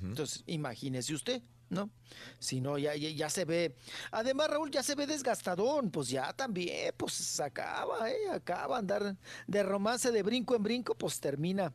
[0.03, 1.91] Entonces, imagínese usted, ¿no?
[2.39, 3.75] Si no, ya, ya, ya se ve.
[4.11, 5.91] Además, Raúl, ya se ve desgastadón.
[5.91, 8.31] Pues ya también, pues se acaba, ¿eh?
[8.33, 11.73] Acaba andar de romance de brinco en brinco, pues termina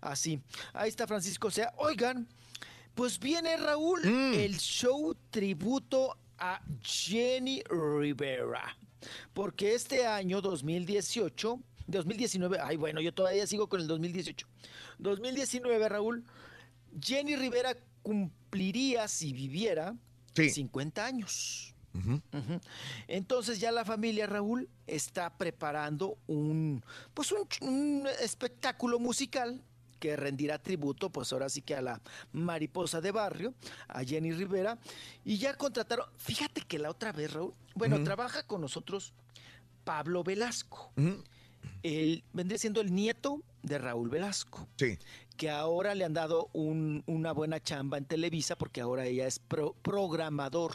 [0.00, 0.40] así.
[0.72, 1.72] Ahí está Francisco Sea.
[1.76, 2.26] Oigan,
[2.94, 4.34] pues viene Raúl, Mm.
[4.34, 8.76] el show tributo a Jenny Rivera.
[9.34, 14.46] Porque este año 2018, 2019, ay bueno, yo todavía sigo con el 2018.
[14.98, 16.24] 2019, Raúl,
[17.00, 19.96] Jenny Rivera cumpliría, si viviera,
[20.36, 20.50] Sí.
[20.50, 21.74] 50 años.
[23.06, 26.82] Entonces ya la familia Raúl está preparando un
[27.14, 29.62] pues un, espectáculo musical
[30.00, 32.02] que rendirá tributo pues ahora sí que a la
[32.32, 33.54] mariposa de barrio,
[33.86, 34.76] a Jenny Rivera
[35.24, 39.14] y ya contrataron, fíjate que la otra vez Raúl, bueno, trabaja con nosotros
[39.84, 40.92] Pablo Velasco.
[41.82, 44.98] Él vendría siendo el nieto de Raúl Velasco Sí.
[45.36, 49.38] que ahora le han dado un- una buena chamba en Televisa porque ahora ella es
[49.38, 50.72] pro- programador.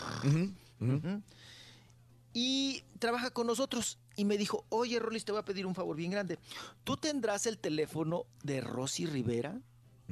[2.33, 3.97] Y trabaja con nosotros.
[4.15, 6.37] Y me dijo, oye, Rolis, te voy a pedir un favor bien grande.
[6.83, 9.59] ¿Tú tendrás el teléfono de Rosy Rivera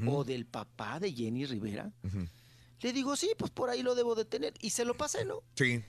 [0.07, 1.91] o del papá de Jenny Rivera?
[2.81, 4.53] Le digo, sí, pues por ahí lo debo de tener.
[4.61, 5.41] Y se lo pasé, ¿no?
[5.55, 5.83] Sí.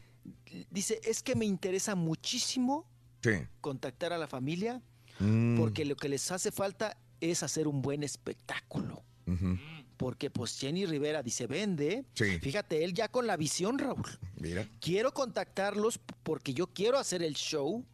[0.71, 2.87] Dice, es que me interesa muchísimo
[3.23, 3.31] Sí.
[3.61, 4.81] contactar a la familia
[5.19, 9.03] Mm, porque lo que les hace falta es hacer un buen espectáculo.
[9.99, 12.07] Porque pues Jenny Rivera dice, vende.
[12.15, 12.39] Sí.
[12.39, 14.09] Fíjate, él ya con la visión, Raúl.
[14.37, 14.67] Mira.
[14.81, 17.85] Quiero contactarlos porque yo quiero hacer el show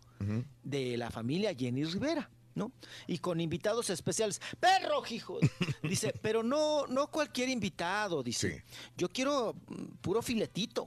[0.63, 2.73] de la familia Jenny Rivera, ¿no?
[3.07, 4.41] Y con invitados especiales.
[4.61, 5.39] ¡Perro, hijo!
[5.83, 8.65] Dice, pero no, no cualquier invitado, dice.
[8.97, 10.87] Yo quiero mm, puro filetito.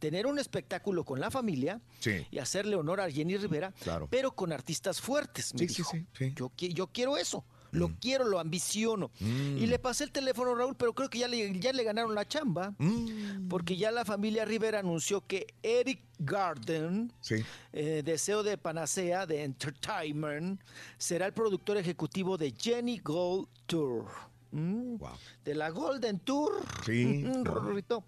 [0.00, 2.26] Tener un espectáculo con la familia Sí.
[2.32, 4.08] y hacerle honor a Jenny Rivera, Claro.
[4.10, 5.54] pero con artistas fuertes.
[5.54, 5.92] Me Sí, dijo.
[6.18, 6.32] sí.
[6.34, 7.44] Yo, qui- yo quiero eso.
[7.72, 9.12] Lo quiero, lo ambiciono.
[9.20, 9.58] Mm.
[9.58, 12.16] Y le pasé el teléfono a Raúl, pero creo que ya le, ya le ganaron
[12.16, 12.74] la chamba.
[12.78, 13.46] Mm.
[13.46, 17.36] Porque ya la familia Rivera anunció que Eric Garden, Sí.
[17.72, 20.60] eh, deseo de panacea de Entertainment,
[20.98, 24.06] será el productor ejecutivo de Jenny Gold Tour.
[24.50, 25.10] Mm, Wow.
[25.44, 26.60] De la Golden Tour.
[26.84, 27.04] Sí.
[27.24, 28.02] Mm, Rorrito.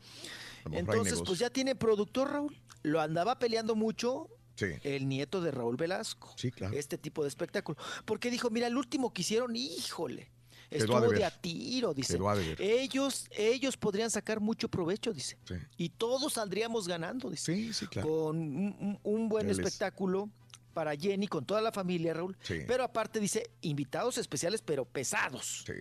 [0.71, 2.57] Entonces, pues ya tiene productor, Raúl.
[2.83, 4.67] Lo andaba peleando mucho Sí.
[4.83, 6.35] el nieto de Raúl Velasco.
[6.37, 6.77] Sí, claro.
[6.77, 7.79] Este tipo de espectáculo.
[8.05, 10.31] Porque dijo, mira, el último que hicieron, híjole,
[10.71, 12.19] a estuvo de a tiro, dice.
[12.19, 12.37] A.
[12.59, 15.39] Ellos, ellos podrían sacar mucho provecho, dice.
[15.45, 15.55] Sí.
[15.77, 17.55] Y todos saldríamos ganando, dice.
[17.55, 18.09] Sí, sí, claro.
[18.09, 20.31] Con un, buen espectáculo
[20.75, 22.37] para Jenny, con toda la familia, Raúl.
[22.43, 22.61] Sí.
[22.67, 25.65] Pero aparte dice, invitados especiales, pero pesados.
[25.67, 25.73] Sí.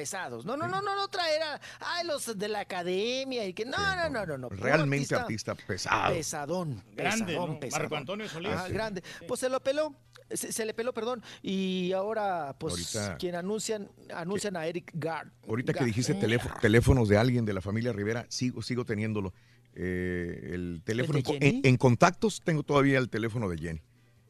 [0.00, 0.44] Pesados.
[0.44, 3.78] No, no, no, no, no traer a ay, los de la academia y que no,
[3.96, 4.48] no, no, no, no.
[4.50, 6.12] Realmente artista, pesado.
[6.12, 7.60] Pesadón, Grande, pesadón, ¿no?
[7.60, 7.82] pesadón.
[7.84, 8.50] Marco Antonio Solís.
[8.66, 8.72] Sí.
[8.74, 9.02] grande.
[9.26, 9.94] Pues se lo peló,
[10.30, 11.22] se, se le peló, perdón.
[11.42, 15.28] Y ahora, pues, Ahorita- quien anuncian, anuncian a Eric Gard.
[15.48, 19.32] Ahorita que Gard- dijiste teléfono- teléfonos de alguien de la familia Rivera, sigo, sigo teniéndolo.
[19.74, 23.82] Eh, el teléfono en contactos tengo todavía el teléfono de Jenny.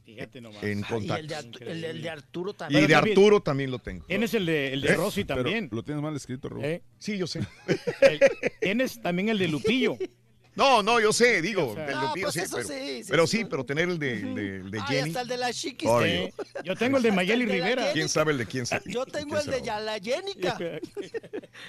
[0.06, 0.62] Fíjate nomás.
[0.62, 1.36] En Ah, y el de,
[1.72, 2.86] el, el de Arturo Y también.
[2.86, 4.06] de Arturo también lo tengo.
[4.06, 4.94] Tienes el de, el de ¿Eh?
[4.94, 5.68] Rosy Pero también.
[5.72, 6.64] lo tienes mal escrito, Raúl.
[6.64, 6.82] ¿Eh?
[6.98, 7.40] Sí, yo sé.
[8.00, 8.20] El-
[8.60, 9.98] Tienes también el de Lupillo.
[10.54, 11.70] No, no, yo sé, digo.
[11.70, 13.44] O sea- del Ah, Lupillo, pues sí, eso pero, sí, sí, pero sí.
[13.44, 15.08] pero tener el de, el de, el de Ay, Jenny.
[15.10, 15.90] hasta el de la chiquis.
[16.02, 16.28] Sí.
[16.64, 17.92] Yo tengo el de Mayeli el de la Rivera.
[17.92, 18.84] ¿Quién sabe el de quién sabe?
[18.86, 19.84] Yo tengo ¿Quién el de sabe?
[19.84, 20.58] la Jenica.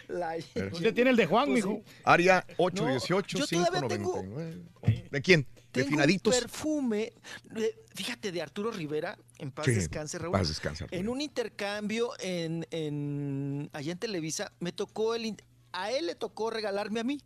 [0.08, 0.36] La
[0.72, 1.82] Usted tiene el de Juan, Pues mijo.
[2.04, 5.10] Área No, 818 yo todavía tengo- 599.
[5.12, 5.46] ¿De quién?
[5.84, 7.14] Un perfume,
[7.56, 10.32] eh, fíjate, de Arturo Rivera, en paz Sí, descanse, Raúl.
[10.32, 11.00] paz descanse, Arturo.
[11.00, 15.36] En un intercambio en, en- allá en Televisa, me tocó el...
[15.74, 17.20] A él le tocó regalarme a mí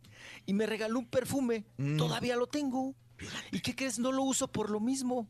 [0.44, 1.64] y me regaló un perfume.
[1.78, 1.96] Mm.
[1.96, 2.94] Todavía lo tengo.
[3.50, 3.98] ¿Y qué crees?
[3.98, 5.26] No lo uso por lo mismo.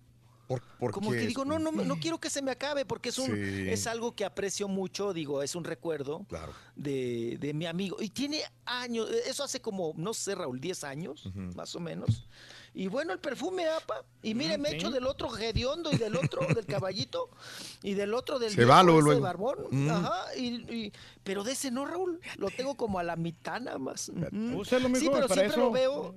[0.48, 3.18] Por, por Como que digo, no, no, no quiero que se me acabe porque es
[3.18, 3.68] un Sí.
[3.70, 6.52] es algo que aprecio mucho, digo, es un recuerdo Claro.
[6.74, 7.98] de, de mi amigo.
[8.02, 12.26] Y tiene años, eh, eso hace como, no sé, Raúl, 10 años, más o menos.
[12.74, 14.02] Y bueno, el perfume, apa.
[14.22, 14.76] Y mire, me sí.
[14.76, 17.28] echo del otro hediondo y del otro del caballito
[17.82, 19.20] y del otro del Se va luego, ese luego.
[19.20, 19.56] barbón.
[19.70, 19.90] Mm.
[19.90, 20.34] Ajá.
[20.36, 20.92] Y, y-
[21.22, 22.20] pero de ese no, Raúl.
[22.38, 24.10] Lo tengo como a la mitad nada más.
[24.54, 25.56] Úselo, Sí, pero para siempre eso.
[25.60, 26.14] lo veo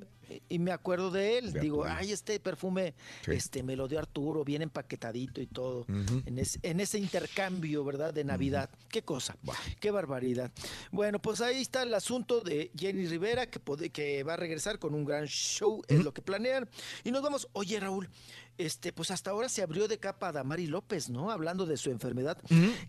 [0.50, 1.54] y- me acuerdo de él.
[1.54, 2.00] De Digo, Arturo.
[2.00, 3.32] ay, este perfume, Sí.
[3.32, 5.86] este, me lo dio Arturo, bien empaquetadito y todo.
[6.26, 8.14] En, ese, en ese intercambio, ¿verdad?
[8.14, 8.70] De Navidad.
[8.90, 9.38] Qué cosa,
[9.80, 10.52] qué barbaridad.
[10.92, 15.06] Bueno, pues ahí está el asunto de Jenny Rivera, que, va a regresar con un
[15.06, 16.68] gran show, es lo que planean.
[17.04, 18.10] Y nos vamos, oye Raúl,
[18.58, 21.30] este, pues hasta ahora se abrió de capa a Damari López, ¿no?
[21.30, 22.38] Hablando de su enfermedad.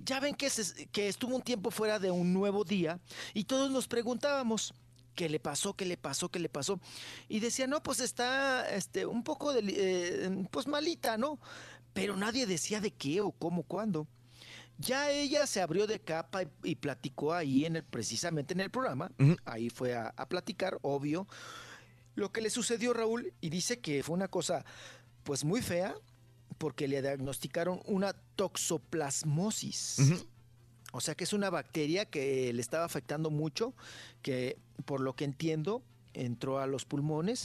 [0.05, 3.01] Ya ven que, se- que estuvo un tiempo fuera de un nuevo día
[3.35, 4.73] y todos nos preguntábamos.
[5.17, 5.75] ¿Qué le pasó?
[5.75, 6.29] ¿Qué le pasó?
[6.29, 6.79] ¿Qué le pasó?
[7.29, 11.41] Y decía, no, pues está este, un poco, deli- eh, pues malita, ¿no?
[11.93, 14.07] Pero nadie decía de qué o cómo, cuándo.
[14.79, 18.71] Ya ella se abrió de capa y, y platicó ahí en el, precisamente en el
[18.71, 19.11] programa.
[19.47, 21.27] Ahí fue a, a platicar, obvio,
[22.15, 24.65] lo que le sucedió Raúl y dice que fue una cosa
[25.25, 25.95] pues muy fea
[26.59, 29.97] porque le diagnosticaron una toxoplasmosis.
[30.97, 33.75] O sea que es una bacteria que le estaba afectando mucho,
[34.23, 35.83] que por lo que entiendo
[36.15, 37.45] entró a los pulmones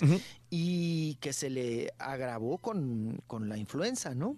[0.50, 4.36] y que se le agravó con, con la influenza, ¿no?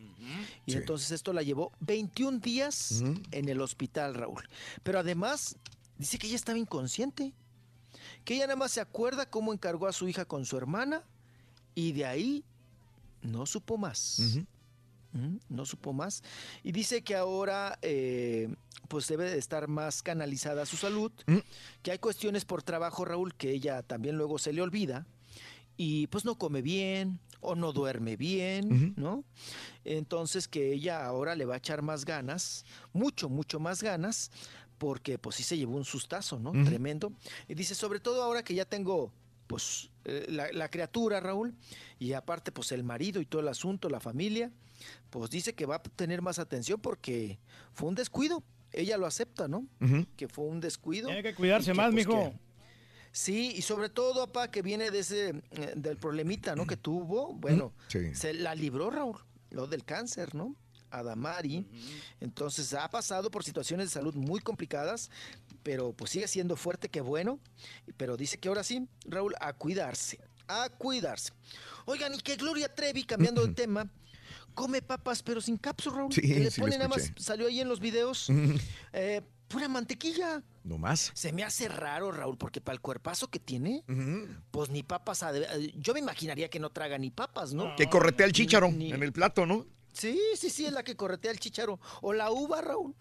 [0.65, 0.77] Y Sí.
[0.79, 4.41] entonces esto la llevó 21 días en el hospital, Raúl.
[4.81, 5.55] Pero además
[5.99, 7.31] dice que ella estaba inconsciente,
[8.25, 11.03] que ella nada más se acuerda cómo encargó a su hija con su hermana
[11.75, 12.43] y de ahí
[13.21, 14.19] no supo más.
[15.49, 16.23] No supo más.
[16.63, 18.53] Y dice que ahora eh,
[18.87, 21.37] pues debe de estar más canalizada su salud, Mm.
[21.81, 25.05] que hay cuestiones por trabajo, Raúl, que ella también luego se le olvida
[25.77, 28.93] y pues no come bien o no duerme bien.
[28.97, 29.23] ¿no?
[29.85, 34.31] Entonces que ella ahora le va a echar más ganas, mucho, mucho más ganas,
[34.77, 36.51] porque pues sí se llevó un sustazo, ¿no?
[36.65, 37.13] Tremendo.
[37.47, 39.11] Y dice, sobre todo ahora que ya tengo
[39.47, 41.53] pues eh, la, la criatura, Raúl,
[41.99, 44.51] y aparte pues el marido y todo el asunto, la familia,
[45.09, 47.39] pues dice que va a tener más atención porque
[47.73, 48.43] fue un descuido.
[48.71, 49.67] Ella lo acepta, ¿no?
[50.15, 51.07] Que fue un descuido.
[51.07, 52.31] Tiene que cuidarse que, más, pues, mijo.
[52.31, 52.39] que-
[53.11, 56.65] Sí, y sobre todo, papá, que viene de ese, eh, del problemita, ¿no?
[56.65, 58.15] Que tuvo, bueno, Sí.
[58.15, 59.19] se la libró, Raúl,
[59.51, 60.55] lo del cáncer, ¿no?
[60.89, 61.67] Adamari.
[62.19, 65.11] Entonces ha pasado por situaciones de salud muy complicadas,
[65.61, 67.39] pero pues sigue siendo fuerte, que bueno.
[67.97, 71.31] Pero dice que ahora sí, Raúl, a cuidarse, a cuidarse.
[71.85, 73.87] Oigan, y que Gloria Trevi, cambiando de tema,
[74.53, 76.13] come papas pero sin cápsula, Raúl.
[76.13, 78.27] Sí, que le sí lo pone nada más, salió ahí en los videos,
[78.93, 80.43] eh, pura mantequilla.
[80.63, 81.11] No más.
[81.13, 83.83] Se me hace raro, Raúl, porque para el cuerpazo que tiene,
[84.51, 85.25] pues ni papas.
[85.75, 87.75] Yo me imaginaría que no traga ni papas, ¿no?
[87.75, 89.65] Que corretea el Ni- chícharo ni- en el plato, ¿no?
[89.91, 91.79] Sí, sí, sí, es la que corretea el chicharo.
[92.01, 92.95] O la uva, Raúl.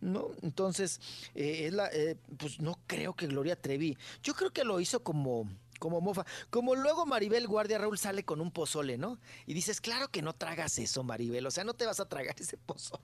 [0.00, 0.30] ¿No?
[0.42, 1.00] Entonces,
[1.34, 3.96] eh, es la, eh, pues no creo que Gloria Trevi.
[4.22, 5.48] Yo creo que lo hizo como,
[5.84, 6.24] como mofa.
[6.48, 9.18] Como luego Maribel Guardia Raúl sale con un pozole, ¿no?
[9.44, 11.46] Y dices, claro que no tragas eso, Maribel.
[11.46, 13.02] O sea, no te vas a tragar ese pozole.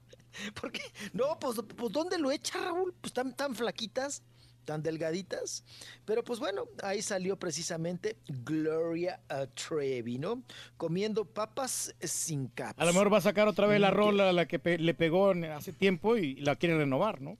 [0.58, 0.80] Porque,
[1.12, 2.94] no, pues, pues ¿dónde lo echa, Raúl?
[3.02, 4.22] Pues tan, tan flaquitas
[4.64, 5.64] tan delgaditas.
[6.04, 9.20] Pero pues bueno, ahí salió precisamente Gloria
[9.54, 10.42] Trevi, ¿no?
[10.76, 12.78] Comiendo papas sin caps.
[12.78, 15.32] A lo mejor va a sacar otra vez la rola, la que pe- le pegó
[15.54, 17.36] hace tiempo y la quiere renovar, ¿no?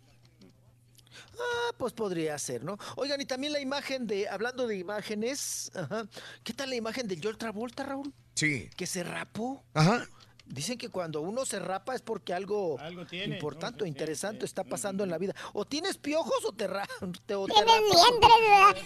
[1.39, 2.77] Ah, pues podría ser, ¿no?
[2.97, 6.07] Oigan, y también la imagen de, hablando de imágenes, ajá,
[6.45, 8.13] ¿qué tal la imagen del John Travolta, Raúl?
[8.35, 8.69] Sí.
[8.77, 9.63] Que se rapó.
[9.75, 10.07] Ajá.
[10.47, 12.77] Dicen que cuando uno se rapa es porque algo,
[13.09, 15.33] tiene, importante o interesante está pasando en la vida.
[15.53, 16.85] O tienes piojos o te, ra
[17.25, 18.11] te, o te Tienes rapas.
[18.11, 18.33] liendres,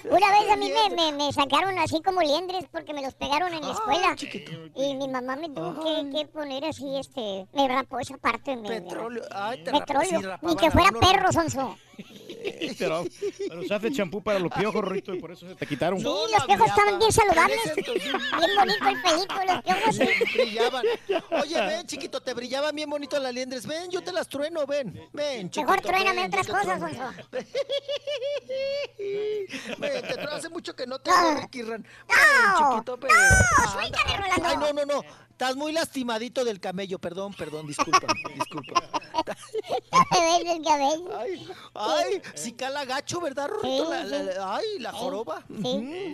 [0.05, 0.15] ¿verdad?
[0.19, 3.51] Una vez a mí me, me, me sacaron así como liendres porque me los pegaron
[3.55, 4.15] en la Ah, escuela.
[4.15, 4.53] chiquito.
[4.77, 8.57] Y mi mamá me tuvo que, que poner así, este, me rapó esa parte.
[8.57, 9.23] Me, Petróleo.
[9.31, 10.21] Ay, te Petróleo.
[10.21, 11.79] sí, Ni que fuera perro, Sonso.
[12.79, 13.05] Pero,
[13.49, 15.99] pero usaste champú para los piojos, Rorrito, y por eso se te quitaron.
[15.99, 17.61] Sí, los piojos estaban bien saludables.
[17.75, 19.97] Bien bonito el pelito los piojos.
[19.97, 20.85] Sí, brillaban.
[21.43, 23.67] Oye, ven, chiquito, te brillaban bien bonito las liendres.
[23.67, 25.09] Ven, yo te las trueno, ven.
[25.13, 25.73] Ven, chiquito.
[25.73, 27.13] Mejor truéname otras cosas, trueno.
[30.33, 31.85] Hace mucho que no te veo, Ricky Ran.
[32.59, 33.73] Chiquito, no, Anda.
[33.73, 34.47] suéltame, Rolando.
[34.49, 35.03] Ay, no, no, no.
[35.31, 36.99] Estás muy lastimadito del camello.
[37.01, 38.83] Perdón, perdón, disculpa, disculpa.
[40.17, 41.19] El cabello.
[41.19, 43.85] Ay, ay, si cala gacho, ¿verdad, Rorrito?
[43.87, 44.25] Sí, La- la- sí.
[44.37, 45.43] la- ay, la joroba.
[45.49, 45.69] Ujú,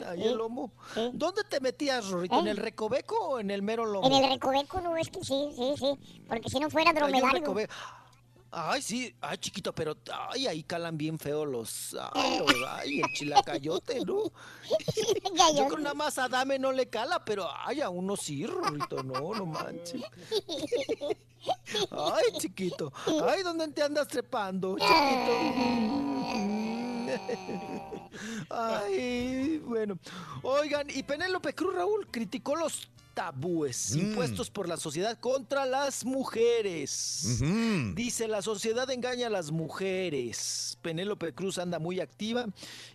[0.09, 0.73] Ahí el lomo.
[1.13, 2.39] ¿Dónde te metías, Rorrito?
[2.39, 2.51] ¿En ¿Eh?
[2.53, 4.07] el recoveco o en el mero lomo?
[4.07, 6.23] En el recoveco, no, es que sí, sí, sí.
[6.29, 7.55] Porque si no fuera dromedario.
[8.53, 11.97] Ay, sí, ay, chiquito, pero ay, ahí calan bien feo los.
[12.13, 14.25] Ay, los- ay, el chilacayote, ¿no?
[15.57, 19.03] Yo creo nada más a Dame no le cala, pero ay, a uno sí, Rorrito,
[19.05, 20.03] no, no manches.
[21.93, 22.93] Ay, chiquito.
[23.29, 25.31] Ay, ¿dónde te andas trepando, chiquito?
[28.51, 29.99] Ay, bueno.
[30.43, 33.99] Oigan, y Penélope Cruz Raúl criticó los tabúes Mm.
[34.01, 37.41] impuestos por la sociedad contra las mujeres.
[37.95, 40.79] Dice, la sociedad engaña a las mujeres.
[40.83, 42.47] Penélope Cruz anda muy activa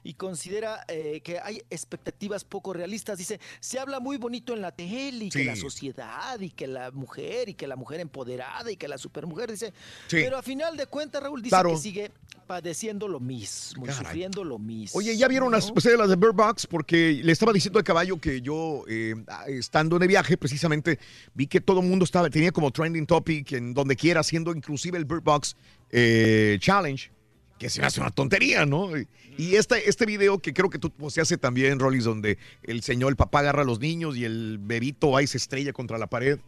[0.03, 3.18] y considera eh, que hay expectativas poco realistas.
[3.18, 6.92] Dice, se habla muy bonito en la tele y que la sociedad y que la
[6.92, 9.68] mujer y que la mujer empoderada y que la supermujer, dice.
[10.08, 10.18] Sí.
[10.18, 11.72] Pero a final de cuentas, Raúl dice Claro.
[11.72, 12.11] que sigue
[12.48, 14.03] padeciendo lo mismo, Caray.
[14.06, 15.00] sufriendo lo mismo.
[15.00, 16.68] Oye, ¿ya vieron las, ustedes las de Bird Box?
[16.68, 19.16] Porque le estaba diciendo al caballo que yo, eh,
[19.48, 21.00] estando de viaje, precisamente,
[21.34, 24.98] vi que todo el mundo estaba, tenía como trending topic en donde quiera, haciendo inclusive
[24.98, 25.56] el Bird Box
[25.92, 27.11] eh, Challenge,
[27.59, 28.98] que se me hace una tontería, ¿no?
[28.98, 33.11] Y- Y este, este video que creo que tú hace también, Rollis, donde el señor,
[33.11, 36.40] el papá agarra a los niños y el bebito ahí se estrella contra la pared.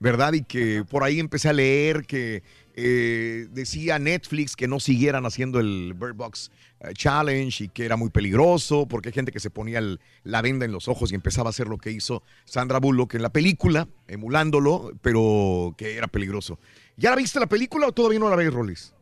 [0.00, 0.32] ¿verdad?
[0.32, 2.42] Y que por ahí empecé a leer que
[2.74, 7.96] eh, decía Netflix que no siguieran haciendo el Bird Box eh, Challenge y que era
[7.96, 11.14] muy peligroso porque hay gente que se ponía el- la venda en los ojos y
[11.14, 16.06] empezaba a hacer lo que hizo Sandra Bullock en la película, emulándolo, pero que era
[16.08, 16.58] peligroso.
[16.96, 18.94] ¿Ya la viste la película o todavía no la ves, Rolis?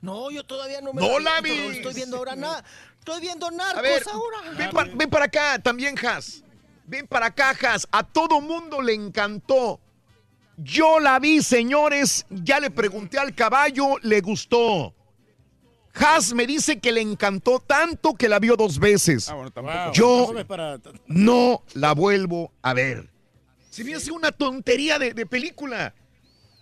[0.00, 1.50] No, yo todavía no me No la vi.
[1.50, 2.64] Estoy viendo ahora nada.
[2.98, 4.38] Estoy viendo narcos A ver, ahora.
[4.56, 6.42] ven, pa- ven para acá también, Has.
[6.86, 7.86] Ven para acá, Has.
[7.92, 9.80] A todo mundo le encantó.
[10.56, 12.26] Yo la vi, señores.
[12.30, 14.94] Ya le pregunté al caballo, le gustó.
[15.94, 19.28] Has me dice que le encantó tanto que la vio dos veces.
[19.28, 19.92] Ah, bueno, Wow.
[19.92, 20.26] Yo-
[21.06, 23.08] No la vuelvo a ver.
[23.70, 25.94] Se me hace una tontería de, de película.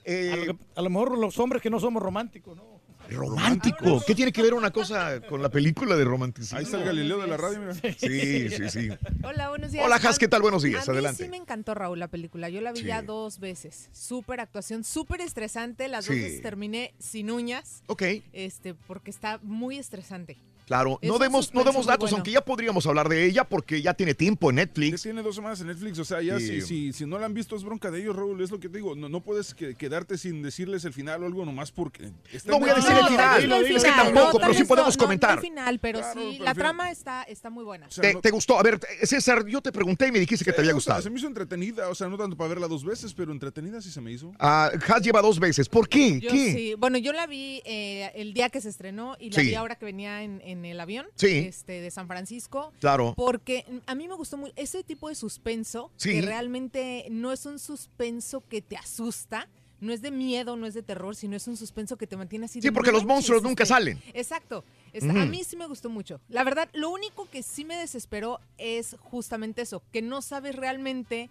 [0.05, 2.72] Eh, a, lo que- a lo mejor los hombres que no somos románticos, ¿no?
[3.11, 4.03] Romántico.
[4.07, 6.59] ¿Qué tiene que ver una cosa con la película de romanticismo?
[6.59, 7.75] Ahí está el Galileo de la radio, mira.
[7.75, 8.89] Sí, sí, sí.
[9.23, 9.85] Hola, buenos días.
[9.85, 10.43] Hola, Has, ¿qué tal?
[10.43, 11.25] Buenos días, A mí adelante.
[11.25, 12.49] sí me encantó, Raúl, la película.
[12.49, 12.87] Yo la vi Sí.
[12.87, 13.89] ya dos veces.
[13.93, 15.89] Súper actuación, súper estresante.
[15.89, 16.15] Las Sí.
[16.15, 17.83] dos veces terminé sin uñas.
[17.87, 18.03] Ok.
[18.33, 20.39] Este, porque está muy estresante.
[20.67, 22.17] Claro, no demos, no demos datos, bueno.
[22.19, 25.03] aunque ya podríamos hablar de ella porque ya tiene tiempo en Ya Netflix.
[25.03, 26.61] tiene dos semanas en Netflix, o sea, ya Sí.
[26.61, 28.69] si, si, si no la han visto es bronca de ellos, Raúl, es lo que
[28.69, 32.11] te digo, no, no puedes que- quedarte sin decirles el final o algo nomás porque...
[32.47, 35.37] No voy a decir el final, no es que tampoco, pero sí podemos comentar.
[35.37, 37.87] No el final, pero Claro, sí, pero la final- trama está, está muy buena.
[37.89, 38.59] O sea, ¿Te, no- te gustó?
[38.59, 41.03] A ver, César, yo te pregunté y me dijiste que te había o sea, gustado.
[41.03, 43.91] se me hizo entretenida, o sea, no tanto para verla dos veces, pero entretenida sí
[43.91, 44.33] se me hizo.
[44.39, 45.69] Ah, Has lleva dos veces.
[45.69, 46.21] ¿Por qué?
[46.21, 46.53] Yo ¿Qué?
[46.53, 46.75] sí.
[46.79, 49.49] Bueno, yo la vi eh, el día que se estrenó y la Sí.
[49.49, 51.39] vi ahora que venía en, en el avión Sí.
[51.49, 52.73] este, de San Francisco.
[52.81, 53.15] Claro.
[53.17, 56.13] Porque a mí me gustó mucho ese tipo de suspenso Sí.
[56.13, 59.49] que realmente no es un suspenso que te asusta.
[59.81, 62.45] No es de miedo, no es de terror, sino es un suspenso que te mantiene
[62.45, 62.61] así.
[62.61, 64.01] de Sí, porque los monstruos nunca este, salen.
[64.15, 64.65] Exacto.
[65.01, 66.21] A mí sí me gustó mucho.
[66.29, 71.31] La verdad, lo único que sí me desesperó es justamente eso, que no sabes realmente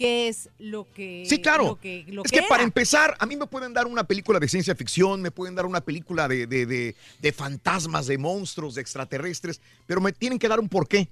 [0.00, 1.24] qué es lo que...
[1.28, 1.64] Sí, claro.
[1.66, 4.40] Lo que, lo es que que para empezar, a mí me pueden dar una película
[4.40, 8.74] de ciencia ficción, me pueden dar una película de, de- de- de fantasmas, de monstruos,
[8.76, 11.08] de extraterrestres, pero me tienen que dar un porqué.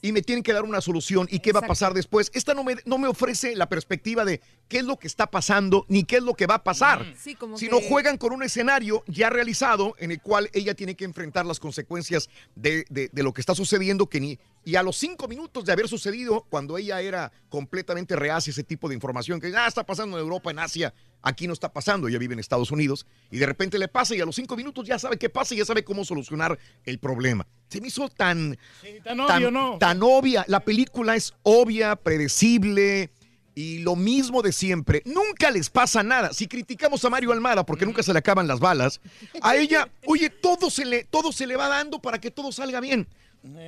[0.00, 2.30] Y me tienen que dar una solución y qué va a pasar después.
[2.32, 5.84] Esta no me, no me ofrece la perspectiva de qué es lo que está pasando
[5.88, 7.04] ni qué es lo que va a pasar.
[7.20, 10.94] Sí, como sino que- juegan con un escenario ya realizado en el cual ella tiene
[10.94, 14.82] que enfrentar las consecuencias de, de- de lo que está sucediendo que ni Y a
[14.82, 19.40] los cinco minutos de haber sucedido, cuando ella era completamente reacia ese tipo de información,
[19.40, 22.38] que ah, está pasando en Europa, en Asia, aquí no está pasando, ella vive en
[22.38, 25.30] Estados Unidos, y de repente le pasa y a los cinco minutos ya sabe qué
[25.30, 27.46] pasa y ya sabe cómo solucionar el problema.
[27.70, 28.58] Se me hizo tan,
[29.04, 29.78] tan obvio, ¿no?
[29.78, 30.44] tan obvia.
[30.48, 33.10] La película es obvia, predecible
[33.54, 35.02] y lo mismo de siempre.
[35.06, 36.34] Nunca les pasa nada.
[36.34, 39.00] Si criticamos a Mario Almada porque nunca se le acaban las balas,
[39.40, 42.80] a ella, oye, todo se le, todo se le va dando para que todo salga
[42.80, 43.08] bien.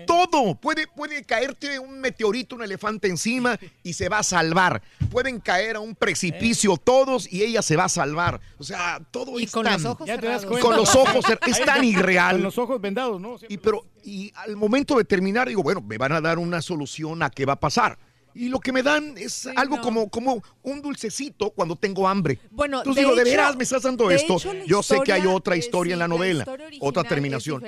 [0.07, 0.55] Todo.
[0.55, 4.83] Puede, puede caerte un meteorito, un elefante encima y se va a salvar.
[5.11, 8.41] Pueden caer a un precipicio todos y ella se va a salvar.
[8.59, 10.45] O sea, todo es con tan- los ojos cerrados.
[10.61, 12.37] con los ojos es tan irreal.
[12.37, 13.37] Con los ojos vendados, ¿no?
[13.49, 17.23] Y pero y al momento de terminar digo, bueno, me van a dar una solución
[17.23, 17.99] a qué va a pasar.
[18.35, 19.83] Y lo que me dan es algo no.
[19.83, 22.39] como, como un dulcecito cuando tengo hambre.
[22.51, 24.37] Bueno, Entonces de digo, ¿de veras me estás dando esto?
[24.37, 26.45] hecho, Yo sé que hay otra historia en la novela,
[26.81, 27.63] otra terminación.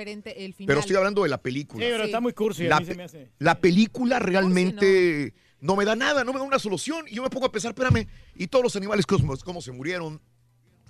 [0.65, 1.83] Pero estoy hablando de la película.
[1.85, 3.29] Sí, pero está muy cursi, a La, mí se pe- me hace.
[3.39, 5.75] la película realmente no.
[5.75, 7.05] me da nada, no me da una solución.
[7.09, 10.21] Y yo me pongo a pensar, espérame, ¿y todos los animales cómo, cómo se murieron?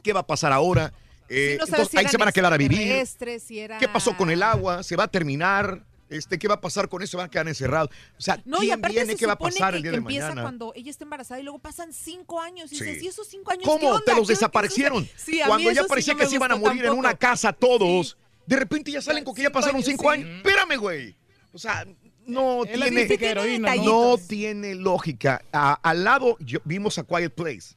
[0.02, 0.94] ¿Qué va a pasar ahora?
[1.30, 2.80] Eh, Sí, no entonces, si ahí se van a quedar a vivir.
[2.80, 4.84] extraterrestres, si era- ¿Qué pasó con el agua?
[4.84, 5.86] ¿Se va a terminar?
[6.18, 7.12] Este, ¿Qué va a pasar con eso?
[7.12, 7.90] ¿Se van a quedar encerrados?
[8.18, 9.06] O sea, No, ¿quién viene?
[9.14, 10.42] se ¿Qué va a pasar que, el día que de empieza mañana?
[10.44, 13.06] cuando ella está embarazada y luego pasan cinco años y dices, Sí.
[13.06, 13.80] ¿y esos cinco años ¿Cómo?
[13.80, 14.02] qué onda?
[14.06, 15.10] Te los ¿Qué- qué desaparecieron.
[15.18, 17.14] Sí, a mí Cuando ya sí parecía no que se iban a morir en una
[17.16, 20.10] casa todos, de repente ya salen con que ya pasaron años, cinco sí.
[20.22, 20.30] años.
[20.38, 21.16] Espérame, güey.
[21.52, 21.86] O sea,
[22.26, 23.84] no Es la tiene, heroína, ¿no?
[23.84, 25.44] no tiene lógica.
[25.52, 27.76] A- al lado yo- vimos a Quiet Place.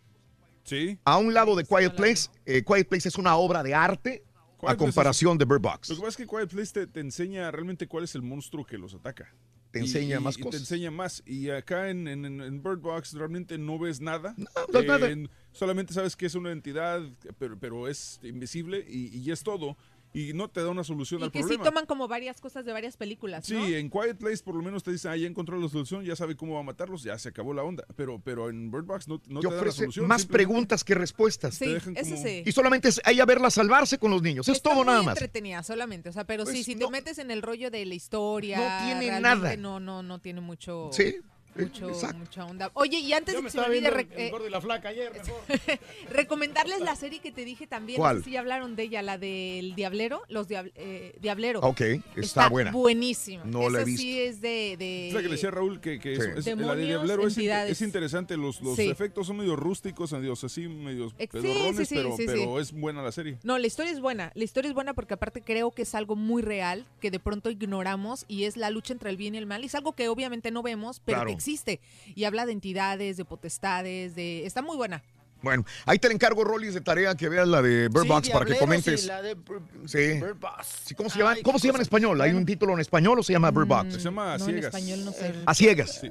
[0.64, 0.98] Sí.
[1.04, 4.22] A un lado de Quiet Place, eh, Quiet Place es una obra de arte
[4.72, 5.88] a Place comparación de Bird Box.
[5.90, 8.64] Lo que pasa es que Quiet Place te, te enseña realmente cuál es el monstruo
[8.64, 9.32] que los ataca.
[9.72, 10.52] Te enseña y- más y cosas.
[10.52, 11.22] Te enseña más.
[11.26, 14.34] Y acá en, en- en- en Bird Box realmente no ves nada.
[14.38, 15.08] no ves nada.
[15.52, 17.02] Solamente sabes que es una entidad,
[17.38, 19.76] pero, pero es invisible y, y es todo.
[20.18, 21.64] Y no te da una solución Y al que sí problema.
[21.64, 23.66] toman como varias cosas de varias películas, Sí, ¿no?
[23.66, 26.36] en Quiet Place por lo menos te dicen, ah, ya encontró la solución, ya sabe
[26.36, 27.84] cómo va a matarlos, ya se acabó la onda.
[27.96, 30.06] Pero, pero en Bird Box no, no Te da la solución.
[30.06, 31.56] más preguntas que respuestas.
[31.56, 32.42] Sí, te dejan eso como- sí.
[32.46, 34.48] Y solamente es ella verla salvarse con los niños.
[34.48, 35.16] Es Está todo muy nada más.
[35.16, 37.84] entretenida solamente, o sea, pero sí, Pues si no- te metes en el rollo de
[37.84, 39.56] la historia, No tiene nada.
[39.58, 41.16] No, no, no tiene mucho, Sí,
[41.64, 42.18] mucho, exacto.
[42.18, 42.70] mucha onda.
[42.74, 44.60] Oye, y antes Yo de me que se me olvide, el, el gordo y la
[44.60, 45.40] flaca ayer, mejor.
[46.10, 47.98] recomendarles la serie que te dije también.
[47.98, 48.16] ¿Cuál?
[48.16, 51.60] No sé si ya hablaron de ella, la del Diablero, los Diab- eh, Diablero.
[51.60, 51.80] Ok,
[52.16, 52.70] está, buena.
[52.70, 53.44] Buenísima.
[53.44, 54.02] No la he visto.
[54.02, 56.50] sí es de, de- Es la que le decía Raúl que, que es- Sí.
[56.50, 57.36] es- la de Diablero es,
[57.80, 58.36] interesante.
[58.36, 58.88] Los, los Sí.
[58.90, 62.28] efectos son medio rústicos, medio así, medio Ex- sí, pedorrones, sí, sí, pero, sí, sí.
[62.28, 63.38] pero es buena la serie.
[63.42, 64.32] No, la historia es buena.
[64.34, 67.50] La historia es buena porque aparte creo que es algo muy real, que de pronto
[67.50, 69.62] ignoramos y es la lucha entre el bien y el mal.
[69.62, 71.26] Y es algo que obviamente no vemos, pero Claro.
[71.28, 71.80] que existe.
[72.14, 74.44] Y habla de entidades, de potestades, de...
[74.46, 75.02] Está muy buena.
[75.42, 78.30] Bueno, ahí te le encargo, Rollis, de tarea que veas la de Bird Sí, Box
[78.30, 79.04] para que comentes.
[79.04, 79.98] y la de Bird- Sí.
[80.20, 80.66] Bird Box.
[80.86, 82.20] Sí, ¿Cómo se llama, ¿cómo se llama en español?
[82.20, 83.94] ¿Hay un título en español o se llama Bird Box?
[83.94, 84.74] Se llama A no, en Ciegas.
[84.74, 85.34] español no sé.
[85.44, 86.00] A ciegas.
[86.00, 86.10] Sí.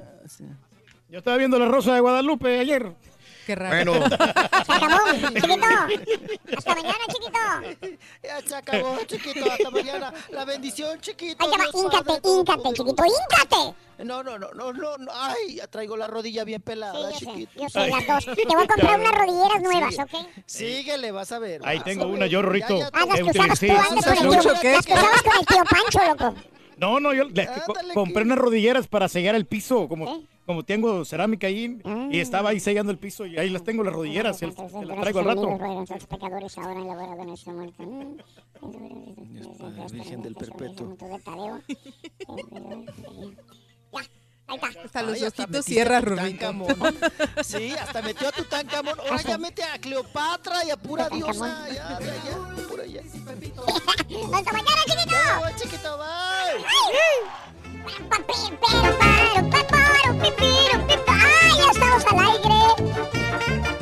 [1.10, 2.94] Yo estaba viendo La Rosa de Guadalupe ayer.
[3.46, 3.94] Qué raro.
[3.94, 5.66] Bueno, Se acabó, chiquito.
[6.58, 7.98] Hasta mañana, chiquito.
[8.24, 9.52] Ya se acabó, chiquito.
[9.52, 10.14] Hasta mañana.
[10.32, 11.44] La bendición, chiquito.
[11.46, 13.76] Ahí te va, íncate, íncate, chiquito, íncate.
[14.04, 15.12] No, no, no, no, no, no.
[15.14, 17.52] Ay, ya traigo la rodilla bien pelada, Sí, yo sé, chiquito.
[17.62, 18.26] yo sé las dos.
[18.36, 20.04] Te voy a comprar unas rodilleras nuevas, Sigue.
[20.04, 20.28] ¿ok?
[20.46, 21.62] Síguele, vas a ver.
[21.66, 24.54] Ahí tengo una yo, ya, Ah, las Eh, que usabas tú antes con el tío.
[24.72, 26.36] Las que usabas con el tío Pancho, loco.
[26.78, 27.24] No, no, yo
[27.94, 30.28] compré que- unas rodilleras para sellar el piso, como, ¿Sí?
[30.46, 31.80] Como tengo cerámica ahí,
[32.12, 35.02] y estaba ahí sellando el piso, y ahí las tengo las rodilleras, Entonces, se las
[35.02, 35.58] traigo al rato.
[36.10, 36.80] pecadores ahora
[37.52, 37.84] muerte.
[37.86, 38.18] Mm.
[39.92, 40.96] Virgen del Perpetuo.
[41.00, 41.34] Ya, ahí está.
[44.84, 46.02] Hasta los Ay, ojitos cierra.
[46.02, 46.68] Tutankamón.
[47.44, 49.00] Sí, hasta metió a Tutankamón.
[49.00, 51.68] Ahora ya mete a Cleopatra y a pura diosa.
[51.70, 53.02] Ya, ya, ya, pura ya.
[53.02, 55.16] Hasta mañana, chiquito.
[55.40, 55.98] Voy, chiquito,
[59.50, 59.75] bye.
[60.28, 63.75] ¡Ay, ya estamos al aire!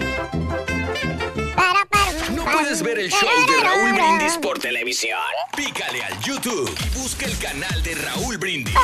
[2.53, 5.17] Puedes ver el show de Raúl Brindis por televisión?
[5.57, 8.75] Pícale al YouTube y busca el canal de Raúl Brindis.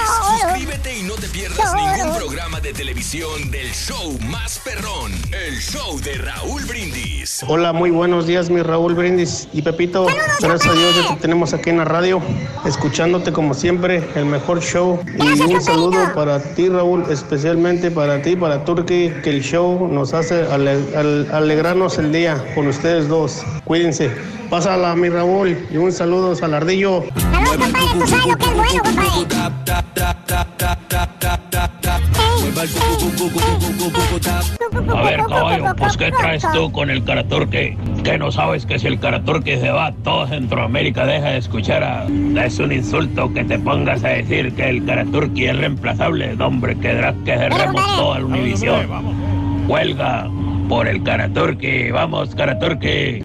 [0.42, 6.00] Suscríbete y no te pierdas ningún programa de televisión del show más perrón, el show
[6.02, 7.44] de Raúl Brindis.
[7.48, 10.08] Hola, muy buenos días, mi Raúl Brindis y Pepito.
[10.40, 12.22] Gracias a Dios ya te tenemos aquí en la radio,
[12.66, 15.00] escuchándote como siempre, el mejor show.
[15.18, 20.14] Y un saludo para ti, Raúl, especialmente para ti, para Turki, que el show nos
[20.14, 23.44] hace ale- al- alegrarnos el día con ustedes dos.
[23.64, 24.12] Cuídense.
[24.50, 27.04] Pásala, mi Raúl, y un saludo al ardillo.
[27.16, 29.10] Saludos, compadre, tú sabes lo que es bueno, compadre.
[34.90, 37.78] A ver, caballo, pues ¿qué traes tú con el Caraturque?
[38.04, 42.06] ¿Que no sabes que si el Caraturque se va, todo Centroamérica deja de escuchar a...
[42.44, 46.36] Es un insulto que te pongas a decir que el Caraturque es reemplazable.
[46.36, 48.88] No, hombre, quedará que cerremos toda la Univisión.
[49.68, 50.30] Huelga
[50.68, 51.92] por el Caraturque.
[51.92, 53.24] Vamos, Caraturque.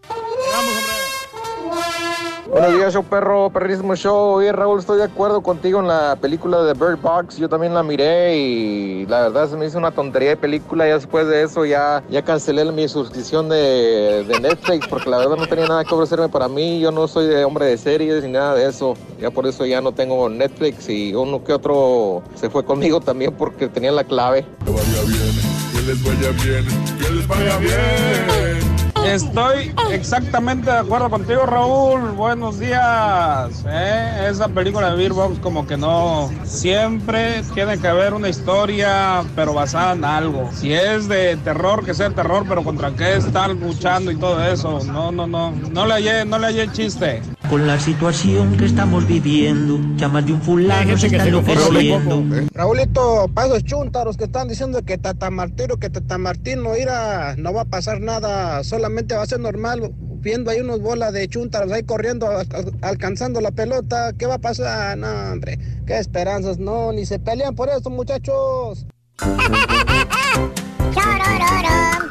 [2.54, 4.34] Buenos días, show perro, perrísimo show.
[4.34, 7.36] Oye, Raúl, estoy de acuerdo contigo en la película de Bird Box.
[7.36, 10.86] Yo también la miré y la verdad se me hizo una tontería de película.
[10.86, 15.34] Ya después de eso ya, ya cancelé mi suscripción de, de Netflix porque la verdad
[15.36, 16.78] no tenía nada que ofrecerme para mí.
[16.78, 18.94] Yo no soy de hombre de series ni nada de eso.
[19.18, 23.34] Ya por eso ya no tengo Netflix y uno que otro se fue conmigo también
[23.34, 24.46] porque tenía la clave.
[24.64, 26.64] Que les vaya bien,
[27.00, 28.73] que les vaya bien.
[29.04, 32.12] Estoy exactamente de acuerdo contigo, Raúl.
[32.12, 33.64] Buenos días.
[33.68, 34.28] ¿eh?
[34.30, 36.30] Esa película de Beerbox como que no.
[36.44, 40.50] Siempre tiene que haber una historia, pero basada en algo.
[40.52, 44.80] Si es de terror, que sea terror, pero contra qué están luchando y todo eso.
[44.84, 45.50] No, no, no.
[45.50, 47.22] No le hallé, no le hallé chiste.
[47.50, 52.24] Con la situación que estamos viviendo, ya más de un fulano se está enloqueciendo.
[52.52, 57.52] Raulito, para esos chúntaros que están diciendo que Tata Martino, que Tata Martino, irá, no
[57.52, 59.92] va a pasar nada, solamente va a ser normal.
[60.20, 64.36] Viendo ahí unos bolas de chúntaros ahí corriendo, al- al- alcanzando la pelota, ¿qué va
[64.36, 64.96] a pasar?
[64.96, 68.86] No, hombre, qué esperanzas, no, ni se pelean por eso, muchachos.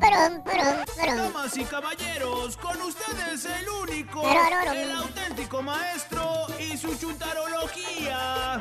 [0.00, 8.60] Damas y caballeros, con ustedes el único, el auténtico maestro y su chuntarología.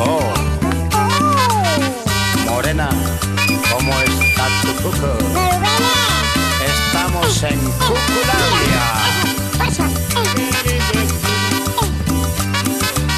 [0.00, 0.20] Oh.
[2.46, 2.88] Morena,
[3.72, 5.18] ¿cómo está tu cuco?
[6.64, 8.84] Estamos en Cuculandia.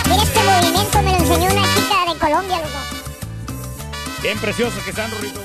[0.08, 3.01] Mira este movimiento, me lo enseñó una chica de Colombia, loco.
[4.22, 5.40] Bien preciosas que están, Rorito.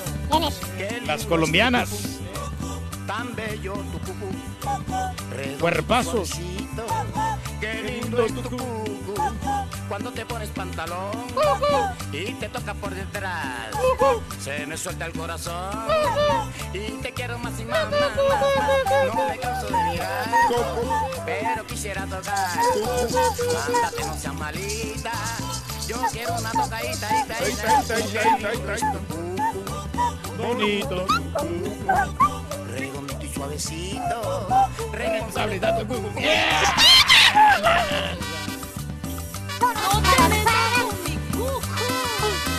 [0.77, 1.07] ¿Quién es?
[1.07, 1.89] Las colombianas.
[3.07, 4.29] Tan bello tu cucu.
[5.59, 6.31] Cuerpazos.
[7.59, 8.83] Qué lindo es tu cucu.
[9.89, 11.11] Cuando te pones pantalón
[12.11, 13.71] y te toca por detrás,
[14.39, 15.71] se me suelta el corazón
[16.73, 19.15] y te quiero más y más, más, más, más.
[19.15, 20.27] No me canso de mirar,
[21.25, 22.59] pero quisiera tocar.
[23.65, 25.11] Ándate, no seas malita.
[25.87, 27.99] Yo quiero una tocadita, ita, ita, ita,
[28.53, 28.99] ita, ita.
[30.37, 31.07] Bonito.
[32.67, 34.47] Redondito y suavecito.
[34.91, 36.01] Responsabilidad tu cucu.
[36.01, 36.19] No te
[40.75, 41.15] con mi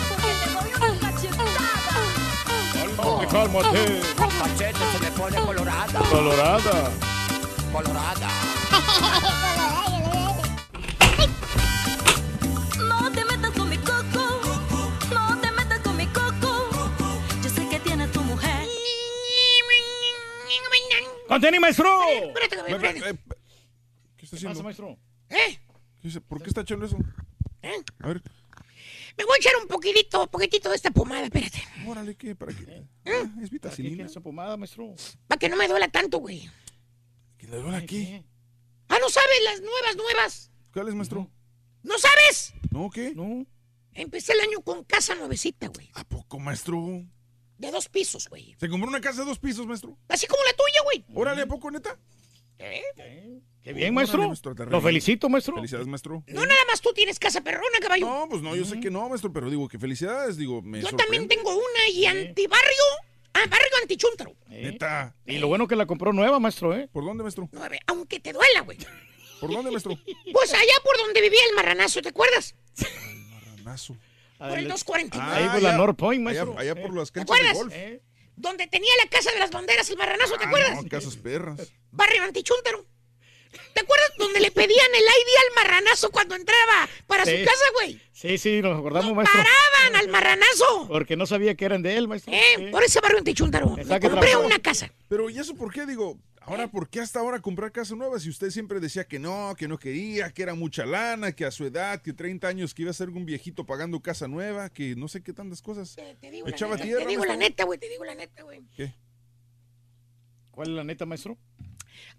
[0.09, 1.69] porque te doy una cachetada.
[3.29, 3.83] Cálmate.
[4.39, 5.99] Machete se me pone colorada.
[6.09, 6.89] Colorada.
[7.71, 8.29] Colorada.
[21.29, 21.87] ¡Contení, maestro!
[22.07, 22.15] ¿Qué
[24.25, 24.63] está pasa, haciendo?
[24.63, 24.97] maestro?
[25.29, 25.59] ¿Eh?
[26.01, 26.21] ¿Qué dice?
[26.21, 26.97] ¿Por qué está echando eso?
[27.61, 27.71] ¿Eh?
[27.99, 28.21] A ver,
[29.17, 31.61] Me voy a echar un poquitito, poquitito de esta pomada, espérate.
[31.87, 32.35] órale, ¿qué?
[32.35, 32.63] ¿Para qué?
[32.63, 32.83] ¿Eh?
[33.05, 34.05] Ah, es ¿Para qué vitacilina.
[34.05, 34.95] esa pomada, maestro?
[35.27, 36.49] Para que no me duela tanto, güey.
[37.37, 38.23] ¿Que le duele aquí?
[38.87, 40.51] Ah, ¿no sabes las nuevas, nuevas?
[40.73, 41.29] ¿Cuál es, maestro?
[41.83, 42.53] ¿No sabes?
[42.71, 43.13] ¿No qué?
[43.15, 43.45] No.
[43.93, 45.89] Empecé el año con casa nuevecita, güey.
[45.93, 47.05] ¿A poco, maestro?
[47.59, 48.55] De dos pisos, güey.
[48.59, 49.95] ¿Se compró una casa de dos pisos, maestro?
[50.07, 51.05] Así como la tuya, güey.
[51.13, 51.97] Órale, ¿a poco, neta?
[52.57, 52.81] ¿Eh?
[53.61, 54.25] Qué bien, maestro.
[54.27, 55.55] Maestro, Lo felicito, maestro.
[55.55, 56.23] Felicidades, maestro.
[56.27, 58.05] No nada más tú tienes casa perrona, caballo.
[58.05, 60.87] No, pues no, yo sé que no, maestro, pero digo que felicidades, digo, me Yo
[60.87, 61.03] sorprende.
[61.03, 62.83] también tengo una y antibarrio.
[63.33, 64.33] Ah, barrio antichuntaro.
[64.47, 65.13] Neta.
[65.25, 66.89] Y lo bueno que la compró nueva, maestro, ¿eh?
[66.91, 67.49] ¿Por dónde, maestro?
[67.51, 68.77] Nueve, aunque te duela, güey.
[69.41, 69.97] ¿Por dónde, maestro?
[70.33, 72.55] Pues allá por donde vivía el marranazo, ¿te acuerdas?
[73.57, 73.97] Ranazo.
[74.39, 75.31] Por el 249.
[75.35, 76.55] Ahí por la North Point, maestro.
[76.57, 77.73] allá por las ¿Te canchas de golf.
[78.37, 80.81] Donde tenía la casa de las banderas el marranazo, ¿te Ah, acuerdas?
[80.83, 81.71] no, casas perras.
[81.91, 82.85] Barrio antichuntaro.
[83.73, 87.39] ¿Te acuerdas donde le pedían el ID al marranazo cuando entraba para Sí.
[87.39, 87.99] su casa, güey?
[88.13, 89.39] Sí, sí, nos acordamos, maestro.
[89.41, 90.87] Paraban al marranazo.
[90.87, 92.31] Porque no sabía que eran de él, maestro.
[92.31, 92.65] Eh, Sí.
[92.71, 93.75] por ese barrio antichuntaro.
[93.75, 94.93] Que compré una casa.
[95.09, 95.85] Pero, ¿y eso por qué?
[95.85, 98.19] Digo, ahora, ¿por qué hasta ahora comprar casa nueva?
[98.19, 101.51] Si usted siempre decía que no, que no quería, que era mucha lana, que a
[101.51, 104.95] su edad, que 30 años, que iba a ser un viejito pagando casa nueva, que
[104.95, 105.95] no sé qué tantas cosas.
[105.95, 107.79] Te digo, Echaba la, neta, tierra, te digo la neta, güey.
[107.79, 108.61] Te digo la neta, güey.
[108.75, 108.93] ¿Qué?
[110.51, 111.37] ¿Cuál es la neta, maestro?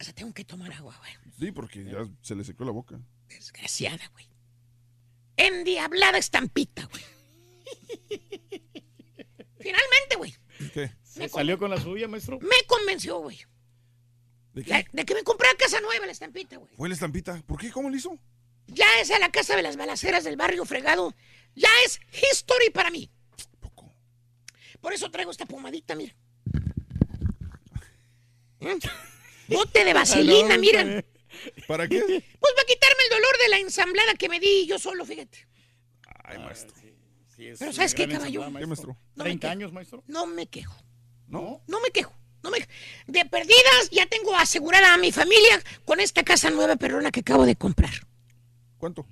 [0.00, 1.12] O sea, tengo que tomar agua, güey.
[1.38, 2.98] Sí, porque ya se le secó la boca.
[3.28, 4.26] Desgraciada, güey.
[5.36, 7.02] Endiablada estampita, güey.
[9.58, 10.34] Finalmente, güey.
[10.72, 10.90] ¿Qué?
[11.02, 12.38] ¿Se salió con la suya, maestro?
[12.40, 13.38] Me convenció, güey.
[14.54, 14.86] ¿De qué?
[14.92, 16.74] de que me comprara casa nueva la estampita, güey.
[16.76, 17.40] ¿Fue la estampita?
[17.46, 17.70] ¿Por qué?
[17.70, 18.18] ¿Cómo le hizo?
[18.66, 21.14] Ya esa la casa de las balaceras del barrio fregado.
[21.54, 23.10] Ya es history para mí.
[24.80, 26.14] Por eso traigo esta pomadita, mira.
[28.60, 29.54] ¿Mm?
[29.54, 31.04] Bote de vaselina, miren.
[31.66, 32.00] ¿Para qué?
[32.00, 35.46] Pues para quitarme el dolor de la ensamblada que me di yo solo, fíjate.
[36.24, 36.74] Ay, maestro.
[37.58, 38.44] Pero ¿sabes qué, caballo?
[38.44, 38.96] ¿Qué, maestro?
[39.14, 39.52] No me 30 quejo.
[39.52, 40.04] años, maestro.
[40.06, 40.76] No me quejo.
[41.26, 41.62] ¿No?
[41.66, 42.12] No me quejo.
[42.42, 42.58] No me...
[43.06, 47.44] De perdidas ya tengo asegurada a mi familia con esta casa nueva perrona que acabo
[47.46, 47.92] de comprar.
[48.78, 49.06] ¿Cuánto?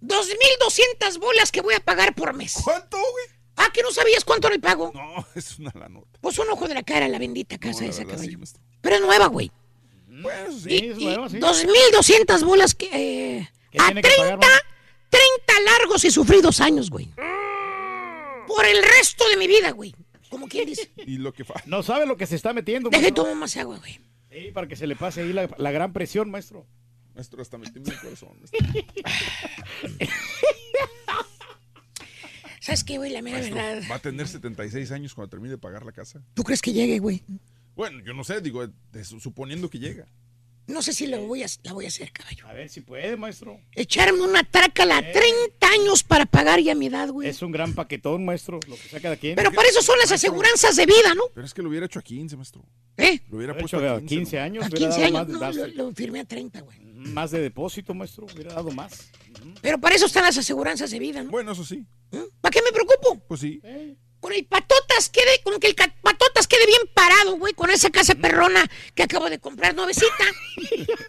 [0.00, 2.54] 2.200 bolas que voy a pagar por mes.
[2.64, 3.24] ¿Cuánto, güey?
[3.56, 4.90] Ah, que no sabías cuánto el pago.
[4.94, 6.18] No, es una la nota.
[6.20, 8.46] Pues un ojo de la cara la bendita casa No, la esa, verdad, caballo.
[8.46, 8.54] sí.
[8.80, 9.52] Pero es nueva, güey.
[10.08, 10.86] Bueno, eso Y- sí.
[10.88, 11.36] es nueva, sí.
[11.38, 12.86] 2.200 bolas que...
[12.86, 14.58] eh, ¿Qué a tiene que 30, pagar, no?
[15.10, 17.08] 30 largos y sufridos años, güey.
[18.46, 19.94] Por el resto de mi vida, güey.
[20.32, 20.90] Como dice.
[21.06, 21.54] Y lo que fa...
[21.66, 24.00] No sabe lo que se está metiendo, Deje tomar más agua, güey.
[24.30, 26.66] Sí, para que se le pase ahí la, la gran presión, maestro.
[27.14, 28.38] Maestro, hasta metí mi corazón.
[28.40, 28.58] maestro.
[32.60, 33.12] ¿Sabes qué, güey?
[33.12, 33.82] La mera Maestro, verdad.
[33.90, 36.22] ¿Va a tener 76 años cuando termine de pagar la casa?
[36.32, 37.22] ¿Tú crees que llegue, güey?
[37.76, 40.06] Bueno, yo no sé, digo, de- suponiendo que llega.
[40.72, 42.46] No sé si lo voy a, la voy a hacer, caballo.
[42.48, 43.60] A ver si puede, maestro.
[43.72, 47.28] Echarme una trácala a 30 años para pagar ya mi edad, güey.
[47.28, 49.32] Es un gran paquetón, maestro, lo que saca de aquí.
[49.36, 51.24] Pero para eso son las aseguranzas de vida, ¿no?
[51.34, 52.64] Pero es que lo hubiera hecho a 15, maestro.
[52.96, 53.20] ¿Eh?
[53.28, 54.14] Lo hubiera Lo puesto hecho a a 15.
[54.16, 54.42] 15 ¿no?
[54.42, 54.64] años.
[54.64, 55.40] A hubiera 15 dado años.
[55.40, 56.78] más, No, lo, lo firmé a 30, güey.
[56.80, 58.26] más de depósito, maestro.
[58.34, 59.10] Hubiera dado más.
[59.60, 61.30] Pero para eso están las aseguranzas de vida, ¿no?
[61.30, 61.84] Bueno, eso sí.
[62.40, 63.22] ¿Para qué me preocupo?
[63.28, 63.60] Pues sí.
[64.22, 68.14] Con el patotas quede, con que el patotas quede bien parado, güey, con esa casa
[68.14, 70.24] perrona que acabo de comprar nuevecita.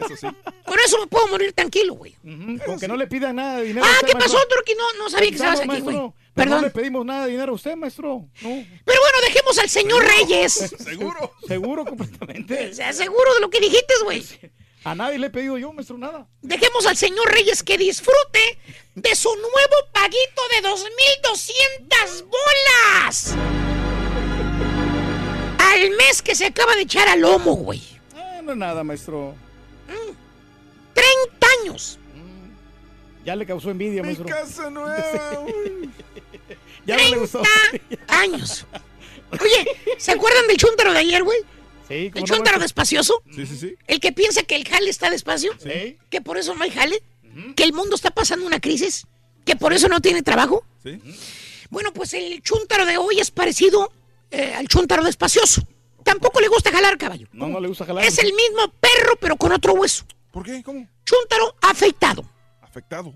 [0.05, 0.27] Eso sí.
[0.65, 2.15] Con eso me puedo morir tranquilo, güey.
[2.23, 3.85] Ujú, Con que no le pidan nada de dinero.
[3.85, 4.55] a Ah, usted, ¿qué pasó, maestro.
[4.57, 4.73] Turki?
[4.75, 6.11] No, no sabía que estabas aquí, güey.
[6.33, 6.61] Perdón.
[6.61, 8.25] No le pedimos nada de dinero a usted, maestro.
[8.41, 8.65] No.
[8.85, 10.53] Pero bueno, dejemos al señor Reyes.
[10.83, 11.33] Seguro.
[11.47, 12.73] Seguro, completamente.
[12.73, 14.25] ¿Se seguro de lo que dijiste, güey?
[14.85, 16.27] A nadie le he pedido yo, maestro, nada.
[16.41, 18.57] Dejemos al señor Reyes que disfrute
[18.95, 23.35] de su nuevo paguito de 2.200 bolas.
[25.57, 27.81] Al mes que se acaba de echar al lomo, güey.
[28.13, 29.35] Ah, no es nada, maestro.
[30.93, 31.97] 30 años.
[33.25, 34.25] Ya le causó envidia, Mi maestro.
[34.27, 34.97] casa nueva.
[35.43, 35.89] güey.
[36.85, 37.41] Ya no le gustó.
[37.71, 38.65] 30 años.
[39.31, 39.65] Oye,
[39.97, 41.39] ¿se acuerdan del chúntaro de ayer, güey?
[41.87, 42.61] Sí, ¿El ¿cómo no, chúntaro maestro?
[42.61, 43.23] despacioso?
[43.33, 43.75] Sí, sí, sí.
[43.87, 45.51] ¿El que piensa que el jale está despacio?
[45.59, 45.97] Sí.
[46.09, 47.01] ¿Que por eso no hay jale?
[47.55, 49.05] ¿Que el mundo está pasando una crisis?
[49.45, 50.65] ¿Que por eso no tiene trabajo?
[50.83, 51.01] Sí.
[51.69, 53.91] Bueno, pues el chúntaro de hoy es parecido
[54.31, 55.61] eh, al chúntaro despacioso.
[56.03, 57.27] Tampoco le gusta jalar, caballo.
[57.31, 58.03] No, no le gusta jalar.
[58.05, 60.05] Es el mismo perro, pero con otro hueso.
[60.31, 60.61] ¿Por qué?
[60.63, 60.87] ¿Cómo?
[61.05, 62.23] Chúntaro afeitado.
[62.61, 63.13] Afectado.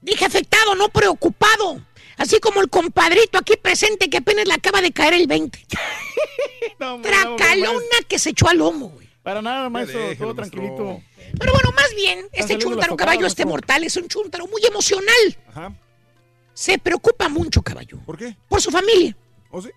[0.00, 1.80] Dije afectado, no preocupado.
[2.18, 5.58] Así como el compadrito aquí presente que apenas le acaba de caer el 20.
[6.80, 9.08] No, hombre, no, Tracalona que se echó al lomo, güey.
[9.22, 9.98] Para nada, maestro.
[9.98, 10.34] todo maestro.
[10.34, 11.02] tranquilito.
[11.38, 15.38] Pero bueno, más bien, este las caballo, este mortal, es un chúntaro muy emocional.
[15.48, 15.74] Ajá.
[16.54, 18.36] Se preocupa mucho, caballo, ¿Por qué?
[18.48, 19.16] por su familia.
[19.50, 19.70] ¿O sí?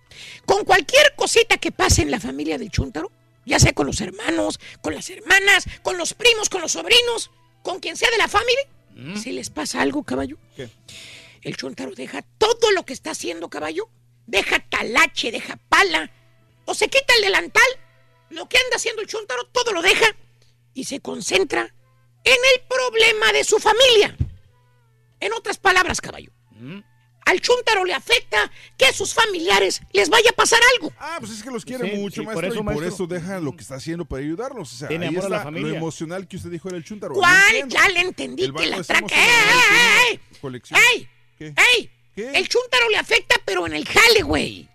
[0.46, 3.10] Con cualquier cosita que pase en la familia del chúntaro,
[3.44, 7.30] ya sea con los hermanos, con las hermanas, con los primos, con los sobrinos,
[7.62, 10.68] con quien sea de la familia, si les pasa algo, caballo, ¿Qué?
[11.42, 13.88] El chúntaro deja todo lo que está haciendo, caballo,
[14.26, 16.10] deja talache, deja pala,
[16.64, 17.64] o se quita el delantal,
[18.30, 20.06] lo que anda haciendo el chúntaro, todo lo deja
[20.74, 21.74] y se concentra
[22.24, 24.16] en el problema de su familia.
[25.20, 26.30] En otras palabras, caballo,
[27.24, 30.92] al chúntaro le afecta que a sus familiares les vaya a pasar algo.
[30.98, 32.88] Ah, pues es que los quiere Sí, mucho, sí, por maestro, eso, y por maestro.
[32.94, 34.72] eso deja lo que está haciendo para ayudarlos.
[34.72, 35.68] O sea, Tiene ahí amor a la familia.
[35.70, 37.14] lo emocional que usted dijo era el chúntaro.
[37.14, 37.46] ¿Cuál?
[37.54, 37.74] Entiendo.
[37.76, 39.06] Ya le entendí El que la traca.
[39.14, 40.20] ¡Ey, ey, ey!
[40.40, 40.80] colección.
[40.94, 41.08] ¡Ey!
[41.42, 41.54] ¿Qué?
[41.74, 41.90] ¡Ey!
[42.14, 42.30] ¿Qué?
[42.34, 44.68] El chúntaro le afecta, pero en el jale, güey.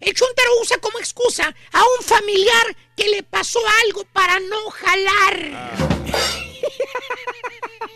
[0.00, 5.50] El chúntaro usa como excusa a un familiar que le pasó algo para no jalar.
[5.54, 5.90] Ah.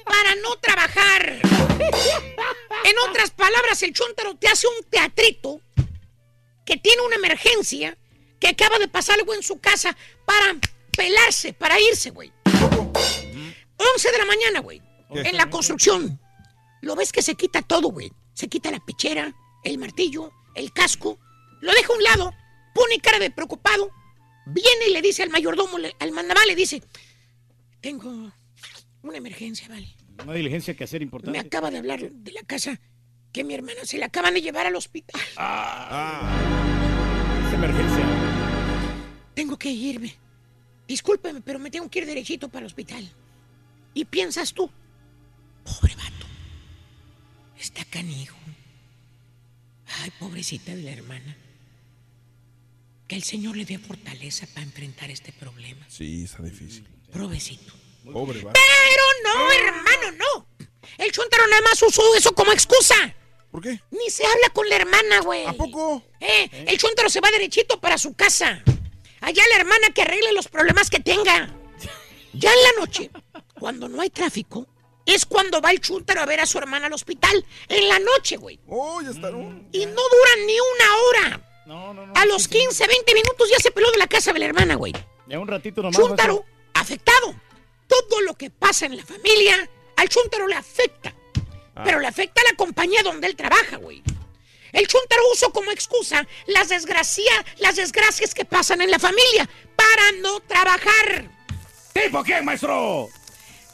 [0.04, 1.40] para no trabajar.
[2.84, 5.60] En otras palabras, el chúntaro te hace un teatrito
[6.64, 7.96] que tiene una emergencia,
[8.38, 10.56] que acaba de pasar algo en su casa para
[10.96, 12.32] pelarse, para irse, güey.
[13.76, 14.80] 11 de la mañana, güey.
[15.10, 16.20] En la construcción.
[16.84, 18.12] Lo ves que se quita todo, güey.
[18.34, 21.18] Se quita la pechera, el martillo, el casco.
[21.62, 22.34] Lo deja a un lado,
[22.74, 23.90] pone cara de preocupado.
[24.46, 26.82] Viene y le dice al mayordomo, al mandamás, le dice:
[27.80, 28.30] Tengo
[29.02, 29.88] una emergencia, vale.
[30.22, 31.38] Una diligencia que hacer Me importante.
[31.38, 32.78] acaba de hablar de la casa
[33.32, 35.20] que mi hermana se la acaban de llevar al hospital.
[35.36, 36.36] Ah,
[37.48, 38.04] Es emergencia.
[39.34, 40.14] Tengo que irme.
[40.86, 43.10] Discúlpeme, pero me tengo que ir derechito para el hospital.
[43.94, 44.70] ¿Y piensas tú?
[45.64, 46.13] Pobre vato.
[47.64, 48.36] Está canijo.
[50.02, 51.34] Ay, pobrecita de la hermana.
[53.08, 55.86] Que el Señor le dé fortaleza para enfrentar este problema.
[55.88, 56.86] sí, está difícil.
[57.10, 57.72] Provecito.
[58.12, 58.52] Pobre, va.
[58.52, 60.46] Pero no, hermano, no.
[60.98, 63.14] El chuntaro nada más usó eso como excusa.
[63.50, 63.80] ¿Por qué?
[63.90, 65.46] Ni se habla con la hermana, güey.
[65.46, 66.02] ¿A poco?
[66.20, 68.62] Eh, el chuntaro se va derechito para su casa.
[69.22, 71.48] Allá la hermana que arregle los problemas que tenga.
[72.34, 73.10] Ya en la noche,
[73.58, 74.66] cuando no hay tráfico,
[75.06, 77.44] es cuando va el chuntaro a ver a su hermana al hospital.
[77.68, 78.58] En la noche, güey.
[78.68, 79.28] Oh, ya está.
[79.30, 81.40] Y no duran ni una hora.
[82.14, 84.92] a los 15, 20 minutos ya se peló de la casa de la hermana, güey.
[85.26, 85.96] Ya un ratito nomás.
[85.98, 87.34] Chuntaro, afectado.
[87.86, 91.14] Todo lo que pasa en la familia, al Chuntaro le afecta.
[91.76, 91.82] Ah.
[91.84, 94.02] Pero le afecta a la compañía donde él trabaja, güey.
[94.72, 100.12] El Chuntaro usó como excusa las, desgracia- las desgracias que pasan en la familia para
[100.20, 101.30] no trabajar.
[101.92, 103.08] ¿Tipo qué, maestro?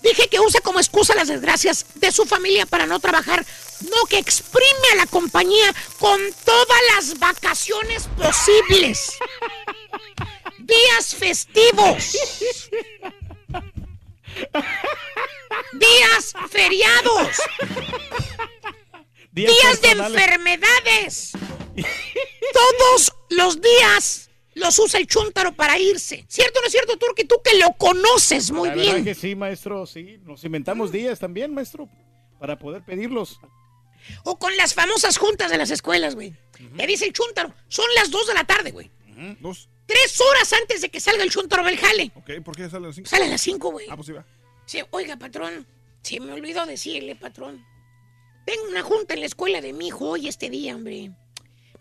[0.02, 3.44] Dije que usa como excusa las desgracias de su familia para no trabajar,
[3.82, 9.12] no que exprime a la compañía con todas las vacaciones posibles.
[10.58, 12.16] Días festivos.
[15.72, 17.36] Días feriados.
[19.32, 21.32] Días Días, de enfermedades.
[22.52, 26.24] Todos los días los usa el chúntaro para irse.
[26.28, 27.24] ¿Cierto o no es cierto, Turki?
[27.24, 29.04] Tú que lo conoces muy La verdad bien.
[29.04, 30.18] que sí, maestro, sí.
[30.24, 31.88] Nos inventamos días también, maestro,
[32.38, 33.38] para poder pedirlos.
[34.24, 36.34] O con las famosas juntas de las escuelas, güey.
[36.74, 38.90] Le dice el chúntaro, son las 2 de la tarde, güey.
[39.40, 39.68] Dos.
[39.86, 42.12] Tres horas antes de que salga el chúntaro del jale.
[42.14, 43.08] Ok, ¿por qué sale a las cinco?
[43.10, 43.86] Sale a las 5, güey.
[43.90, 44.24] Ah, pues sí va.
[44.64, 45.66] Sí, oiga, patrón,
[46.02, 47.64] se me olvidó decirle, patrón.
[48.46, 51.10] Tengo una junta en la escuela de mi hijo hoy este día, hombre.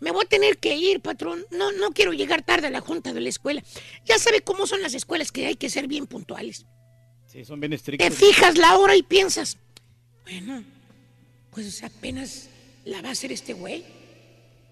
[0.00, 1.44] Me voy a tener que ir, patrón.
[1.50, 3.62] No, no quiero llegar tarde a la junta de la escuela.
[4.04, 6.66] Ya sabe cómo son las escuelas que hay que ser bien puntuales.
[7.26, 8.08] Sí, son bien estrictos.
[8.08, 9.56] Te fijas la hora y piensas,
[10.24, 10.64] bueno,
[11.52, 12.48] pues apenas
[12.84, 13.84] la va a hacer este güey.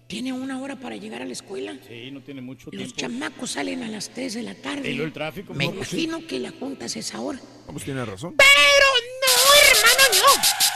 [0.07, 1.77] Tiene una hora para llegar a la escuela.
[1.87, 2.95] Sí, no tiene mucho Los tiempo.
[2.95, 4.89] chamacos salen a las 3 de la tarde.
[4.89, 5.53] Y luego el tráfico.
[5.53, 6.01] Me no, pues sí.
[6.05, 7.39] imagino que la junta es esa hora.
[7.67, 8.35] Ah, pues tiene razón.
[8.35, 8.87] Pero
[9.21, 10.68] no, hermano, no.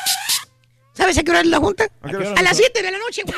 [1.04, 1.84] ¿Sabes a qué hora es la junta?
[2.02, 2.32] ¿A qué hora?
[2.32, 3.38] A las 7 de la noche, güey.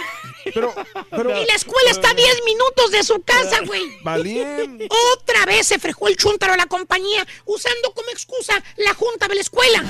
[0.53, 0.72] Pero,
[1.10, 1.32] pero...
[1.32, 3.82] Y la escuela está a 10 minutos de su casa, güey.
[4.03, 4.88] Valiente.
[5.16, 9.34] Otra vez se frejó el chúntaro a la compañía usando como excusa la junta de
[9.34, 9.84] la escuela.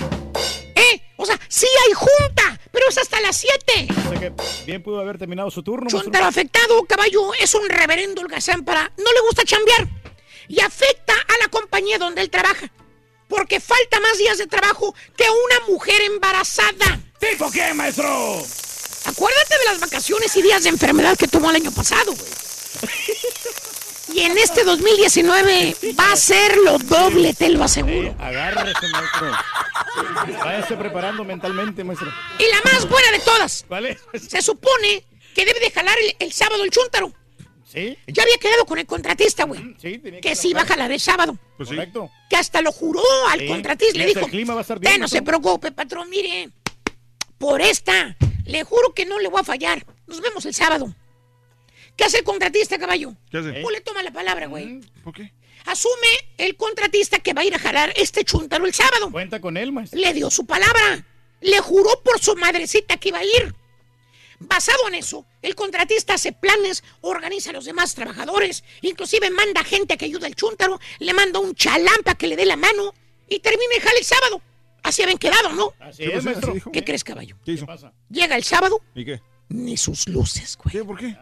[0.73, 1.01] ¿Eh?
[1.17, 3.87] O sea, sí hay junta, pero es hasta las 7.
[3.89, 4.31] O sea que
[4.65, 5.89] bien pudo haber terminado su turno.
[5.89, 8.89] Chúntaro afectado, caballo, es un reverendo holgazán para...
[8.95, 9.85] No le gusta chambear.
[10.47, 12.71] Y afecta a la compañía donde él trabaja.
[13.27, 17.01] Porque falta más días de trabajo que una mujer embarazada.
[17.19, 18.43] ¿Tipo qué, maestro?
[19.05, 22.31] Acuérdate de las vacaciones y días de enfermedad que tomó el año pasado, güey.
[24.13, 28.15] Y en este 2019 va a ser lo doble, te lo aseguro.
[28.19, 29.31] Agárrese, maestro.
[30.43, 32.11] Váyase preparando mentalmente, maestro.
[32.39, 33.65] Y la más buena de todas.
[33.67, 33.97] ¿Vale?
[34.29, 35.03] Se supone
[35.33, 37.11] que debe de jalar el, el sábado el chúntaro.
[37.71, 37.97] ¿Sí?
[38.07, 39.75] Ya había quedado con el contratista, güey.
[39.81, 41.37] Sí, tenía Que sí iba a jalar el sábado.
[41.57, 41.75] Pues sí.
[41.75, 42.09] Correcto.
[42.29, 43.47] Que hasta lo juró al Sí.
[43.47, 43.97] contratista.
[43.97, 45.41] Le dijo, el clima va a estar "Usted bien, no se maestro".
[45.41, 46.49] preocupe, patrón, mire.
[47.37, 48.15] Por esta,
[48.45, 49.85] le juro que no le voy a fallar.
[50.07, 50.93] Nos vemos el sábado.
[51.95, 53.15] ¿Qué hace el contratista, caballo?
[53.29, 53.63] ¿Qué hace?
[53.63, 54.81] O le toma la palabra, güey.
[55.03, 55.31] ¿Por qué?
[55.65, 55.93] Asume
[56.37, 59.11] el contratista que va a ir a jalar este chúntaro el sábado.
[59.11, 59.99] Cuenta con él, maestro.
[59.99, 61.05] Le dio su palabra.
[61.41, 63.55] Le juró por su madrecita que iba a ir.
[64.39, 69.97] Basado en eso, el contratista hace planes, organiza a los demás trabajadores, inclusive manda gente
[69.97, 72.93] que ayude al chúntaro, le manda un chalampa que le dé la mano
[73.29, 74.41] y termina el jale el sábado.
[74.85, 75.73] Así habían quedado, ¿no?
[75.79, 76.47] Así ¿Qué es, pasó?
[76.47, 76.71] maestro.
[76.71, 77.37] ¿Qué crees, caballo?
[77.43, 77.65] ¿Qué hizo?
[77.65, 77.91] pasa?
[78.09, 79.21] Llega el sábado, ¿Y qué?
[79.49, 80.73] ni sus luces, güey.
[80.73, 80.83] ¿Qué?
[80.83, 81.17] ¿Por qué?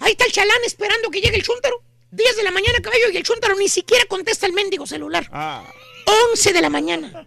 [0.00, 1.82] Ahí está el chalán esperando que llegue el chúntaro.
[2.10, 5.26] 10 de la mañana, caballo, y el chúntaro ni siquiera contesta el mendigo celular.
[5.32, 5.64] Ah,
[6.32, 7.26] 11 de la mañana.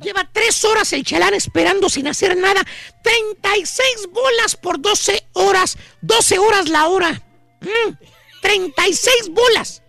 [0.00, 2.62] Lleva tres horas el chalán esperando sin hacer nada.
[3.02, 5.78] 36 bolas por 12 horas.
[6.02, 7.22] 12 horas la hora.
[7.62, 7.94] Mm,
[8.42, 9.82] 36 bolas.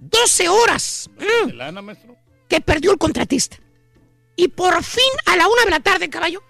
[0.00, 1.08] 12 horas.
[1.16, 2.16] Mm, ¿De lana, maestro?
[2.48, 3.56] que perdió el contratista.
[4.42, 6.42] Y por fin, a la una de la tarde, caballo,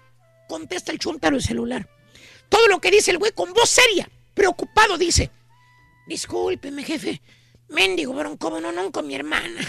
[0.49, 1.87] contesta el chúntaro el celular.
[2.49, 5.29] Todo lo que dice el güey con voz seria, preocupado, dice:
[6.07, 7.21] Discúlpeme, jefe.
[7.69, 9.61] Mendigo bronco, no, no, con mi hermana.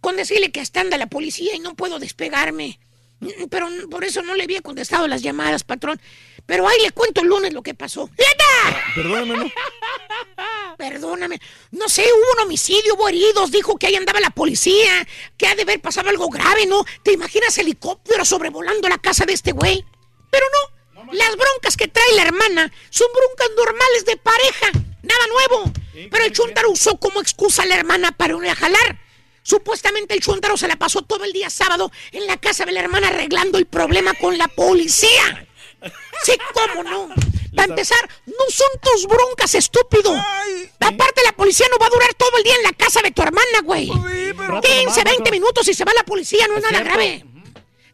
[0.00, 2.80] Con decirle que hasta anda la policía y no puedo despegarme.
[3.22, 6.00] Mm, Pero por eso no le había contestado las llamadas, patrón.
[6.44, 8.10] Pero ahí le cuento el lunes lo que pasó.
[8.18, 8.82] ¡Leta!
[8.94, 9.52] perdóname, ¿no?
[10.76, 11.40] Perdóname.
[11.70, 15.54] No sé, hubo un homicidio, hubo heridos, dijo que ahí andaba la policía, que ha
[15.54, 16.84] de haber pasado algo grave, ¿no?
[17.04, 19.84] ¿Te imaginas helicóptero sobrevolando la casa de este güey?
[20.30, 24.70] Pero no, las broncas que trae la hermana son broncas normales de pareja,
[25.02, 25.72] nada nuevo.
[26.10, 28.98] Pero el chuntaro usó como excusa a la hermana para a jalar.
[29.42, 32.80] Supuestamente el chuntaro se la pasó todo el día sábado en la casa de la
[32.80, 35.46] hermana arreglando el problema con la policía.
[36.22, 37.08] Sí, cómo no.
[37.56, 40.14] Para empezar, no son tus broncas, estúpido.
[40.80, 43.20] Aparte, la policía no va a durar todo el día en la casa de tu
[43.22, 43.88] hermana, güey.
[43.88, 45.32] rato 15, nomás, 20 maestro.
[45.32, 46.94] minutos y se va la policía, no es, Es nada cierto.
[46.98, 47.24] grave.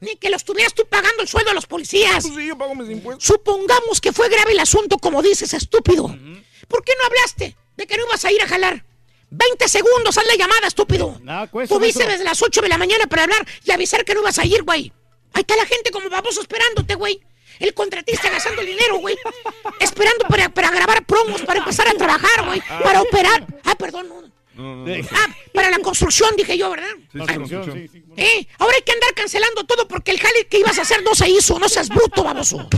[0.00, 2.22] ni que lo estuvieras tú pagando el sueldo a los policías.
[2.24, 3.24] Pues sí, yo pago mis impuestos.
[3.24, 6.06] Supongamos que fue grave el asunto, como dices, estúpido.
[6.68, 8.84] ¿Por qué no hablaste de que no ibas a ir a jalar?
[9.30, 11.18] 20 segundos, haz la llamada, estúpido.
[11.22, 12.12] Nada cuesta, Tuviste maestro.
[12.12, 14.62] desde las 8 de la mañana para hablar y avisar que no ibas a ir,
[14.62, 14.92] güey.
[15.34, 17.20] Ahí está la gente como baboso esperándote, güey.
[17.58, 19.16] El contratista gastando el dinero, güey.
[19.80, 22.62] Esperando para, para grabar promos, para empezar a trabajar, güey.
[22.82, 23.44] Para operar.
[23.64, 24.22] Ah, perdón, no.
[24.54, 25.08] No, no, no.
[25.12, 26.88] Ah, para la construcción, dije yo, ¿verdad?
[27.12, 27.90] Sí, sí, construcción.
[28.16, 31.14] Eh, ahora hay que andar cancelando todo porque el jale que ibas a hacer no
[31.14, 31.58] se hizo.
[31.58, 32.68] No seas bruto, baboso.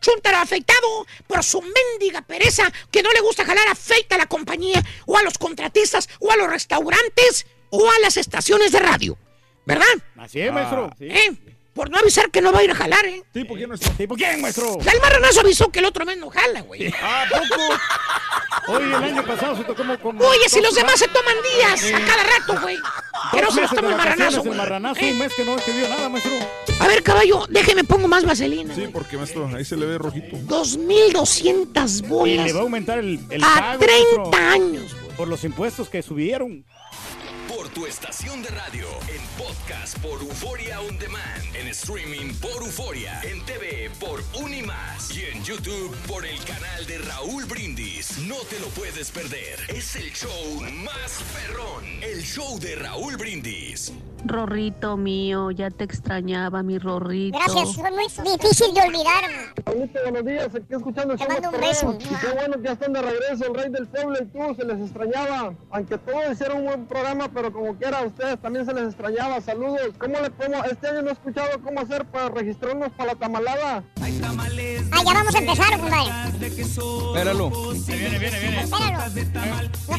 [0.00, 4.82] Chuntaro afeitado por su mendiga pereza que no le gusta jalar afeita a la compañía
[5.06, 9.18] o a los contratistas o a los restaurantes o a las estaciones de radio.
[9.64, 9.84] ¿Verdad?
[10.16, 10.90] Así es, maestro.
[10.98, 11.06] Sí.
[11.08, 11.36] ¿Eh?
[11.76, 13.22] Por no avisar que no va a ir a jalar, ¿eh?
[13.32, 13.90] ¿Tipo quién no está?
[13.90, 14.78] ¿Tipo quién, maestro?
[14.80, 16.88] El marranazo avisó que el otro mes no jala, güey.
[16.88, 18.72] ¿A poco?
[18.72, 19.98] Oye, el año pasado se tocó como...
[20.00, 22.78] como Oye, si los demás se toman días a cada rato, güey.
[23.30, 24.52] Que no se los toma el marranazo, güey.
[24.52, 25.12] El marranazo, ¿Eh?
[25.12, 26.32] un mes que no escribió nada, maestro.
[26.80, 28.74] A ver, caballo, déjeme pongo más vaselina.
[28.74, 30.36] Sí, porque maestro, ahí se le ve rojito.
[30.38, 32.46] 2.200 Y bolas.
[32.46, 34.96] le va a aumentar el, el A pago, 30 maestro, años.
[35.16, 36.64] Por los impuestos que subieron.
[37.66, 43.20] Por tu estación de radio, en podcast por Euforia On Demand, en streaming por Euforia,
[43.24, 48.18] en TV por Unimás y en YouTube por el canal de Raúl Brindis.
[48.18, 49.58] No te lo puedes perder.
[49.68, 53.92] Es el show más perrón, el show de Raúl Brindis.
[54.24, 57.38] Rorrito mío, ya te extrañaba mi Rorrito.
[57.38, 59.54] Gracias, fue muy difícil de olvidar.
[59.64, 61.98] Pablito, buenos días, aquí escuchando el Te show mando un beso.
[62.00, 64.64] Y qué bueno que ya están de regreso, el rey del pueblo y tú, se
[64.64, 65.54] les extrañaba.
[65.70, 69.40] Aunque todos hicieron un buen programa, pero como quiera, a ustedes también se les extrañaba.
[69.40, 69.80] Saludos.
[69.98, 70.66] ¿Cómo le podemos?
[70.66, 73.84] Este año no he escuchado cómo hacer para registrarnos para la tamalada.
[74.00, 76.12] Ah, ya vamos a empezar, compadre.
[76.46, 77.50] Espéralo.
[77.50, 78.60] Viene, viene, viene.
[78.62, 78.98] Espéralo.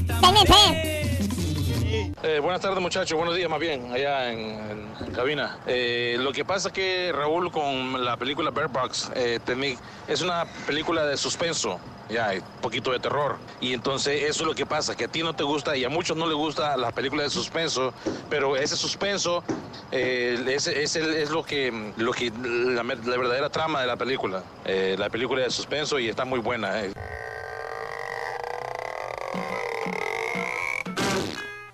[0.08, 1.57] No, Tenme fe.
[2.24, 4.40] Eh, buenas tardes muchachos, buenos días más bien, allá en,
[5.06, 5.60] en cabina.
[5.68, 9.40] Eh, lo que pasa es que Raúl con la película Bear Box eh,
[10.08, 11.80] es una película de suspenso,
[12.10, 13.38] ya, un poquito de terror.
[13.60, 15.90] Y entonces eso es lo que pasa, que a ti no te gusta y a
[15.90, 17.94] muchos no les gusta las películas de suspenso,
[18.30, 19.44] pero ese suspenso
[19.92, 23.96] eh, es, es el- es lo que, lo que la, la verdadera trama de la
[23.96, 24.44] película.
[24.66, 26.82] Eh, la película de suspenso y está muy buena.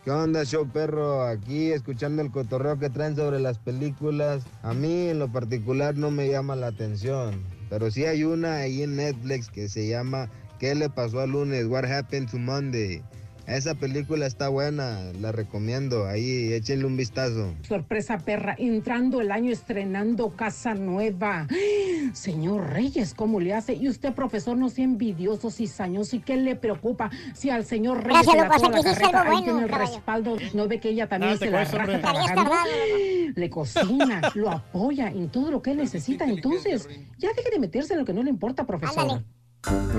[0.03, 1.23] ¿Qué onda, show perro?
[1.23, 4.43] Aquí escuchando el cotorreo que traen sobre las películas.
[4.61, 7.41] A mí en lo particular no me llama la atención.
[7.69, 11.67] Pero sí hay una ahí en Netflix que se llama ¿Qué le pasó al lunes?
[11.67, 13.01] What happened to Monday?
[13.47, 16.07] Esa película está buena, la recomiendo.
[16.07, 17.53] Ahí échenle un vistazo.
[17.67, 21.47] Sorpresa perra, entrando el año estrenando casa nueva.
[22.13, 23.73] Señor Reyes, ¿cómo le hace?
[23.73, 26.15] Y usted, profesor, no sea envidioso, cizañoso.
[26.15, 29.19] ¿Y qué le preocupa si al señor Reyes Gracias, se la la carreta?
[29.19, 29.91] algo bueno, tiene el caballo.
[29.91, 30.37] respaldo.
[30.53, 32.51] ¿No ve que ella también se la raja trabajando?
[33.35, 36.25] Le cocina, lo apoya en todo lo que él necesita.
[36.25, 38.99] Entonces, ya deje de meterse en lo que no le importa, profesor.
[39.01, 39.23] Ándale.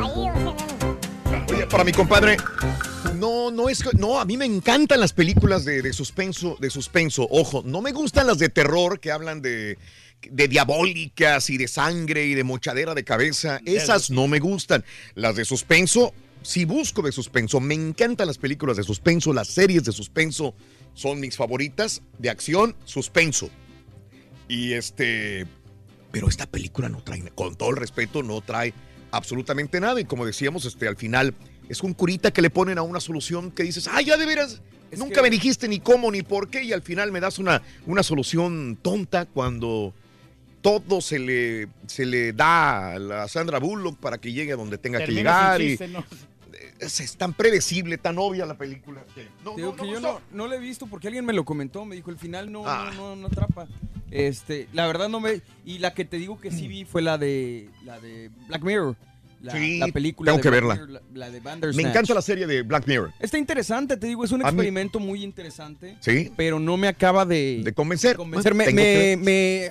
[0.00, 0.96] Ahí, o sea,
[1.48, 2.36] Oye, para mi compadre,
[3.16, 6.70] no, no es, que- no, a mí me encantan las películas de, de suspenso, de
[6.70, 7.26] suspenso.
[7.30, 9.78] Ojo, no me gustan las de terror que hablan de,
[10.30, 13.60] de diabólicas y de sangre y de mochadera de cabeza.
[13.66, 14.84] Esas no me gustan.
[15.14, 17.60] Las de suspenso, sí busco de suspenso.
[17.60, 20.54] Me encantan las películas de suspenso, las series de suspenso
[20.94, 22.02] son mis favoritas.
[22.18, 23.50] De acción, suspenso.
[24.48, 25.46] Y este,
[26.10, 28.74] pero esta película no trae, con todo el respeto, no trae
[29.16, 30.00] absolutamente nada.
[30.00, 31.34] Y como decíamos, este, al final
[31.68, 34.60] es un curita que le ponen a una solución que dices, ay, ya de veras,
[34.96, 37.62] nunca que- me dijiste ni cómo ni por qué, y al final me das una,
[37.86, 39.94] una solución tonta cuando
[40.60, 44.78] todo se le, se le da a la Sandra Bullock para que llegue a donde
[44.78, 45.60] tenga que llegar.
[45.60, 45.76] y.
[46.80, 49.04] es, tan predecible, tan obvia la película.
[49.14, 51.32] que no, Digo no, que no yo no, no la he visto porque alguien me
[51.32, 52.90] lo comentó, me dijo, el final no, Ah.
[52.96, 53.66] no, no, no atrapa.
[54.10, 55.40] Este, la verdad no me...
[55.64, 58.96] Y la que te digo que sí vi fue la de, la de Black Mirror.
[59.42, 60.74] La, Sí, la película tengo de que verla.
[60.74, 61.86] Mirror, la, la de Me Bandersnatch.
[61.86, 63.12] encanta la serie de Black Mirror.
[63.20, 65.96] Está interesante, te digo, es un mí- experimento muy interesante.
[66.00, 66.32] Sí.
[66.36, 67.60] Pero no me acaba de...
[67.62, 68.16] De convencer.
[68.16, 68.54] convencer.
[68.54, 69.70] Me, Tengo me- que- me-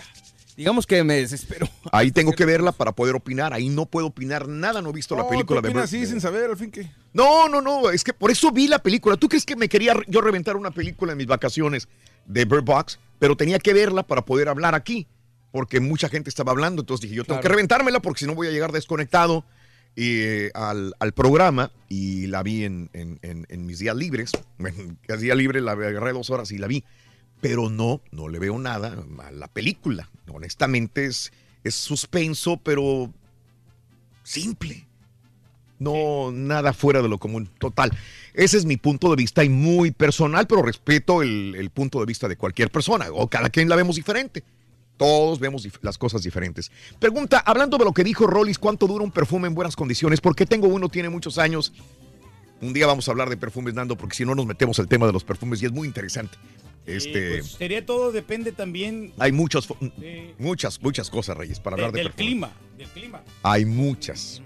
[0.56, 1.68] digamos que me desespero.
[1.92, 3.54] Ahí tengo que verla para poder opinar.
[3.54, 4.82] Ahí no puedo opinar nada.
[4.82, 6.90] No he visto la película ¿tú de Bird- así sin saber al fin que?
[7.14, 7.90] No, no, no.
[7.90, 9.18] Es que por eso vi la película.
[9.18, 11.88] ¿Tú crees que me quería yo reventar una película en mis vacaciones
[12.26, 13.00] de Bird Box?
[13.20, 15.08] Pero tenía que verla para poder hablar aquí.
[15.52, 16.82] Porque mucha gente estaba hablando.
[16.82, 17.42] Entonces dije, yo tengo Claro.
[17.44, 19.46] que reventármela porque si no voy a llegar desconectado
[19.96, 21.72] eh, al, al programa.
[21.90, 24.32] Y la vi en, en- en- en mis días libres.
[24.60, 26.84] En el día libre la agarré dos horas y la vi.
[27.44, 30.10] Pero no, no le veo nada a la película.
[30.32, 31.34] Honestamente es,
[31.66, 33.12] es suspenso, pero
[34.24, 34.88] simple.
[35.78, 37.92] No, nada fuera de lo común, total.
[38.34, 42.06] Ese es mi punto de vista y muy personal, pero respeto el, el punto de
[42.06, 44.42] vista de cualquier persona, o cada quien la vemos diferente.
[44.96, 46.72] Todos vemos las cosas diferentes.
[46.98, 50.22] Pregunta, hablando de lo que dijo Rollis, ¿cuánto dura un perfume en buenas condiciones?
[50.22, 51.74] Porque tengo uno, tiene muchos años.
[52.62, 55.06] Un día vamos a hablar de perfumes, Nando, porque si no nos metemos al tema
[55.08, 56.38] de los perfumes y es muy interesante.
[56.86, 59.68] Este, Pues sería todo, depende también hay muchos,
[60.38, 62.52] muchas, muchas cosas, Reyes, para de- hablar de del clima.
[62.78, 63.22] Del clima.
[63.42, 64.42] Hay muchas.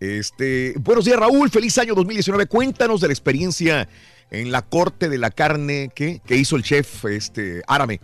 [0.00, 1.48] Este, buenos días, Raúl.
[1.50, 2.46] Feliz año 2019.
[2.46, 3.88] Cuéntanos de la experiencia
[4.30, 8.00] en la corte de la carne que, que hizo el chef este, Árame.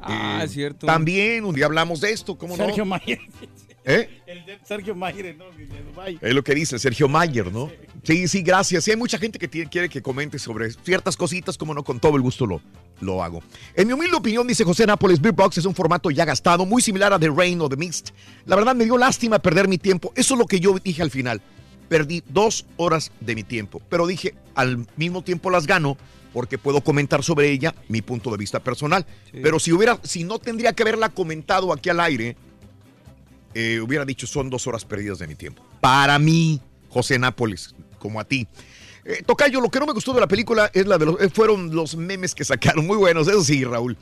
[0.00, 0.86] Ah, Eh, es cierto.
[0.86, 2.90] También un día hablamos de esto, ¿cómo Sergio no?
[2.90, 3.18] Mayer.
[3.86, 4.22] ¿Eh?
[4.26, 5.44] El de Sergio Mayer, ¿no?
[6.20, 7.70] Es lo que dice Sergio Mayer, ¿no?
[8.02, 8.84] Sí, sí, gracias.
[8.84, 12.00] Sí, hay mucha gente que tiene- quiere que comente sobre ciertas cositas, como no, con
[12.00, 12.62] todo el gusto lo,
[13.00, 13.42] lo hago.
[13.74, 16.80] En mi humilde opinión, dice José Nápoles, Beer Box es un formato ya gastado, muy
[16.80, 18.06] similar a The Rain o The Mixed.
[18.46, 20.12] La verdad me dio lástima perder mi tiempo.
[20.16, 21.42] Eso es lo que yo dije al final.
[21.88, 25.98] Perdí dos horas de mi tiempo, pero dije, al mismo tiempo las gano
[26.32, 29.06] porque puedo comentar sobre ella mi punto de vista personal.
[29.30, 32.36] Pero si hubiera, si no tendría que haberla comentado aquí al aire,
[33.54, 35.62] eh, hubiera dicho son dos horas perdidas de mi tiempo.
[35.80, 38.46] Para mí, José Nápoles, como a ti.
[39.04, 41.28] Eh, Tocayo, lo que no me gustó de la película es la de los, eh,
[41.28, 42.86] fueron los memes que sacaron.
[42.86, 43.96] Muy buenos, eso sí, Raúl.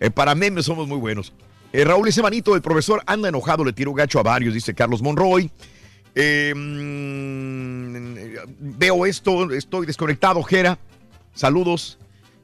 [0.00, 1.32] Eh, para memes somos muy buenos.
[1.72, 5.50] Raúl, ese manito del profesor anda enojado, le tiró gacho a varios, dice Carlos Monroy.
[6.54, 8.14] Mm,
[8.58, 10.78] veo esto, estoy desconectado, Jera.
[11.34, 11.98] Saludos.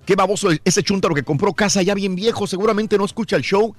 [0.04, 3.74] Qué baboso ese chuntaro que compró casa ya bien viejo, seguramente no escucha el show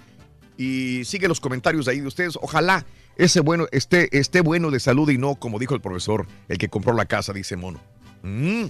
[0.58, 2.38] y sigue los comentarios de ahí de ustedes.
[2.42, 2.86] Ojalá
[3.18, 6.70] ese bueno esté, esté bueno de salud y no, como dijo el profesor, el que
[6.70, 7.80] compró la casa, dice Mono.
[8.24, 8.66] Mm.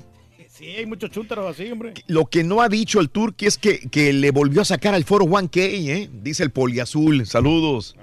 [0.49, 1.93] Sí, hay muchos chúntaros así, hombre.
[2.07, 5.03] Lo que no ha dicho el Turqui es que, que le volvió a sacar al
[5.03, 6.09] foro 1K, ¿eh?
[6.13, 7.25] dice el poliazul.
[7.25, 7.97] Saludos.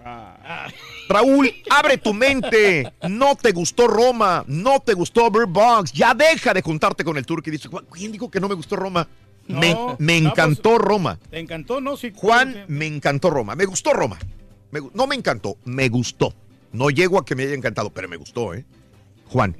[1.08, 2.92] Raúl, abre tu mente.
[3.08, 5.92] No te gustó Roma, no te gustó Bird Box.
[5.92, 7.50] Ya deja de juntarte con el Turqui.
[7.50, 9.08] Dice, "Juan, ¿quién dijo que no me gustó Roma?
[9.48, 11.18] No, me, me no, encantó Roma.
[11.30, 11.96] ¿Te encantó, no?
[11.96, 12.12] Sí.
[12.14, 13.54] Juan, me encantó Roma.
[13.56, 14.18] Me gustó Roma.
[14.70, 16.34] Me no me encantó, me gustó.
[16.72, 18.64] No llego a que me haya encantado, pero me gustó, ¿eh?
[19.26, 19.54] Juan,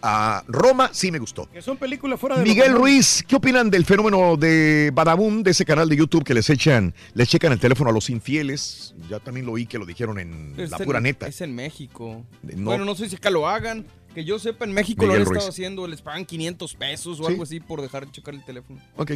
[0.00, 1.46] a Roma sí me gustó.
[1.50, 2.72] Que son películas fuera de lo Miguel.
[2.72, 6.94] Ruiz, ¿qué opinan del fenómeno de Badabun, de ese canal de YouTube que les echan,
[7.12, 8.94] les checan el teléfono a los infieles?
[9.10, 11.26] Ya también lo oí que lo dijeron en Es la en- pura neta.
[11.26, 12.24] Es en México.
[12.42, 13.84] no- Bueno, no sé si acá lo hagan.
[14.14, 15.86] Que yo sepa, en México lo han estado haciendo.
[15.86, 17.32] Les pagan 500 pesos o Sí.
[17.32, 18.80] algo así por dejar de checar el teléfono.
[18.96, 19.12] Ok.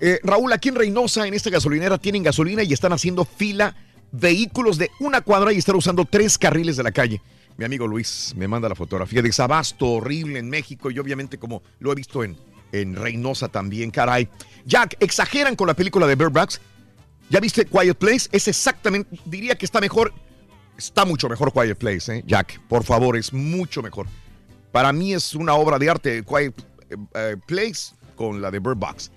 [0.00, 3.76] Eh, Raúl, aquí en Reynosa, en esta gasolinera, tienen gasolina y están haciendo fila
[4.12, 7.20] vehículos de una cuadra y están usando tres carriles de la calle.
[7.56, 11.62] Mi amigo Luis me manda la fotografía de desabasto horrible en México y obviamente como
[11.78, 12.36] lo he visto en,
[12.72, 14.28] en Reynosa también, caray.
[14.64, 16.60] Jack, exageran con la película de Bird Box.
[17.28, 18.28] ¿Ya viste Quiet Place?
[18.32, 20.12] Es exactamente, diría que está mejor,
[20.80, 22.24] está mucho mejor Quiet Place, ¿eh?
[22.26, 24.06] Jack, por favor, es mucho mejor.
[24.72, 26.54] Para mí es una obra de arte, Quiet
[26.90, 29.10] eh, eh, Place, con la de Bird Box.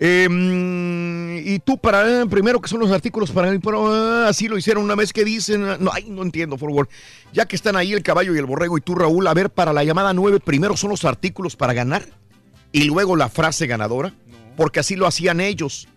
[0.00, 4.56] Eh, y tú para primero que son los artículos para el pro, ah, así lo
[4.56, 6.86] hicieron una vez que dicen no ay, no entiendo forward
[7.32, 9.72] ya que están ahí el caballo y el borrego y tú Raúl a ver para
[9.72, 12.06] la llamada 9 primero son los artículos para ganar
[12.70, 14.14] y luego la frase ganadora
[14.56, 15.88] porque así lo hacían ellos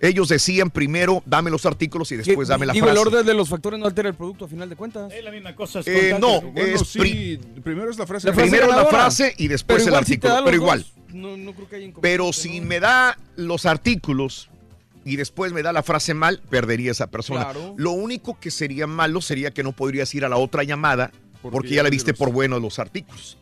[0.00, 3.34] ellos decían primero dame los artículos y después dame la Digo, frase el orden de
[3.34, 5.12] los factores no altera el producto a final de cuentas.
[5.12, 5.80] Es la misma cosa.
[5.86, 8.32] Eh, no, Bueno, es sí, pri- primero es la frase.
[8.32, 11.68] primero la frase y después Pero el si artículo pero dos, igual No, no creo
[11.68, 12.00] que haya inconveniente.
[12.02, 14.48] Pero si me da los artículos
[15.04, 17.44] y después me da la frase mal, perdería esa persona.
[17.44, 17.74] Claro.
[17.76, 21.52] Lo único que sería malo sería que no podrías ir a la otra llamada porque,
[21.54, 23.38] Porque ya vi viste los- por bueno los artículos.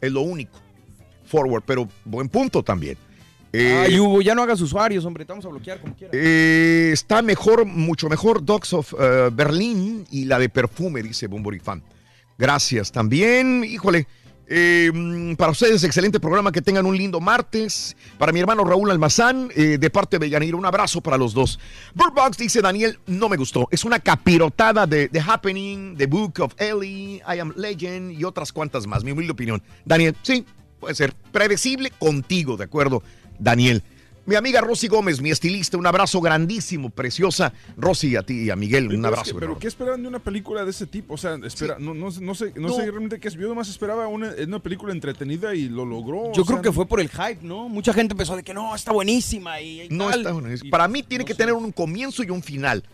[0.00, 0.60] Es lo único.
[1.26, 2.96] Forward, pero buen punto también.
[3.52, 5.24] Eh, Ay, Hugo, ya no hagas usuarios, hombre.
[5.24, 6.14] Te vamos a bloquear como quieras.
[6.14, 11.58] eh, está mejor, mucho mejor Dogs of eh, Berlin y la de perfume, dice Bumburi
[11.58, 11.82] Fan.
[12.36, 13.64] Gracias también.
[13.64, 14.06] Híjole,
[14.46, 16.52] eh, mm, para ustedes, excelente programa.
[16.52, 17.96] Que tengan un lindo martes.
[18.18, 21.58] Para mi hermano Raúl Almazán, eh, de parte de Yanir, un abrazo para los dos.
[21.94, 23.66] Bird Box dice Daniel, no me gustó.
[23.70, 28.52] Es una capirotada de The Happening, The Book of Ellie, I Am Legend y otras
[28.52, 29.02] cuantas más.
[29.04, 29.62] Mi humilde opinión.
[29.84, 30.44] Daniel, sí,
[30.78, 33.02] puede ser predecible contigo, ¿de acuerdo,
[33.38, 33.82] Daniel?
[34.26, 37.54] Mi amiga Rosy Gómez, mi estilista, un abrazo grandísimo, preciosa.
[37.78, 39.32] Rosy, a ti y a Miguel, un abrazo.
[39.32, 39.58] que- pero.
[39.58, 41.14] ¿qué esperaban de una película de ese tipo?
[41.14, 42.74] O sea, espera, no, no, sé- no sé, no, No.
[42.74, 43.34] sé realmente qué es.
[43.34, 46.30] Yo nomás esperaba una, una película entretenida y lo logró.
[46.34, 47.70] Yo creo sea, que fue por el hype, ¿no?
[47.70, 50.26] Mucha gente empezó de que no, está buenísima y, y No tal.
[50.50, 52.84] está Y- Para mí tiene que tener un comienzo y un final.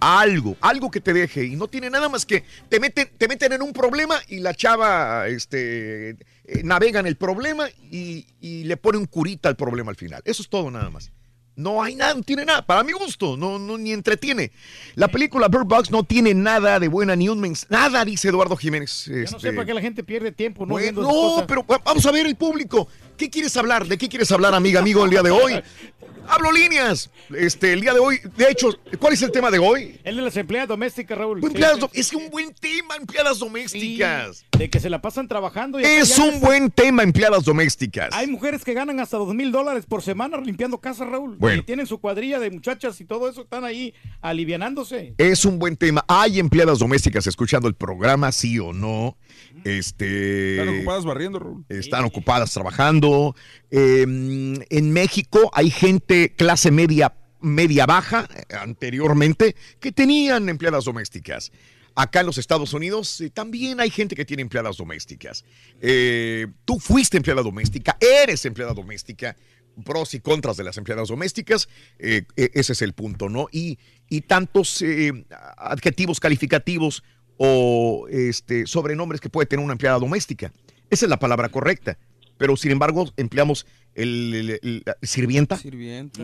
[0.00, 1.44] Algo, algo que te deje.
[1.44, 4.54] Y no tiene nada más que te meten, te meten en un problema y la
[4.54, 6.16] chava este, eh,
[6.64, 10.22] navega en el problema y, y le pone un curita al problema al final.
[10.24, 11.10] Eso es todo nada más.
[11.56, 12.64] No hay nada, no tiene nada.
[12.64, 14.50] Para mi gusto, no, no ni entretiene.
[14.94, 18.56] La película Bird Box no tiene nada de buena ni un mens Nada, dice Eduardo
[18.56, 19.04] Jiménez.
[19.06, 20.70] Yo no sé este, para qué la gente pierde tiempo, ¿no?
[20.72, 22.88] bueno, no, pero va- vamos a ver el público.
[23.18, 23.86] ¿Qué quieres hablar?
[23.86, 25.60] ¿De qué quieres hablar, amiga, amigo, el día de hoy?
[26.30, 27.10] Hablo líneas.
[27.36, 28.68] Este, el día de hoy, de hecho,
[28.98, 29.98] ¿cuál es el tema de hoy?
[30.04, 31.42] El de las empleadas domésticas, Raúl.
[31.44, 34.38] Empleadas Sí, do- es un buen tema, empleadas domésticas.
[34.38, 34.44] sí.
[34.58, 35.80] De que se la pasan trabajando.
[35.80, 38.10] y Es un buen tema, empleadas domésticas.
[38.12, 41.36] Hay mujeres que ganan hasta dos mil dólares por semana limpiando casas, Raúl.
[41.38, 41.62] Bueno.
[41.62, 45.14] Y tienen su cuadrilla de muchachas y todo eso, están ahí alivianándose.
[45.18, 46.04] Es un buen tema.
[46.08, 49.16] ¿Hay empleadas domésticas escuchando el programa, sí o no?
[49.64, 51.64] Este, Están ocupadas barriendo, Raúl.
[51.68, 53.34] Están ocupadas trabajando.
[53.70, 61.52] Eh, en México hay gente clase media, media baja, eh, anteriormente, que tenían empleadas domésticas.
[61.94, 65.44] Acá en los Estados Unidos eh, también hay gente que tiene empleadas domésticas.
[65.80, 69.36] Eh, tú fuiste empleada doméstica, eres empleada doméstica,
[69.84, 73.48] pros y contras de las empleadas domésticas, eh, ese es el punto, ¿no?
[73.52, 73.78] Y,
[74.08, 75.24] y tantos eh,
[75.56, 77.02] adjetivos calificativos
[77.42, 80.52] o este, sobrenombres que puede tener una empleada doméstica.
[80.90, 81.96] Esa es la palabra correcta.
[82.36, 85.56] Pero sin embargo, empleamos el, el- el- la sirvienta.
[85.56, 86.20] Sirvienta.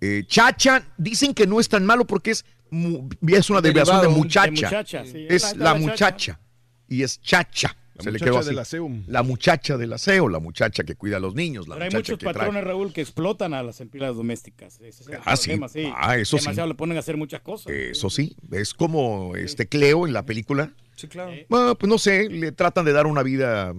[0.00, 4.08] Eh, chacha, dicen que no es tan malo porque es, mu- es una derivación de
[4.08, 4.44] muchacha.
[4.46, 5.26] De muchacha, sí.
[5.28, 6.40] Es La- la, la muchacha.
[6.88, 7.76] Y es chacha.
[7.94, 8.48] La Se le muchacha quedó así.
[8.48, 8.90] del aseo.
[9.06, 12.18] La muchacha del aseo, la muchacha que cuida a los niños, la Pero hay muchos
[12.18, 12.34] que trae.
[12.34, 14.80] patrones, Raúl, que explotan a las empleadas domésticas.
[14.80, 15.56] Ese es el Ah, sí.
[15.56, 16.44] problema, Ah, eso sí.
[16.44, 17.72] Demasiado le ponen a hacer muchas cosas.
[17.72, 20.72] Eso sí, es como este Cleo en la película.
[20.96, 21.32] Sí, claro.
[21.48, 23.74] Bueno, pues no sé, le tratan de dar una vida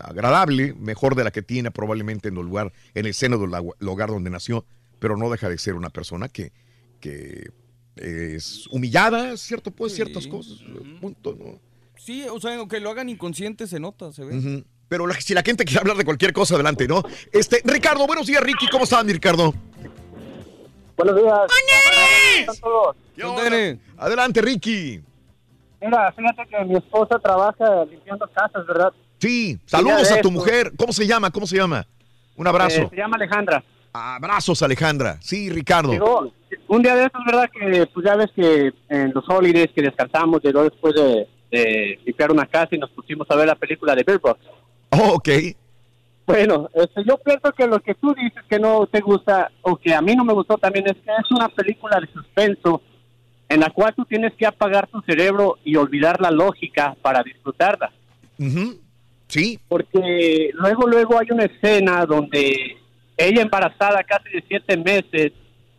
[0.00, 3.52] agradable, mejor de la que tiene probablemente en el lugar, en el seno del
[3.88, 4.64] hogar donde nació,
[4.98, 6.52] pero no deja de ser una persona que,
[7.00, 7.50] que
[7.96, 10.58] es humillada, cierto, pues ciertas cosas,
[11.00, 11.60] punto, ¿no?
[12.04, 14.64] Sí, o sea, aunque lo hagan inconsciente se nota, se ve.
[14.88, 17.00] Pero la- si la gente quiere hablar de cualquier cosa, adelante, ¿no?
[17.32, 19.54] Este, Ricardo, buenos días, Ricky, ¿cómo estás, mi Ricardo?
[20.96, 21.38] Buenos días.
[21.38, 22.96] ¿Cómo están todos?
[23.14, 23.78] ¿Qué onda?
[23.98, 25.00] Adelante, Ricky.
[25.80, 28.92] Mira, fíjate que mi esposa trabaja limpiando casas, ¿verdad?
[29.20, 30.30] Sí, saludos a tu eso.
[30.32, 30.72] mujer.
[30.76, 31.30] ¿Cómo se llama?
[31.30, 31.86] ¿Cómo se llama?
[32.34, 32.82] Un abrazo.
[32.82, 33.62] Eh, se llama Alejandra.
[33.92, 35.18] Abrazos, Alejandra.
[35.20, 35.92] Sí, Ricardo.
[35.92, 36.32] Llegó
[36.66, 37.48] un día de estos, ¿verdad?
[37.52, 42.32] Que pues ya ves que en los holidays que descansamos, llegó después de, de limpiar
[42.32, 44.40] una casa y nos pusimos a ver la película de Bird Box.
[44.90, 45.28] Oh, ok.
[46.26, 49.92] Bueno, este, yo pienso que lo que tú dices que no te gusta o que
[49.94, 52.80] a mí no me gustó también es que es una película de suspenso
[53.48, 57.92] en la cual tú tienes que apagar tu cerebro y olvidar la lógica para disfrutarla.
[59.26, 59.58] Sí.
[59.68, 62.78] Porque luego, luego hay una escena donde
[63.16, 65.32] ella embarazada casi de siete meses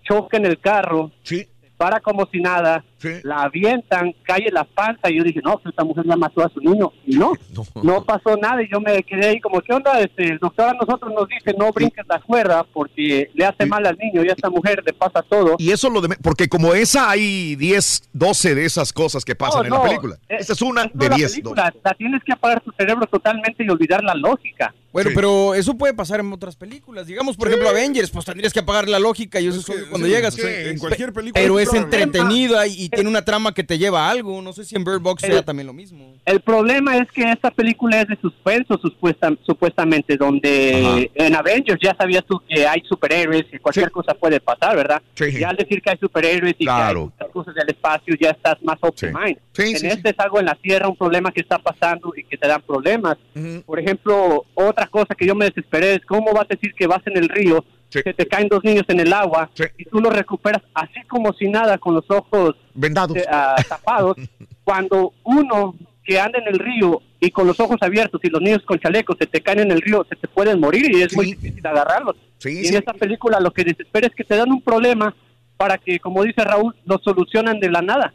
[0.04, 2.84] choca en el carro, se para como si nada,
[3.24, 6.42] la avientan, cae en la panza y yo dije, no, pues esta mujer ya mató
[6.44, 6.92] a su niño.
[7.06, 7.34] Y no,
[7.82, 10.00] no, pasó nada y yo me quedé ahí como, ¿qué onda?
[10.00, 13.86] Este, el doctor a nosotros nos dice, no brinques la cuerda porque le hace mal
[13.86, 15.56] al niño y a esta mujer le pasa todo.
[15.60, 16.16] Y eso lo de...
[16.22, 20.16] Porque como esa hay 10, 12 de esas cosas que pasan No, en la película.
[20.30, 21.32] eh, Esa es una no, de la 10.
[21.32, 24.74] película, La tienes que apagar tu cerebro totalmente y olvidar la lógica.
[24.94, 27.08] Bueno, pero eso puede pasar en otras películas.
[27.08, 30.08] Digamos, por ejemplo, Avengers, pues tendrías que apagar la lógica y eso es obvio cuando
[30.08, 30.36] sí, llegas.
[30.36, 31.86] sí, en cualquier película Pero es problema.
[31.96, 34.40] entretenido y, y tiene una trama que te lleva a algo.
[34.42, 36.14] No sé si en Bird Box sea también lo mismo.
[36.26, 41.96] El problema es que esta película es de suspenso supuesta- supuestamente, donde en Avengers ya
[41.98, 45.02] sabías tú que hay superhéroes y cualquier cosa puede pasar, ¿verdad?
[45.40, 46.94] Ya al decir que hay superhéroes y que hay
[47.34, 49.38] cosas del espacio ya estás más open mind.
[49.58, 52.38] en sí, este es algo en la Tierra, un problema que está pasando y que
[52.38, 53.18] te dan problemas.
[53.66, 57.06] Por ejemplo, otra cosa que yo me desesperé es cómo vas a decir que vas
[57.06, 60.64] en el río, que te caen dos niños en el agua y tú los recuperas
[60.74, 64.18] así como si nada con los ojos vendados, eh, ah, tapados,
[64.64, 68.64] cuando uno que anda en el río y con los ojos abiertos y los niños
[68.66, 71.28] con chalecos se te caen en el río, se te pueden morir y es muy
[71.28, 72.16] difícil agarrarlos.
[72.44, 75.16] y en esta película lo que desespera es que te dan un problema
[75.56, 78.14] para que, como dice Raúl, lo solucionan de la nada.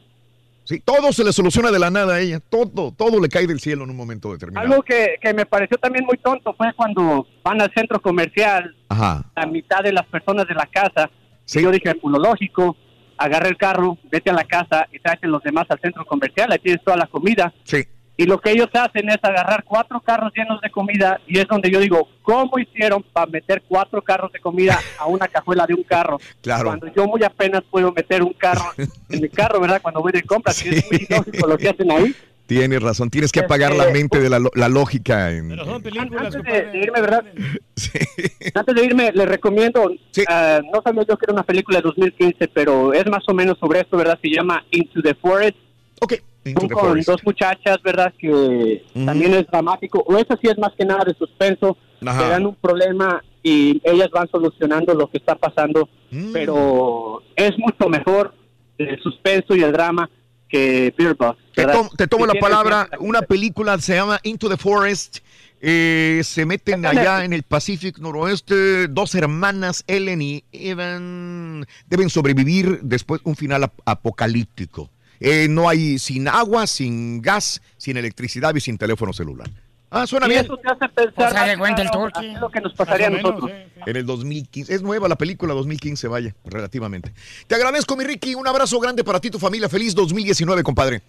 [0.69, 2.41] Sí, todo se le soluciona de la nada a ella.
[2.41, 4.67] Todo, todo le cae del cielo en un momento determinado.
[4.67, 9.25] Algo que, que me pareció también muy tonto fue cuando van al centro comercial, Ajá.
[9.35, 11.09] la mitad de las personas de la casa,
[11.55, 12.77] y yo dije, pues lo lógico,
[13.17, 16.59] agarra el carro, vete a la casa y tráete los demás al centro comercial, ahí
[16.59, 17.51] tienes toda la comida.
[17.65, 17.87] Sí.
[18.21, 21.71] Y lo que ellos hacen es agarrar cuatro carros llenos de comida y es donde
[21.71, 25.85] yo digo, ¿cómo hicieron para meter cuatro carros de comida a una cajuela de un
[25.85, 26.19] carro?
[26.43, 26.65] Claro.
[26.67, 28.65] Cuando yo muy apenas puedo meter un carro
[29.09, 29.81] en mi carro, ¿verdad?
[29.81, 32.15] Cuando voy de compras, es muy lógico lo que hacen ahí.
[32.47, 35.31] Tienes razón, tienes que apagar Este, la mente de la, lo- la lógica.
[35.31, 37.23] En, Antes de, de irme, ¿verdad?
[38.55, 39.91] Antes de irme, les recomiendo,
[40.29, 43.59] ah, no sabía yo que era una película de 2015, pero es más o menos
[43.59, 44.19] sobre esto, ¿verdad?
[44.23, 45.57] Se llama Into the Forest.
[46.01, 46.15] Ok,
[46.51, 48.13] Into con dos muchachas, ¿verdad?
[48.19, 52.23] Que también es dramático, o eso sí es más que nada de suspenso, Ajá.
[52.25, 56.33] te dan un problema y ellas van solucionando lo que está pasando, Mm.
[56.33, 58.35] pero es mucho mejor
[58.79, 60.09] el suspenso y el drama
[60.49, 61.39] que Beer Box.
[61.55, 61.75] Te, ¿verdad?
[61.81, 65.19] tom- te tomo la palabra, una película se llama Into the Forest.
[65.61, 72.79] Eh, se meten allá en el Pacífico Noroeste, dos hermanas, Ellen y Evan, deben sobrevivir
[72.83, 74.89] después un final ap- apocalíptico.
[75.21, 79.49] Eh, no hay sin agua, sin gas, sin electricidad y sin teléfono celular.
[79.91, 80.45] Ah, suena Y bien.
[80.45, 81.29] eso te hace pensar.
[81.29, 83.51] O sea, le cuenta el claro, es lo que nos pasaría a nosotros.
[83.87, 84.75] En el 2015.
[84.75, 87.13] Es nueva la película 2015, vaya, relativamente.
[87.47, 88.35] Te agradezco, mi Ricky.
[88.35, 89.69] Un abrazo grande para ti y tu familia.
[89.69, 91.01] Feliz 2019, compadre.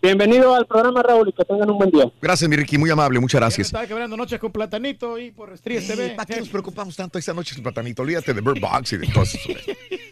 [0.00, 2.04] Bienvenido al programa, Raúl, y que tengan un buen día.
[2.20, 2.78] Gracias, mi Ricky.
[2.78, 3.18] Muy amable.
[3.18, 3.68] Muchas gracias.
[3.68, 6.10] Estaba quebrando noches con platanito y por Estrías TV.
[6.10, 8.02] ¿Para qué nos preocupamos tanto esta noche, platanito?
[8.02, 9.24] Olvídate de Bird Box y de todo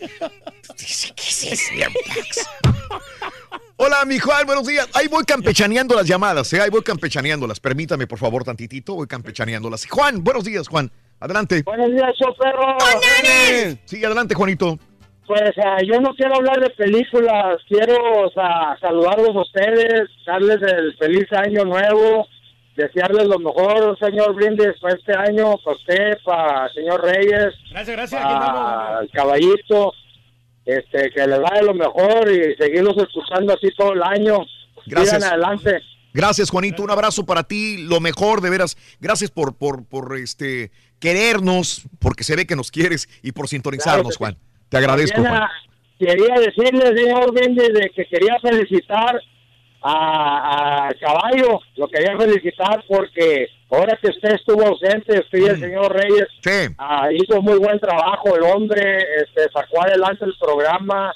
[3.76, 4.88] Hola, mi Juan, buenos días.
[4.94, 6.60] Ahí voy campechaneando las llamadas, ¿eh?
[6.60, 7.60] Ahí voy campechaneándolas.
[7.60, 8.94] Permítame, por favor, tantitito.
[8.94, 9.86] Voy campechaneándolas.
[9.86, 10.90] Juan, buenos días, Juan.
[11.20, 11.62] Adelante.
[11.64, 12.76] Buenos días, show perro.
[13.84, 14.78] Sí, adelante, Juanito.
[15.26, 18.30] Pues ah, yo no quiero hablar de películas, quiero
[18.80, 22.26] saludarlos a ustedes, darles el feliz año nuevo,
[22.76, 27.96] desearles lo mejor, señor Brindis, para este año, para usted, para el señor Reyes, Gracias,
[27.96, 28.22] gracias.
[28.22, 29.92] Para el caballito,
[30.64, 34.38] este, que les vaya lo mejor y seguirlos escuchando así todo el año.
[34.86, 35.16] Gracias.
[35.16, 35.80] Sigan adelante.
[36.14, 36.82] Gracias, Juanito.
[36.82, 37.78] Un abrazo para ti.
[37.78, 38.76] Lo mejor, de veras.
[39.00, 44.16] Gracias por, por, por este, querernos, porque se ve que nos quieres y por sintonizarnos,
[44.16, 44.36] Juan.
[44.68, 45.48] Te agradezco, Juan.
[45.98, 49.20] quería decirle, señor Brindis, de que quería felicitar
[49.82, 55.60] a, a Caballo, lo quería felicitar porque ahora que usted estuvo ausente, usted y el
[55.60, 56.28] señor Reyes
[56.78, 61.12] ah, hizo muy buen trabajo, el hombre este, sacó adelante el programa,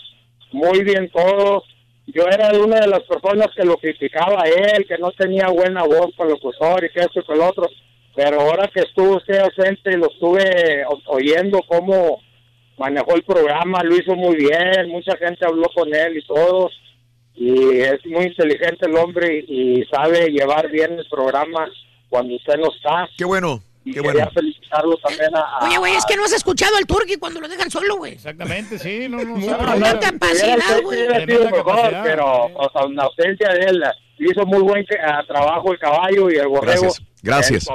[0.52, 1.62] muy bien todo.
[2.06, 5.48] Yo era de una de las personas que lo criticaba a él, que no tenía
[5.48, 7.68] buena voz con locutor y que esto y que lo otro,
[8.14, 12.20] pero ahora que estuvo usted ausente, lo estuve oyendo cómo
[12.78, 16.70] manejó el programa, lo hizo muy bien, mucha gente habló con él y todo,
[17.36, 21.68] y es muy inteligente el hombre y, sabe llevar bien el programa
[22.08, 23.08] cuando usted no está.
[23.16, 24.30] Qué bueno, y qué quería bueno.
[24.32, 25.40] felicitarlo también a...
[25.40, 28.14] a- Oye, güey, es que no has escuchado al Turqui cuando lo dejan solo, güey.
[28.14, 29.06] Exactamente, sí.
[29.08, 30.00] No, no, No, no,
[31.26, 33.84] sido mejor, pero o sea, en ausencia de él
[34.18, 36.82] hizo muy buen ah, trabajo el caballo y el borrego.
[36.82, 37.68] Gracias, gracias.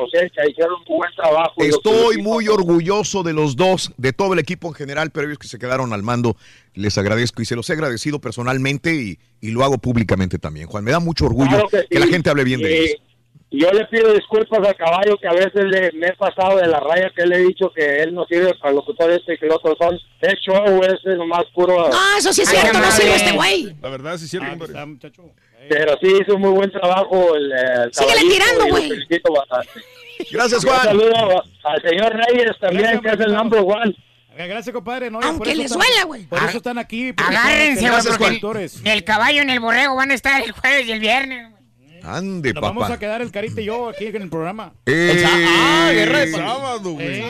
[0.49, 1.53] Hicieron un buen trabajo.
[1.57, 5.47] Estoy muy orgulloso de los dos, de todo el equipo en general, pero ellos que
[5.47, 6.35] se quedaron al mando,
[6.73, 10.67] les agradezco y se los he agradecido personalmente y, y lo hago públicamente también.
[10.67, 13.01] Juan, me da mucho orgullo Claro que, que la gente hable bien de ellos.
[13.51, 16.80] yo le pido disculpas al caballo que a veces le, me he pasado de la
[16.80, 19.51] raya que le he dicho que él no sirve para locutor este y que el
[19.51, 19.97] otro son.
[20.21, 21.89] De hecho, es nomás puro.
[21.89, 23.75] No, eso sí es cierto, no sirve este güey.
[23.81, 24.73] La verdad, sí es cierto, compadre.
[25.69, 28.90] Pero sí hizo muy buen trabajo el, el Síguele tirando, güey.
[28.90, 29.69] felicito bastante.
[30.31, 30.83] Gracias, Un Juan.
[30.83, 33.95] saludo al señor Reyes también, Gracias, que es el number one.
[34.35, 35.11] Gracias, compadre.
[35.11, 36.25] No, Aunque les duela, güey.
[36.25, 37.14] Por eso están aquí.
[37.17, 38.41] Agárrense, güey,
[38.83, 41.51] el, el caballo en el borrego van a estar el jueves y el viernes.
[42.03, 44.73] Ande, Nos vamos a quedar el Carita y yo aquí en el programa.
[44.85, 47.21] Eh, El ah, guerra de el sábado, güey.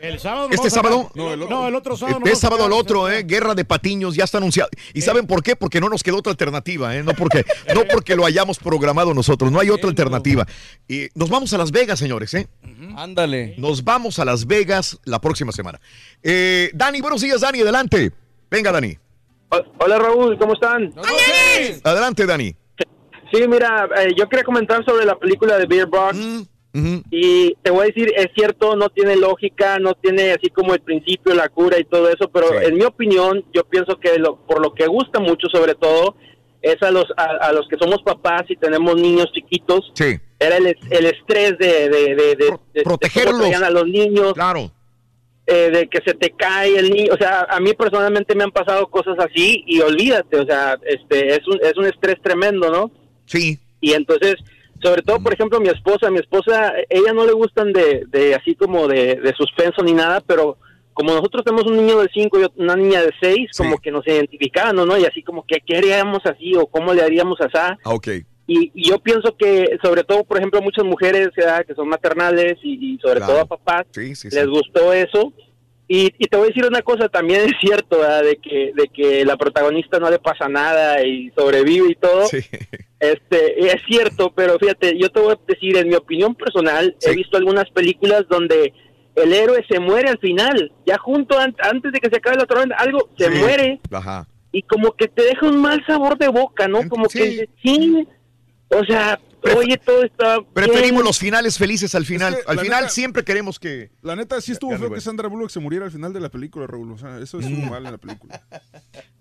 [0.00, 0.48] el sábado.
[0.50, 1.10] ¿Este sábado?
[1.14, 2.18] No, el otro, no, el otro sábado.
[2.24, 3.22] Este sábado a otro, ¿eh?
[3.24, 4.70] Guerra de Patiños ya está anunciado.
[4.92, 5.56] ¿Y saben por qué?
[5.56, 7.02] Porque no nos quedó otra alternativa, ¿eh?
[7.02, 7.44] No porque,
[7.74, 10.46] no porque lo hayamos programado nosotros, no hay otra alternativa.
[10.88, 12.48] Y nos vamos a Las Vegas, señores, ¿eh?
[12.96, 13.54] Ándale.
[13.58, 15.80] Nos vamos a Las Vegas la próxima semana.
[16.22, 18.12] Eh, Dani, buenos días, Dani, adelante.
[18.50, 18.96] Venga, Dani.
[19.78, 20.92] Hola Raúl, ¿cómo están?
[21.84, 22.56] Adelante, Dani.
[23.34, 26.16] Sí, mira, eh, yo quería comentar sobre la película de Beer Box.
[27.10, 30.80] Y te voy a decir, es cierto, no tiene lógica, no tiene así como el
[30.80, 34.60] principio, la cura y todo eso, pero en mi opinión, yo pienso que lo, por
[34.60, 36.16] lo que gusta mucho sobre todo,
[36.62, 40.18] es a los, a, a los que somos papás y tenemos niños chiquitos, Sí.
[40.40, 43.54] era el, el estrés de, de, de, de- de- de protegerlos.
[43.62, 44.32] a los niños.
[44.34, 44.68] Claro.
[45.46, 48.50] eh, de que se te cae el niño, o sea, a mí personalmente me han
[48.50, 52.90] pasado cosas así y olvídate, o sea, este es un, es un estrés tremendo, ¿no?
[53.26, 53.58] Sí.
[53.80, 54.36] Y entonces,
[54.82, 58.54] sobre todo, por ejemplo, mi esposa, mi esposa, ella no le gustan de, de así
[58.54, 60.56] como de, de suspenso ni nada, pero
[60.92, 64.06] como nosotros tenemos un niño de 5 y una niña de 6, como que nos
[64.06, 64.96] identificaban, ¿no?
[64.98, 67.50] Y así como que, ¿qué haríamos así o cómo le haríamos así?
[67.54, 68.08] Ah, ok.
[68.46, 71.64] Y, y yo pienso que, sobre todo, por ejemplo, muchas mujeres ¿verdad?
[71.66, 73.32] que son maternales y, y sobre Claro.
[73.32, 74.36] todo a papás, Sí, sí, sí.
[74.36, 75.32] les gustó eso.
[75.86, 78.22] Y, y te voy a decir una cosa, también es cierto, ¿verdad?
[78.24, 82.26] De que, de que la protagonista no le pasa nada y sobrevive y todo.
[83.00, 87.14] Este, es cierto, pero fíjate, yo te voy a decir, en mi opinión personal, he
[87.14, 88.72] visto algunas películas donde
[89.16, 92.46] el héroe se muere al final, ya junto an- antes de que se acabe la
[92.46, 93.38] tormenta, algo se Sí.
[93.38, 94.26] muere Ajá.
[94.52, 96.88] y como que te deja un mal sabor de boca, ¿no?
[96.88, 98.08] Como que sí,
[98.70, 99.20] o sea,
[99.56, 101.04] oye, todo está Preferimos bien.
[101.04, 102.34] los finales felices al final.
[102.34, 103.90] Es que, al final neta- siempre queremos que.
[104.02, 106.66] La neta, sí estuvo feo que Sandra Bullock se muriera al final de la película,
[106.66, 106.92] Raúl.
[106.92, 108.40] O sea, eso estuvo mal en la película.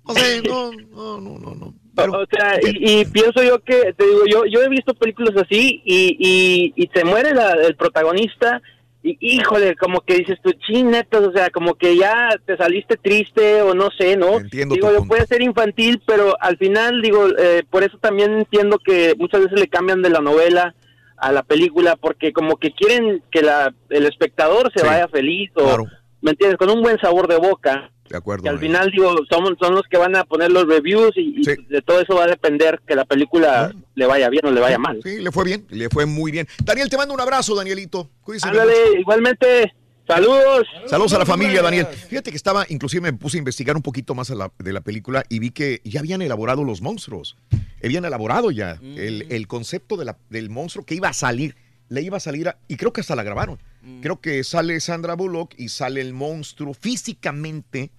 [0.05, 1.73] No sé, no, no, no, no, no.
[2.19, 5.81] o sea, y, y pienso yo que, te digo, yo, yo he visto películas así
[5.85, 8.61] y, y, y se muere la- el protagonista
[9.03, 13.61] y híjole, como que dices tú, chinetos, o sea, como que ya te saliste triste
[13.61, 14.39] o no sé, ¿no?
[14.39, 18.79] Entiendo digo, yo puede ser infantil, pero al final, digo, eh, por eso también entiendo
[18.79, 20.73] que muchas veces le cambian de la novela
[21.17, 25.51] a la película porque como que quieren que la, el espectador se Sí, vaya feliz
[25.55, 25.85] o, claro.
[26.21, 26.57] ¿me entiendes?
[26.57, 27.91] Con un buen sabor de boca.
[28.09, 28.43] De acuerdo.
[28.43, 31.43] Que al final, digo, son, son los que van a poner los reviews y, y
[31.69, 34.77] de todo eso va a depender que la película le vaya bien o le vaya
[34.77, 34.99] mal.
[35.03, 36.47] Sí, le fue bien, le fue muy bien.
[36.63, 38.09] Daniel, te mando un abrazo, Danielito.
[38.21, 39.73] Cuídese Ándale, igualmente,
[40.05, 40.67] saludos.
[40.87, 41.87] Saludos a la familia, Daniel.
[41.87, 44.81] Fíjate que estaba, inclusive me puse a investigar un poquito más a la- de la
[44.81, 47.37] película y vi que ya habían elaborado los monstruos.
[47.83, 51.55] Habían elaborado ya el, el concepto de la- del monstruo que iba a salir.
[51.93, 53.59] Le iba a salir, a- y creo que hasta la grabaron.
[54.01, 57.91] Creo que sale Sandra Bullock y sale el monstruo físicamente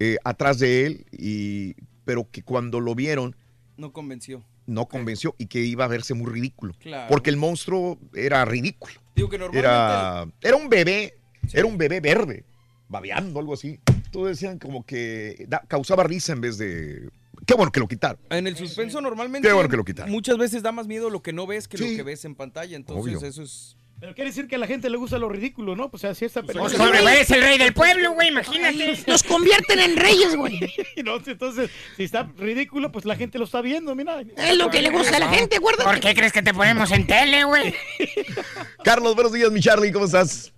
[0.00, 3.36] eh, atrás de él, y, pero que cuando lo vieron
[3.76, 4.42] No convenció.
[4.66, 6.74] no convenció y que iba a verse muy ridículo.
[6.80, 7.06] Claro.
[7.08, 8.94] Porque el monstruo era ridículo.
[9.14, 11.14] Digo que normalmente Era, era un bebé,
[11.52, 12.44] era un bebé verde,
[12.88, 13.78] babeando, algo así.
[14.10, 17.08] Todos decían como que da- causaba risa en vez de...
[17.46, 18.18] Qué bueno que lo quitaron.
[18.30, 20.10] En el suspenso normalmente Qué bueno que lo quitaron.
[20.10, 21.90] muchas veces da más miedo lo que no ves que Sí.
[21.92, 22.76] lo que ves en pantalla.
[22.76, 23.26] Entonces Obvio.
[23.28, 23.76] eso es...
[23.98, 25.90] Pero quiere decir que a la gente le gusta lo ridículo, ¿no?
[25.90, 26.68] Pues esta película.
[26.68, 28.98] Pues, hombre, güey, es el rey del pueblo, güey, imagínate.
[29.06, 30.60] Nos convierten en reyes, güey.
[31.02, 34.20] No, entonces, si está ridículo, pues la gente lo está viendo, mira.
[34.36, 35.88] Es lo que le gusta a la gente, acuérdate.
[35.88, 37.72] ¿Por qué crees que te ponemos en tele, güey?
[38.84, 40.52] Carlos, buenos días, mi Charlie, ¿cómo estás?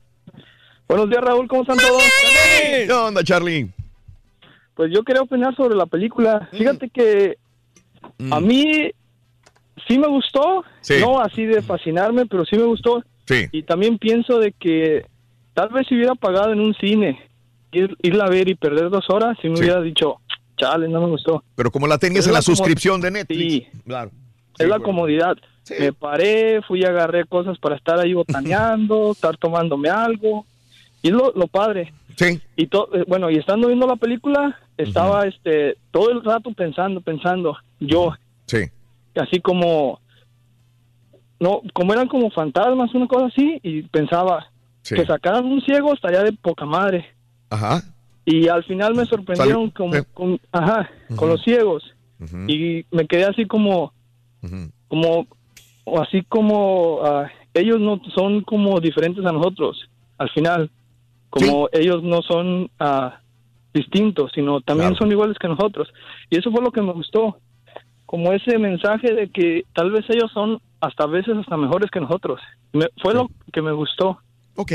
[0.89, 2.02] Buenos días, Raúl, ¿cómo están todos?
[2.60, 3.70] ¿Qué onda, Charlie?
[4.78, 6.48] Pues yo quería opinar sobre la película.
[6.52, 7.36] Fíjate que
[8.31, 8.92] a mí
[9.89, 10.94] sí me gustó, Sí.
[11.00, 13.02] no así de fascinarme, pero sí me gustó.
[13.26, 13.47] Sí.
[13.50, 15.05] Y también pienso de que
[15.52, 17.18] tal vez si hubiera pagado en un cine,
[17.73, 19.65] ir, irla a ver y perder dos horas, si me Sí.
[19.65, 20.20] hubiera dicho,
[20.57, 21.42] chale, no me gustó.
[21.57, 23.52] Pero como la tenías Es en la suscripción de Netflix.
[23.52, 23.66] Sí.
[23.84, 24.12] Claro.
[24.60, 24.84] es la bueno.
[24.84, 25.36] comodidad.
[25.76, 30.47] Me paré, fui y agarré cosas para estar ahí botaneando, estar tomándome algo.
[31.02, 31.92] Y es lo, lo padre.
[32.19, 32.41] Sí.
[32.57, 37.01] Y to- eh, bueno, y estando viendo la película, estaba este todo el rato pensando,
[37.01, 38.13] pensando, yo,
[38.47, 38.65] Sí.
[39.15, 40.01] así como,
[41.41, 44.51] no, como eran como fantasmas, una cosa así, y pensaba
[44.83, 44.97] Sí.
[44.97, 47.07] que sacaran un ciego estaría de poca madre.
[47.51, 47.83] Ajá.
[48.25, 49.99] Y al final me sorprendieron con, sí.
[50.13, 51.83] con- ajá, con los ciegos.
[52.49, 53.93] Y me quedé así como,
[54.89, 55.27] como,
[55.85, 59.89] o así como, ah, ellos no son como diferentes a nosotros,
[60.19, 60.69] al final.
[61.31, 63.20] Como ellos no son ah,
[63.74, 65.89] distintos, sino también son iguales que nosotros.
[66.31, 67.39] Y eso fue lo que me gustó.
[68.07, 72.40] Como ese mensaje de que tal vez ellos son hasta veces hasta mejores que nosotros.
[72.73, 74.18] Me- fue lo que me gustó.
[74.57, 74.73] Ok.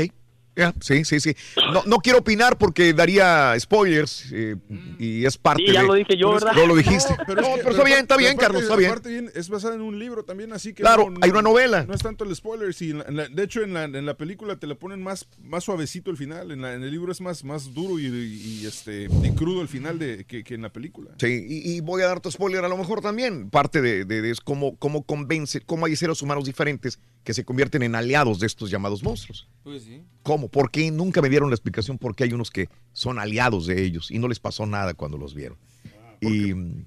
[0.80, 1.34] Sí, sí, sí.
[1.72, 4.56] No, no quiero opinar porque daría spoilers eh,
[4.98, 5.86] y es parte Sí, ya de...
[5.88, 6.52] lo dije yo, ¿verdad?
[6.54, 7.10] No lo dijiste.
[7.10, 9.30] No, pero, es que- pero está bien, está bien, Carlos, está bien.
[9.34, 10.82] es basada en un libro también, así que.
[10.82, 11.84] Claro, hay una novela.
[11.86, 14.06] No es tanto el spoiler, sí, en la- en la- de hecho, en la, en
[14.06, 16.50] la película te le ponen más, más suavecito el final.
[16.52, 19.60] En, la- en el libro es más, más duro y, y- y, este, y crudo
[19.62, 21.10] el final de, que, que en la película.
[21.18, 23.50] Sí, y, y voy a dar tu spoiler a lo mejor también.
[23.50, 27.44] Parte de, de- de es cómo, cómo convence, cómo hay seres humanos diferentes que se
[27.44, 29.48] convierten en aliados de estos llamados monstruos.
[29.62, 30.02] Pues sí.
[30.22, 30.43] ¿Cómo?
[30.48, 30.90] ¿Por qué?
[30.90, 34.18] Nunca me dieron la explicación por qué hay unos que son aliados de ellos y
[34.18, 35.58] no les pasó nada cuando los vieron.
[36.20, 36.84] y mm,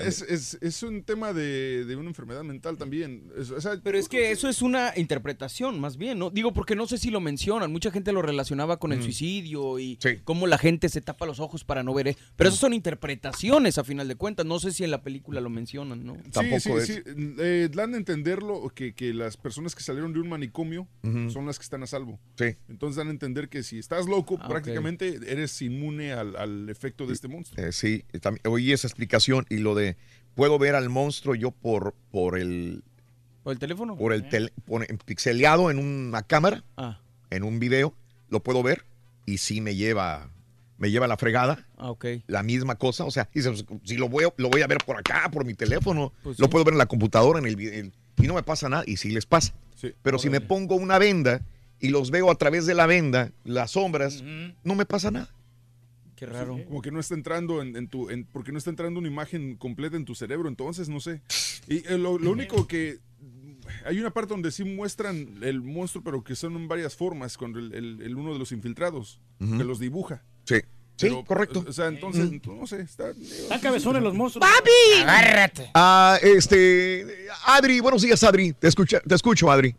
[0.00, 3.30] es, es, es un tema de, de una enfermedad mental también.
[3.38, 6.30] Es- o sea, Pero es que eso es una interpretación, más bien, ¿no?
[6.30, 7.70] Digo, porque no sé si lo mencionan.
[7.72, 9.02] Mucha gente lo relacionaba con el Mm.
[9.02, 12.08] suicidio y cómo la gente se tapa los ojos para no ver.
[12.08, 12.18] eso.
[12.36, 14.46] Pero eso son interpretaciones, a final de cuentas.
[14.46, 16.16] No sé si en la película lo mencionan, ¿no?
[16.32, 17.00] Sí, sí, sí.
[17.38, 20.88] Eh, dan a entenderlo que, que las personas que salieron de un manicomio
[21.32, 22.18] son las que están a salvo.
[22.38, 22.56] Sí.
[22.68, 27.06] Entonces dan a entender que si estás loco, Ah, prácticamente eres inmune al, al efecto
[27.06, 27.64] de este monstruo.
[27.64, 29.96] Eh, sí, también, oí esa explicación y lo de
[30.34, 32.82] puedo ver al monstruo yo por, por el
[33.44, 33.96] ¿O el teléfono?
[33.96, 36.98] por el tele- por- en- pixeleado en una cámara, Ah.
[37.30, 37.94] en un video,
[38.28, 38.84] lo puedo ver
[39.24, 40.30] y sí me lleva
[40.78, 41.66] me lleva la fregada.
[41.78, 42.04] Ah, ok.
[42.26, 44.98] La misma cosa, o sea, dices, si lo voy, a- lo voy a ver por
[44.98, 46.50] acá, por mi teléfono, Pues lo sí.
[46.50, 49.24] puedo ver en la computadora, en el- y no me pasa nada, y sí les
[49.24, 49.54] pasa.
[50.02, 51.40] Pero si me pongo una venda
[51.80, 54.22] y los veo a través de la venda, las sombras,
[54.64, 55.30] no me pasa nada.
[56.16, 56.58] Qué raro.
[56.66, 59.56] Como que no está entrando en, en tu, en- porque no está entrando una imagen
[59.56, 61.20] completa en tu cerebro, entonces no sé.
[61.68, 62.98] Y eh, lo, lo único que
[63.84, 67.54] hay una parte donde sí muestran el monstruo, pero que son en varias formas, con
[67.56, 70.22] el, el- el uno de los infiltrados, que los dibuja.
[70.44, 70.62] Sí, sí,
[71.00, 71.64] Pero, correcto.
[71.68, 73.10] O sea, entonces, no sé, está...
[73.10, 74.48] Están cabezones los monstruos.
[74.48, 75.02] ¡Papi!
[75.02, 75.70] Agárrate.
[75.74, 78.52] Ah, este, Adri, buenos días, Adri.
[78.54, 79.74] Te escucha, te escucho, Adri.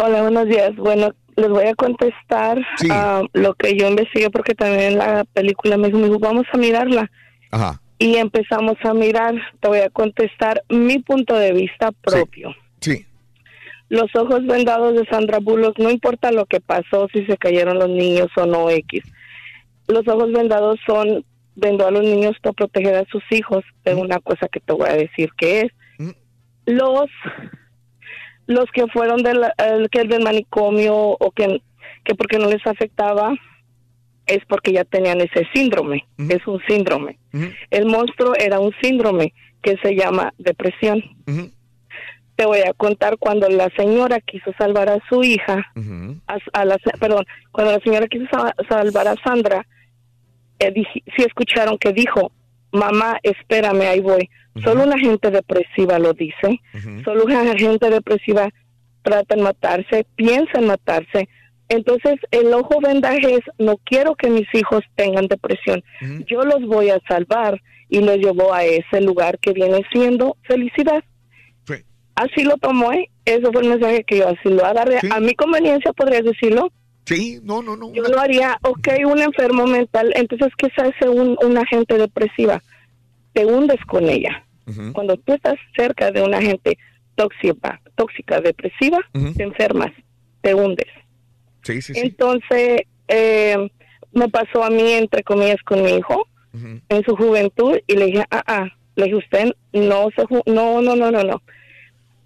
[0.00, 0.76] Hola, buenos días.
[0.76, 2.88] Bueno, les voy a contestar Sí.
[2.90, 7.10] ah, lo que yo investigué porque también la película me dijo, vamos a mirarla.
[7.50, 7.80] Ajá.
[8.00, 9.34] y empezamos a mirar.
[9.60, 12.54] Te voy a contestar mi punto de vista propio.
[12.80, 13.04] Sí.
[13.88, 17.88] Los ojos vendados de Sandra Bullock, no importa lo que pasó, si se cayeron los
[17.88, 19.02] niños o no X.
[19.88, 21.24] Los ojos vendados son
[21.56, 23.64] vendó a los niños para proteger a sus hijos.
[23.84, 25.72] Es una cosa que te voy a decir que es.
[26.66, 27.08] Los
[28.48, 31.62] los que fueron del, el que del manicomio o que,
[32.04, 33.34] que porque no les afectaba
[34.26, 37.18] es porque ya tenían ese síndrome, es un síndrome.
[37.70, 41.02] El monstruo era un síndrome que se llama depresión.
[42.36, 45.66] Te voy a contar cuando la señora quiso salvar a su hija,
[46.26, 49.66] a, a la, perdón, cuando la señora quiso sa- salvar a Sandra,
[50.58, 52.30] eh, sí escucharon que dijo,
[52.72, 54.28] mamá, espérame, ahí voy.
[54.62, 56.60] Solo una gente depresiva lo dice,
[57.04, 58.48] solo una gente depresiva
[59.02, 61.28] trata en matarse, piensa en matarse.
[61.68, 65.82] Entonces, el ojo vendaje es, no quiero que mis hijos tengan depresión.
[66.26, 71.02] Yo los voy a salvar y los llevo a ese lugar que viene siendo felicidad.
[72.14, 73.08] Así lo tomó, ¿eh?
[73.24, 74.98] Eso fue el mensaje que yo así lo agarré.
[75.12, 76.72] A mi conveniencia, podrías decirlo.
[77.04, 77.92] Sí, no, no, no.
[77.92, 80.12] Yo lo haría, ok, un enfermo mental.
[80.16, 82.60] Entonces, ¿qué se hace un, una gente depresiva?
[83.34, 84.44] Te hundes con ella.
[84.92, 86.78] Cuando tú estás cerca de una gente
[87.14, 88.98] tóxica, tóxica, depresiva,
[89.34, 89.90] te enfermas,
[90.40, 90.86] te hundes.
[91.62, 92.00] Sí, sí, sí.
[92.04, 93.56] Entonces, eh,
[94.12, 96.26] me pasó a mí, entre comillas, con mi hijo
[96.88, 100.80] en su juventud y le dije, ah, ah, le dije, usted no se, ju- no,
[100.82, 101.42] no, no, no, no.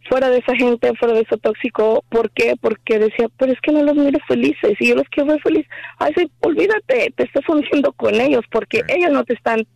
[0.09, 2.55] Fuera de esa gente, fuera de eso tóxico, ¿por qué?
[2.61, 5.69] Porque decía, pero es que no los miro felices y yo los quiero ver felices.
[5.99, 9.67] Ay, sí, olvídate, te estás hundiendo con ellos porque ellos no te están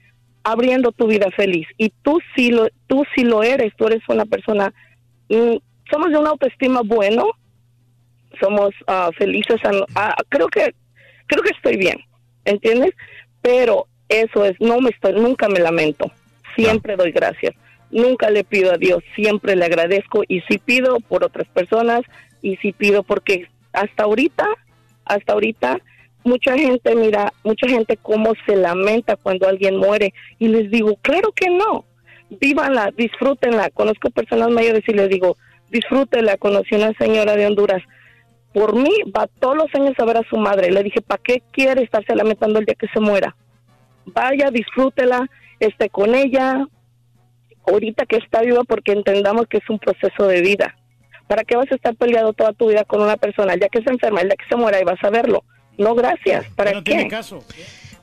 [0.47, 4.25] abriendo tu vida feliz y tú sí lo, tú sí lo eres, tú eres una
[4.25, 4.73] persona,
[5.29, 5.57] mm,
[5.91, 7.33] somos de una autoestima bueno,
[8.41, 9.61] somos ah, felices,
[10.29, 10.73] creo que
[11.27, 11.99] creo que estoy bien,
[12.45, 12.95] ¿entiendes?
[13.43, 16.13] Pero eso es, no me estoy, nunca me lamento,
[16.55, 17.57] siempre doy gracias,
[17.91, 22.03] nunca le pido a Dios, siempre le agradezco y si pido por otras personas
[22.41, 24.47] y si pido porque hasta ahorita,
[25.07, 25.81] hasta ahorita
[26.27, 31.33] mucha gente mira, mucha gente cómo se lamenta cuando alguien muere y les digo, claro
[31.33, 31.85] que no,
[32.29, 35.37] vívanla, disfrútenla, conozco personas mayores y les digo,
[35.71, 37.83] disfrútenla, conocí una señora de Honduras
[38.57, 40.73] por mí va todos los años a ver a su madre.
[40.73, 43.37] Le dije, ¿para qué quiere estarse lamentando el día que se muera?
[44.07, 45.29] Vaya, disfrútela,
[45.61, 46.67] esté con ella,
[47.67, 50.75] ahorita que está viva, porque entendamos que es un proceso de vida.
[51.29, 53.53] ¿Para qué vas a estar peleado toda tu vida con una persona?
[53.53, 55.45] El día que se enferma, el día que se muera y vas a verlo.
[55.79, 56.47] No, gracias.
[56.55, 57.09] ¿Para qué?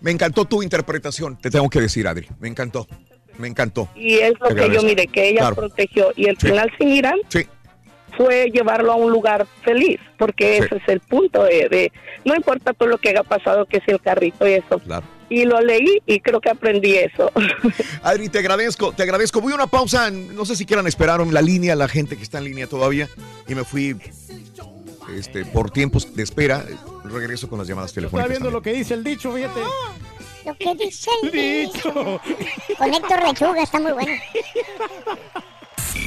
[0.01, 2.27] Me encantó tu interpretación, te tengo que decir, Adri.
[2.39, 2.87] Me encantó.
[3.37, 3.89] Me encantó.
[3.95, 5.55] Y es lo que yo mire, que ella Claro.
[5.55, 6.11] protegió.
[6.15, 6.47] Y el Sí.
[6.47, 7.47] final, si miran, Sí.
[8.15, 11.91] fue llevarlo a un lugar feliz, porque ese es el punto de, de-
[12.25, 14.79] no importa todo lo que haya pasado, que es el carrito y eso.
[15.29, 17.31] Y lo leí y creo que aprendí eso.
[18.03, 19.41] Adri, te agradezco, te agradezco.
[19.41, 22.21] Voy a una pausa, no sé si quieran esperar en la línea, la gente que
[22.23, 23.09] está en línea todavía.
[23.47, 23.95] Y me fui
[25.11, 26.65] este, por tiempos de espera.
[27.03, 28.29] Regreso con las llamadas Está telefónicas.
[28.29, 29.59] viendo lo que dice el dicho, fíjate.
[30.45, 31.31] Lo que dice el
[31.71, 31.93] dicho.
[32.77, 34.11] Con Héctor Lechuga está muy bueno.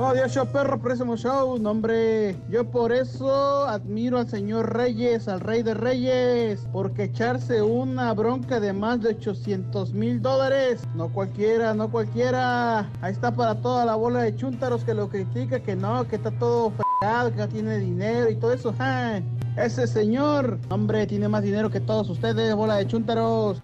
[0.00, 1.56] Dios, show perro, próximo show.
[1.58, 7.62] No, hombre, yo por eso admiro al señor Reyes, al rey de Reyes, porque echarse
[7.62, 12.90] una bronca de más de 800 mil dólares, no cualquiera, no cualquiera.
[13.02, 16.30] Ahí está para toda la bola de chúntaros que lo critica, que no, que está
[16.32, 18.74] todo fregado, que no tiene dinero y todo eso.
[18.76, 19.20] ¡ja!
[19.56, 23.62] Ese señor, hombre, tiene más dinero que todos ustedes, bola de chúntaros.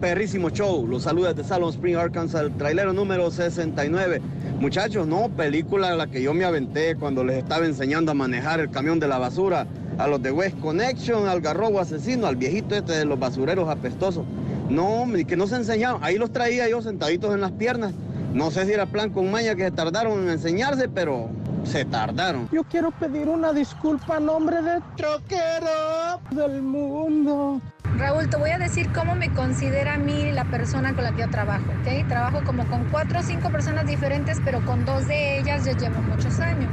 [0.00, 4.22] Perrísimo show, los saluda de Salon Spring, Arkansas, el trailero número 69.
[4.60, 8.70] Muchachos, no, película la que yo me aventé cuando les estaba enseñando a manejar el
[8.70, 9.66] camión de la basura,
[9.98, 14.24] a los de West Connection, al garrobo asesino, al viejito este de los basureros apestosos.
[14.70, 17.92] No, que no se enseñaban, ahí los traía yo sentaditos en las piernas.
[18.32, 21.28] No sé si era plan con maña que se tardaron en enseñarse, pero
[21.64, 22.48] se tardaron.
[22.52, 27.60] Yo quiero pedir una disculpa a nombre de troquero del mundo.
[27.98, 31.22] Raúl, te voy a decir cómo me considera a mí la persona con la que
[31.22, 32.06] yo trabajo, ¿ok?
[32.08, 36.00] Trabajo como con cuatro o cinco personas diferentes, pero con dos de ellas yo llevo
[36.02, 36.70] muchos años.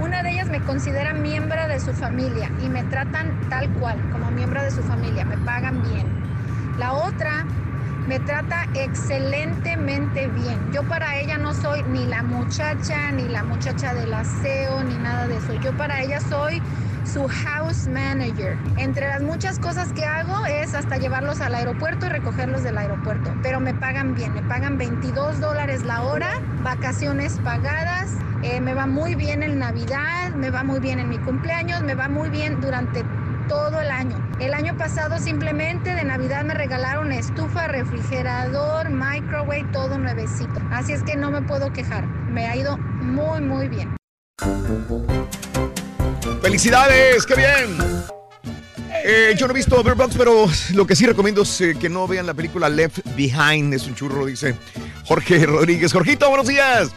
[0.00, 4.30] Una de ellas me considera miembro de su familia y me tratan tal cual, como
[4.30, 6.06] miembro de su familia, me pagan bien.
[6.78, 7.44] La otra
[8.06, 10.72] me trata excelentemente bien.
[10.72, 15.28] Yo para ella no soy ni la muchacha, ni la muchacha del aseo, ni nada
[15.28, 15.52] de eso.
[15.62, 16.62] Yo para ella soy
[17.12, 18.56] su house manager.
[18.76, 23.34] Entre las muchas cosas que hago es hasta llevarlos al aeropuerto y recogerlos del aeropuerto.
[23.42, 28.86] Pero me pagan bien, me pagan 22 dólares la hora, vacaciones pagadas, eh, me va
[28.86, 32.60] muy bien en Navidad, me va muy bien en mi cumpleaños, me va muy bien
[32.60, 33.04] durante
[33.48, 34.16] todo el año.
[34.38, 40.60] El año pasado simplemente de Navidad me regalaron estufa, refrigerador, microwave, todo nuevecito.
[40.70, 42.06] Así es que no me puedo quejar.
[42.06, 43.96] Me ha ido muy, muy bien.
[46.42, 47.26] ¡Felicidades!
[47.26, 47.76] ¡Qué bien!
[49.04, 51.88] Eh, yo no he visto Bird Box, pero lo que sí recomiendo es eh, que
[51.88, 53.72] no vean la película Left Behind.
[53.74, 54.54] Es un churro, dice
[55.04, 55.92] Jorge Rodríguez.
[55.92, 56.90] Jorgito, buenos días.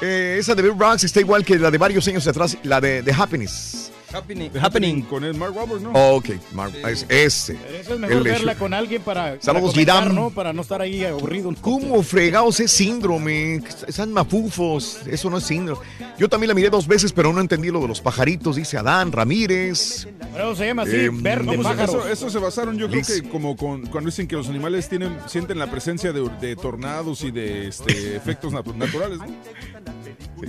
[0.00, 3.02] Eh, esa de Bird Box está igual que la de varios años atrás, la de
[3.02, 3.92] The Happiness.
[4.12, 4.50] Happening.
[4.60, 5.90] Happening con el Mark Wahlberg, ¿no?
[6.16, 7.54] Ok, Mark, es ese.
[7.54, 10.14] Pero eso es mejor El verla con alguien para, Saludos, para comentar, Vidam.
[10.14, 10.30] ¿no?
[10.30, 11.54] Para no estar ahí aburrido.
[11.60, 13.62] ¿Cómo fregados es síndrome?
[13.86, 14.98] Están mafufos.
[15.06, 15.80] Eso no es síndrome.
[16.18, 19.12] Yo también la miré dos veces, pero no entendí lo de los pajaritos, dice Adán
[19.12, 20.08] Ramírez.
[20.32, 21.94] Pero se llama así, Eh, verde, Vamos, pájaros.
[21.96, 23.06] eso, eso se basaron, yo Liz.
[23.06, 26.56] creo que como con, cuando dicen que los animales tienen, sienten la presencia de, de
[26.56, 29.26] tornados y de este, efectos natu- naturales, ¿no?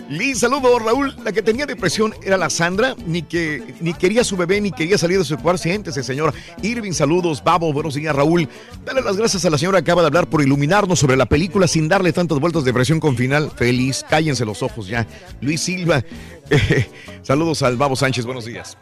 [0.10, 1.16] Liz, saludos, Raúl.
[1.24, 4.98] La que tenía depresión era la Sandra, ni que ni quería su bebé, ni quería
[4.98, 5.64] salir de su cuarto.
[5.64, 6.34] Siéntese, señora.
[6.62, 7.44] Irving, saludos.
[7.44, 8.48] Babo, buenos días, Raúl.
[8.86, 11.68] Dale las gracias a la señora que acaba de hablar por iluminarnos sobre la película
[11.68, 13.52] sin darle tantas vueltas de depresión con final.
[13.56, 15.08] Feliz, cállense los ojos ya.
[15.42, 16.04] Luis Silva,
[17.22, 18.78] saludos al Babo Sánchez, buenos días.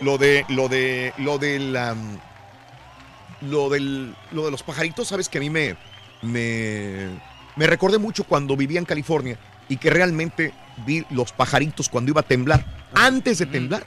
[0.00, 1.94] Lo de, lo de, lo de la,
[3.42, 5.76] lo del, lo de los pajaritos, sabes que a mí me,
[6.22, 7.08] me,
[7.56, 9.38] me recordé mucho cuando vivía en California
[9.72, 10.52] y que realmente
[10.86, 12.62] vi los pajaritos cuando iba a temblar.
[12.94, 13.84] Antes de temblar,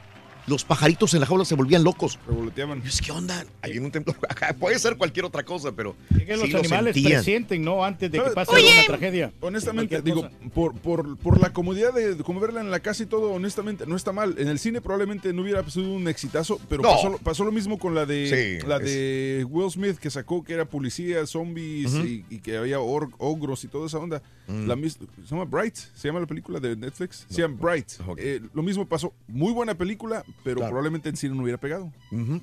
[0.48, 2.20] los pajaritos en la jaula se volvían locos.
[2.28, 2.82] Revoloteaban.
[3.04, 3.46] ¿Qué onda?
[3.80, 3.92] Un.
[4.60, 5.96] Puede ser cualquier otra cosa, pero.
[6.18, 7.14] Es que los lo animales sentían.
[7.22, 7.84] presienten, ¿no?
[7.84, 9.34] Antes de que pase Oye, alguna tragedia.
[9.42, 13.32] Honestamente, digo, por, por, por la comodidad de como verla en la casa y todo,
[13.32, 14.36] honestamente, no está mal.
[14.38, 16.90] En el cine probablemente no hubiera sido un exitazo, pero No.
[16.90, 20.44] pasó, pasó lo mismo con la de Sí, la es- de Will Smith que sacó
[20.44, 24.22] que era policía, zombies y, y que había or- ogros y toda esa onda.
[24.48, 24.68] Mm.
[24.68, 24.98] La se
[25.32, 27.26] llama Bright, se llama la película de Netflix.
[27.30, 27.88] Se llama Bright.
[28.18, 29.14] Eh, lo mismo pasó.
[29.28, 30.70] Muy buena película, pero Claro.
[30.72, 31.92] probablemente en cine no hubiera pegado.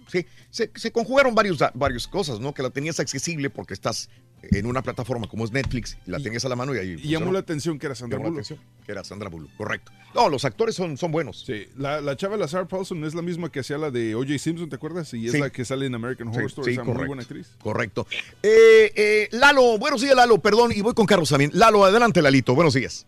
[0.08, 2.52] Sí, se, se conjugaron varios, varias cosas, ¿no?
[2.54, 4.08] Que la tenías accesible porque estás
[4.50, 6.96] en una plataforma como es Netflix, la tenías a la mano y ahí.
[7.00, 8.44] Y llamó la atención que era Sandra Bullock.
[8.84, 9.92] que era Sandra Bullock, correcto.
[10.16, 11.44] No, los actores son, son buenos.
[11.46, 14.36] Sí, la, la chava, la Sarah Paulson, es la misma que hacía la de O.J.
[14.38, 15.14] Simpson, ¿te acuerdas?
[15.14, 15.38] Y es Sí.
[15.38, 17.06] la que sale en American Horror Sí, Story, sí, esa muy correcto.
[17.06, 17.46] buena actriz.
[17.62, 18.06] Correcto.
[18.42, 21.52] Eh, eh, Lalo, buenos días, Lalo, perdón, y voy con Carlos también.
[21.54, 23.06] Lalo, adelante, Lalito, buenos días.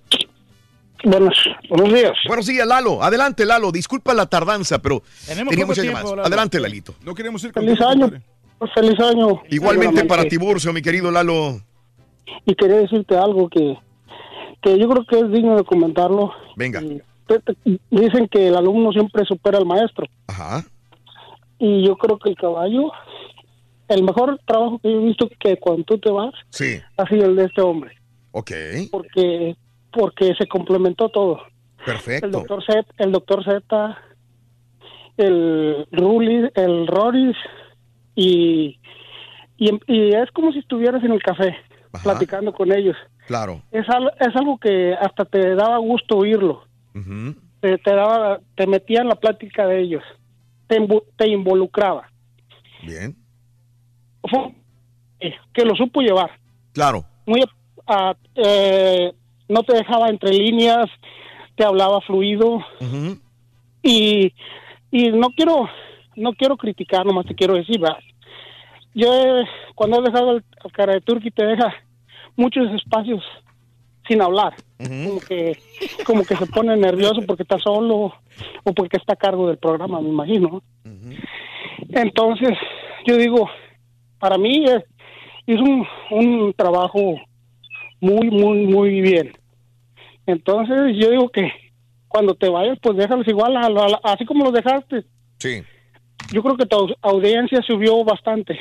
[1.05, 1.35] Buenos,
[1.69, 2.13] buenos días.
[2.27, 3.03] Buenos días, Lalo.
[3.03, 3.71] Adelante, Lalo.
[3.71, 6.17] Disculpa la tardanza, pero Tenemos tenía muchas tiempo, llamadas.
[6.17, 6.27] Lalo.
[6.27, 6.95] Adelante, Lalito.
[7.05, 8.11] No queremos ir Feliz año.
[8.75, 9.43] Feliz año.
[9.51, 11.61] Igualmente para Tiburcio, mi querido Lalo.
[12.47, 13.77] Y quería decirte algo que,
[14.63, 16.33] que yo creo que es digno de comentarlo.
[16.57, 16.81] Venga.
[17.27, 17.57] Te- te-
[17.91, 20.07] Dicen que el alumno siempre supera al maestro.
[20.27, 20.65] Ajá.
[21.59, 22.91] Y yo creo que el caballo,
[23.89, 26.79] el mejor trabajo que yo he visto que cuando tú te vas, Sí.
[26.97, 27.93] ha sido el de este hombre.
[28.33, 28.51] Ok.
[28.91, 29.55] Porque,
[29.95, 31.41] porque se complementó todo.
[31.79, 32.29] El Perfecto.
[32.29, 33.99] doctor Z, el doctor Z,
[35.17, 37.37] el Ruli, el Roris
[38.15, 38.79] y,
[39.57, 41.57] y, y es como si estuvieras en el café
[42.03, 42.97] platicando con ellos.
[43.27, 43.63] Claro.
[43.71, 46.65] Es, al- es algo que hasta te daba gusto oírlo.
[47.61, 50.03] Te, te daba, te metía en la plática de ellos.
[50.67, 50.79] Te,
[51.17, 52.09] te involucraba.
[52.85, 53.17] Bien.
[54.29, 54.55] Fue-
[55.21, 56.31] eh, que lo supo llevar.
[56.73, 57.05] Claro.
[57.27, 57.43] Muy,
[57.87, 59.13] ah, eh,
[59.49, 60.87] no te dejaba entre líneas,
[61.57, 62.59] te hablaba fluido.
[63.83, 64.33] Y,
[64.91, 65.69] y no quiero
[66.17, 67.99] no quiero criticar nomás te quiero decir ¿verdad?
[68.95, 71.75] yo he- cuando he dejado el cara de turqui te deja
[72.37, 73.23] muchos espacios
[74.09, 74.55] sin hablar.
[74.79, 75.59] Como que
[76.05, 78.13] como que se pone nervioso porque está solo
[78.65, 80.63] o porque está a cargo del programa me imagino.
[81.91, 82.57] Entonces
[83.07, 83.49] yo digo
[84.19, 84.83] para mí es,
[85.47, 87.17] es un, un trabajo
[88.05, 89.33] muy muy muy bien
[90.27, 91.51] entonces yo digo que
[92.09, 95.05] cuando te vayas, pues déjalos igual, a- a- así como los dejaste.
[95.41, 95.63] Sí.
[96.33, 98.57] Yo creo que tu audiencia subió bastante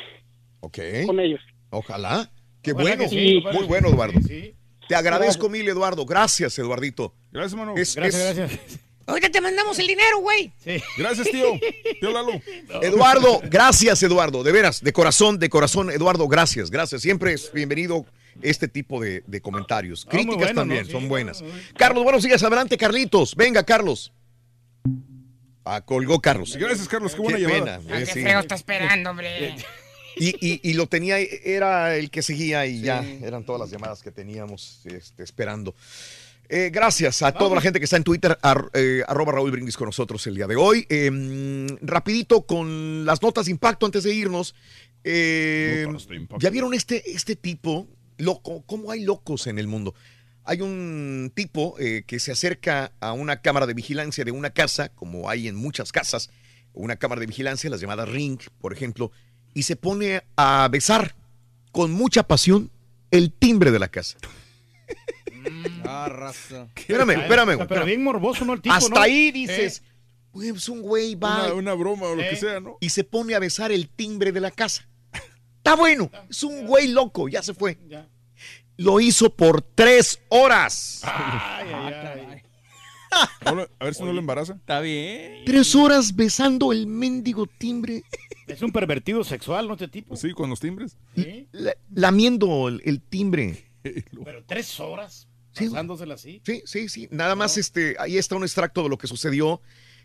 [0.60, 0.78] Ok.
[1.06, 1.40] con ellos.
[1.70, 2.28] Ojalá.
[2.62, 3.02] Qué Ojalá bueno.
[3.04, 4.20] que sí, ojalá Muy bueno, sí, Eduardo.
[4.88, 6.04] Te agradezco mil, Eduardo.
[6.04, 7.14] Gracias, Eduardito.
[7.30, 7.74] Gracias, hermano.
[7.76, 8.80] Es- Gracias, es- gracias.
[9.06, 10.52] Ahorita te mandamos el dinero, güey.
[10.96, 11.58] Gracias, tío.
[12.00, 12.40] Tío Lalo.
[12.82, 14.42] Eduardo, gracias, Eduardo.
[14.42, 17.02] De veras, de corazón, de corazón, Eduardo, gracias, gracias.
[17.02, 18.06] Siempre es bienvenido
[18.42, 20.04] este tipo de, de comentarios.
[20.06, 20.90] Ah, Críticas bueno, también, ¿no?
[20.90, 21.44] son Sí, buenas.
[21.76, 22.42] Carlos, buenos días.
[22.42, 23.34] Adelante, Carlitos.
[23.36, 24.10] Venga, Carlos.
[25.64, 26.56] Ah, colgó Carlos.
[26.56, 27.14] Gracias, Carlos.
[27.14, 27.78] Qué buena Qué llamada.
[27.80, 28.22] pena, ¿A eh, qué sí.
[28.22, 29.56] frego está esperando, hombre?
[30.16, 34.02] Y, y- y lo tenía, era el que seguía y ya eran todas las llamadas
[34.02, 35.74] que teníamos este, esperando.
[36.48, 39.76] Eh, gracias a toda la gente que está en Twitter, ar- eh, arroba Raúl Brindis
[39.76, 40.86] con nosotros el día de hoy.
[40.88, 44.54] Eh, mm, rapidito con las notas de impacto antes de irnos.
[45.02, 45.86] Eh,
[46.38, 47.88] ¿Ya vieron este, este tipo?
[48.18, 49.94] Loco, ¿cómo hay locos en el mundo?
[50.44, 54.90] Hay un tipo eh, que se acerca a una cámara de vigilancia de una casa,
[54.90, 56.30] como hay en muchas casas,
[56.74, 59.10] una cámara de vigilancia, las llamadas Ring, por ejemplo,
[59.54, 61.14] y se pone a besar
[61.72, 62.70] con mucha pasión
[63.10, 64.18] el timbre de la casa.
[65.84, 66.68] Ah, raza.
[66.76, 67.54] Espérame, espérame.
[67.56, 68.54] güey, Pero bien morboso, ¿no?
[68.54, 69.00] El tipo, Hasta ¿no?
[69.00, 69.90] ahí dices, Eh,
[70.32, 71.44] "Güey, es un güey, va.
[71.46, 72.36] Una, una broma o lo que Eh.
[72.36, 72.76] sea, ¿no?
[72.80, 74.88] Y se pone a besar el timbre de la casa.
[75.58, 77.78] Está bueno, es un güey loco, ya se fue.
[77.88, 78.06] Ya.
[78.76, 81.00] Lo hizo por tres horas.
[81.04, 81.94] Ay, ay,
[82.32, 82.42] ay.
[83.44, 84.54] No lo- A ver si no lo embaraza.
[84.54, 85.44] Está bien.
[85.46, 88.02] Tres horas besando el mendigo timbre,
[88.48, 89.74] Es un pervertido sexual, ¿no?
[89.74, 90.16] Este tipo.
[90.16, 90.96] Sí, con los timbres.
[91.14, 91.46] Sí.
[91.52, 93.64] la- lamiendo el, el timbre.
[93.82, 96.42] Pero tres horas Sí, pasándosela así.
[96.44, 97.08] Sí, sí, sí.
[97.10, 99.60] Nada más, este, ahí está un extracto de lo que sucedió.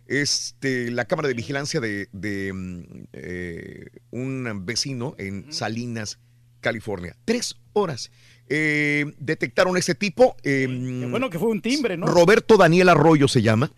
[0.05, 6.19] Este, la cámara de vigilancia de, de, mm, eh, un vecino en Salinas,
[6.61, 7.15] California.
[7.25, 8.11] Tres horas.
[8.47, 10.35] Eh, detectaron ese tipo.
[10.43, 12.07] eh, Qué bueno que fue un timbre, ¿no?
[12.07, 13.71] Roberto Daniel Arroyo se llama.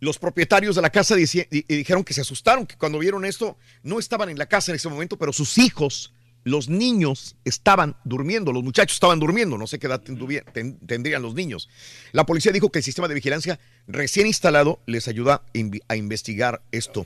[0.00, 1.26] Los propietarios de la casa di-
[1.68, 4.88] dijeron que se asustaron, que cuando vieron esto no estaban en la casa en ese
[4.90, 6.12] momento, pero sus hijos,
[6.46, 11.34] los niños, estaban durmiendo, los muchachos estaban durmiendo, no sé qué edad ten- tendrían los
[11.34, 11.68] niños.
[12.12, 13.58] La policía dijo que el sistema de vigilancia
[13.88, 15.42] recién instalado les ayuda
[15.88, 17.04] a investigar esto.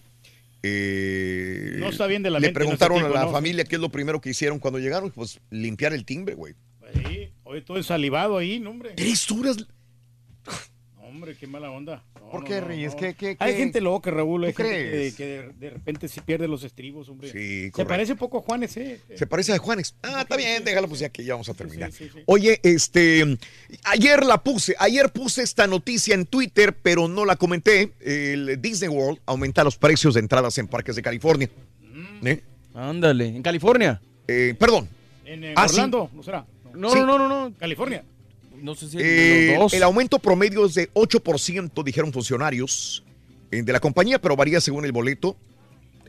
[0.62, 3.32] Eh, No está bien de la Le preguntaron tipo, a la ¿no?
[3.32, 6.52] familia qué es lo primero que hicieron cuando llegaron, pues limpiar el timbre, güey.
[6.92, 8.90] Sí, oye, todo ensalivado ahí, ¿no, hombre?
[8.94, 9.56] Tres horas.
[11.10, 12.04] Hombre, qué mala onda.
[12.20, 12.92] No, ¿Por qué, no, Reyes?
[12.94, 12.98] no.
[13.00, 13.58] ¿Qué- qué- Hay qué?
[13.58, 14.44] gente loca, Raúl.
[14.44, 15.14] Hay ¿Tú gente que, crees?
[15.16, 17.30] que de, de repente sí pierde los estribos, hombre.
[17.32, 19.00] Sí, Se parece poco a Juanes, ¿eh?
[19.16, 19.94] Se parece a Juanes.
[20.02, 21.90] Ah, está bien, déjalo, pues ya que ya vamos a terminar.
[21.92, 22.20] sí, sí.
[22.26, 23.36] Oye, este,
[23.84, 27.92] ayer la puse, ayer puse esta noticia en Twitter, pero no la comenté.
[28.00, 31.50] El Disney World aumenta los precios de entradas en parques de California.
[32.24, 32.42] ¿Eh?
[32.74, 33.26] Ándale.
[33.26, 34.00] ¿En California?
[34.28, 34.88] Eh, perdón.
[35.24, 35.74] En eh, Ah, sí.
[35.76, 36.46] Orlando, ¿no será?
[36.74, 36.98] No, Sí.
[37.00, 37.56] no, no, no, no.
[37.58, 38.04] California.
[38.62, 39.74] No sé si Eh, los dos.
[39.74, 43.04] el aumento promedio es de 8%, dijeron funcionarios
[43.50, 45.36] eh, de la compañía, pero varía según el boleto.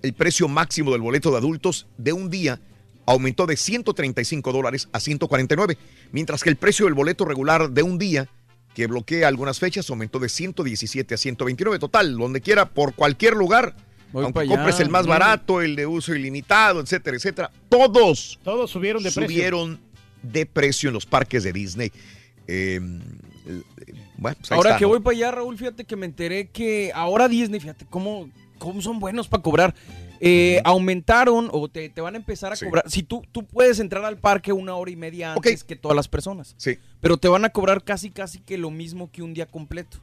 [0.01, 2.59] El precio máximo del boleto de adultos de un día
[3.05, 5.77] aumentó de 135 dólares a 149,
[6.11, 8.27] mientras que el precio del boleto regular de un día,
[8.73, 11.77] que bloquea algunas fechas, aumentó de 117 a 129.
[11.79, 13.75] Total, donde quiera, por cualquier lugar,
[14.11, 18.69] Voy aunque allá, compres el más barato, el de uso ilimitado, etcétera, etcétera, todos Todos
[18.71, 19.23] subieron de precio.
[19.29, 19.79] subieron
[20.23, 21.91] de precio en los parques de Disney.
[22.53, 22.79] Eh,
[24.17, 24.89] bueno, pues Ahora está, que ¿no?
[24.89, 28.99] voy para allá, Raúl, fíjate que me enteré que ahora Disney, fíjate cómo, cómo son
[28.99, 29.73] buenos para cobrar.
[30.19, 32.65] Eh, aumentaron o te, te van a empezar a Sí.
[32.65, 32.83] cobrar.
[32.87, 36.07] Si tú, tú puedes entrar al parque una hora y media antes que todas las
[36.07, 36.53] personas.
[36.57, 36.77] Sí.
[36.99, 39.97] Pero te van a cobrar casi, casi que lo mismo que un día completo.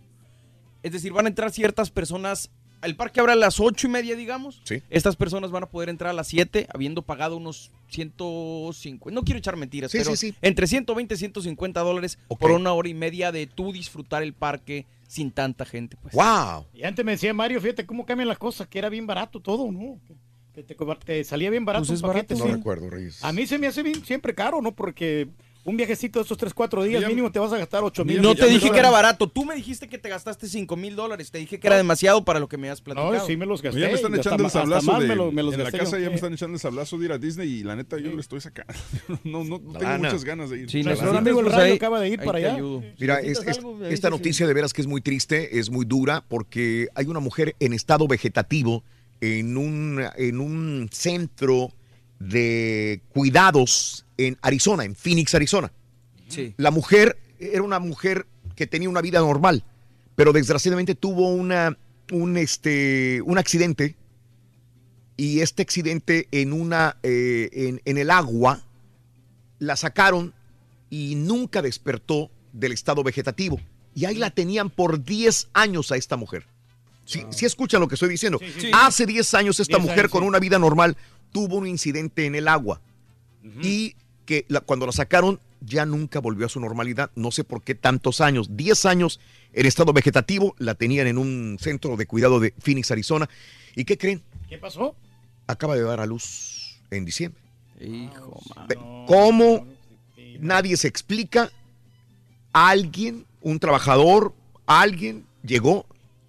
[0.82, 2.50] Es decir, van a entrar ciertas personas.
[2.82, 4.60] El parque abre a las ocho y media, digamos.
[4.64, 4.82] Sí.
[4.90, 9.10] Estas personas van a poder entrar a las 7, habiendo pagado unos 150.
[9.14, 10.34] No quiero echar mentiras, Sí, pero sí, sí.
[10.42, 14.86] entre 120 y 150 dólares por una hora y media de tú disfrutar el parque
[15.06, 15.96] sin tanta gente.
[16.00, 16.14] Pues.
[16.14, 16.66] ¡Wow!
[16.74, 19.70] Y antes me decía Mario, fíjate cómo cambian las cosas, que era bien barato todo,
[19.72, 19.98] ¿no?
[20.54, 22.34] Que te, salía bien barato Pues es un paquete.
[22.34, 22.58] barato, No sí.
[22.58, 23.24] recuerdo, Reyes.
[23.24, 24.74] A mí se me hace bien, siempre caro, ¿no?
[24.74, 25.28] Porque
[25.68, 28.20] un viajecito de estos 3, 4 días Ya- mínimo te vas a gastar 8 mil.
[28.22, 29.28] No te dije que era barato.
[29.28, 31.30] Tú me dijiste que te gastaste 5 mil dólares.
[31.30, 33.12] Te dije que era demasiado para lo que me has platicado.
[33.12, 33.80] No, sí me los gasté.
[33.80, 36.04] Ya me están echando el sablazo de, me lo- me los en la casa yo.
[36.04, 38.20] ya me están echando el sablazo de ir a Disney y la neta yo lo
[38.20, 38.72] estoy sacando.
[39.24, 40.70] No, no, no tengo muchas ganas de ir.
[40.70, 42.58] Sí, Nuestro amigo el pues, Rayo ahí- acaba de ir para allá.
[42.98, 44.12] Mira, es- es- algo, esta sí.
[44.12, 47.72] noticia de veras que es muy triste, es muy dura, porque hay una mujer en
[47.74, 48.82] estado vegetativo
[49.20, 51.72] en un, en un centro
[52.18, 55.72] de cuidados en Arizona, en Phoenix, Arizona.
[56.28, 56.54] Sí.
[56.58, 59.64] La mujer era una mujer que tenía una vida normal,
[60.16, 61.78] pero desgraciadamente tuvo una,
[62.12, 63.96] un, este, un accidente
[65.16, 68.62] y este accidente en, una, eh, en, en el agua
[69.58, 70.34] la sacaron
[70.90, 73.60] y nunca despertó del estado vegetativo.
[73.94, 76.46] Y ahí la tenían por 10 años a esta mujer.
[77.04, 78.38] Si escuchan lo que estoy diciendo.
[78.38, 78.70] Sí, sí.
[78.74, 80.28] Hace 10 años esta 10 mujer años, con sí.
[80.28, 80.96] una vida normal
[81.32, 82.82] tuvo un incidente en el agua
[83.62, 83.96] y
[84.28, 87.10] que la- cuando la sacaron ya nunca volvió a su normalidad.
[87.14, 89.20] No sé por qué tantos años, 10 años
[89.54, 93.26] en estado vegetativo, la tenían en un centro de cuidado de Phoenix, Arizona.
[93.74, 94.22] ¿Y qué creen?
[94.50, 94.94] ¿Qué pasó?
[95.46, 97.40] Acaba de dar a luz en diciembre.
[97.80, 98.66] Hijo, man.
[98.68, 98.76] Ve-
[99.06, 99.66] ¿Cómo?
[100.40, 101.50] Nadie se explica.
[102.52, 104.34] Alguien, un trabajador,
[104.66, 105.86] alguien llegó,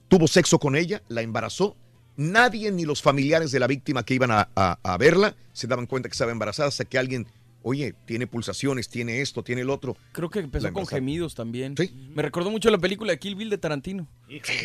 [0.08, 1.76] tuvo sexo con ella, la embarazó,
[2.16, 5.86] Nadie, ni los familiares de la víctima que iban a, a- a verla, se daban
[5.86, 7.26] cuenta que estaba embarazada hasta que alguien,
[7.62, 9.98] oye, tiene pulsaciones, tiene esto, tiene el otro.
[10.12, 11.76] Creo que empezó con gemidos también.
[12.16, 14.08] Me recordó mucho la película de Kill Bill de Tarantino.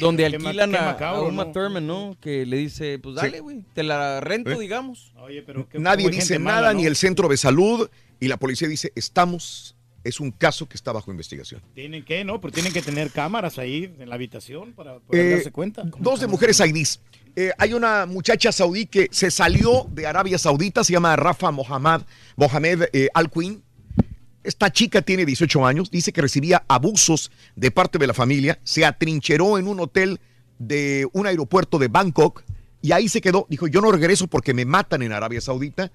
[0.00, 1.52] Donde qué ma- alquilan qué a, macabro, a Uma ¿no?
[1.52, 2.16] Thurman, ¿no?
[2.20, 4.58] Que le dice, pues dale, güey, te la rento, ¿Eh?
[4.58, 5.12] digamos.
[5.16, 6.80] Oye, pero qué- Nadie dice nada, mala, ¿no?
[6.80, 7.88] ni el centro de salud,
[8.20, 11.62] y la policía dice, estamos, es un caso que está bajo investigación.
[11.74, 12.40] Tienen que, ¿no?
[12.40, 15.82] Pero tienen que tener cámaras ahí en la habitación para poder Eh, darse cuenta.
[15.98, 17.00] Dos de mujeres saudíes.
[17.36, 22.02] Eh, hay una muchacha saudí que se salió de Arabia Saudita, se llama Rafa Mohamed,
[22.36, 23.62] Mohamed eh, Al Queen.
[24.44, 28.84] Esta chica tiene 18 años, dice que recibía abusos de parte de la familia, se
[28.84, 30.20] atrincheró en un hotel
[30.58, 32.44] de un aeropuerto de Bangkok
[32.82, 33.46] y ahí se quedó.
[33.48, 35.90] Dijo, yo no regreso porque me matan en Arabia Saudita.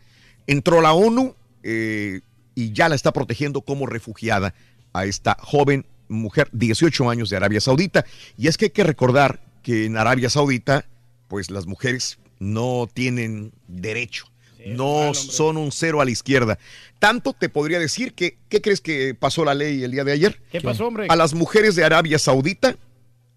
[0.48, 2.22] Entró la ONU eh,
[2.56, 4.56] y ya la está protegiendo como refugiada
[4.92, 8.06] a esta joven mujer, 18 años de Arabia Saudita.
[8.38, 10.86] Y es que hay que recordar que en Arabia Saudita,
[11.30, 14.26] pues las mujeres no tienen derecho.
[14.66, 16.60] No son un cero a la izquierda.
[17.00, 20.42] Tanto te podría decir que, ¿qué crees que pasó la ley el día de ayer?
[20.52, 21.08] ¿Qué pasó, hombre?
[21.10, 22.76] A las mujeres de Arabia Saudita,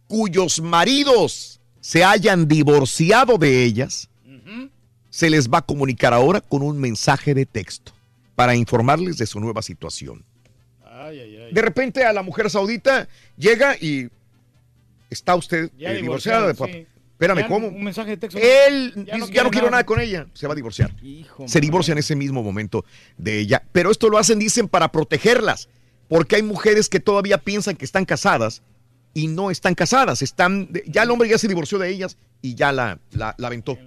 [0.08, 4.08] cuyos maridos se hayan divorciado de ellas,
[5.10, 7.92] se les va a comunicar ahora con un mensaje de texto
[8.34, 10.24] para informarles de su nueva situación.
[10.84, 11.52] Ay, ay, ay.
[11.52, 14.08] De repente a la mujer saudita llega y
[15.10, 16.72] está usted eh, divorciada de papá.
[16.72, 16.86] sí.
[17.22, 17.68] Espérame, Ya ¿cómo?
[17.68, 18.38] Un mensaje de texto.
[18.40, 19.70] Él ya Ya no no, quiere quiero nada.
[19.70, 20.92] nada con ella, se va a divorciar.
[21.02, 22.84] Hijo, se divorcia en ese mismo momento
[23.16, 23.62] de ella.
[23.72, 25.68] Pero esto lo hacen, dicen, para protegerlas,
[26.08, 28.62] porque hay mujeres que todavía piensan que están casadas
[29.14, 30.22] y no están casadas.
[30.22, 33.78] Están, ya el hombre ya se divorció de ellas y ya la, la, la aventó.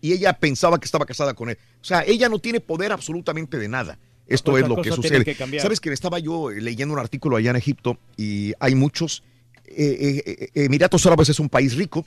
[0.00, 1.58] Y ella pensaba que estaba casada con él.
[1.80, 3.98] O sea, ella no tiene poder absolutamente de nada.
[4.26, 5.24] Esto Otra es lo que sucede.
[5.24, 5.60] que.
[5.60, 9.22] ¿Sabes que estaba yo leyendo un artículo allá en Egipto y hay muchos...
[9.66, 12.06] eh, eh, eh, Emiratos Árabes es un país rico,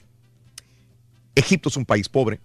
[1.38, 2.40] Egipto es un país pobre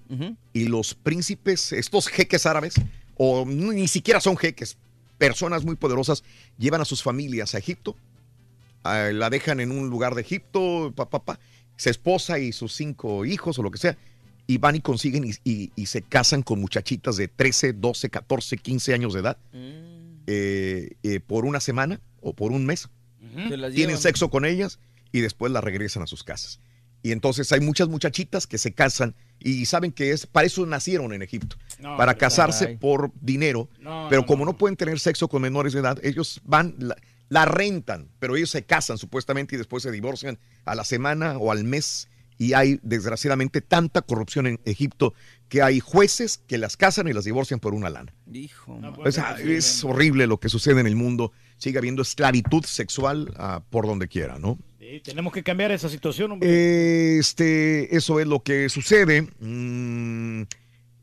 [0.54, 2.76] y los príncipes, estos jeques árabes,
[3.16, 4.78] o ni siquiera son jeques,
[5.18, 6.24] personas muy poderosas,
[6.58, 7.96] llevan a sus familias a Egipto,
[8.84, 11.40] la dejan en un lugar de Egipto, pa, pa, pa,
[11.78, 13.98] se esposa y sus cinco hijos o lo que sea,
[14.46, 18.58] y van y consiguen y, y- y se casan con muchachitas de 13, 12, 14,
[18.58, 19.38] 15 años de edad
[20.28, 22.90] eh, eh, por una semana o por un mes.
[23.76, 24.80] Tienen sexo con ellas
[25.14, 26.60] y después las regresan a sus casas.
[27.04, 31.14] Y entonces hay muchas muchachitas que se casan y saben que es para eso nacieron
[31.14, 32.78] en Egipto, No, para casarse caray.
[32.78, 33.70] por dinero.
[33.80, 36.96] No, pero no, como no, pueden tener sexo con menores de edad, ellos van, la,
[37.28, 41.52] la rentan, pero ellos se casan supuestamente y después se divorcian a la semana o
[41.52, 42.08] al mes.
[42.40, 45.14] Y hay desgraciadamente tanta corrupción en Egipto
[45.50, 48.14] que hay jueces que las casan y las divorcian por una lana.
[48.32, 51.32] Hijo, O sea, es horrible lo que sucede en el mundo.
[51.58, 54.58] Sigue habiendo esclavitud sexual ah, por donde quiera, ¿no?
[54.84, 57.18] Sí, tenemos que cambiar esa situación, hombre.
[57.18, 59.22] Este, eso es lo que sucede.
[59.40, 60.42] Mm,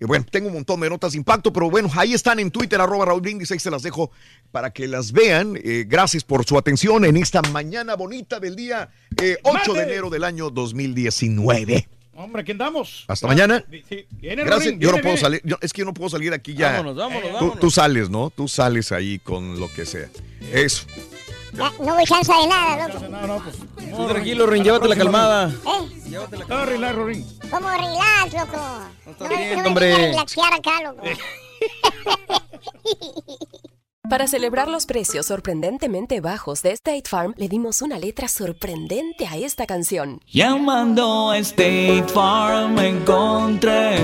[0.01, 2.79] y bueno, tengo un montón de notas de impacto, pero bueno, ahí están en Twitter,
[2.79, 4.11] arroba Raúl Brindis, ahí se las dejo
[4.53, 5.59] para que las vean.
[5.65, 10.11] Eh, gracias por su atención en esta mañana bonita del día eh, 8 de enero
[10.11, 11.89] del año 2019.
[12.17, 13.05] Hombre, aquí andamos.
[13.09, 13.65] Hasta mañana.
[13.89, 14.67] Sí, viene Gracias.
[14.75, 15.21] Rorín, Yo no puedo viene.
[15.21, 16.73] salir, yo- es que yo no puedo salir aquí ya.
[16.73, 17.61] Vámonos, vámonos, tú, vámonos.
[17.61, 18.29] tú sales, ¿no?
[18.29, 20.11] Tú sales ahí con lo que sea.
[20.53, 20.85] Eso.
[21.53, 23.09] Ya, no voy chance de nada, loco.
[23.09, 23.57] No, no, pues.
[23.97, 25.49] Tú tranquilo, Rin, llévatela calmada.
[25.51, 25.89] ¿Eh?
[26.49, 27.27] No, relax, Rorín.
[27.51, 28.59] ¿Cómo relax, loco?
[29.21, 30.17] No, bien, no me hombre.
[30.17, 31.03] acá, loco.
[34.11, 39.37] Para celebrar los precios sorprendentemente bajos de State Farm, le dimos una letra sorprendente a
[39.37, 40.21] esta canción.
[40.27, 43.99] Llamando a State Farm encontré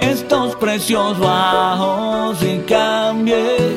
[0.00, 3.76] estos precios bajos y cambié.